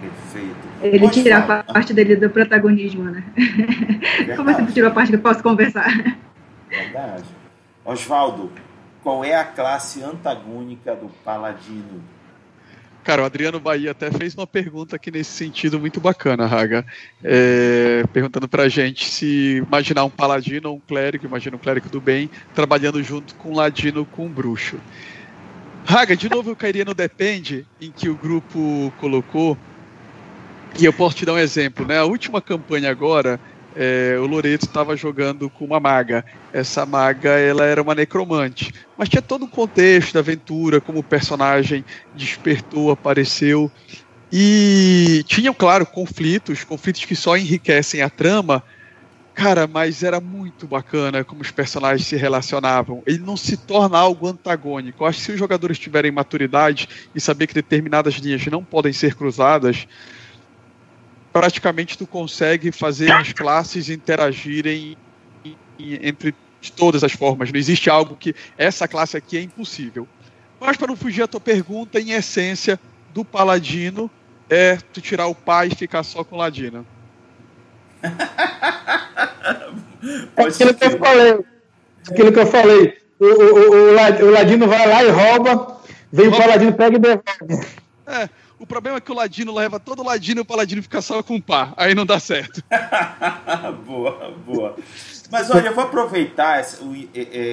Perfeito. 0.01 0.74
Ele 0.82 0.98
Pode 1.01 1.23
tirar 1.23 1.47
falar. 1.47 1.65
a 1.66 1.73
parte 1.73 1.93
dele 1.93 2.16
do 2.16 2.31
protagonismo, 2.31 3.05
né? 3.05 3.24
Verdade. 3.36 4.36
Como 4.36 4.51
assim 4.51 4.66
tu 4.66 4.73
tirou 4.73 4.90
a 4.90 4.93
parte 4.93 5.09
que 5.09 5.16
eu 5.16 5.20
posso 5.20 5.43
conversar? 5.43 5.90
Verdade. 6.70 7.24
Oswaldo, 7.85 8.51
qual 9.02 9.24
é 9.24 9.35
a 9.35 9.44
classe 9.44 10.02
antagônica 10.02 10.94
do 10.97 11.09
Paladino? 11.23 12.02
Cara, 13.05 13.20
o 13.20 13.27
Adriano 13.27 13.61
Bahia 13.61 13.90
até 13.90 14.11
fez 14.11 14.35
uma 14.35 14.47
pergunta 14.47 14.97
aqui 14.97 15.11
nesse 15.11 15.31
sentido 15.31 15.78
muito 15.78 16.01
bacana, 16.01 16.47
Raga. 16.47 16.86
É, 17.23 18.02
perguntando 18.11 18.48
pra 18.48 18.66
gente 18.70 19.11
se 19.11 19.56
imaginar 19.56 20.05
um 20.05 20.11
paladino 20.11 20.70
ou 20.70 20.77
um 20.77 20.81
clérigo, 20.81 21.27
imagina 21.27 21.55
um 21.55 21.59
clérigo 21.59 21.90
do 21.90 22.01
bem, 22.01 22.31
trabalhando 22.55 23.02
junto 23.02 23.35
com 23.35 23.51
um 23.51 23.56
ladino 23.56 24.06
com 24.06 24.24
um 24.24 24.31
bruxo. 24.31 24.81
Raga, 25.85 26.16
de 26.16 26.31
novo 26.31 26.51
eu 26.51 26.56
cairia 26.56 26.86
no 26.86 26.94
depende 26.94 27.66
em 27.78 27.93
que 27.93 28.09
o 28.09 28.16
grupo 28.16 28.90
colocou. 28.98 29.59
E 30.81 30.86
eu 30.86 30.93
posso 30.93 31.16
te 31.16 31.27
dar 31.27 31.35
um 31.35 31.39
exemplo, 31.39 31.86
né? 31.86 31.98
A 31.98 32.05
última 32.05 32.40
campanha 32.40 32.90
agora, 32.90 33.39
é, 33.77 34.17
o 34.19 34.27
Loreto 34.27 34.67
estava 34.67 34.97
jogando 34.97 35.51
com 35.51 35.65
uma 35.65 35.81
maga. 35.81 36.25
Essa 36.53 36.87
maga 36.87 37.31
ela 37.31 37.65
era 37.65 37.83
uma 37.83 37.95
necromante, 37.95 38.73
mas 38.97 39.09
tinha 39.09 39.23
todo 39.23 39.45
um 39.45 39.49
contexto 39.49 40.15
da 40.15 40.21
aventura, 40.21 40.81
como 40.81 41.01
o 41.01 41.05
personagem 41.05 41.85
despertou, 42.15 42.91
apareceu. 42.91 43.71
E 44.33 45.23
tinham, 45.27 45.55
claro, 45.55 45.87
conflitos, 45.87 46.65
conflitos 46.65 47.05
que 47.05 47.15
só 47.15 47.37
enriquecem 47.37 48.03
a 48.03 48.11
trama. 48.11 48.63
Cara, 49.35 49.67
mas 49.67 50.05
era 50.05 50.21
muito 50.21 50.67
bacana 50.67 51.25
como 51.25 51.43
os 51.43 51.51
personagens 51.51 52.07
se 52.07 52.15
relacionavam. 52.15 53.03
Ele 53.05 53.19
não 53.19 53.37
se 53.37 53.57
torna 53.57 53.99
algo 53.99 54.29
antagônico. 54.29 55.03
Eu 55.03 55.09
acho 55.09 55.19
que 55.19 55.25
se 55.25 55.33
os 55.33 55.39
jogadores 55.39 55.77
tiverem 55.77 56.13
maturidade 56.13 56.89
e 57.13 57.21
saber 57.21 57.49
que 57.49 57.55
determinadas 57.55 58.15
linhas 58.15 58.47
não 58.47 58.63
podem 58.63 58.93
ser 58.93 59.17
cruzadas, 59.17 59.89
praticamente 61.35 61.98
tu 61.98 62.06
consegue 62.06 62.70
fazer 62.70 63.11
as 63.11 63.32
classes 63.32 63.89
interagirem 63.89 64.97
entre 65.77 66.32
de 66.61 66.70
todas 66.70 67.02
as 67.02 67.11
formas. 67.12 67.51
Não 67.51 67.59
existe 67.59 67.90
algo 67.90 68.15
que 68.15 68.36
essa 68.56 68.86
classe 68.86 69.16
aqui 69.16 69.36
é 69.36 69.40
impossível. 69.43 70.06
Mas 70.61 70.77
para 70.77 70.86
não 70.86 70.97
fugir 70.97 71.23
à 71.23 71.27
tua 71.27 71.40
pergunta, 71.40 71.98
em 71.98 72.12
essência, 72.12 72.78
do 73.12 73.24
paladino 73.24 74.09
é 74.48 74.78
tu 74.93 75.01
tirar 75.01 75.27
o 75.27 75.35
pai 75.35 75.70
e 75.73 75.74
ficar 75.74 76.05
só 76.05 76.23
com 76.23 76.36
o 76.36 76.39
ladino. 76.39 76.86
é 80.36 80.43
aquilo 80.44 80.73
que 80.73 80.85
eu 80.85 80.98
falei. 80.98 81.39
Aquilo 82.09 82.32
que 82.32 82.39
eu 82.39 82.47
falei. 82.47 82.97
O, 83.19 83.27
o, 83.27 83.73
o, 83.73 84.28
o 84.28 84.31
ladino 84.31 84.69
vai 84.69 84.86
lá 84.86 85.02
e 85.02 85.11
rouba, 85.11 85.81
vem 86.12 86.28
rouba. 86.28 86.36
o 86.36 86.40
paladino, 86.47 86.73
pega 86.74 86.97
e 86.97 87.01
devolve. 87.01 87.66
É. 88.06 88.28
O 88.59 88.67
problema 88.67 88.99
é 88.99 89.01
que 89.01 89.11
o 89.11 89.15
Ladino 89.15 89.53
leva 89.53 89.81
todo 89.81 90.01
o 90.01 90.05
Ladino 90.05 90.41
e 90.41 90.43
o 90.43 90.45
Paladino 90.45 90.83
fica 90.83 91.03
só 91.03 91.23
com 91.23 91.37
o 91.37 91.43
par. 91.43 91.75
Aí 91.77 91.95
não 91.95 92.07
dá 92.07 92.21
certo. 92.21 92.63
boa, 93.85 94.31
boa. 94.47 94.77
Mas 95.31 95.51
olha, 95.51 95.69
eu 95.69 95.75
vou 95.75 95.85
aproveitar 95.85 96.61
essa, 96.61 96.79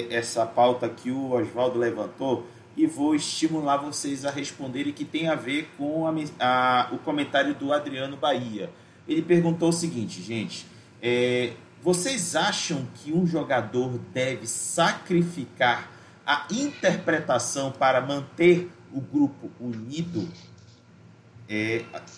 essa 0.09 0.45
pauta 0.45 0.87
que 0.87 1.09
o 1.09 1.31
Oswaldo 1.31 1.79
levantou 1.79 2.47
e 2.77 2.85
vou 2.85 3.15
estimular 3.15 3.77
vocês 3.77 4.25
a 4.25 4.31
responderem 4.31 4.93
que 4.93 5.03
tem 5.03 5.27
a 5.27 5.35
ver 5.35 5.69
com 5.77 6.07
a, 6.07 6.13
a, 6.39 6.89
o 6.91 6.97
comentário 6.99 7.53
do 7.55 7.73
Adriano 7.73 8.15
Bahia. 8.15 8.69
Ele 9.07 9.21
perguntou 9.21 9.69
o 9.69 9.73
seguinte, 9.73 10.21
gente. 10.21 10.65
É, 11.01 11.53
vocês 11.81 12.35
acham 12.35 12.87
que 12.95 13.11
um 13.11 13.25
jogador 13.25 13.97
deve 14.13 14.45
sacrificar 14.45 15.89
a 16.25 16.45
interpretação 16.51 17.71
para 17.71 17.99
manter 18.01 18.69
o 18.93 19.01
grupo 19.01 19.49
unido? 19.59 20.29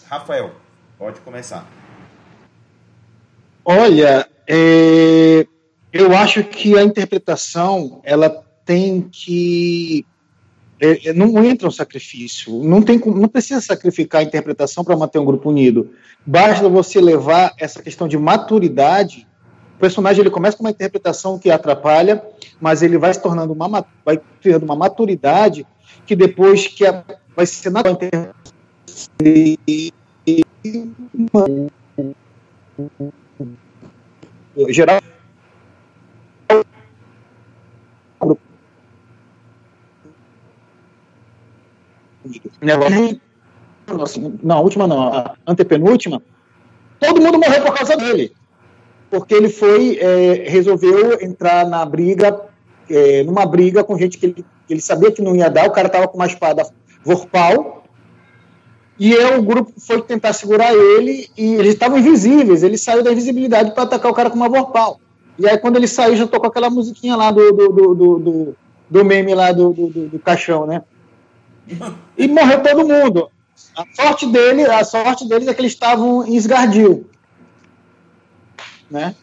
Rafael, 0.07 0.51
pode 0.97 1.19
começar. 1.21 1.67
Olha, 3.65 4.29
é, 4.47 5.47
eu 5.91 6.15
acho 6.15 6.43
que 6.43 6.77
a 6.77 6.83
interpretação 6.83 7.99
ela 8.03 8.29
tem 8.63 9.01
que 9.01 10.05
é, 10.79 11.09
é 11.09 11.13
não 11.13 11.43
entra 11.43 11.67
um 11.67 11.71
sacrifício, 11.71 12.63
não 12.63 12.81
tem 12.81 12.99
não 12.99 13.27
precisa 13.27 13.59
sacrificar 13.59 14.21
a 14.21 14.23
interpretação 14.23 14.83
para 14.83 14.95
manter 14.95 15.17
um 15.17 15.25
grupo 15.25 15.49
unido. 15.49 15.91
Basta 16.25 16.69
você 16.69 17.01
levar 17.01 17.53
essa 17.57 17.81
questão 17.81 18.07
de 18.07 18.17
maturidade. 18.17 19.27
O 19.77 19.79
personagem 19.79 20.21
ele 20.21 20.29
começa 20.29 20.57
com 20.57 20.63
uma 20.63 20.69
interpretação 20.69 21.39
que 21.39 21.49
atrapalha, 21.49 22.23
mas 22.61 22.83
ele 22.83 22.97
vai 22.99 23.13
se 23.13 23.21
tornando 23.21 23.51
uma 23.51 23.85
vai 24.05 24.21
criando 24.41 24.63
uma 24.63 24.75
maturidade 24.75 25.65
que 26.05 26.15
depois 26.15 26.67
que 26.67 26.85
a, 26.85 27.03
vai 27.35 27.45
ser 27.45 27.71
na 27.71 27.79
interpretação 27.79 28.42
geral 34.69 34.99
na 44.41 44.59
última 44.59 44.87
não, 44.87 45.13
a 45.13 45.35
antepenúltima, 45.45 46.21
todo 46.99 47.21
mundo 47.21 47.39
morreu 47.39 47.63
por 47.63 47.73
causa 47.73 47.97
dele. 47.97 48.33
Porque 49.09 49.33
ele 49.33 49.49
foi, 49.49 49.97
é, 49.99 50.49
resolveu 50.49 51.21
entrar 51.21 51.67
na 51.67 51.85
briga, 51.85 52.41
é, 52.89 53.23
numa 53.23 53.45
briga 53.45 53.83
com 53.83 53.97
gente 53.97 54.17
que 54.17 54.27
ele, 54.27 54.45
ele 54.69 54.81
sabia 54.81 55.11
que 55.11 55.21
não 55.21 55.35
ia 55.35 55.49
dar, 55.49 55.67
o 55.67 55.71
cara 55.71 55.89
tava 55.89 56.07
com 56.07 56.17
uma 56.17 56.25
espada 56.25 56.67
vorpal, 57.03 57.82
e 59.03 59.11
eu, 59.11 59.37
o 59.37 59.43
grupo 59.43 59.73
foi 59.81 60.01
tentar 60.01 60.31
segurar 60.31 60.73
ele 60.73 61.29
e 61.37 61.55
eles 61.55 61.73
estavam 61.73 61.99
invisíveis. 61.99 62.63
Ele 62.63 62.77
saiu 62.77 63.03
da 63.03 63.11
invisibilidade 63.11 63.71
para 63.71 63.83
atacar 63.83 64.09
o 64.09 64.15
cara 64.15 64.29
com 64.29 64.37
uma 64.37 64.47
vorpal. 64.47 64.97
E 65.37 65.45
aí, 65.45 65.57
quando 65.57 65.75
ele 65.75 65.89
saiu, 65.89 66.15
já 66.15 66.25
tocou 66.25 66.47
aquela 66.47 66.69
musiquinha 66.69 67.17
lá 67.17 67.29
do, 67.29 67.51
do, 67.51 67.67
do, 67.67 67.95
do, 67.95 68.55
do 68.89 69.03
meme 69.03 69.35
lá 69.35 69.51
do, 69.51 69.73
do, 69.73 69.89
do, 70.07 70.19
caixão, 70.19 70.65
né? 70.65 70.83
E 72.17 72.29
morreu 72.29 72.63
todo 72.63 72.87
mundo. 72.87 73.29
A 73.75 73.83
sorte 73.93 74.25
dele, 74.25 74.63
a 74.67 74.85
sorte 74.85 75.27
deles 75.27 75.49
é 75.49 75.53
que 75.53 75.59
eles 75.59 75.73
estavam 75.73 76.25
em 76.25 76.37
esgardil, 76.37 77.05
né? 78.89 79.13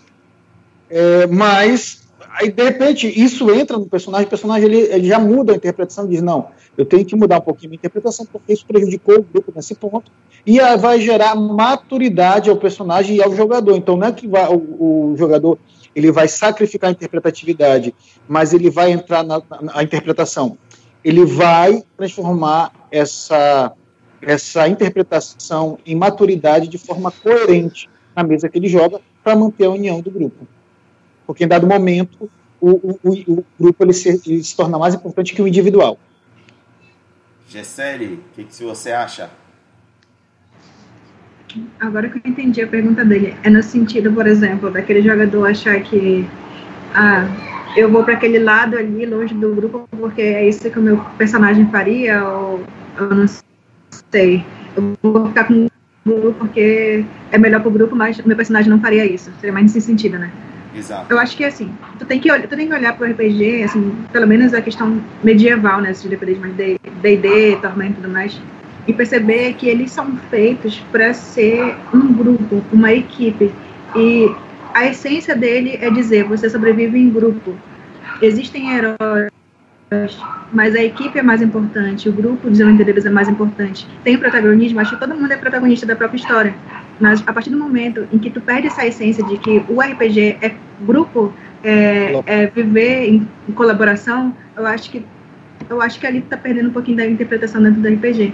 É, 0.90 1.26
mas 1.26 2.06
aí, 2.28 2.50
de 2.50 2.62
repente, 2.62 3.06
isso 3.08 3.50
entra 3.50 3.78
no 3.78 3.86
personagem, 3.86 4.26
o 4.26 4.30
personagem 4.30 4.68
ele, 4.68 4.80
ele 4.92 5.08
já 5.08 5.18
muda 5.18 5.52
a 5.52 5.56
interpretação, 5.56 6.06
diz, 6.06 6.22
não, 6.22 6.48
eu 6.76 6.84
tenho 6.84 7.04
que 7.04 7.16
mudar 7.16 7.38
um 7.38 7.42
pouquinho 7.42 7.68
a 7.68 7.70
minha 7.70 7.78
interpretação, 7.78 8.26
porque 8.26 8.52
isso 8.52 8.66
prejudicou 8.66 9.18
o 9.18 9.22
grupo 9.22 9.52
nesse 9.54 9.74
ponto, 9.74 10.10
e 10.46 10.58
vai 10.76 11.00
gerar 11.00 11.34
maturidade 11.34 12.48
ao 12.48 12.56
personagem 12.56 13.16
e 13.16 13.22
ao 13.22 13.34
jogador. 13.34 13.76
Então, 13.76 13.96
não 13.96 14.06
é 14.06 14.12
que 14.12 14.26
vai, 14.26 14.48
o, 14.48 15.12
o 15.12 15.16
jogador 15.16 15.58
ele 15.94 16.10
vai 16.12 16.28
sacrificar 16.28 16.88
a 16.88 16.92
interpretatividade, 16.92 17.94
mas 18.28 18.52
ele 18.52 18.70
vai 18.70 18.92
entrar 18.92 19.24
na, 19.24 19.42
na, 19.50 19.62
na 19.62 19.82
interpretação. 19.82 20.56
Ele 21.04 21.24
vai 21.24 21.82
transformar 21.96 22.72
essa, 22.90 23.72
essa 24.22 24.68
interpretação 24.68 25.78
em 25.84 25.94
maturidade 25.94 26.68
de 26.68 26.78
forma 26.78 27.10
coerente 27.10 27.88
na 28.14 28.22
mesa 28.22 28.48
que 28.48 28.58
ele 28.58 28.68
joga 28.68 29.00
para 29.22 29.36
manter 29.36 29.64
a 29.64 29.70
união 29.70 30.00
do 30.00 30.10
grupo. 30.10 30.46
Porque 31.30 31.44
em 31.44 31.48
dado 31.48 31.64
momento 31.64 32.28
o, 32.60 32.70
o, 32.70 32.98
o 33.04 33.44
grupo 33.58 33.84
ele 33.84 33.92
se, 33.92 34.08
ele 34.26 34.42
se, 34.42 34.56
torna 34.56 34.76
mais 34.76 34.96
importante 34.96 35.32
que 35.32 35.40
o 35.40 35.46
individual. 35.46 35.96
Gessere, 37.48 38.14
o 38.14 38.34
que, 38.34 38.42
que 38.42 38.64
você 38.64 38.90
acha? 38.90 39.30
Agora 41.78 42.08
que 42.08 42.18
eu 42.18 42.22
entendi 42.28 42.60
a 42.62 42.66
pergunta 42.66 43.04
dele, 43.04 43.36
é 43.44 43.48
no 43.48 43.62
sentido, 43.62 44.12
por 44.12 44.26
exemplo, 44.26 44.72
daquele 44.72 45.02
jogador 45.02 45.46
achar 45.46 45.80
que 45.84 46.28
ah, 46.94 47.28
eu 47.76 47.88
vou 47.88 48.02
para 48.02 48.14
aquele 48.14 48.40
lado 48.40 48.76
ali, 48.76 49.06
longe 49.06 49.32
do 49.32 49.54
grupo, 49.54 49.88
porque 50.00 50.22
é 50.22 50.48
isso 50.48 50.68
que 50.68 50.78
o 50.80 50.82
meu 50.82 50.98
personagem 51.16 51.70
faria, 51.70 52.24
ou 52.24 52.64
eu 52.98 53.14
não 53.14 53.26
sei. 54.10 54.44
Eu 54.76 54.96
vou 55.00 55.28
ficar 55.28 55.44
com 55.44 55.66
o 56.06 56.20
grupo 56.20 56.40
porque 56.40 57.04
é 57.30 57.38
melhor 57.38 57.62
pro 57.62 57.70
grupo, 57.70 57.94
mas 57.94 58.20
meu 58.20 58.36
personagem 58.36 58.68
não 58.68 58.80
faria 58.80 59.06
isso. 59.06 59.30
Seria 59.40 59.52
mais 59.52 59.66
nesse 59.66 59.80
sentido, 59.80 60.18
né? 60.18 60.32
Exato. 60.74 61.06
Eu 61.10 61.18
acho 61.18 61.36
que 61.36 61.44
assim, 61.44 61.72
tu 61.98 62.04
tem 62.06 62.20
que, 62.20 62.30
tu 62.30 62.56
tem 62.56 62.68
que 62.68 62.74
olhar 62.74 62.96
pro 62.96 63.10
RPG, 63.10 63.64
assim, 63.64 63.94
pelo 64.12 64.26
menos 64.26 64.54
a 64.54 64.62
questão 64.62 65.00
medieval, 65.22 65.80
né? 65.80 65.92
De 65.92 66.14
RPGs 66.14 66.40
mais 66.40 66.54
D&D, 66.54 67.56
Tormento 67.60 67.92
e 67.92 68.02
tudo 68.02 68.08
mais 68.08 68.40
e 68.86 68.92
perceber 68.92 69.54
que 69.54 69.68
eles 69.68 69.90
são 69.92 70.16
feitos 70.30 70.78
para 70.90 71.12
ser 71.14 71.76
um 71.94 72.12
grupo, 72.12 72.62
uma 72.72 72.92
equipe. 72.92 73.52
E 73.94 74.30
a 74.74 74.86
essência 74.86 75.36
dele 75.36 75.78
é 75.80 75.90
dizer: 75.90 76.24
você 76.24 76.48
sobrevive 76.48 76.98
em 76.98 77.10
grupo. 77.10 77.56
Existem 78.22 78.70
heróis, 78.74 79.30
mas 80.52 80.74
a 80.74 80.82
equipe 80.82 81.18
é 81.18 81.22
mais 81.22 81.40
importante, 81.40 82.08
o 82.08 82.12
grupo 82.12 82.50
de 82.50 82.84
deles 82.84 83.06
é 83.06 83.10
mais 83.10 83.28
importante. 83.28 83.86
Tem 84.04 84.16
protagonismo, 84.18 84.80
acho 84.80 84.90
que 84.90 85.00
todo 85.00 85.14
mundo 85.14 85.32
é 85.32 85.36
protagonista 85.36 85.86
da 85.86 85.96
própria 85.96 86.18
história. 86.18 86.54
Mas 87.00 87.22
a 87.26 87.32
partir 87.32 87.50
do 87.50 87.56
momento 87.56 88.06
em 88.12 88.18
que 88.18 88.30
tu 88.30 88.40
perde 88.40 88.66
essa 88.66 88.86
essência 88.86 89.24
de 89.24 89.38
que 89.38 89.64
o 89.68 89.80
RPG 89.80 90.38
é 90.42 90.54
grupo, 90.82 91.32
é, 91.64 92.22
é 92.26 92.46
viver 92.46 93.08
em, 93.08 93.28
em, 93.48 93.52
colaboração, 93.52 94.34
eu 94.56 94.66
acho 94.66 94.90
que 94.90 95.04
eu 95.68 95.80
acho 95.80 96.00
que 96.00 96.06
ali 96.06 96.20
tu 96.20 96.28
tá 96.28 96.36
perdendo 96.36 96.68
um 96.70 96.72
pouquinho 96.72 96.96
da 96.96 97.06
interpretação 97.06 97.62
dentro 97.62 97.80
do 97.80 97.88
RPG 97.88 98.32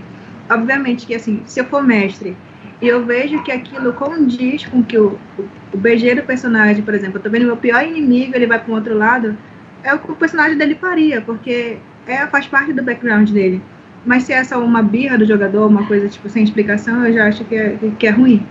obviamente 0.48 1.06
que 1.06 1.14
assim, 1.14 1.42
se 1.46 1.60
eu 1.60 1.64
for 1.64 1.82
mestre 1.82 2.36
e 2.80 2.88
eu 2.88 3.04
vejo 3.04 3.42
que 3.42 3.50
aquilo 3.50 3.92
condiz 3.92 4.66
com 4.66 4.82
que 4.82 4.98
o, 4.98 5.18
o, 5.38 5.48
o 5.72 5.78
BG 5.78 6.16
do 6.16 6.22
personagem, 6.22 6.82
por 6.82 6.94
exemplo, 6.94 7.18
eu 7.18 7.22
tô 7.22 7.30
vendo 7.30 7.46
meu 7.46 7.56
pior 7.56 7.82
inimigo, 7.86 8.34
ele 8.34 8.46
vai 8.46 8.58
para 8.58 8.70
um 8.70 8.74
outro 8.74 8.96
lado, 8.96 9.36
é 9.82 9.94
o 9.94 9.98
que 9.98 10.12
o 10.12 10.16
personagem 10.16 10.58
dele 10.58 10.74
faria, 10.74 11.22
porque 11.22 11.78
é, 12.06 12.26
faz 12.26 12.46
parte 12.46 12.74
do 12.74 12.82
background 12.82 13.30
dele. 13.30 13.62
Mas 14.06 14.22
se 14.22 14.32
é 14.32 14.42
só 14.42 14.58
uma 14.64 14.82
birra 14.82 15.18
do 15.18 15.26
jogador, 15.26 15.66
uma 15.66 15.86
coisa 15.86 16.08
tipo 16.08 16.28
sem 16.30 16.44
explicação, 16.44 17.04
eu 17.04 17.12
já 17.12 17.26
acho 17.26 17.44
que 17.44 17.54
é, 17.54 17.76
que 17.98 18.06
é 18.06 18.10
ruim. 18.10 18.46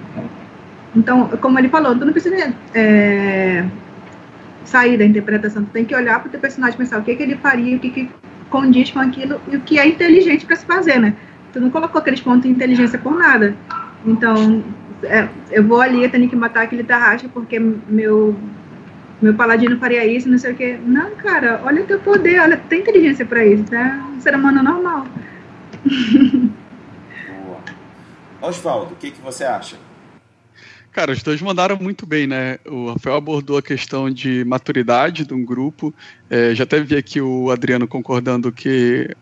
Então, 0.95 1.29
como 1.41 1.57
ele 1.57 1.69
falou, 1.69 1.97
tu 1.97 2.05
não 2.05 2.13
precisa 2.13 2.53
é, 2.73 3.65
sair 4.65 4.97
da 4.97 5.05
interpretação, 5.05 5.63
tu 5.63 5.71
tem 5.71 5.85
que 5.85 5.95
olhar 5.95 6.19
para 6.19 6.27
o 6.27 6.31
teu 6.31 6.39
personagem 6.39 6.77
pensar 6.77 6.99
o 6.99 7.03
que, 7.03 7.15
que 7.15 7.23
ele 7.23 7.35
faria, 7.37 7.77
o 7.77 7.79
que, 7.79 7.89
que 7.89 8.09
condiz 8.49 8.91
com 8.91 8.99
aquilo 8.99 9.41
e 9.49 9.55
o 9.55 9.61
que 9.61 9.79
é 9.79 9.87
inteligente 9.87 10.45
para 10.45 10.55
se 10.55 10.65
fazer, 10.65 10.99
né? 10.99 11.15
tu 11.55 11.61
não 11.61 11.69
colocou 11.69 12.01
aqueles 12.01 12.19
pontos 12.19 12.43
de 12.43 12.49
inteligência 12.49 12.99
por 12.99 13.15
nada. 13.17 13.55
Então, 14.05 14.61
é, 15.03 15.27
eu 15.49 15.63
vou 15.63 15.81
ali, 15.81 16.03
eu 16.03 16.09
tenho 16.09 16.29
que 16.29 16.35
matar 16.35 16.63
aquele 16.63 16.83
tarraxa 16.83 17.29
porque 17.33 17.57
meu 17.59 18.35
meu 19.21 19.33
paladino 19.33 19.77
faria 19.77 20.05
isso, 20.05 20.29
não 20.29 20.37
sei 20.37 20.51
o 20.51 20.55
quê. 20.55 20.77
Não, 20.85 21.11
cara, 21.11 21.61
olha 21.63 21.81
o 21.81 21.85
teu 21.85 21.97
poder, 21.99 22.41
olha, 22.41 22.57
tem 22.57 22.81
inteligência 22.81 23.25
para 23.25 23.45
isso, 23.45 23.63
tá? 23.63 24.05
Um 24.13 24.19
ser 24.19 24.35
humano 24.35 24.61
normal. 24.61 25.07
Boa. 25.85 27.63
Oswaldo, 28.41 28.93
o 28.93 28.97
que, 28.97 29.11
que 29.11 29.21
você 29.21 29.43
acha? 29.43 29.77
Cara, 30.91 31.11
os 31.11 31.21
dois 31.21 31.41
mandaram 31.41 31.77
muito 31.77 32.05
bem, 32.05 32.25
né? 32.25 32.57
O 32.65 32.91
Rafael 32.91 33.17
abordou 33.17 33.57
a 33.57 33.61
questão 33.61 34.09
de 34.09 34.45
maturidade 34.45 35.25
de 35.25 35.33
um 35.33 35.43
grupo. 35.43 35.93
É, 36.29 36.55
já 36.55 36.63
até 36.63 36.79
vi 36.79 36.95
aqui 36.95 37.19
o 37.19 37.51
Adriano 37.51 37.85
concordando 37.85 38.49
que 38.51 39.13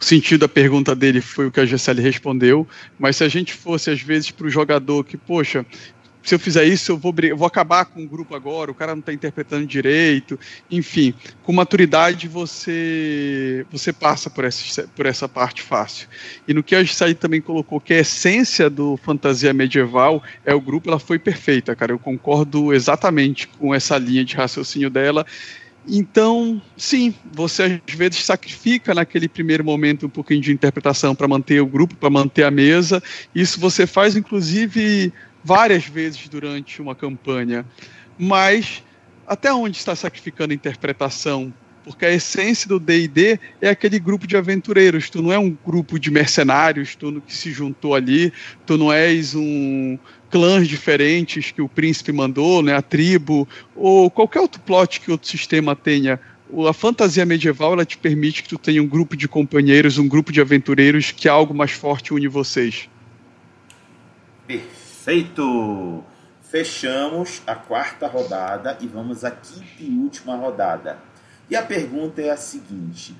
o 0.00 0.04
sentido 0.04 0.40
da 0.40 0.48
pergunta 0.48 0.94
dele 0.94 1.20
foi 1.20 1.46
o 1.46 1.52
que 1.52 1.60
a 1.60 1.66
Gisele 1.66 2.00
respondeu, 2.00 2.66
mas 2.98 3.16
se 3.16 3.24
a 3.24 3.28
gente 3.28 3.52
fosse, 3.52 3.90
às 3.90 4.00
vezes, 4.00 4.30
para 4.30 4.46
o 4.46 4.50
jogador 4.50 5.04
que, 5.04 5.16
poxa, 5.16 5.64
se 6.22 6.34
eu 6.34 6.38
fizer 6.38 6.64
isso, 6.64 6.92
eu 6.92 6.98
vou, 6.98 7.14
eu 7.22 7.36
vou 7.36 7.46
acabar 7.46 7.84
com 7.86 8.02
o 8.02 8.08
grupo 8.08 8.34
agora, 8.34 8.70
o 8.70 8.74
cara 8.74 8.94
não 8.94 9.00
está 9.00 9.12
interpretando 9.12 9.66
direito, 9.66 10.38
enfim, 10.70 11.14
com 11.42 11.52
maturidade 11.52 12.28
você 12.28 13.66
você 13.70 13.92
passa 13.92 14.28
por 14.28 14.44
essa, 14.44 14.86
por 14.88 15.06
essa 15.06 15.28
parte 15.28 15.62
fácil. 15.62 16.08
E 16.46 16.52
no 16.52 16.62
que 16.62 16.74
a 16.74 16.84
Gisele 16.84 17.14
também 17.14 17.40
colocou, 17.40 17.80
que 17.80 17.94
a 17.94 18.00
essência 18.00 18.68
do 18.68 18.96
fantasia 18.96 19.52
medieval 19.52 20.22
é 20.44 20.54
o 20.54 20.60
grupo, 20.60 20.90
ela 20.90 20.98
foi 20.98 21.18
perfeita, 21.18 21.74
cara, 21.74 21.92
eu 21.92 21.98
concordo 21.98 22.72
exatamente 22.74 23.46
com 23.46 23.74
essa 23.74 23.96
linha 23.96 24.24
de 24.24 24.36
raciocínio 24.36 24.90
dela, 24.90 25.26
então, 25.86 26.60
sim, 26.76 27.14
você 27.32 27.80
às 27.88 27.94
vezes 27.94 28.24
sacrifica 28.24 28.94
naquele 28.94 29.28
primeiro 29.28 29.64
momento 29.64 30.06
um 30.06 30.10
pouquinho 30.10 30.40
de 30.40 30.52
interpretação 30.52 31.14
para 31.14 31.26
manter 31.26 31.60
o 31.60 31.66
grupo, 31.66 31.96
para 31.96 32.10
manter 32.10 32.44
a 32.44 32.50
mesa. 32.50 33.02
Isso 33.34 33.58
você 33.58 33.86
faz, 33.86 34.14
inclusive, 34.14 35.12
várias 35.42 35.84
vezes 35.84 36.28
durante 36.28 36.80
uma 36.80 36.94
campanha. 36.94 37.64
Mas 38.18 38.82
até 39.26 39.52
onde 39.52 39.76
está 39.76 39.94
sacrificando 39.94 40.52
a 40.52 40.56
interpretação 40.56 41.52
porque 41.84 42.04
a 42.04 42.12
essência 42.12 42.68
do 42.68 42.78
D&D 42.78 43.38
é 43.60 43.68
aquele 43.68 43.98
grupo 43.98 44.26
de 44.26 44.36
aventureiros, 44.36 45.08
tu 45.08 45.22
não 45.22 45.32
é 45.32 45.38
um 45.38 45.56
grupo 45.64 45.98
de 45.98 46.10
mercenários, 46.10 46.94
tu 46.94 47.22
que 47.26 47.34
se 47.34 47.50
juntou 47.50 47.94
ali, 47.94 48.32
tu 48.66 48.76
não 48.76 48.92
és 48.92 49.34
um 49.34 49.98
clãs 50.30 50.68
diferentes 50.68 51.50
que 51.50 51.62
o 51.62 51.68
príncipe 51.68 52.12
mandou, 52.12 52.62
né, 52.62 52.74
a 52.74 52.82
tribo, 52.82 53.48
ou 53.74 54.10
qualquer 54.10 54.40
outro 54.40 54.60
plot 54.60 55.00
que 55.00 55.10
outro 55.10 55.28
sistema 55.28 55.74
tenha. 55.74 56.20
A 56.68 56.72
fantasia 56.72 57.24
medieval 57.24 57.72
ela 57.72 57.84
te 57.84 57.96
permite 57.96 58.42
que 58.42 58.48
tu 58.48 58.58
tenha 58.58 58.82
um 58.82 58.86
grupo 58.86 59.16
de 59.16 59.26
companheiros, 59.26 59.98
um 59.98 60.06
grupo 60.06 60.32
de 60.32 60.40
aventureiros 60.40 61.10
que 61.10 61.28
algo 61.28 61.54
mais 61.54 61.72
forte 61.72 62.12
une 62.12 62.28
vocês. 62.28 62.88
Perfeito! 64.46 64.79
Fechamos 66.42 67.42
a 67.46 67.54
quarta 67.54 68.06
rodada 68.06 68.76
e 68.80 68.86
vamos 68.86 69.24
à 69.24 69.30
quinta 69.30 69.64
e 69.78 69.98
última 69.98 70.36
rodada. 70.36 70.98
E 71.48 71.56
a 71.56 71.62
pergunta 71.62 72.20
é 72.20 72.30
a 72.30 72.36
seguinte: 72.36 73.16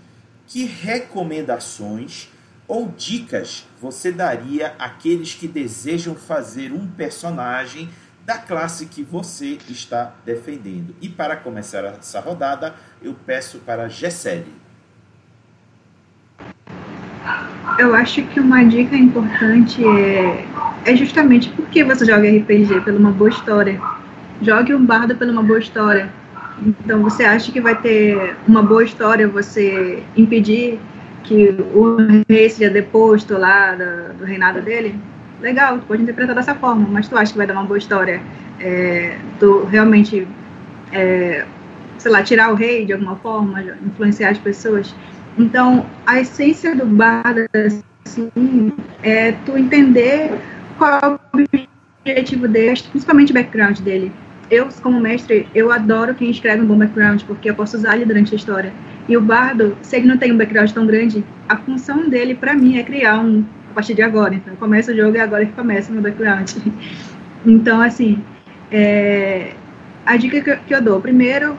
que 0.47 0.65
recomendações 0.65 2.29
ou 2.69 2.89
dicas 2.89 3.67
você 3.81 4.13
daria 4.13 4.75
àqueles 4.79 5.35
que 5.35 5.49
desejam 5.49 6.15
fazer 6.15 6.73
um 6.73 6.87
personagem 6.87 7.89
da 8.27 8.37
classe 8.37 8.87
que 8.87 9.03
você 9.03 9.59
está 9.69 10.13
defendendo? 10.25 10.95
E 11.01 11.09
para 11.09 11.37
começar 11.37 11.85
essa 11.85 12.21
rodada, 12.21 12.75
eu 13.01 13.15
peço 13.15 13.59
para 13.61 13.89
Gessele. 13.89 14.53
Eu 17.79 17.95
acho 17.95 18.23
que 18.27 18.41
uma 18.41 18.63
dica 18.65 18.97
importante 18.97 19.83
é, 19.85 20.47
é 20.85 20.97
justamente 20.97 21.51
porque 21.51 21.85
você 21.85 22.05
joga 22.05 22.29
RPG 22.29 22.81
pela 22.83 22.99
uma 22.99 23.11
boa 23.11 23.31
história. 23.31 23.81
Jogue 24.43 24.75
um 24.75 24.85
bardo 24.85 25.15
pela 25.15 25.33
uma 25.33 25.43
boa 25.43 25.59
história. 25.59 26.09
Então, 26.63 27.03
você 27.03 27.25
acha 27.25 27.51
que 27.51 27.61
vai 27.61 27.75
ter 27.75 28.37
uma 28.47 28.63
boa 28.63 28.85
história 28.85 29.27
você 29.27 30.03
impedir 30.17 30.79
que 31.25 31.55
o 31.75 31.97
rei 32.29 32.49
seja 32.51 32.71
deposto 32.71 33.37
lá 33.39 33.75
do, 33.75 34.19
do 34.19 34.25
reinado 34.25 34.61
dele? 34.61 34.99
Legal, 35.41 35.79
tu 35.79 35.87
pode 35.87 36.03
interpretar 36.03 36.35
dessa 36.35 36.55
forma, 36.55 36.87
mas 36.91 37.09
tu 37.09 37.17
acha 37.17 37.33
que 37.33 37.39
vai 37.39 37.47
dar 37.47 37.55
uma 37.55 37.65
boa 37.65 37.79
história? 37.79 38.21
É, 38.59 39.17
tu 39.39 39.65
realmente, 39.65 40.27
é, 40.93 41.47
sei 41.97 42.11
lá, 42.11 42.23
tirar 42.23 42.53
o 42.53 42.55
rei 42.55 42.85
de 42.85 42.93
alguma 42.93 43.17
forma, 43.17 43.63
influenciar 43.87 44.31
as 44.31 44.39
pessoas? 44.39 44.95
Então, 45.39 45.87
a 46.07 46.21
essência 46.21 46.75
do 46.75 46.85
bardo, 46.85 47.47
assim, 48.05 48.73
é 49.03 49.33
tu 49.47 49.57
entender 49.57 50.31
qual 50.81 51.01
é 51.01 51.09
o 51.09 51.21
objetivo 52.03 52.49
dele, 52.49 52.81
principalmente 52.91 53.31
o 53.31 53.35
background 53.35 53.79
dele 53.81 54.11
eu, 54.51 54.69
como 54.83 55.01
mestre, 55.01 55.49
eu 55.55 55.71
adoro 55.71 56.15
quem 56.15 56.29
escreve 56.29 56.63
um 56.63 56.67
bom 56.67 56.77
background, 56.77 57.23
porque 57.23 57.49
eu 57.49 57.55
posso 57.55 57.77
usar 57.77 57.95
ele 57.95 58.05
durante 58.05 58.35
a 58.35 58.37
história. 58.37 58.73
E 59.09 59.17
o 59.17 59.21
bardo, 59.21 59.79
se 59.81 59.97
ele 59.97 60.09
não 60.09 60.19
tem 60.19 60.33
um 60.33 60.37
background 60.37 60.71
tão 60.73 60.87
grande, 60.87 61.25
a 61.49 61.57
função 61.57 62.09
dele, 62.09 62.35
para 62.35 62.55
mim, 62.55 62.77
é 62.77 62.83
criar 62.83 63.21
um 63.21 63.45
a 63.71 63.75
partir 63.75 63.95
de 63.95 64.03
agora. 64.03 64.35
Então, 64.35 64.57
começa 64.57 64.91
o 64.91 64.97
jogo 64.97 65.17
e 65.17 65.21
agora 65.21 65.47
que 65.47 65.53
começa 65.53 65.91
o 65.91 65.95
meu 65.95 66.03
background. 66.03 66.51
Então, 67.43 67.81
assim, 67.81 68.23
é, 68.71 69.55
a 70.05 70.15
dica 70.19 70.43
que 70.43 70.51
eu, 70.51 70.59
que 70.59 70.75
eu 70.75 70.83
dou, 70.83 71.01
primeiro, 71.01 71.57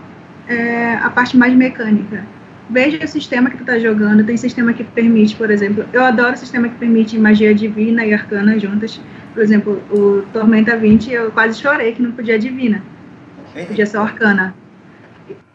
é, 0.48 0.93
a 0.93 1.10
parte 1.10 1.35
mais 1.35 1.56
mecânica. 1.56 2.23
Veja 2.72 3.03
o 3.03 3.07
sistema 3.07 3.49
que 3.49 3.57
tu 3.57 3.65
tá 3.65 3.77
jogando. 3.77 4.23
Tem 4.23 4.38
sistema 4.38 4.72
que 4.72 4.81
permite, 4.81 5.35
por 5.35 5.52
exemplo, 5.52 5.85
eu 5.91 6.03
adoro 6.06 6.38
sistema 6.38 6.69
que 6.69 6.76
permite 6.76 7.19
magia 7.19 7.53
divina 7.53 8.06
e 8.06 8.14
arcana 8.14 8.57
juntas. 8.57 8.99
Por 9.34 9.43
exemplo, 9.43 9.81
o 9.91 10.22
Tormenta 10.31 10.77
20, 10.77 11.11
eu 11.11 11.31
quase 11.31 11.60
chorei 11.60 11.91
que 11.91 12.02
não 12.02 12.14
podia 12.14 12.39
divina. 12.39 12.81
Podia 13.68 13.85
ser 13.85 13.98
arcana. 13.98 14.56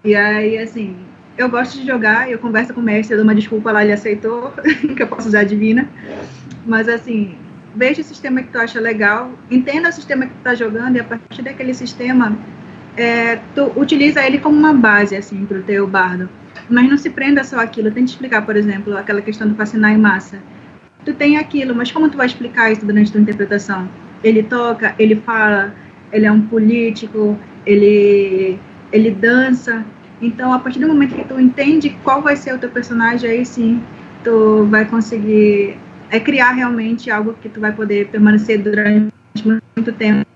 E 0.04 0.14
aí, 0.14 0.58
assim, 0.58 0.94
eu 1.38 1.48
gosto 1.48 1.80
de 1.80 1.86
jogar, 1.86 2.30
eu 2.30 2.38
converso 2.38 2.74
com 2.74 2.82
o 2.82 2.84
mestre, 2.84 3.14
eu 3.14 3.18
dou 3.18 3.24
uma 3.24 3.34
desculpa 3.34 3.72
lá, 3.72 3.82
ele 3.82 3.94
aceitou 3.94 4.52
que 4.94 5.02
eu 5.02 5.06
posso 5.06 5.28
usar 5.28 5.44
divina. 5.44 5.88
Mas, 6.66 6.86
assim, 6.86 7.34
veja 7.74 8.02
o 8.02 8.04
sistema 8.04 8.42
que 8.42 8.48
tu 8.48 8.58
acha 8.58 8.78
legal, 8.78 9.30
entenda 9.50 9.88
o 9.88 9.92
sistema 9.92 10.26
que 10.26 10.34
tu 10.34 10.42
tá 10.44 10.54
jogando 10.54 10.96
e 10.96 11.00
a 11.00 11.04
partir 11.04 11.40
daquele 11.40 11.72
sistema, 11.72 12.36
é, 12.94 13.36
tu 13.54 13.72
utiliza 13.74 14.22
ele 14.22 14.38
como 14.38 14.58
uma 14.58 14.74
base, 14.74 15.16
assim, 15.16 15.46
pro 15.46 15.62
teu 15.62 15.86
bardo. 15.86 16.28
Mas 16.68 16.88
não 16.88 16.96
se 16.96 17.10
prenda 17.10 17.44
só 17.44 17.60
aquilo, 17.60 17.90
tente 17.90 18.12
explicar, 18.12 18.42
por 18.42 18.56
exemplo, 18.56 18.96
aquela 18.96 19.20
questão 19.20 19.48
do 19.48 19.54
fascinar 19.54 19.92
em 19.92 19.98
massa. 19.98 20.38
Tu 21.04 21.14
tem 21.14 21.36
aquilo, 21.36 21.74
mas 21.74 21.92
como 21.92 22.08
tu 22.08 22.16
vai 22.16 22.26
explicar 22.26 22.72
isso 22.72 22.84
durante 22.84 23.12
tua 23.12 23.20
interpretação? 23.20 23.88
Ele 24.24 24.42
toca, 24.42 24.94
ele 24.98 25.14
fala, 25.16 25.72
ele 26.12 26.26
é 26.26 26.32
um 26.32 26.40
político, 26.40 27.38
ele, 27.64 28.58
ele 28.92 29.10
dança. 29.12 29.84
Então, 30.20 30.52
a 30.52 30.58
partir 30.58 30.80
do 30.80 30.88
momento 30.88 31.14
que 31.14 31.24
tu 31.24 31.38
entende 31.38 31.90
qual 32.02 32.20
vai 32.22 32.34
ser 32.34 32.54
o 32.54 32.58
teu 32.58 32.70
personagem, 32.70 33.30
aí 33.30 33.46
sim, 33.46 33.80
tu 34.24 34.64
vai 34.64 34.84
conseguir 34.84 35.76
é 36.10 36.20
criar 36.20 36.52
realmente 36.52 37.10
algo 37.10 37.34
que 37.34 37.48
tu 37.48 37.60
vai 37.60 37.72
poder 37.72 38.08
permanecer 38.08 38.58
durante 38.62 39.12
muito 39.44 39.92
tempo 39.92 40.26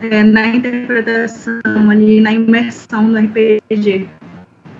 é, 0.00 0.22
na 0.22 0.48
interpretação 0.48 1.60
ali, 1.90 2.20
na 2.20 2.32
imersão 2.32 3.02
no 3.08 3.18
RPG. 3.18 4.08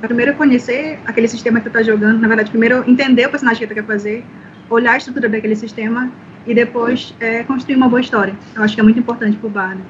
Primeiro 0.00 0.34
conhecer 0.34 0.98
aquele 1.06 1.26
sistema 1.26 1.60
que 1.60 1.68
tu 1.68 1.72
tá 1.72 1.82
jogando, 1.82 2.18
na 2.18 2.28
verdade, 2.28 2.50
primeiro 2.50 2.88
entender 2.88 3.26
o 3.26 3.30
personagem 3.30 3.60
que 3.60 3.66
tu 3.66 3.74
quer 3.74 3.86
fazer, 3.86 4.24
olhar 4.68 4.92
a 4.92 4.96
estrutura 4.96 5.28
daquele 5.28 5.56
sistema 5.56 6.10
e 6.46 6.54
depois 6.54 7.14
é, 7.18 7.42
construir 7.44 7.76
uma 7.76 7.88
boa 7.88 8.00
história. 8.00 8.34
Eu 8.54 8.62
acho 8.62 8.74
que 8.74 8.80
é 8.80 8.84
muito 8.84 8.98
importante 8.98 9.36
pro 9.36 9.48
bardo. 9.48 9.82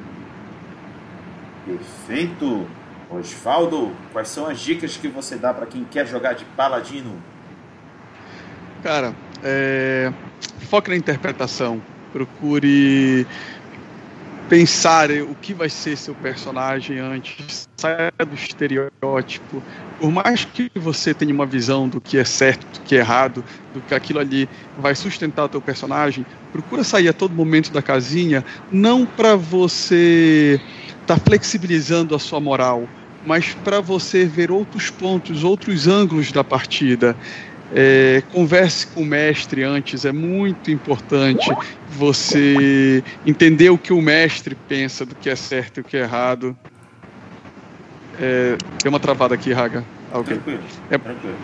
Perfeito. 1.65 2.67
Osvaldo, 3.09 3.91
quais 4.11 4.27
são 4.27 4.47
as 4.47 4.59
dicas 4.59 4.97
que 4.97 5.07
você 5.07 5.37
dá 5.37 5.53
para 5.53 5.65
quem 5.65 5.85
quer 5.85 6.05
jogar 6.05 6.33
de 6.33 6.43
paladino? 6.43 7.15
Cara, 8.83 9.13
é, 9.43 10.11
foque 10.69 10.89
na 10.89 10.95
interpretação. 10.95 11.81
Procure 12.11 13.25
pensar 14.49 15.11
o 15.11 15.35
que 15.35 15.53
vai 15.53 15.69
ser 15.69 15.97
seu 15.97 16.15
personagem 16.15 16.99
antes, 16.99 17.67
saia 17.75 18.11
do 18.19 18.33
estereótipo. 18.33 19.61
Por 19.99 20.11
mais 20.11 20.45
que 20.45 20.71
você 20.75 21.13
tenha 21.13 21.33
uma 21.33 21.45
visão 21.45 21.87
do 21.87 21.99
que 21.99 22.17
é 22.17 22.23
certo, 22.23 22.65
do 22.65 22.85
que 22.85 22.95
é 22.95 22.99
errado, 22.99 23.43
do 23.73 23.81
que 23.81 23.93
aquilo 23.93 24.19
ali 24.19 24.47
vai 24.79 24.95
sustentar 24.95 25.45
o 25.45 25.49
teu 25.49 25.61
personagem, 25.61 26.25
procura 26.51 26.83
sair 26.83 27.09
a 27.09 27.13
todo 27.13 27.33
momento 27.33 27.71
da 27.71 27.81
casinha, 27.81 28.43
não 28.71 29.05
para 29.05 29.35
você 29.35 30.59
estar 31.01 31.17
tá 31.17 31.21
flexibilizando 31.25 32.15
a 32.15 32.19
sua 32.19 32.39
moral, 32.39 32.87
mas 33.25 33.53
para 33.63 33.81
você 33.81 34.23
ver 34.23 34.51
outros 34.51 34.89
pontos, 34.89 35.43
outros 35.43 35.87
ângulos 35.87 36.31
da 36.31 36.43
partida. 36.43 37.15
É, 37.75 38.23
converse 38.31 38.87
com 38.87 39.01
o 39.01 39.05
mestre 39.05 39.63
antes, 39.63 40.05
é 40.05 40.11
muito 40.11 40.71
importante 40.71 41.49
você 41.89 43.03
entender 43.25 43.69
o 43.69 43.77
que 43.77 43.91
o 43.91 44.01
mestre 44.01 44.55
pensa 44.69 45.05
do 45.05 45.13
que 45.15 45.29
é 45.29 45.35
certo 45.35 45.77
e 45.77 45.81
o 45.81 45.83
que 45.83 45.97
é 45.97 46.01
errado. 46.01 46.55
É, 48.19 48.55
tem 48.81 48.89
uma 48.89 48.99
travada 48.99 49.35
aqui, 49.35 49.51
Raga. 49.51 49.83
Okay. 50.13 50.37
Tranquilo, 50.37 50.59
é, 50.89 50.97
tranquilo. 50.97 51.35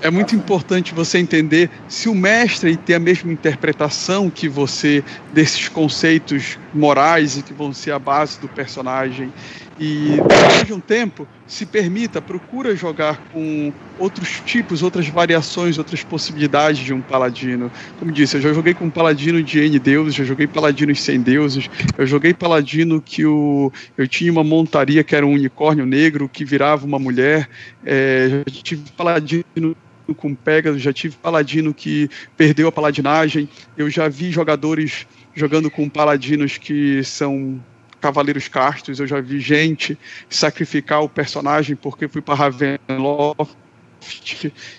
é 0.00 0.10
muito 0.10 0.34
importante 0.34 0.94
você 0.94 1.18
entender 1.18 1.70
se 1.88 2.08
o 2.08 2.14
mestre 2.14 2.76
tem 2.76 2.96
a 2.96 2.98
mesma 2.98 3.30
interpretação 3.30 4.30
que 4.30 4.48
você 4.48 5.04
desses 5.34 5.68
conceitos 5.68 6.58
morais 6.72 7.36
e 7.36 7.42
que 7.42 7.52
vão 7.52 7.72
ser 7.72 7.92
a 7.92 7.98
base 7.98 8.40
do 8.40 8.48
personagem. 8.48 9.30
E 9.78 10.16
depois 10.16 10.64
de 10.64 10.72
um 10.72 10.80
tempo, 10.80 11.28
se 11.46 11.66
permita, 11.66 12.20
procura 12.20 12.74
jogar 12.74 13.18
com 13.30 13.72
outros 13.98 14.40
tipos, 14.46 14.82
outras 14.82 15.06
variações, 15.08 15.76
outras 15.76 16.02
possibilidades 16.02 16.82
de 16.82 16.94
um 16.94 17.00
paladino. 17.00 17.70
Como 17.98 18.10
disse, 18.10 18.36
eu 18.36 18.40
já 18.40 18.52
joguei 18.54 18.72
com 18.72 18.86
um 18.86 18.90
paladino 18.90 19.42
de 19.42 19.58
N 19.60 19.78
deuses, 19.78 20.14
já 20.14 20.24
joguei 20.24 20.46
paladinos 20.46 21.02
sem 21.02 21.20
deuses, 21.20 21.68
eu 21.98 22.06
joguei 22.06 22.32
paladino 22.32 23.02
que 23.02 23.26
o, 23.26 23.70
eu 23.98 24.08
tinha 24.08 24.32
uma 24.32 24.42
montaria 24.42 25.04
que 25.04 25.14
era 25.14 25.26
um 25.26 25.32
unicórnio 25.32 25.84
negro 25.84 26.28
que 26.28 26.44
virava 26.44 26.86
uma 26.86 26.98
mulher, 26.98 27.48
é, 27.84 28.42
já 28.48 28.62
tive 28.62 28.90
paladino 28.96 29.76
com 30.16 30.34
Pegasus, 30.34 30.80
já 30.80 30.92
tive 30.92 31.16
paladino 31.16 31.74
que 31.74 32.08
perdeu 32.36 32.68
a 32.68 32.72
paladinagem, 32.72 33.48
eu 33.76 33.90
já 33.90 34.08
vi 34.08 34.30
jogadores 34.30 35.06
jogando 35.34 35.70
com 35.70 35.88
paladinos 35.88 36.56
que 36.56 37.04
são 37.04 37.60
Cavaleiros 38.00 38.48
Castos, 38.48 39.00
eu 39.00 39.06
já 39.06 39.20
vi 39.20 39.40
gente 39.40 39.98
sacrificar 40.28 41.02
o 41.02 41.08
personagem 41.08 41.76
porque 41.76 42.08
fui 42.08 42.22
para 42.22 42.34
Ravenloft 42.34 43.56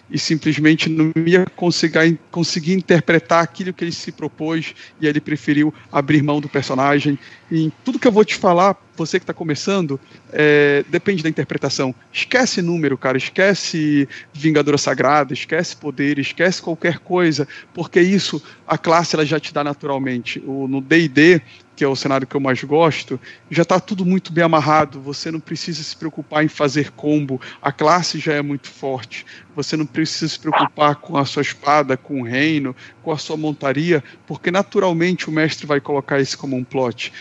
e 0.10 0.18
simplesmente 0.18 0.90
não 0.90 1.12
ia 1.26 1.46
conseguir, 1.56 2.20
conseguir 2.32 2.74
interpretar 2.74 3.44
aquilo 3.44 3.74
que 3.74 3.84
ele 3.84 3.92
se 3.92 4.12
propôs 4.12 4.74
e 5.02 5.08
ele 5.08 5.20
preferiu 5.20 5.74
abrir 5.92 6.22
mão 6.22 6.40
do 6.40 6.48
personagem. 6.48 7.20
E 7.52 7.72
tudo 7.84 8.00
que 8.00 8.08
eu 8.08 8.12
vou 8.12 8.24
te 8.24 8.36
falar, 8.36 8.76
você 8.96 9.20
que 9.20 9.24
está 9.24 9.34
começando, 9.34 10.00
é, 10.32 10.84
depende 10.90 11.24
da 11.24 11.30
interpretação. 11.30 11.94
Esquece 12.12 12.62
número, 12.62 12.98
cara, 12.98 13.18
esquece 13.18 14.08
Vingadora 14.34 14.78
Sagrada, 14.78 15.34
esquece 15.34 15.76
poder, 15.76 16.20
esquece 16.20 16.62
qualquer 16.62 17.00
coisa, 17.00 17.48
porque 17.74 18.00
isso 18.00 18.42
a 18.66 18.78
classe 18.78 19.16
ela 19.16 19.26
já 19.26 19.40
te 19.40 19.54
dá 19.54 19.64
naturalmente. 19.64 20.42
O, 20.46 20.68
no 20.68 20.82
D&D 20.82 21.42
que 21.78 21.84
é 21.84 21.88
o 21.88 21.96
cenário 21.96 22.26
que 22.26 22.36
eu 22.36 22.42
mais 22.42 22.62
gosto, 22.64 23.20
já 23.52 23.62
está 23.62 23.80
tudo 23.80 24.04
muito 24.04 24.34
bem 24.34 24.44
amarrado. 24.44 25.00
Você 25.00 25.30
não 25.30 25.40
precisa 25.40 25.84
se 25.84 25.96
preocupar 25.96 26.44
em 26.44 26.48
fazer 26.48 26.90
combo. 26.94 27.40
A 27.62 27.72
classe 27.72 28.18
já 28.18 28.34
é 28.34 28.42
muito 28.42 28.68
forte. 28.68 29.24
Você 29.56 29.78
não 29.78 29.86
precisa 29.86 30.28
se 30.28 30.40
preocupar 30.40 30.96
com 30.96 31.16
a 31.16 31.24
sua 31.24 31.44
espada, 31.44 31.96
com 31.96 32.22
o 32.22 32.24
reino, 32.24 32.76
com 33.04 33.12
a 33.12 33.18
sua 33.18 33.38
montaria, 33.38 34.04
porque 34.26 34.50
naturalmente 34.50 35.30
o 35.30 35.32
mestre 35.32 35.68
vai 35.68 35.80
colocar 35.80 36.20
isso 36.20 36.36
como 36.40 36.58
um 36.58 36.64
plot. 36.64 37.14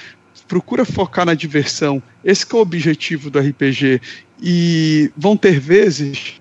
Procura 0.49 0.87
focar 0.87 1.27
na 1.27 1.35
diversão. 1.35 2.03
Esse 2.25 2.47
é 2.51 2.57
o 2.57 2.61
objetivo 2.61 3.29
do 3.29 3.39
RPG. 3.39 4.01
E 4.41 5.13
vão 5.15 5.37
ter 5.37 5.61
vezes 5.61 6.41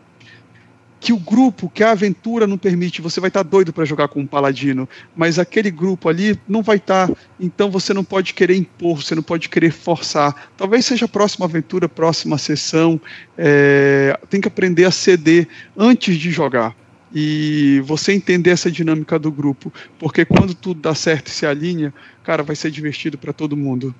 que 1.05 1.13
o 1.13 1.17
grupo, 1.17 1.69
que 1.69 1.83
a 1.83 1.91
aventura 1.91 2.47
não 2.47 2.57
permite, 2.57 2.99
você 2.99 3.19
vai 3.19 3.27
estar 3.27 3.43
tá 3.43 3.47
doido 3.47 3.71
para 3.71 3.85
jogar 3.85 4.07
com 4.07 4.21
um 4.21 4.25
paladino, 4.25 4.89
mas 5.15 5.37
aquele 5.37 5.69
grupo 5.69 6.09
ali 6.09 6.39
não 6.47 6.63
vai 6.63 6.77
estar, 6.77 7.07
tá, 7.07 7.15
então 7.39 7.69
você 7.69 7.93
não 7.93 8.03
pode 8.03 8.33
querer 8.33 8.57
impor, 8.57 9.03
você 9.03 9.13
não 9.13 9.21
pode 9.21 9.47
querer 9.47 9.69
forçar. 9.69 10.49
Talvez 10.57 10.83
seja 10.83 11.05
a 11.05 11.07
próxima 11.07 11.45
aventura, 11.45 11.87
próxima 11.87 12.39
sessão, 12.39 12.99
é, 13.37 14.19
tem 14.31 14.41
que 14.41 14.47
aprender 14.47 14.85
a 14.85 14.89
ceder 14.89 15.47
antes 15.77 16.17
de 16.17 16.31
jogar. 16.31 16.75
E 17.13 17.83
você 17.85 18.11
entender 18.11 18.49
essa 18.49 18.71
dinâmica 18.71 19.19
do 19.19 19.31
grupo, 19.31 19.71
porque 19.99 20.25
quando 20.25 20.55
tudo 20.55 20.81
dá 20.81 20.95
certo 20.95 21.27
e 21.27 21.31
se 21.31 21.45
alinha, 21.45 21.93
cara, 22.23 22.41
vai 22.41 22.55
ser 22.55 22.71
divertido 22.71 23.15
para 23.15 23.31
todo 23.31 23.55
mundo. 23.55 23.93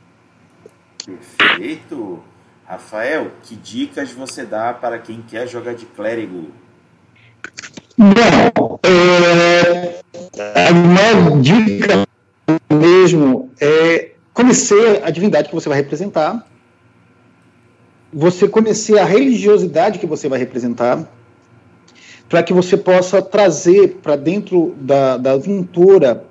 Perfeito! 1.06 2.24
Rafael, 2.66 3.32
que 3.44 3.56
dicas 3.56 4.12
você 4.12 4.44
dá 4.44 4.74
para 4.74 4.98
quem 4.98 5.22
quer 5.22 5.48
jogar 5.48 5.76
de 5.76 5.86
clérigo? 5.86 6.65
Bom, 7.98 8.78
é, 8.84 10.02
a 10.68 10.74
minha 10.74 11.42
dica 11.42 12.06
mesmo 12.70 13.50
é 13.60 14.12
conhecer 14.34 15.02
a 15.02 15.10
divindade 15.10 15.48
que 15.48 15.56
você 15.56 15.70
vai 15.70 15.78
representar, 15.78 16.46
você 18.12 18.50
conhecer 18.50 19.00
a 19.00 19.06
religiosidade 19.06 19.98
que 19.98 20.06
você 20.06 20.28
vai 20.28 20.38
representar, 20.38 21.08
para 22.28 22.44
que 22.44 22.52
você 22.52 22.76
possa 22.76 23.22
trazer 23.22 24.00
para 24.04 24.18
dentro 24.18 24.76
da, 24.78 25.16
da 25.16 25.32
aventura 25.32 26.26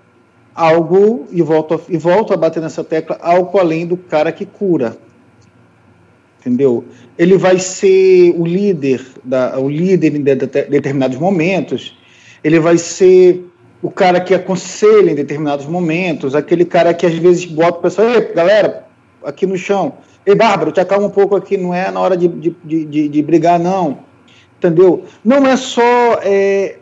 algo, 0.55 1.27
e 1.31 1.41
volto, 1.41 1.81
e 1.89 1.97
volto 1.97 2.35
a 2.35 2.36
bater 2.36 2.61
nessa 2.62 2.85
tecla, 2.85 3.19
algo 3.23 3.59
além 3.59 3.86
do 3.86 3.97
cara 3.97 4.31
que 4.31 4.45
cura. 4.45 4.99
Entendeu? 6.44 6.84
ele 7.18 7.36
vai 7.36 7.58
ser 7.58 8.34
o 8.36 8.44
líder, 8.44 9.00
da, 9.22 9.58
o 9.58 9.68
líder 9.68 10.16
em 10.16 10.22
de, 10.22 10.34
de, 10.34 10.46
determinados 10.46 11.16
momentos, 11.16 11.96
ele 12.42 12.58
vai 12.58 12.76
ser 12.76 13.44
o 13.80 13.90
cara 13.90 14.20
que 14.20 14.34
aconselha 14.34 15.10
em 15.10 15.14
determinados 15.14 15.66
momentos, 15.66 16.34
aquele 16.34 16.64
cara 16.64 16.92
que 16.92 17.06
às 17.06 17.14
vezes 17.14 17.44
bota 17.44 17.78
o 17.78 17.82
pessoal, 17.82 18.08
galera, 18.34 18.86
aqui 19.24 19.46
no 19.46 19.56
chão, 19.56 19.94
ei, 20.26 20.34
Bárbara, 20.34 20.72
te 20.72 20.80
acalma 20.80 21.06
um 21.06 21.10
pouco 21.10 21.36
aqui, 21.36 21.56
não 21.56 21.72
é 21.72 21.90
na 21.90 22.00
hora 22.00 22.16
de, 22.16 22.26
de, 22.28 22.54
de, 22.64 23.08
de 23.08 23.22
brigar, 23.22 23.58
não, 23.58 24.00
entendeu? 24.58 25.04
Não 25.24 25.46
é 25.46 25.56
só... 25.56 26.18
É, 26.22 26.76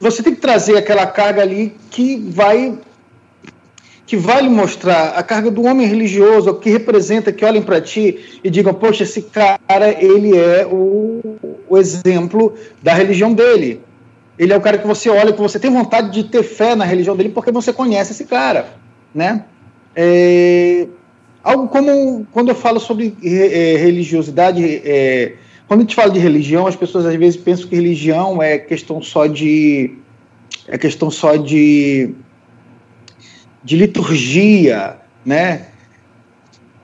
você 0.00 0.22
tem 0.22 0.34
que 0.34 0.40
trazer 0.40 0.78
aquela 0.78 1.06
carga 1.06 1.42
ali 1.42 1.74
que 1.90 2.16
vai 2.30 2.78
que 4.06 4.16
vai 4.16 4.42
lhe 4.42 4.48
mostrar 4.48 5.10
a 5.10 5.22
carga 5.22 5.50
do 5.50 5.62
homem 5.62 5.86
religioso, 5.86 6.54
que 6.54 6.70
representa, 6.70 7.32
que 7.32 7.44
olhem 7.44 7.62
para 7.62 7.80
ti 7.80 8.40
e 8.44 8.50
digam, 8.50 8.74
poxa, 8.74 9.02
esse 9.04 9.22
cara, 9.22 9.96
ele 9.98 10.36
é 10.36 10.66
o, 10.66 11.20
o 11.68 11.78
exemplo 11.78 12.54
da 12.82 12.92
religião 12.92 13.32
dele. 13.32 13.80
Ele 14.38 14.52
é 14.52 14.56
o 14.56 14.60
cara 14.60 14.78
que 14.78 14.86
você 14.86 15.08
olha, 15.08 15.32
que 15.32 15.40
você 15.40 15.58
tem 15.58 15.70
vontade 15.70 16.10
de 16.10 16.24
ter 16.24 16.42
fé 16.42 16.74
na 16.74 16.84
religião 16.84 17.16
dele 17.16 17.30
porque 17.30 17.50
você 17.50 17.72
conhece 17.72 18.12
esse 18.12 18.24
cara, 18.24 18.74
né? 19.14 19.44
É, 19.96 20.88
algo 21.42 21.68
como 21.68 22.26
quando 22.32 22.48
eu 22.48 22.54
falo 22.54 22.80
sobre 22.80 23.16
é, 23.22 23.76
religiosidade, 23.76 24.82
é, 24.84 25.34
quando 25.68 25.80
a 25.80 25.82
gente 25.84 25.94
fala 25.94 26.10
de 26.10 26.18
religião, 26.18 26.66
as 26.66 26.76
pessoas 26.76 27.06
às 27.06 27.14
vezes 27.14 27.40
pensam 27.40 27.68
que 27.68 27.76
religião 27.76 28.42
é 28.42 28.58
questão 28.58 29.00
só 29.00 29.26
de 29.26 29.96
é 30.66 30.76
questão 30.76 31.10
só 31.10 31.36
de 31.36 32.14
de 33.64 33.76
liturgia, 33.76 34.96
né? 35.24 35.66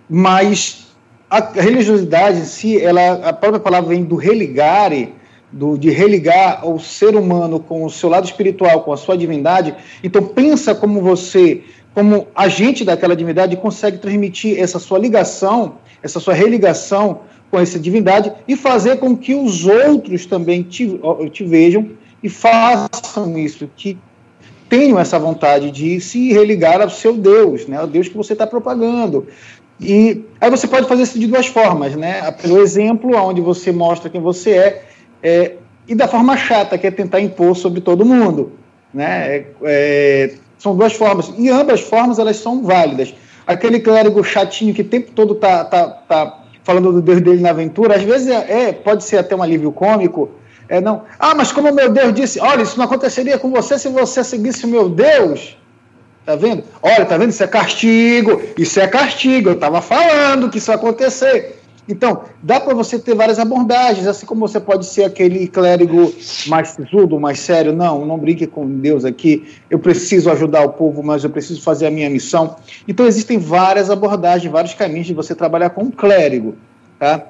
Mas 0.09 0.89
a 1.28 1.39
religiosidade 1.52 2.40
em 2.40 2.44
si, 2.44 2.81
ela, 2.81 3.28
a 3.28 3.32
própria 3.32 3.61
palavra 3.61 3.90
vem 3.90 4.02
do 4.02 4.16
religare, 4.16 5.15
do, 5.52 5.77
de 5.77 5.90
religar 5.90 6.66
o 6.66 6.81
ser 6.81 7.15
humano 7.15 7.61
com 7.61 7.85
o 7.85 7.90
seu 7.90 8.09
lado 8.09 8.24
espiritual, 8.24 8.82
com 8.82 8.93
a 8.93 8.97
sua 8.97 9.16
divindade. 9.16 9.74
Então 10.02 10.27
pensa 10.27 10.74
como 10.74 11.01
você, 11.01 11.62
como 11.94 12.27
agente 12.35 12.85
daquela 12.85 13.15
divindade, 13.15 13.57
consegue 13.57 13.98
transmitir 13.98 14.59
essa 14.59 14.78
sua 14.78 14.98
ligação, 14.98 15.77
essa 16.02 16.19
sua 16.19 16.35
religação 16.35 17.20
com 17.51 17.59
essa 17.59 17.78
divindade 17.78 18.32
e 18.48 18.57
fazer 18.57 18.98
com 18.98 19.16
que 19.16 19.35
os 19.35 19.66
outros 19.66 20.24
também 20.24 20.62
te, 20.62 20.98
te 21.32 21.44
vejam 21.44 21.90
e 22.23 22.28
façam 22.28 23.36
isso, 23.36 23.69
que 23.77 23.98
tenham 24.70 24.98
essa 25.01 25.18
vontade 25.18 25.70
de 25.72 26.01
se 26.01 26.32
religar 26.32 26.80
ao 26.80 26.88
seu 26.88 27.16
Deus, 27.16 27.66
né, 27.66 27.76
ao 27.76 27.88
Deus 27.88 28.09
que 28.09 28.16
você 28.16 28.32
está 28.32 28.47
propagando. 28.47 29.26
E 29.80 30.24
aí 30.40 30.48
você 30.48 30.68
pode 30.68 30.86
fazer 30.86 31.02
isso 31.02 31.18
de 31.18 31.26
duas 31.26 31.47
formas, 31.47 31.97
né? 31.97 32.30
Pelo 32.32 32.60
exemplo, 32.60 33.16
onde 33.16 33.40
você 33.40 33.72
mostra 33.72 34.10
quem 34.10 34.20
você 34.20 34.51
é, 34.51 34.84
é 35.22 35.52
e 35.88 35.94
da 35.94 36.06
forma 36.06 36.36
chata, 36.36 36.76
que 36.76 36.86
é 36.86 36.90
tentar 36.90 37.20
impor 37.20 37.56
sobre 37.56 37.80
todo 37.80 38.05
mundo, 38.05 38.52
né? 38.92 39.36
É, 39.36 39.47
é, 39.64 40.34
são 40.59 40.76
duas 40.76 40.92
formas 40.92 41.32
e 41.38 41.48
ambas 41.48 41.80
formas 41.80 42.18
elas 42.18 42.36
são 42.36 42.62
válidas. 42.62 43.14
Aquele 43.47 43.80
clérigo 43.80 44.22
chatinho 44.22 44.74
que 44.74 44.82
o 44.82 44.88
tempo 44.88 45.12
todo 45.12 45.34
tá, 45.34 45.64
tá, 45.64 45.88
tá 45.88 46.44
falando 46.62 46.92
do 46.92 47.01
Deus 47.01 47.22
dele 47.22 47.40
na 47.40 47.51
aventura, 47.51 47.97
às 47.97 48.02
vezes 48.02 48.28
é, 48.28 48.68
é 48.68 48.72
pode 48.72 49.02
ser 49.02 49.16
até 49.16 49.34
um 49.34 49.42
alívio 49.42 49.72
cômico, 49.72 50.28
é, 50.70 50.80
não. 50.80 51.02
Ah, 51.18 51.34
mas 51.34 51.51
como 51.51 51.74
meu 51.74 51.90
Deus 51.90 52.14
disse, 52.14 52.38
olha, 52.38 52.62
isso 52.62 52.78
não 52.78 52.84
aconteceria 52.84 53.36
com 53.36 53.51
você 53.51 53.76
se 53.76 53.88
você 53.88 54.22
seguisse 54.22 54.64
o 54.64 54.68
meu 54.68 54.88
Deus. 54.88 55.56
Tá 56.24 56.36
vendo? 56.36 56.62
Olha, 56.80 57.05
tá 57.05 57.18
vendo? 57.18 57.30
Isso 57.30 57.42
é 57.42 57.48
castigo. 57.48 58.40
Isso 58.56 58.78
é 58.78 58.86
castigo. 58.86 59.48
Eu 59.48 59.55
estava 59.55 59.82
falando 59.82 60.48
que 60.48 60.59
isso 60.59 60.70
ia 60.70 60.76
acontecer. 60.76 61.60
Então, 61.88 62.22
dá 62.40 62.60
para 62.60 62.72
você 62.72 63.01
ter 63.01 63.16
várias 63.16 63.40
abordagens, 63.40 64.06
assim 64.06 64.24
como 64.24 64.47
você 64.47 64.60
pode 64.60 64.86
ser 64.86 65.02
aquele 65.02 65.48
clérigo 65.48 66.14
mais 66.47 66.68
sisudo, 66.68 67.18
mais 67.18 67.40
sério. 67.40 67.72
Não, 67.72 68.06
não 68.06 68.16
brinque 68.16 68.47
com 68.47 68.64
Deus 68.78 69.05
aqui. 69.05 69.52
Eu 69.68 69.80
preciso 69.80 70.30
ajudar 70.30 70.62
o 70.62 70.68
povo, 70.68 71.02
mas 71.02 71.24
eu 71.24 71.30
preciso 71.30 71.60
fazer 71.62 71.88
a 71.88 71.90
minha 71.90 72.09
missão. 72.09 72.55
Então, 72.86 73.09
existem 73.09 73.38
várias 73.38 73.90
abordagens, 73.90 74.52
vários 74.52 74.74
caminhos 74.74 75.09
de 75.09 75.14
você 75.14 75.34
trabalhar 75.34 75.70
com 75.70 75.82
um 75.82 75.90
clérigo. 75.90 76.55
Tá? 76.97 77.26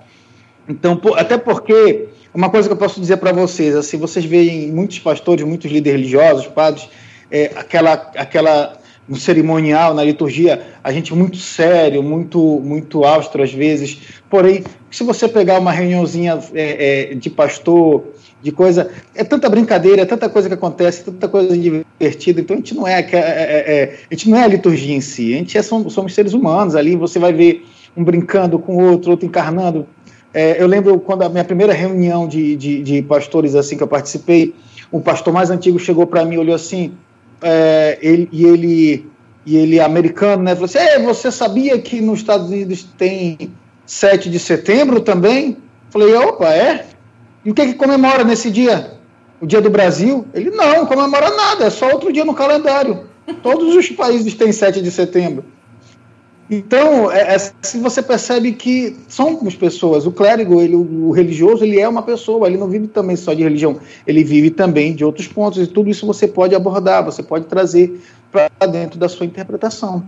Então, 0.69 1.01
até 1.17 1.39
porque 1.39 2.07
uma 2.33 2.51
coisa 2.51 2.69
que 2.69 2.73
eu 2.73 2.79
posso 2.79 3.01
dizer 3.01 3.17
para 3.17 3.33
vocês, 3.33 3.75
assim, 3.75 3.97
vocês 3.97 4.25
veem 4.25 4.71
muitos 4.71 4.99
pastores, 4.99 5.45
muitos 5.45 5.71
líderes 5.71 6.01
religiosos, 6.01 6.47
padres, 6.47 6.89
é, 7.31 7.53
aquela, 7.57 7.93
aquela 8.17 8.81
no 9.09 9.17
cerimonial, 9.17 9.93
na 9.93 10.05
liturgia, 10.05 10.63
a 10.85 10.93
gente 10.93 11.13
muito 11.13 11.37
sério, 11.37 12.01
muito, 12.01 12.61
muito 12.63 13.05
austro 13.05 13.43
às 13.43 13.53
vezes. 13.53 13.99
Porém, 14.31 14.63
se 14.89 15.03
você 15.03 15.27
pegar 15.27 15.59
uma 15.59 15.73
reuniãozinha 15.73 16.39
é, 16.55 17.11
é, 17.11 17.15
de 17.17 17.29
pastor, 17.29 18.05
de 18.41 18.53
coisa, 18.53 18.89
é 19.15 19.25
tanta 19.25 19.49
brincadeira, 19.49 20.03
é 20.03 20.07
tanta 20.07 20.29
coisa 20.29 20.49
que 20.49 20.55
acontece, 20.55 21.05
tanta 21.05 21.27
coisa 21.27 21.59
divertida. 21.59 22.41
Então 22.41 22.55
a 22.55 22.59
gente 22.59 22.75
não 22.75 22.87
é, 22.87 23.01
é, 23.01 23.09
é, 23.13 23.19
é 23.19 23.99
a 24.09 24.15
gente 24.15 24.31
não 24.31 24.39
é 24.39 24.45
a 24.45 24.47
liturgia 24.47 24.95
em 24.95 25.01
si. 25.01 25.35
A 25.35 25.39
gente 25.39 25.59
é, 25.59 25.63
somos, 25.63 25.93
somos 25.93 26.15
seres 26.15 26.33
humanos. 26.33 26.77
Ali 26.77 26.95
você 26.95 27.19
vai 27.19 27.33
ver 27.33 27.67
um 27.97 28.05
brincando 28.05 28.59
com 28.59 28.77
o 28.77 28.91
outro, 28.91 29.11
outro 29.11 29.27
encarnando, 29.27 29.87
é, 30.33 30.63
eu 30.63 30.67
lembro 30.67 30.99
quando 31.01 31.23
a 31.23 31.29
minha 31.29 31.45
primeira 31.45 31.73
reunião 31.73 32.27
de, 32.29 32.57
de, 32.57 32.83
de, 32.83 33.03
pastores 33.03 33.55
assim 33.55 33.77
que 33.77 33.83
eu 33.83 33.89
participei, 33.89 34.55
um 34.93 35.01
pastor 35.01 35.33
mais 35.33 35.51
antigo 35.51 35.79
chegou 35.79 36.07
para 36.07 36.25
mim, 36.25 36.37
olhou 36.37 36.55
assim, 36.55 36.93
é, 37.43 37.99
ele, 38.01 38.29
e 38.31 38.45
ele 38.45 39.11
e 39.45 39.57
ele 39.57 39.81
americano, 39.81 40.43
né? 40.43 40.55
Falou 40.55 40.67
assim: 40.67 41.03
você 41.03 41.31
sabia 41.31 41.79
que 41.79 42.01
nos 42.01 42.21
Estados 42.21 42.49
Unidos 42.49 42.87
tem 42.97 43.53
7 43.87 44.31
de 44.31 44.39
setembro 44.39 45.01
também? 45.01 45.57
Falei, 45.91 46.15
opa, 46.15 46.49
é? 46.51 46.87
E 47.45 47.51
o 47.51 47.55
que, 47.55 47.67
que 47.67 47.75
comemora 47.75 48.23
nesse 48.23 48.51
dia? 48.51 48.99
O 49.41 49.47
dia 49.47 49.61
do 49.61 49.71
Brasil? 49.71 50.27
Ele 50.35 50.51
não, 50.51 50.87
comemora 50.87 51.31
nada, 51.31 51.65
é 51.65 51.71
só 51.71 51.91
outro 51.91 52.13
dia 52.13 52.25
no 52.25 52.35
calendário. 52.35 53.09
Todos 53.43 53.75
os 53.75 53.89
países 53.91 54.35
têm 54.35 54.53
7 54.53 54.83
de 54.83 54.91
setembro. 54.91 55.45
Então, 56.51 57.13
é, 57.13 57.21
é, 57.21 57.35
assim 57.37 57.81
você 57.81 58.03
percebe 58.03 58.53
que 58.53 58.97
somos 59.09 59.55
pessoas. 59.55 60.05
O 60.05 60.11
clérigo, 60.11 60.61
ele, 60.61 60.75
o 60.75 61.13
religioso, 61.13 61.63
ele 61.63 61.79
é 61.79 61.89
uma 61.89 62.03
pessoa. 62.03 62.49
Ele 62.49 62.57
não 62.57 62.69
vive 62.69 62.89
também 62.89 63.15
só 63.15 63.33
de 63.33 63.45
religião. 63.45 63.81
Ele 64.05 64.25
vive 64.25 64.51
também 64.51 64.93
de 64.93 65.05
outros 65.05 65.29
pontos. 65.29 65.63
E 65.63 65.67
tudo 65.69 65.89
isso 65.89 66.05
você 66.05 66.27
pode 66.27 66.53
abordar, 66.53 67.05
você 67.05 67.23
pode 67.23 67.47
trazer 67.47 68.03
para 68.33 68.51
dentro 68.67 68.99
da 68.99 69.09
sua 69.09 69.25
interpretação. 69.25 70.05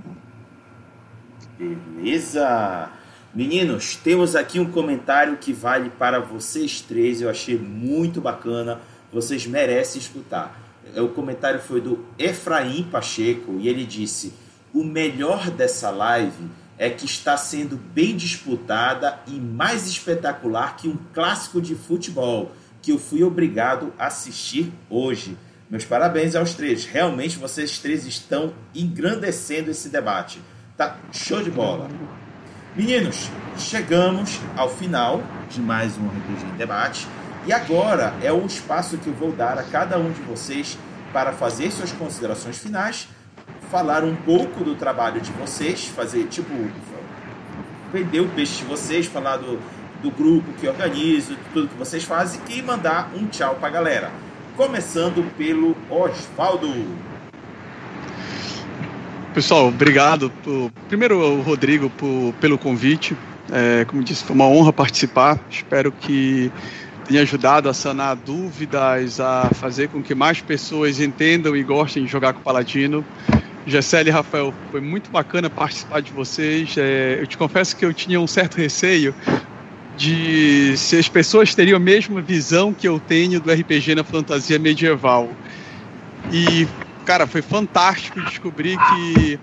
Beleza! 1.57 2.91
Meninos, 3.33 3.95
temos 3.95 4.35
aqui 4.35 4.59
um 4.59 4.71
comentário 4.71 5.37
que 5.37 5.53
vale 5.53 5.91
para 5.91 6.19
vocês 6.19 6.81
três. 6.81 7.23
Eu 7.23 7.31
achei 7.31 7.57
muito 7.57 8.21
bacana. 8.21 8.81
Vocês 9.13 9.47
merecem 9.47 10.01
escutar. 10.01 10.61
O 10.97 11.09
comentário 11.09 11.61
foi 11.61 11.81
do 11.81 12.01
Efraim 12.19 12.83
Pacheco 12.91 13.59
e 13.61 13.69
ele 13.69 13.87
disse 13.87 14.33
o 14.73 14.83
melhor 14.83 15.51
dessa 15.51 15.91
live 15.91 16.51
é 16.79 16.89
que 16.89 17.05
está 17.05 17.37
sendo 17.37 17.77
bem 17.77 18.17
disputada 18.17 19.21
e 19.27 19.33
mais 19.33 19.87
espetacular 19.87 20.77
que 20.77 20.89
um 20.89 20.97
clássico 21.13 21.61
de 21.61 21.75
futebol 21.75 22.53
que 22.81 22.91
eu 22.91 22.99
fui 22.99 23.23
obrigado 23.23 23.93
a 23.99 24.07
assistir 24.07 24.73
hoje. 24.91 25.37
Meus 25.71 25.85
parabéns 25.85 26.35
aos 26.35 26.55
três. 26.55 26.85
Realmente 26.85 27.39
vocês 27.39 27.79
três 27.79 28.07
estão 28.07 28.53
engrandecendo 28.75 29.71
esse 29.71 29.89
debate. 29.89 30.41
Tá 30.77 30.97
show 31.13 31.43
de 31.43 31.51
bola. 31.51 31.89
Meninos, 32.75 33.31
chegamos 33.59 34.41
ao 34.57 34.69
final 34.69 35.23
de 35.49 35.61
mais 35.61 35.97
um 35.99 36.09
RPG 36.09 36.47
em 36.55 36.57
debate. 36.57 37.07
E 37.47 37.53
agora 37.53 38.15
é 38.23 38.33
o 38.33 38.45
espaço 38.47 38.99
que 38.99 39.09
eu 39.09 39.15
vou 39.15 39.33
dar 39.33 39.59
a 39.59 39.63
cada 39.63 39.99
um 39.99 40.11
de 40.11 40.21
vocês 40.23 40.79
para 41.13 41.33
fazer 41.33 41.71
suas 41.71 41.93
considerações 41.93 42.59
finais 42.59 43.09
falar 43.73 44.05
um 44.05 44.15
pouco 44.15 44.63
do 44.63 44.75
trabalho 44.75 45.19
de 45.19 45.33
vocês, 45.33 45.87
fazer 45.87 46.25
tipo 46.25 46.53
vender 47.91 48.21
o 48.21 48.29
peixe 48.29 48.59
de 48.59 48.65
vocês, 48.65 49.07
falar 49.07 49.39
do, 49.39 49.59
do 50.03 50.11
grupo 50.11 50.53
que 50.61 50.69
organiza, 50.69 51.35
tudo 51.55 51.69
que 51.69 51.75
vocês 51.77 52.05
fazem 52.05 52.39
e 52.51 52.61
mandar 52.61 53.11
um 53.17 53.27
tchau 53.29 53.55
para 53.55 53.69
a 53.69 53.71
galera. 53.71 54.11
Começando 54.59 55.25
pelo 55.39 55.75
Osvaldo. 55.89 56.71
Pessoal, 59.33 59.69
obrigado. 59.69 60.29
Por, 60.45 60.71
primeiro, 60.89 61.41
Rodrigo, 61.41 61.89
por, 61.89 62.35
pelo 62.43 62.59
convite. 62.59 63.17
É, 63.51 63.87
como 63.87 64.05
disse, 64.05 64.23
foi 64.23 64.37
uma 64.37 64.47
honra 64.47 64.71
participar. 64.71 65.41
Espero 65.51 65.91
que 65.91 66.53
tenha 67.07 67.23
ajudado 67.23 67.71
a 67.71 67.75
sanar 67.75 68.17
dúvidas, 68.17 69.19
a 69.19 69.49
fazer 69.55 69.89
com 69.89 70.03
que 70.03 70.15
mais 70.15 70.43
pessoas 70.43 71.01
entendam 71.01 71.57
e 71.57 71.63
gostem 71.63 72.05
de 72.05 72.11
jogar 72.11 72.35
com 72.35 72.41
o 72.41 72.43
Paladino. 72.43 73.03
Gessele 73.67 74.11
e 74.11 74.13
Rafael, 74.13 74.53
foi 74.71 74.81
muito 74.81 75.11
bacana 75.11 75.49
participar 75.49 76.01
de 76.01 76.13
vocês. 76.13 76.75
É, 76.77 77.19
eu 77.21 77.27
te 77.27 77.37
confesso 77.37 77.77
que 77.77 77.85
eu 77.85 77.95
tinha 77.95 78.21
um 78.21 78.27
certo 78.27 78.57
receio 78.57 79.15
de 79.97 80.77
se 80.77 80.97
as 80.97 81.09
pessoas 81.09 81.55
teriam 81.55 81.77
a 81.77 81.81
mesma 81.81 82.21
visão 82.21 82.73
que 82.73 82.89
eu 82.89 82.99
tenho 82.99 83.41
do 83.41 83.53
RPG 83.53 83.95
na 83.95 84.03
fantasia 84.05 84.59
medieval. 84.59 85.31
E, 86.33 86.67
cara, 87.05 87.27
foi 87.27 87.43
fantástico 87.43 88.21
descobrir 88.23 88.77
que, 88.79 89.39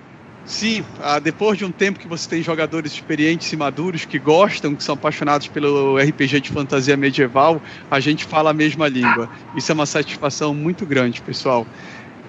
sim, 0.45 0.83
ah, 1.01 1.19
depois 1.19 1.57
de 1.57 1.65
um 1.65 1.71
tempo 1.71 1.99
que 1.99 2.07
você 2.07 2.27
tem 2.27 2.43
jogadores 2.43 2.91
experientes 2.91 3.51
e 3.53 3.55
maduros 3.55 4.05
que 4.05 4.17
gostam, 4.17 4.75
que 4.75 4.83
são 4.83 4.95
apaixonados 4.95 5.47
pelo 5.47 5.97
RPG 5.97 6.41
de 6.41 6.49
fantasia 6.49 6.97
medieval, 6.97 7.61
a 7.89 7.99
gente 7.99 8.25
fala 8.25 8.49
a 8.49 8.53
mesma 8.53 8.87
língua. 8.87 9.29
Isso 9.55 9.71
é 9.71 9.75
uma 9.75 9.85
satisfação 9.85 10.53
muito 10.53 10.85
grande, 10.85 11.21
pessoal. 11.21 11.65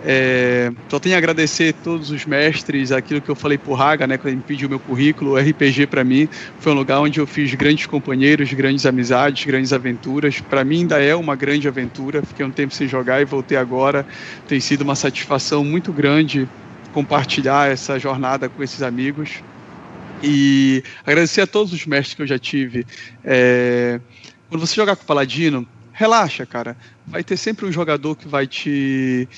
É, 0.05 0.73
só 0.89 0.99
tenho 0.99 1.15
a 1.15 1.19
agradecer 1.19 1.75
todos 1.85 2.11
os 2.11 2.25
mestres, 2.25 2.91
aquilo 2.91 3.21
que 3.21 3.29
eu 3.29 3.35
falei 3.35 3.59
por 3.59 3.75
Raga, 3.75 4.07
né, 4.07 4.17
quando 4.17 4.29
ele 4.29 4.37
me 4.37 4.43
pediu 4.43 4.69
meu 4.69 4.81
currículo, 4.81 5.33
o 5.33 5.37
RPG 5.37 5.87
para 5.89 6.03
mim 6.03 6.29
foi 6.59 6.73
um 6.73 6.75
lugar 6.75 7.01
onde 7.01 7.21
eu 7.21 7.27
fiz 7.27 7.53
grandes 7.55 7.87
companheiros, 7.87 8.53
grandes 8.53 8.87
amizades, 8.87 9.45
grandes 9.45 9.73
aventuras. 9.73 10.41
Para 10.41 10.65
mim 10.65 10.81
ainda 10.81 11.03
é 11.03 11.15
uma 11.15 11.37
grande 11.37 11.69
aventura. 11.69 12.23
Fiquei 12.23 12.45
um 12.45 12.51
tempo 12.51 12.75
sem 12.75 12.89
jogar 12.89 13.21
e 13.21 13.25
voltei 13.25 13.59
agora. 13.59 14.07
Tem 14.49 14.59
sido 14.59 14.83
uma 14.83 14.95
satisfação 14.95 15.65
muito 15.65 15.93
grande 15.93 16.49
compartilhar 16.93 17.71
essa 17.71 17.99
jornada 17.99 18.49
com 18.49 18.63
esses 18.63 18.83
amigos. 18.83 19.43
E 20.23 20.83
agradecer 21.07 21.43
a 21.43 21.47
todos 21.47 21.73
os 21.73 21.87
mestres 21.87 22.15
que 22.15 22.23
eu 22.23 22.27
já 22.27 22.39
tive. 22.39 22.87
É, 23.25 24.01
quando 24.49 24.67
você 24.67 24.75
jogar 24.75 24.97
com 24.97 25.03
o 25.03 25.07
Paladino, 25.07 25.67
relaxa, 25.93 26.47
cara. 26.47 26.77
Vai 27.07 27.23
ter 27.23 27.37
sempre 27.37 27.67
um 27.67 27.73
jogador 27.73 28.17
que 28.17 28.27
vai 28.27 28.47
te 28.47 29.29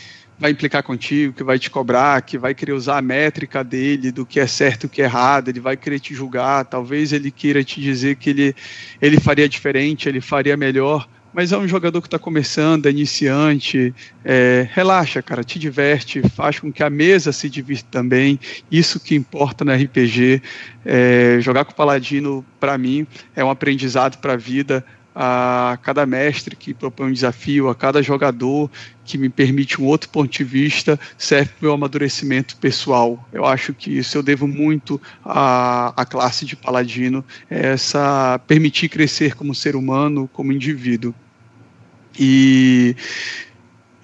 vai 0.42 0.50
implicar 0.50 0.82
contigo, 0.82 1.32
que 1.32 1.44
vai 1.44 1.56
te 1.56 1.70
cobrar, 1.70 2.20
que 2.20 2.36
vai 2.36 2.52
querer 2.52 2.72
usar 2.72 2.98
a 2.98 3.02
métrica 3.02 3.62
dele 3.62 4.10
do 4.10 4.26
que 4.26 4.40
é 4.40 4.46
certo 4.48 4.82
e 4.82 4.86
o 4.86 4.88
que 4.88 5.00
é 5.00 5.04
errado, 5.04 5.48
ele 5.48 5.60
vai 5.60 5.76
querer 5.76 6.00
te 6.00 6.12
julgar, 6.16 6.64
talvez 6.64 7.12
ele 7.12 7.30
queira 7.30 7.62
te 7.62 7.80
dizer 7.80 8.16
que 8.16 8.30
ele, 8.30 8.56
ele 9.00 9.20
faria 9.20 9.48
diferente, 9.48 10.08
ele 10.08 10.20
faria 10.20 10.56
melhor, 10.56 11.08
mas 11.32 11.52
é 11.52 11.56
um 11.56 11.68
jogador 11.68 12.00
que 12.00 12.08
está 12.08 12.18
começando, 12.18 12.86
é 12.86 12.90
iniciante, 12.90 13.94
é, 14.24 14.66
relaxa, 14.72 15.22
cara, 15.22 15.44
te 15.44 15.60
diverte, 15.60 16.20
faz 16.30 16.58
com 16.58 16.72
que 16.72 16.82
a 16.82 16.90
mesa 16.90 17.30
se 17.30 17.48
divirta 17.48 17.86
também, 17.88 18.40
isso 18.68 18.98
que 18.98 19.14
importa 19.14 19.64
no 19.64 19.72
RPG, 19.72 20.42
é, 20.84 21.38
jogar 21.40 21.64
com 21.64 21.70
o 21.70 21.76
Paladino, 21.76 22.44
para 22.58 22.76
mim, 22.76 23.06
é 23.36 23.44
um 23.44 23.50
aprendizado 23.50 24.18
para 24.18 24.32
a 24.32 24.36
vida, 24.36 24.84
a 25.14 25.78
cada 25.82 26.06
mestre 26.06 26.56
que 26.56 26.72
propõe 26.72 27.08
um 27.08 27.12
desafio, 27.12 27.68
a 27.68 27.74
cada 27.74 28.02
jogador 28.02 28.70
que 29.04 29.18
me 29.18 29.28
permite 29.28 29.80
um 29.80 29.84
outro 29.84 30.08
ponto 30.08 30.30
de 30.30 30.44
vista, 30.44 30.98
serve 31.18 31.50
para 31.50 31.60
o 31.60 31.64
meu 31.64 31.72
amadurecimento 31.74 32.56
pessoal. 32.56 33.28
Eu 33.32 33.44
acho 33.44 33.74
que 33.74 33.98
isso 33.98 34.16
eu 34.16 34.22
devo 34.22 34.46
muito 34.46 35.00
à, 35.24 35.92
à 36.00 36.04
classe 36.04 36.46
de 36.46 36.56
paladino, 36.56 37.24
é 37.50 37.72
essa 37.72 38.40
permitir 38.46 38.88
crescer 38.88 39.34
como 39.34 39.54
ser 39.54 39.76
humano, 39.76 40.28
como 40.32 40.52
indivíduo. 40.52 41.14
E 42.18 42.94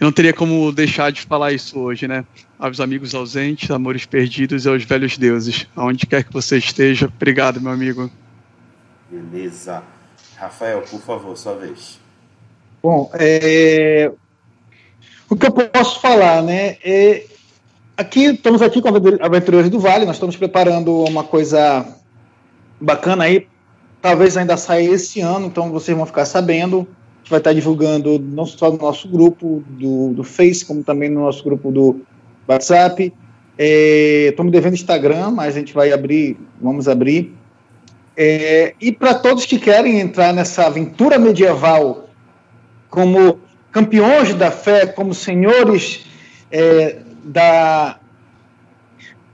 eu 0.01 0.05
não 0.05 0.13
teria 0.13 0.33
como 0.33 0.71
deixar 0.73 1.11
de 1.11 1.23
falar 1.23 1.53
isso 1.53 1.79
hoje, 1.79 2.07
né? 2.07 2.25
Aos 2.59 2.81
amigos 2.81 3.15
ausentes, 3.15 3.71
amores 3.71 4.05
perdidos 4.07 4.65
e 4.65 4.69
aos 4.69 4.85
velhos 4.85 5.17
deuses. 5.17 5.67
Aonde 5.77 6.07
quer 6.07 6.25
que 6.25 6.33
você 6.33 6.59
esteja, 6.59 7.07
obrigado, 7.07 7.61
meu 7.61 7.73
amigo. 7.73 8.11
Beleza. 9.11 9.83
Rafael, 10.39 10.83
por 10.83 11.01
favor, 11.01 11.37
sua 11.37 11.55
vez. 11.55 11.99
Bom, 12.81 13.11
é... 13.15 14.11
o 15.29 15.35
que 15.35 15.47
eu 15.47 15.51
posso 15.51 16.01
falar, 16.01 16.43
né? 16.43 16.77
É... 16.85 17.25
Aqui 17.97 18.27
estamos 18.27 18.63
aqui 18.63 18.81
com 18.81 18.89
Aventureiros 18.89 19.69
do 19.69 19.81
Vale, 19.81 20.07
nós 20.07 20.15
estamos 20.15 20.37
preparando 20.37 21.03
uma 21.03 21.25
coisa 21.25 21.85
bacana 22.81 23.25
aí, 23.25 23.49
talvez 24.01 24.37
ainda 24.37 24.57
saia 24.57 24.89
esse 24.89 25.21
ano, 25.21 25.49
então 25.49 25.73
vocês 25.73 25.97
vão 25.97 26.07
ficar 26.07 26.25
sabendo. 26.25 26.87
A 26.87 27.19
gente 27.19 27.31
vai 27.31 27.41
estar 27.41 27.53
divulgando 27.53 28.21
não 28.21 28.47
só 28.47 28.71
no 28.71 28.79
nosso 28.79 29.09
grupo 29.09 29.65
do, 29.71 30.15
do 30.15 30.23
Face, 30.23 30.65
como 30.65 30.85
também 30.85 31.11
no 31.11 31.23
nosso 31.23 31.43
grupo 31.43 31.73
do 31.73 32.01
WhatsApp. 32.47 33.13
Estamos 33.59 34.51
é... 34.51 34.53
devendo 34.53 34.75
Instagram, 34.75 35.33
mas 35.33 35.57
a 35.57 35.59
gente 35.59 35.75
vai 35.75 35.91
abrir, 35.91 36.37
vamos 36.61 36.87
abrir. 36.87 37.37
É, 38.21 38.75
e 38.81 38.91
para 38.91 39.15
todos 39.15 39.47
que 39.47 39.61
querem 39.61 40.01
entrar 40.01 40.33
nessa 40.33 40.67
aventura 40.67 41.21
medieval 41.21 42.09
como 42.91 43.39
campeões 43.71 44.35
da 44.35 44.51
fé, 44.51 44.87
como 44.87 45.15
senhores 45.15 46.05
é, 46.51 46.97
da, 47.23 47.97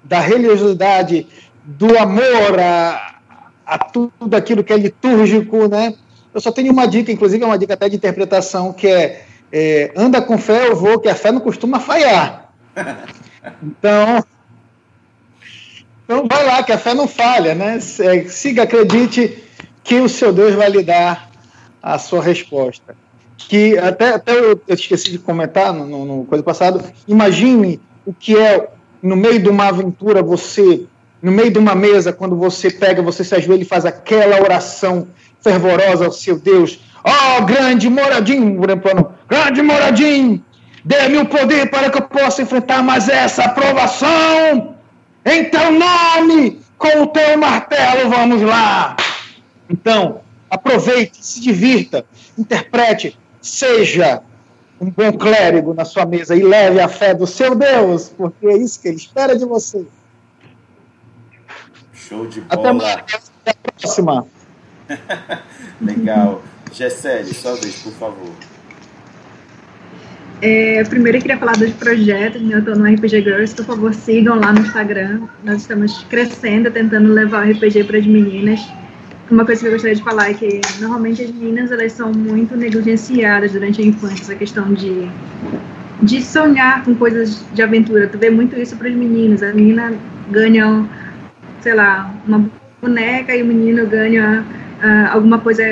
da 0.02 0.20
religiosidade, 0.20 1.26
do 1.64 1.96
amor 1.96 2.60
a, 2.60 3.20
a 3.64 3.78
tudo 3.78 4.36
aquilo 4.36 4.62
que 4.62 4.74
é 4.74 4.76
litúrgico, 4.76 5.66
né? 5.66 5.94
Eu 6.34 6.42
só 6.42 6.52
tenho 6.52 6.70
uma 6.70 6.84
dica, 6.84 7.10
inclusive 7.10 7.42
é 7.42 7.46
uma 7.46 7.58
dica 7.58 7.72
até 7.72 7.88
de 7.88 7.96
interpretação, 7.96 8.70
que 8.70 8.86
é, 8.86 9.24
é 9.50 9.92
anda 9.96 10.20
com 10.20 10.36
fé, 10.36 10.68
eu 10.68 10.76
vou, 10.76 11.00
que 11.00 11.08
a 11.08 11.14
fé 11.14 11.32
não 11.32 11.40
costuma 11.40 11.80
falhar. 11.80 12.52
Então, 13.62 14.24
então 16.04 16.26
vai 16.30 16.44
lá, 16.44 16.62
que 16.62 16.72
a 16.72 16.78
fé 16.78 16.92
não 16.94 17.08
falha, 17.08 17.54
né? 17.54 17.78
É, 18.00 18.24
siga, 18.28 18.64
acredite 18.64 19.42
que 19.82 20.00
o 20.00 20.08
seu 20.08 20.32
Deus 20.32 20.54
vai 20.54 20.68
lhe 20.68 20.82
dar 20.82 21.30
a 21.82 21.98
sua 21.98 22.22
resposta. 22.22 22.94
Que 23.36 23.76
até, 23.78 24.10
até 24.10 24.32
eu, 24.32 24.60
eu 24.66 24.74
esqueci 24.74 25.10
de 25.10 25.18
comentar 25.18 25.72
no, 25.72 25.86
no, 25.86 26.04
no 26.04 26.24
coisa 26.24 26.44
passado. 26.44 26.82
Imagine 27.08 27.80
o 28.06 28.12
que 28.12 28.36
é 28.36 28.68
no 29.02 29.16
meio 29.16 29.38
de 29.38 29.48
uma 29.48 29.68
aventura 29.68 30.22
você, 30.22 30.84
no 31.22 31.32
meio 31.32 31.50
de 31.50 31.58
uma 31.58 31.74
mesa, 31.74 32.12
quando 32.12 32.36
você 32.36 32.70
pega, 32.70 33.02
você 33.02 33.24
se 33.24 33.34
ajoelha 33.34 33.62
e 33.62 33.66
faz 33.66 33.86
aquela 33.86 34.40
oração 34.40 35.08
fervorosa 35.40 36.04
ao 36.04 36.12
seu 36.12 36.38
Deus. 36.38 36.80
Oh, 37.02 37.44
grande 37.44 37.88
moradinho, 37.88 38.60
grande 39.28 39.62
moradinho, 39.62 40.42
dê-me 40.84 41.18
o 41.18 41.26
poder 41.26 41.70
para 41.70 41.90
que 41.90 41.98
eu 41.98 42.02
possa 42.02 42.42
enfrentar 42.42 42.82
mais 42.82 43.08
essa 43.08 43.44
aprovação 43.44 44.73
em 45.24 45.44
teu 45.50 45.70
nome, 45.72 46.60
com 46.76 47.02
o 47.02 47.06
teu 47.06 47.38
martelo, 47.38 48.10
vamos 48.10 48.42
lá. 48.42 48.96
Então, 49.68 50.20
aproveite, 50.50 51.24
se 51.24 51.40
divirta, 51.40 52.04
interprete, 52.38 53.18
seja 53.40 54.22
um 54.80 54.90
bom 54.90 55.12
clérigo 55.12 55.72
na 55.72 55.84
sua 55.84 56.04
mesa 56.04 56.36
e 56.36 56.42
leve 56.42 56.80
a 56.80 56.88
fé 56.88 57.14
do 57.14 57.26
seu 57.26 57.54
Deus, 57.54 58.10
porque 58.10 58.46
é 58.46 58.56
isso 58.56 58.80
que 58.80 58.88
ele 58.88 58.96
espera 58.96 59.36
de 59.36 59.44
você. 59.44 59.86
Show 61.92 62.26
de 62.26 62.42
bola. 62.42 62.92
Até, 62.92 63.16
até 63.16 63.50
a 63.50 63.72
próxima. 63.72 64.26
Legal. 65.80 66.42
Gessele, 66.72 67.32
sua 67.32 67.54
vez, 67.54 67.76
por 67.76 67.92
favor. 67.92 68.32
É, 70.42 70.82
primeiro 70.84 71.18
eu 71.18 71.22
queria 71.22 71.38
falar 71.38 71.56
dos 71.56 71.72
projetos, 71.72 72.42
né? 72.42 72.56
Eu 72.56 72.58
estou 72.58 72.76
no 72.76 72.84
RPG 72.84 73.22
Girls, 73.22 73.54
por 73.54 73.64
favor 73.64 73.94
sigam 73.94 74.36
lá 74.36 74.52
no 74.52 74.60
Instagram. 74.60 75.22
Nós 75.42 75.62
estamos 75.62 76.04
crescendo, 76.04 76.70
tentando 76.70 77.12
levar 77.12 77.46
o 77.46 77.50
RPG 77.50 77.84
para 77.84 77.98
as 77.98 78.06
meninas. 78.06 78.60
Uma 79.30 79.46
coisa 79.46 79.62
que 79.62 79.68
eu 79.68 79.72
gostaria 79.72 79.96
de 79.96 80.02
falar 80.02 80.30
é 80.30 80.34
que 80.34 80.60
normalmente 80.80 81.22
as 81.22 81.30
meninas 81.30 81.72
elas 81.72 81.92
são 81.92 82.12
muito 82.12 82.56
negligenciadas 82.56 83.52
durante 83.52 83.80
a 83.80 83.84
infância, 83.84 84.22
essa 84.22 84.34
questão 84.34 84.74
de, 84.74 85.08
de 86.02 86.22
sonhar 86.22 86.84
com 86.84 86.94
coisas 86.94 87.42
de 87.54 87.62
aventura. 87.62 88.06
Tu 88.06 88.18
vê 88.18 88.28
muito 88.28 88.58
isso 88.58 88.76
para 88.76 88.88
os 88.88 88.94
meninos. 88.94 89.42
A 89.42 89.52
menina 89.52 89.94
ganha, 90.30 90.86
sei 91.60 91.74
lá, 91.74 92.14
uma 92.26 92.50
boneca 92.82 93.34
e 93.34 93.42
o 93.42 93.46
menino 93.46 93.86
ganha 93.86 94.44
uh, 94.82 95.14
alguma 95.14 95.38
coisa, 95.38 95.62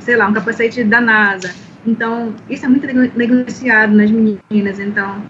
sei 0.00 0.16
lá, 0.16 0.28
um 0.28 0.34
capacete 0.34 0.84
da 0.84 1.00
NASA 1.00 1.50
então, 1.86 2.34
isso 2.48 2.64
é 2.64 2.68
muito 2.68 2.86
negociado 3.16 3.94
nas 3.94 4.10
meninas. 4.10 4.78
Então, 4.78 5.20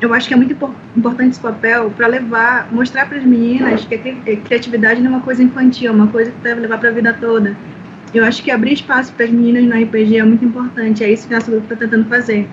eu 0.00 0.12
acho 0.12 0.26
que 0.26 0.34
é 0.34 0.36
muito 0.36 0.52
importante 0.96 1.30
esse 1.30 1.40
papel 1.40 1.90
para 1.90 2.06
levar, 2.06 2.68
mostrar 2.72 3.06
para 3.06 3.18
as 3.18 3.24
meninas 3.24 3.84
que 3.84 3.94
a 3.94 4.36
criatividade 4.36 5.00
não 5.00 5.12
é 5.12 5.14
uma 5.14 5.22
coisa 5.22 5.42
infantil, 5.42 5.88
é 5.88 5.94
uma 5.94 6.08
coisa 6.08 6.30
que 6.30 6.38
deve 6.38 6.62
levar 6.62 6.78
para 6.78 6.90
a 6.90 6.92
vida 6.92 7.12
toda. 7.14 7.56
Eu 8.12 8.24
acho 8.24 8.42
que 8.42 8.50
abrir 8.50 8.74
espaço 8.74 9.12
para 9.12 9.24
as 9.24 9.30
meninas 9.30 9.64
no 9.64 9.82
RPG 9.82 10.18
é 10.18 10.24
muito 10.24 10.44
importante, 10.44 11.02
é 11.02 11.12
isso 11.12 11.26
que 11.26 11.34
nosso 11.34 11.50
grupo 11.50 11.72
está 11.72 11.76
tentando 11.76 12.08
fazer. 12.08 12.48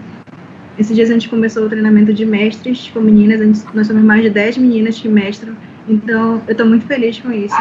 Esses 0.78 0.96
dias 0.96 1.10
a 1.10 1.14
gente 1.14 1.30
começou 1.30 1.66
o 1.66 1.70
treinamento 1.70 2.14
de 2.14 2.26
mestres 2.26 2.90
com 2.90 3.02
meninas, 3.02 3.40
gente, 3.40 3.76
nós 3.76 3.88
somos 3.88 4.04
mais 4.04 4.22
de 4.22 4.30
10 4.30 4.58
meninas 4.58 5.00
que 5.00 5.08
mestram, 5.08 5.56
então 5.88 6.42
eu 6.48 6.52
estou 6.54 6.66
muito 6.66 6.86
feliz 6.86 7.20
com 7.20 7.32
isso. 7.32 7.56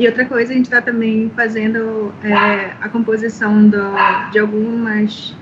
E 0.00 0.06
outra 0.06 0.24
coisa, 0.24 0.50
a 0.50 0.56
gente 0.56 0.64
está 0.64 0.80
também 0.80 1.30
fazendo 1.36 2.10
é, 2.24 2.70
a 2.80 2.88
composição 2.88 3.68
do, 3.68 3.82
de 4.32 4.38
algumas, 4.38 5.36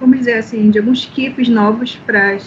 vamos 0.00 0.20
dizer 0.20 0.38
assim, 0.38 0.70
de 0.70 0.78
alguns 0.78 1.04
keeps 1.04 1.46
novos 1.50 1.96
para 2.06 2.38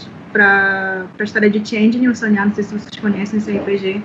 a 1.20 1.24
história 1.24 1.48
de 1.52 1.60
Change, 1.60 2.08
o 2.08 2.16
Sonhar, 2.16 2.48
não 2.48 2.56
sei 2.56 2.64
se 2.64 2.74
vocês 2.74 3.00
conhecem 3.00 3.38
esse 3.38 3.52
RPG, 3.52 4.02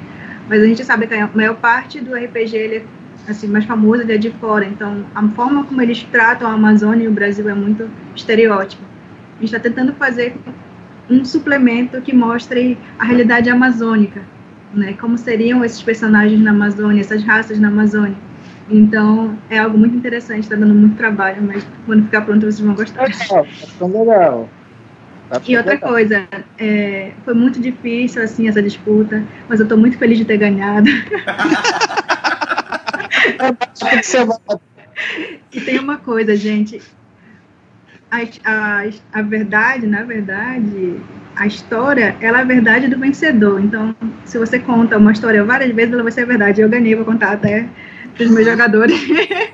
mas 0.51 0.63
a 0.63 0.67
gente 0.67 0.85
sabe 0.85 1.07
que 1.07 1.15
a 1.15 1.31
maior 1.35 1.57
parte 1.57 1.99
do 1.99 2.15
RPG 2.15 2.55
ele 2.55 2.85
é 3.27 3.31
assim, 3.31 3.47
mais 3.47 3.65
famoso 3.65 4.03
ele 4.03 4.13
é 4.13 4.19
de 4.19 4.31
fora, 4.33 4.67
então 4.67 5.07
a 5.15 5.27
forma 5.29 5.65
como 5.65 5.81
eles 5.81 6.03
tratam 6.03 6.51
a 6.51 6.53
Amazônia 6.53 7.07
e 7.07 7.09
o 7.09 7.13
Brasil 7.13 7.49
é 7.49 7.55
muito 7.55 7.89
estereótipo. 8.15 8.83
A 9.39 9.41
gente 9.41 9.47
está 9.47 9.59
tentando 9.59 9.95
fazer 9.95 10.37
um 11.09 11.25
suplemento 11.25 12.03
que 12.03 12.15
mostre 12.15 12.77
a 12.99 13.05
realidade 13.07 13.49
amazônica, 13.49 14.36
né? 14.79 14.95
Como 14.95 15.17
seriam 15.19 15.65
esses 15.65 15.83
personagens 15.83 16.41
na 16.41 16.51
Amazônia, 16.51 17.01
essas 17.01 17.23
raças 17.25 17.59
na 17.59 17.69
Amazônia. 17.69 18.17
Então, 18.69 19.39
é 19.49 19.59
algo 19.59 19.79
muito 19.79 19.97
interessante, 19.97 20.41
está 20.41 20.57
dando 20.57 20.75
muito 20.75 20.97
trabalho, 20.97 21.41
mas 21.43 21.65
quando 21.85 22.05
ficar 22.05 22.23
pronto 22.23 22.41
vocês 22.41 22.61
vão 22.61 22.75
gostar. 22.75 23.05
Legal, 23.05 23.47
tá 23.79 23.87
legal. 23.87 24.49
Tá 25.29 25.41
e 25.47 25.57
outra 25.57 25.73
legal. 25.73 25.91
coisa, 25.91 26.29
é, 26.59 27.13
foi 27.25 27.35
muito 27.35 27.61
difícil, 27.61 28.23
assim, 28.23 28.49
essa 28.49 28.63
disputa, 28.63 29.23
mas 29.49 29.61
eu 29.61 29.65
estou 29.65 29.79
muito 29.79 29.99
feliz 29.99 30.19
de 30.19 30.25
ter 30.25 30.37
ganhado. 30.39 30.89
e 35.53 35.61
tem 35.61 35.79
uma 35.79 35.99
coisa, 35.99 36.35
gente, 36.37 36.81
a, 38.11 38.19
a, 38.45 38.85
a 39.13 39.23
verdade, 39.23 39.87
na 39.87 40.03
verdade, 40.03 41.01
a 41.35 41.47
história, 41.47 42.17
ela 42.21 42.39
é 42.39 42.43
a 42.43 42.45
verdade 42.45 42.89
do 42.89 42.99
vencedor. 42.99 43.61
Então, 43.61 43.95
se 44.25 44.39
você 44.39 44.59
conta 44.59 44.97
uma 44.97 45.13
história 45.13 45.45
várias 45.45 45.75
vezes, 45.75 45.93
ela 45.93 46.03
vai 46.03 46.13
ser 46.13 46.23
a 46.23 46.27
verdade. 46.27 46.61
Eu 46.61 46.69
ganhei, 46.69 46.95
vou 46.95 47.05
contar 47.05 47.33
até 47.33 47.69
os 48.19 48.31
meus 48.31 48.47
jogadores. 48.47 48.99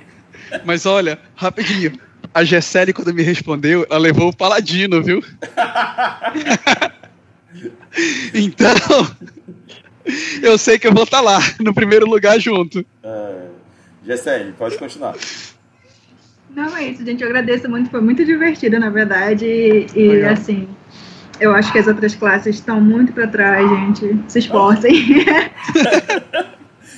Mas 0.65 0.87
olha, 0.87 1.19
rapidinho. 1.35 1.99
A 2.35 2.45
Gessele, 2.45 2.93
quando 2.93 3.13
me 3.13 3.23
respondeu, 3.23 3.87
ela 3.91 3.99
levou 3.99 4.29
o 4.29 4.37
Paladino, 4.37 5.03
viu? 5.03 5.23
Então, 8.33 8.75
eu 10.43 10.57
sei 10.57 10.79
que 10.79 10.87
eu 10.87 10.93
vou 10.93 11.05
estar 11.05 11.21
lá, 11.21 11.39
no 11.61 11.75
primeiro 11.75 12.07
lugar 12.07 12.39
junto. 12.41 12.81
Uh, 13.05 13.51
Gessele, 14.05 14.53
pode 14.53 14.79
continuar. 14.79 15.15
Não, 16.55 16.77
é 16.77 16.85
isso, 16.85 17.05
gente. 17.05 17.23
Eu 17.23 17.29
agradeço 17.29 17.69
muito. 17.69 17.91
Foi 17.91 18.01
muito 18.01 18.25
divertido, 18.25 18.79
na 18.79 18.91
verdade. 18.91 19.47
E, 19.47 19.87
e 19.95 20.25
assim, 20.25 20.69
eu 21.41 21.55
acho 21.55 21.73
que 21.73 21.79
as 21.79 21.87
outras 21.87 22.15
classes 22.15 22.57
estão 22.57 22.81
muito 22.81 23.13
para 23.13 23.27
trás, 23.27 23.69
gente. 23.69 24.19
Se 24.29 24.39
esforcem. 24.39 24.95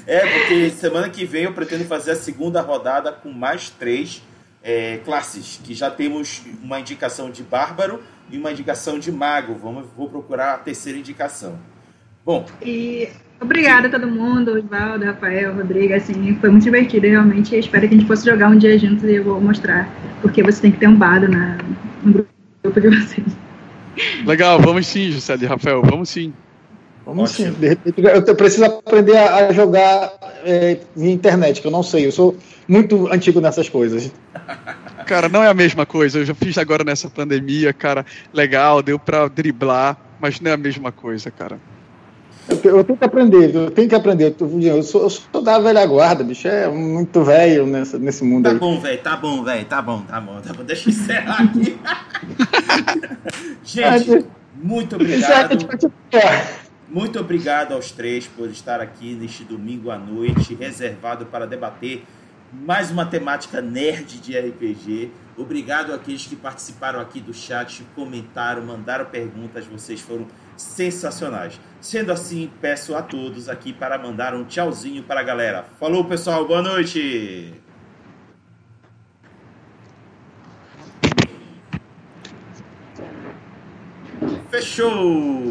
é, 0.06 0.20
porque 0.20 0.70
semana 0.70 1.08
que 1.08 1.24
vem 1.24 1.44
eu 1.44 1.52
pretendo 1.52 1.84
fazer 1.84 2.12
a 2.12 2.16
segunda 2.16 2.60
rodada 2.60 3.12
com 3.12 3.30
mais 3.30 3.70
três 3.70 4.22
é, 4.62 4.98
classes, 5.04 5.60
que 5.62 5.74
já 5.74 5.90
temos 5.90 6.42
uma 6.62 6.80
indicação 6.80 7.30
de 7.30 7.42
bárbaro 7.42 8.02
e 8.30 8.38
uma 8.38 8.50
indicação 8.50 8.98
de 8.98 9.12
mago. 9.12 9.54
Vamos, 9.54 9.86
vou 9.96 10.08
procurar 10.08 10.54
a 10.54 10.58
terceira 10.58 10.98
indicação. 10.98 11.58
Bom. 12.24 12.46
E 12.60 13.08
obrigada 13.44 13.88
a 13.88 13.90
todo 13.90 14.06
mundo, 14.06 14.52
Osvaldo, 14.52 15.04
Rafael, 15.04 15.54
Rodrigo, 15.54 15.94
assim, 15.94 16.36
foi 16.40 16.50
muito 16.50 16.64
divertido, 16.64 17.06
realmente. 17.06 17.56
Espero 17.56 17.88
que 17.88 17.94
a 17.94 17.98
gente 17.98 18.08
possa 18.08 18.30
jogar 18.30 18.48
um 18.48 18.58
dia 18.58 18.78
juntos 18.78 19.04
e 19.04 19.14
eu 19.14 19.24
vou 19.24 19.40
mostrar 19.40 19.88
porque 20.20 20.42
você 20.42 20.62
tem 20.62 20.72
que 20.72 20.78
ter 20.78 20.88
um 20.88 20.96
bardo 20.96 21.28
na, 21.28 21.58
no 22.02 22.26
grupo 22.62 22.80
de 22.80 22.88
vocês. 22.88 23.26
Legal, 24.24 24.58
vamos 24.58 24.86
sim, 24.86 25.10
Gisele 25.10 25.46
Rafael, 25.46 25.82
vamos 25.82 26.08
sim. 26.08 26.32
Vamos 27.04 27.32
Ótimo. 27.32 27.52
sim. 27.52 27.60
De 27.60 27.68
repente, 27.68 28.02
eu 28.26 28.34
preciso 28.34 28.64
aprender 28.64 29.16
a 29.16 29.52
jogar 29.52 30.12
é, 30.44 30.78
via 30.96 31.12
internet, 31.12 31.60
que 31.60 31.66
eu 31.66 31.70
não 31.70 31.82
sei. 31.82 32.06
Eu 32.06 32.12
sou 32.12 32.36
muito 32.66 33.12
antigo 33.12 33.40
nessas 33.40 33.68
coisas. 33.68 34.10
Cara, 35.06 35.28
não 35.28 35.42
é 35.42 35.48
a 35.48 35.54
mesma 35.54 35.84
coisa. 35.84 36.18
Eu 36.18 36.24
já 36.24 36.34
fiz 36.34 36.56
agora 36.56 36.82
nessa 36.82 37.10
pandemia, 37.10 37.74
cara. 37.74 38.06
Legal, 38.32 38.82
deu 38.82 38.98
pra 38.98 39.28
driblar, 39.28 39.98
mas 40.18 40.40
não 40.40 40.50
é 40.50 40.54
a 40.54 40.56
mesma 40.56 40.90
coisa, 40.90 41.30
cara. 41.30 41.60
Eu, 42.48 42.84
tenho 42.84 42.98
que 42.98 43.04
aprender, 43.04 43.54
eu 43.54 43.70
tenho 43.70 43.88
que 43.88 43.94
aprender. 43.94 44.34
Eu 44.38 44.82
sou, 44.82 45.02
eu 45.02 45.10
sou 45.10 45.42
da 45.42 45.58
velha 45.58 45.84
guarda, 45.86 46.22
bicho. 46.22 46.46
É 46.46 46.68
muito 46.68 47.24
velho 47.24 47.66
nessa, 47.66 47.98
nesse 47.98 48.22
mundo 48.22 48.44
tá 48.44 48.50
aí. 48.50 48.58
Bom, 48.58 48.78
véio, 48.80 48.98
tá 49.00 49.16
bom, 49.16 49.42
velho. 49.42 49.64
Tá 49.64 49.80
bom, 49.80 50.02
tá 50.02 50.20
bom, 50.20 50.40
tá 50.40 50.52
bom. 50.52 50.62
Deixa 50.62 50.88
eu 50.88 50.92
encerrar 50.92 51.42
aqui. 51.42 51.78
Gente, 53.64 54.26
muito 54.62 54.96
obrigado. 54.96 55.56
Muito 56.88 57.18
obrigado 57.18 57.72
aos 57.72 57.90
três 57.90 58.26
por 58.26 58.48
estar 58.50 58.80
aqui 58.80 59.14
neste 59.14 59.42
domingo 59.42 59.90
à 59.90 59.98
noite, 59.98 60.54
reservado 60.54 61.26
para 61.26 61.46
debater 61.46 62.04
mais 62.52 62.90
uma 62.90 63.04
temática 63.04 63.60
nerd 63.60 64.20
de 64.20 64.38
RPG. 64.38 65.10
Obrigado 65.36 65.92
àqueles 65.92 66.26
que 66.26 66.36
participaram 66.36 67.00
aqui 67.00 67.20
do 67.20 67.34
chat, 67.34 67.84
comentaram, 67.94 68.62
mandaram 68.62 69.06
perguntas, 69.06 69.66
vocês 69.66 70.00
foram 70.00 70.26
sensacionais. 70.56 71.60
Sendo 71.80 72.12
assim, 72.12 72.50
peço 72.60 72.94
a 72.94 73.02
todos 73.02 73.48
aqui 73.48 73.72
para 73.72 73.98
mandar 73.98 74.34
um 74.34 74.44
tchauzinho 74.44 75.02
para 75.02 75.20
a 75.20 75.22
galera. 75.22 75.64
Falou, 75.78 76.04
pessoal, 76.04 76.46
boa 76.46 76.62
noite! 76.62 77.60
Fechou! 84.50 85.34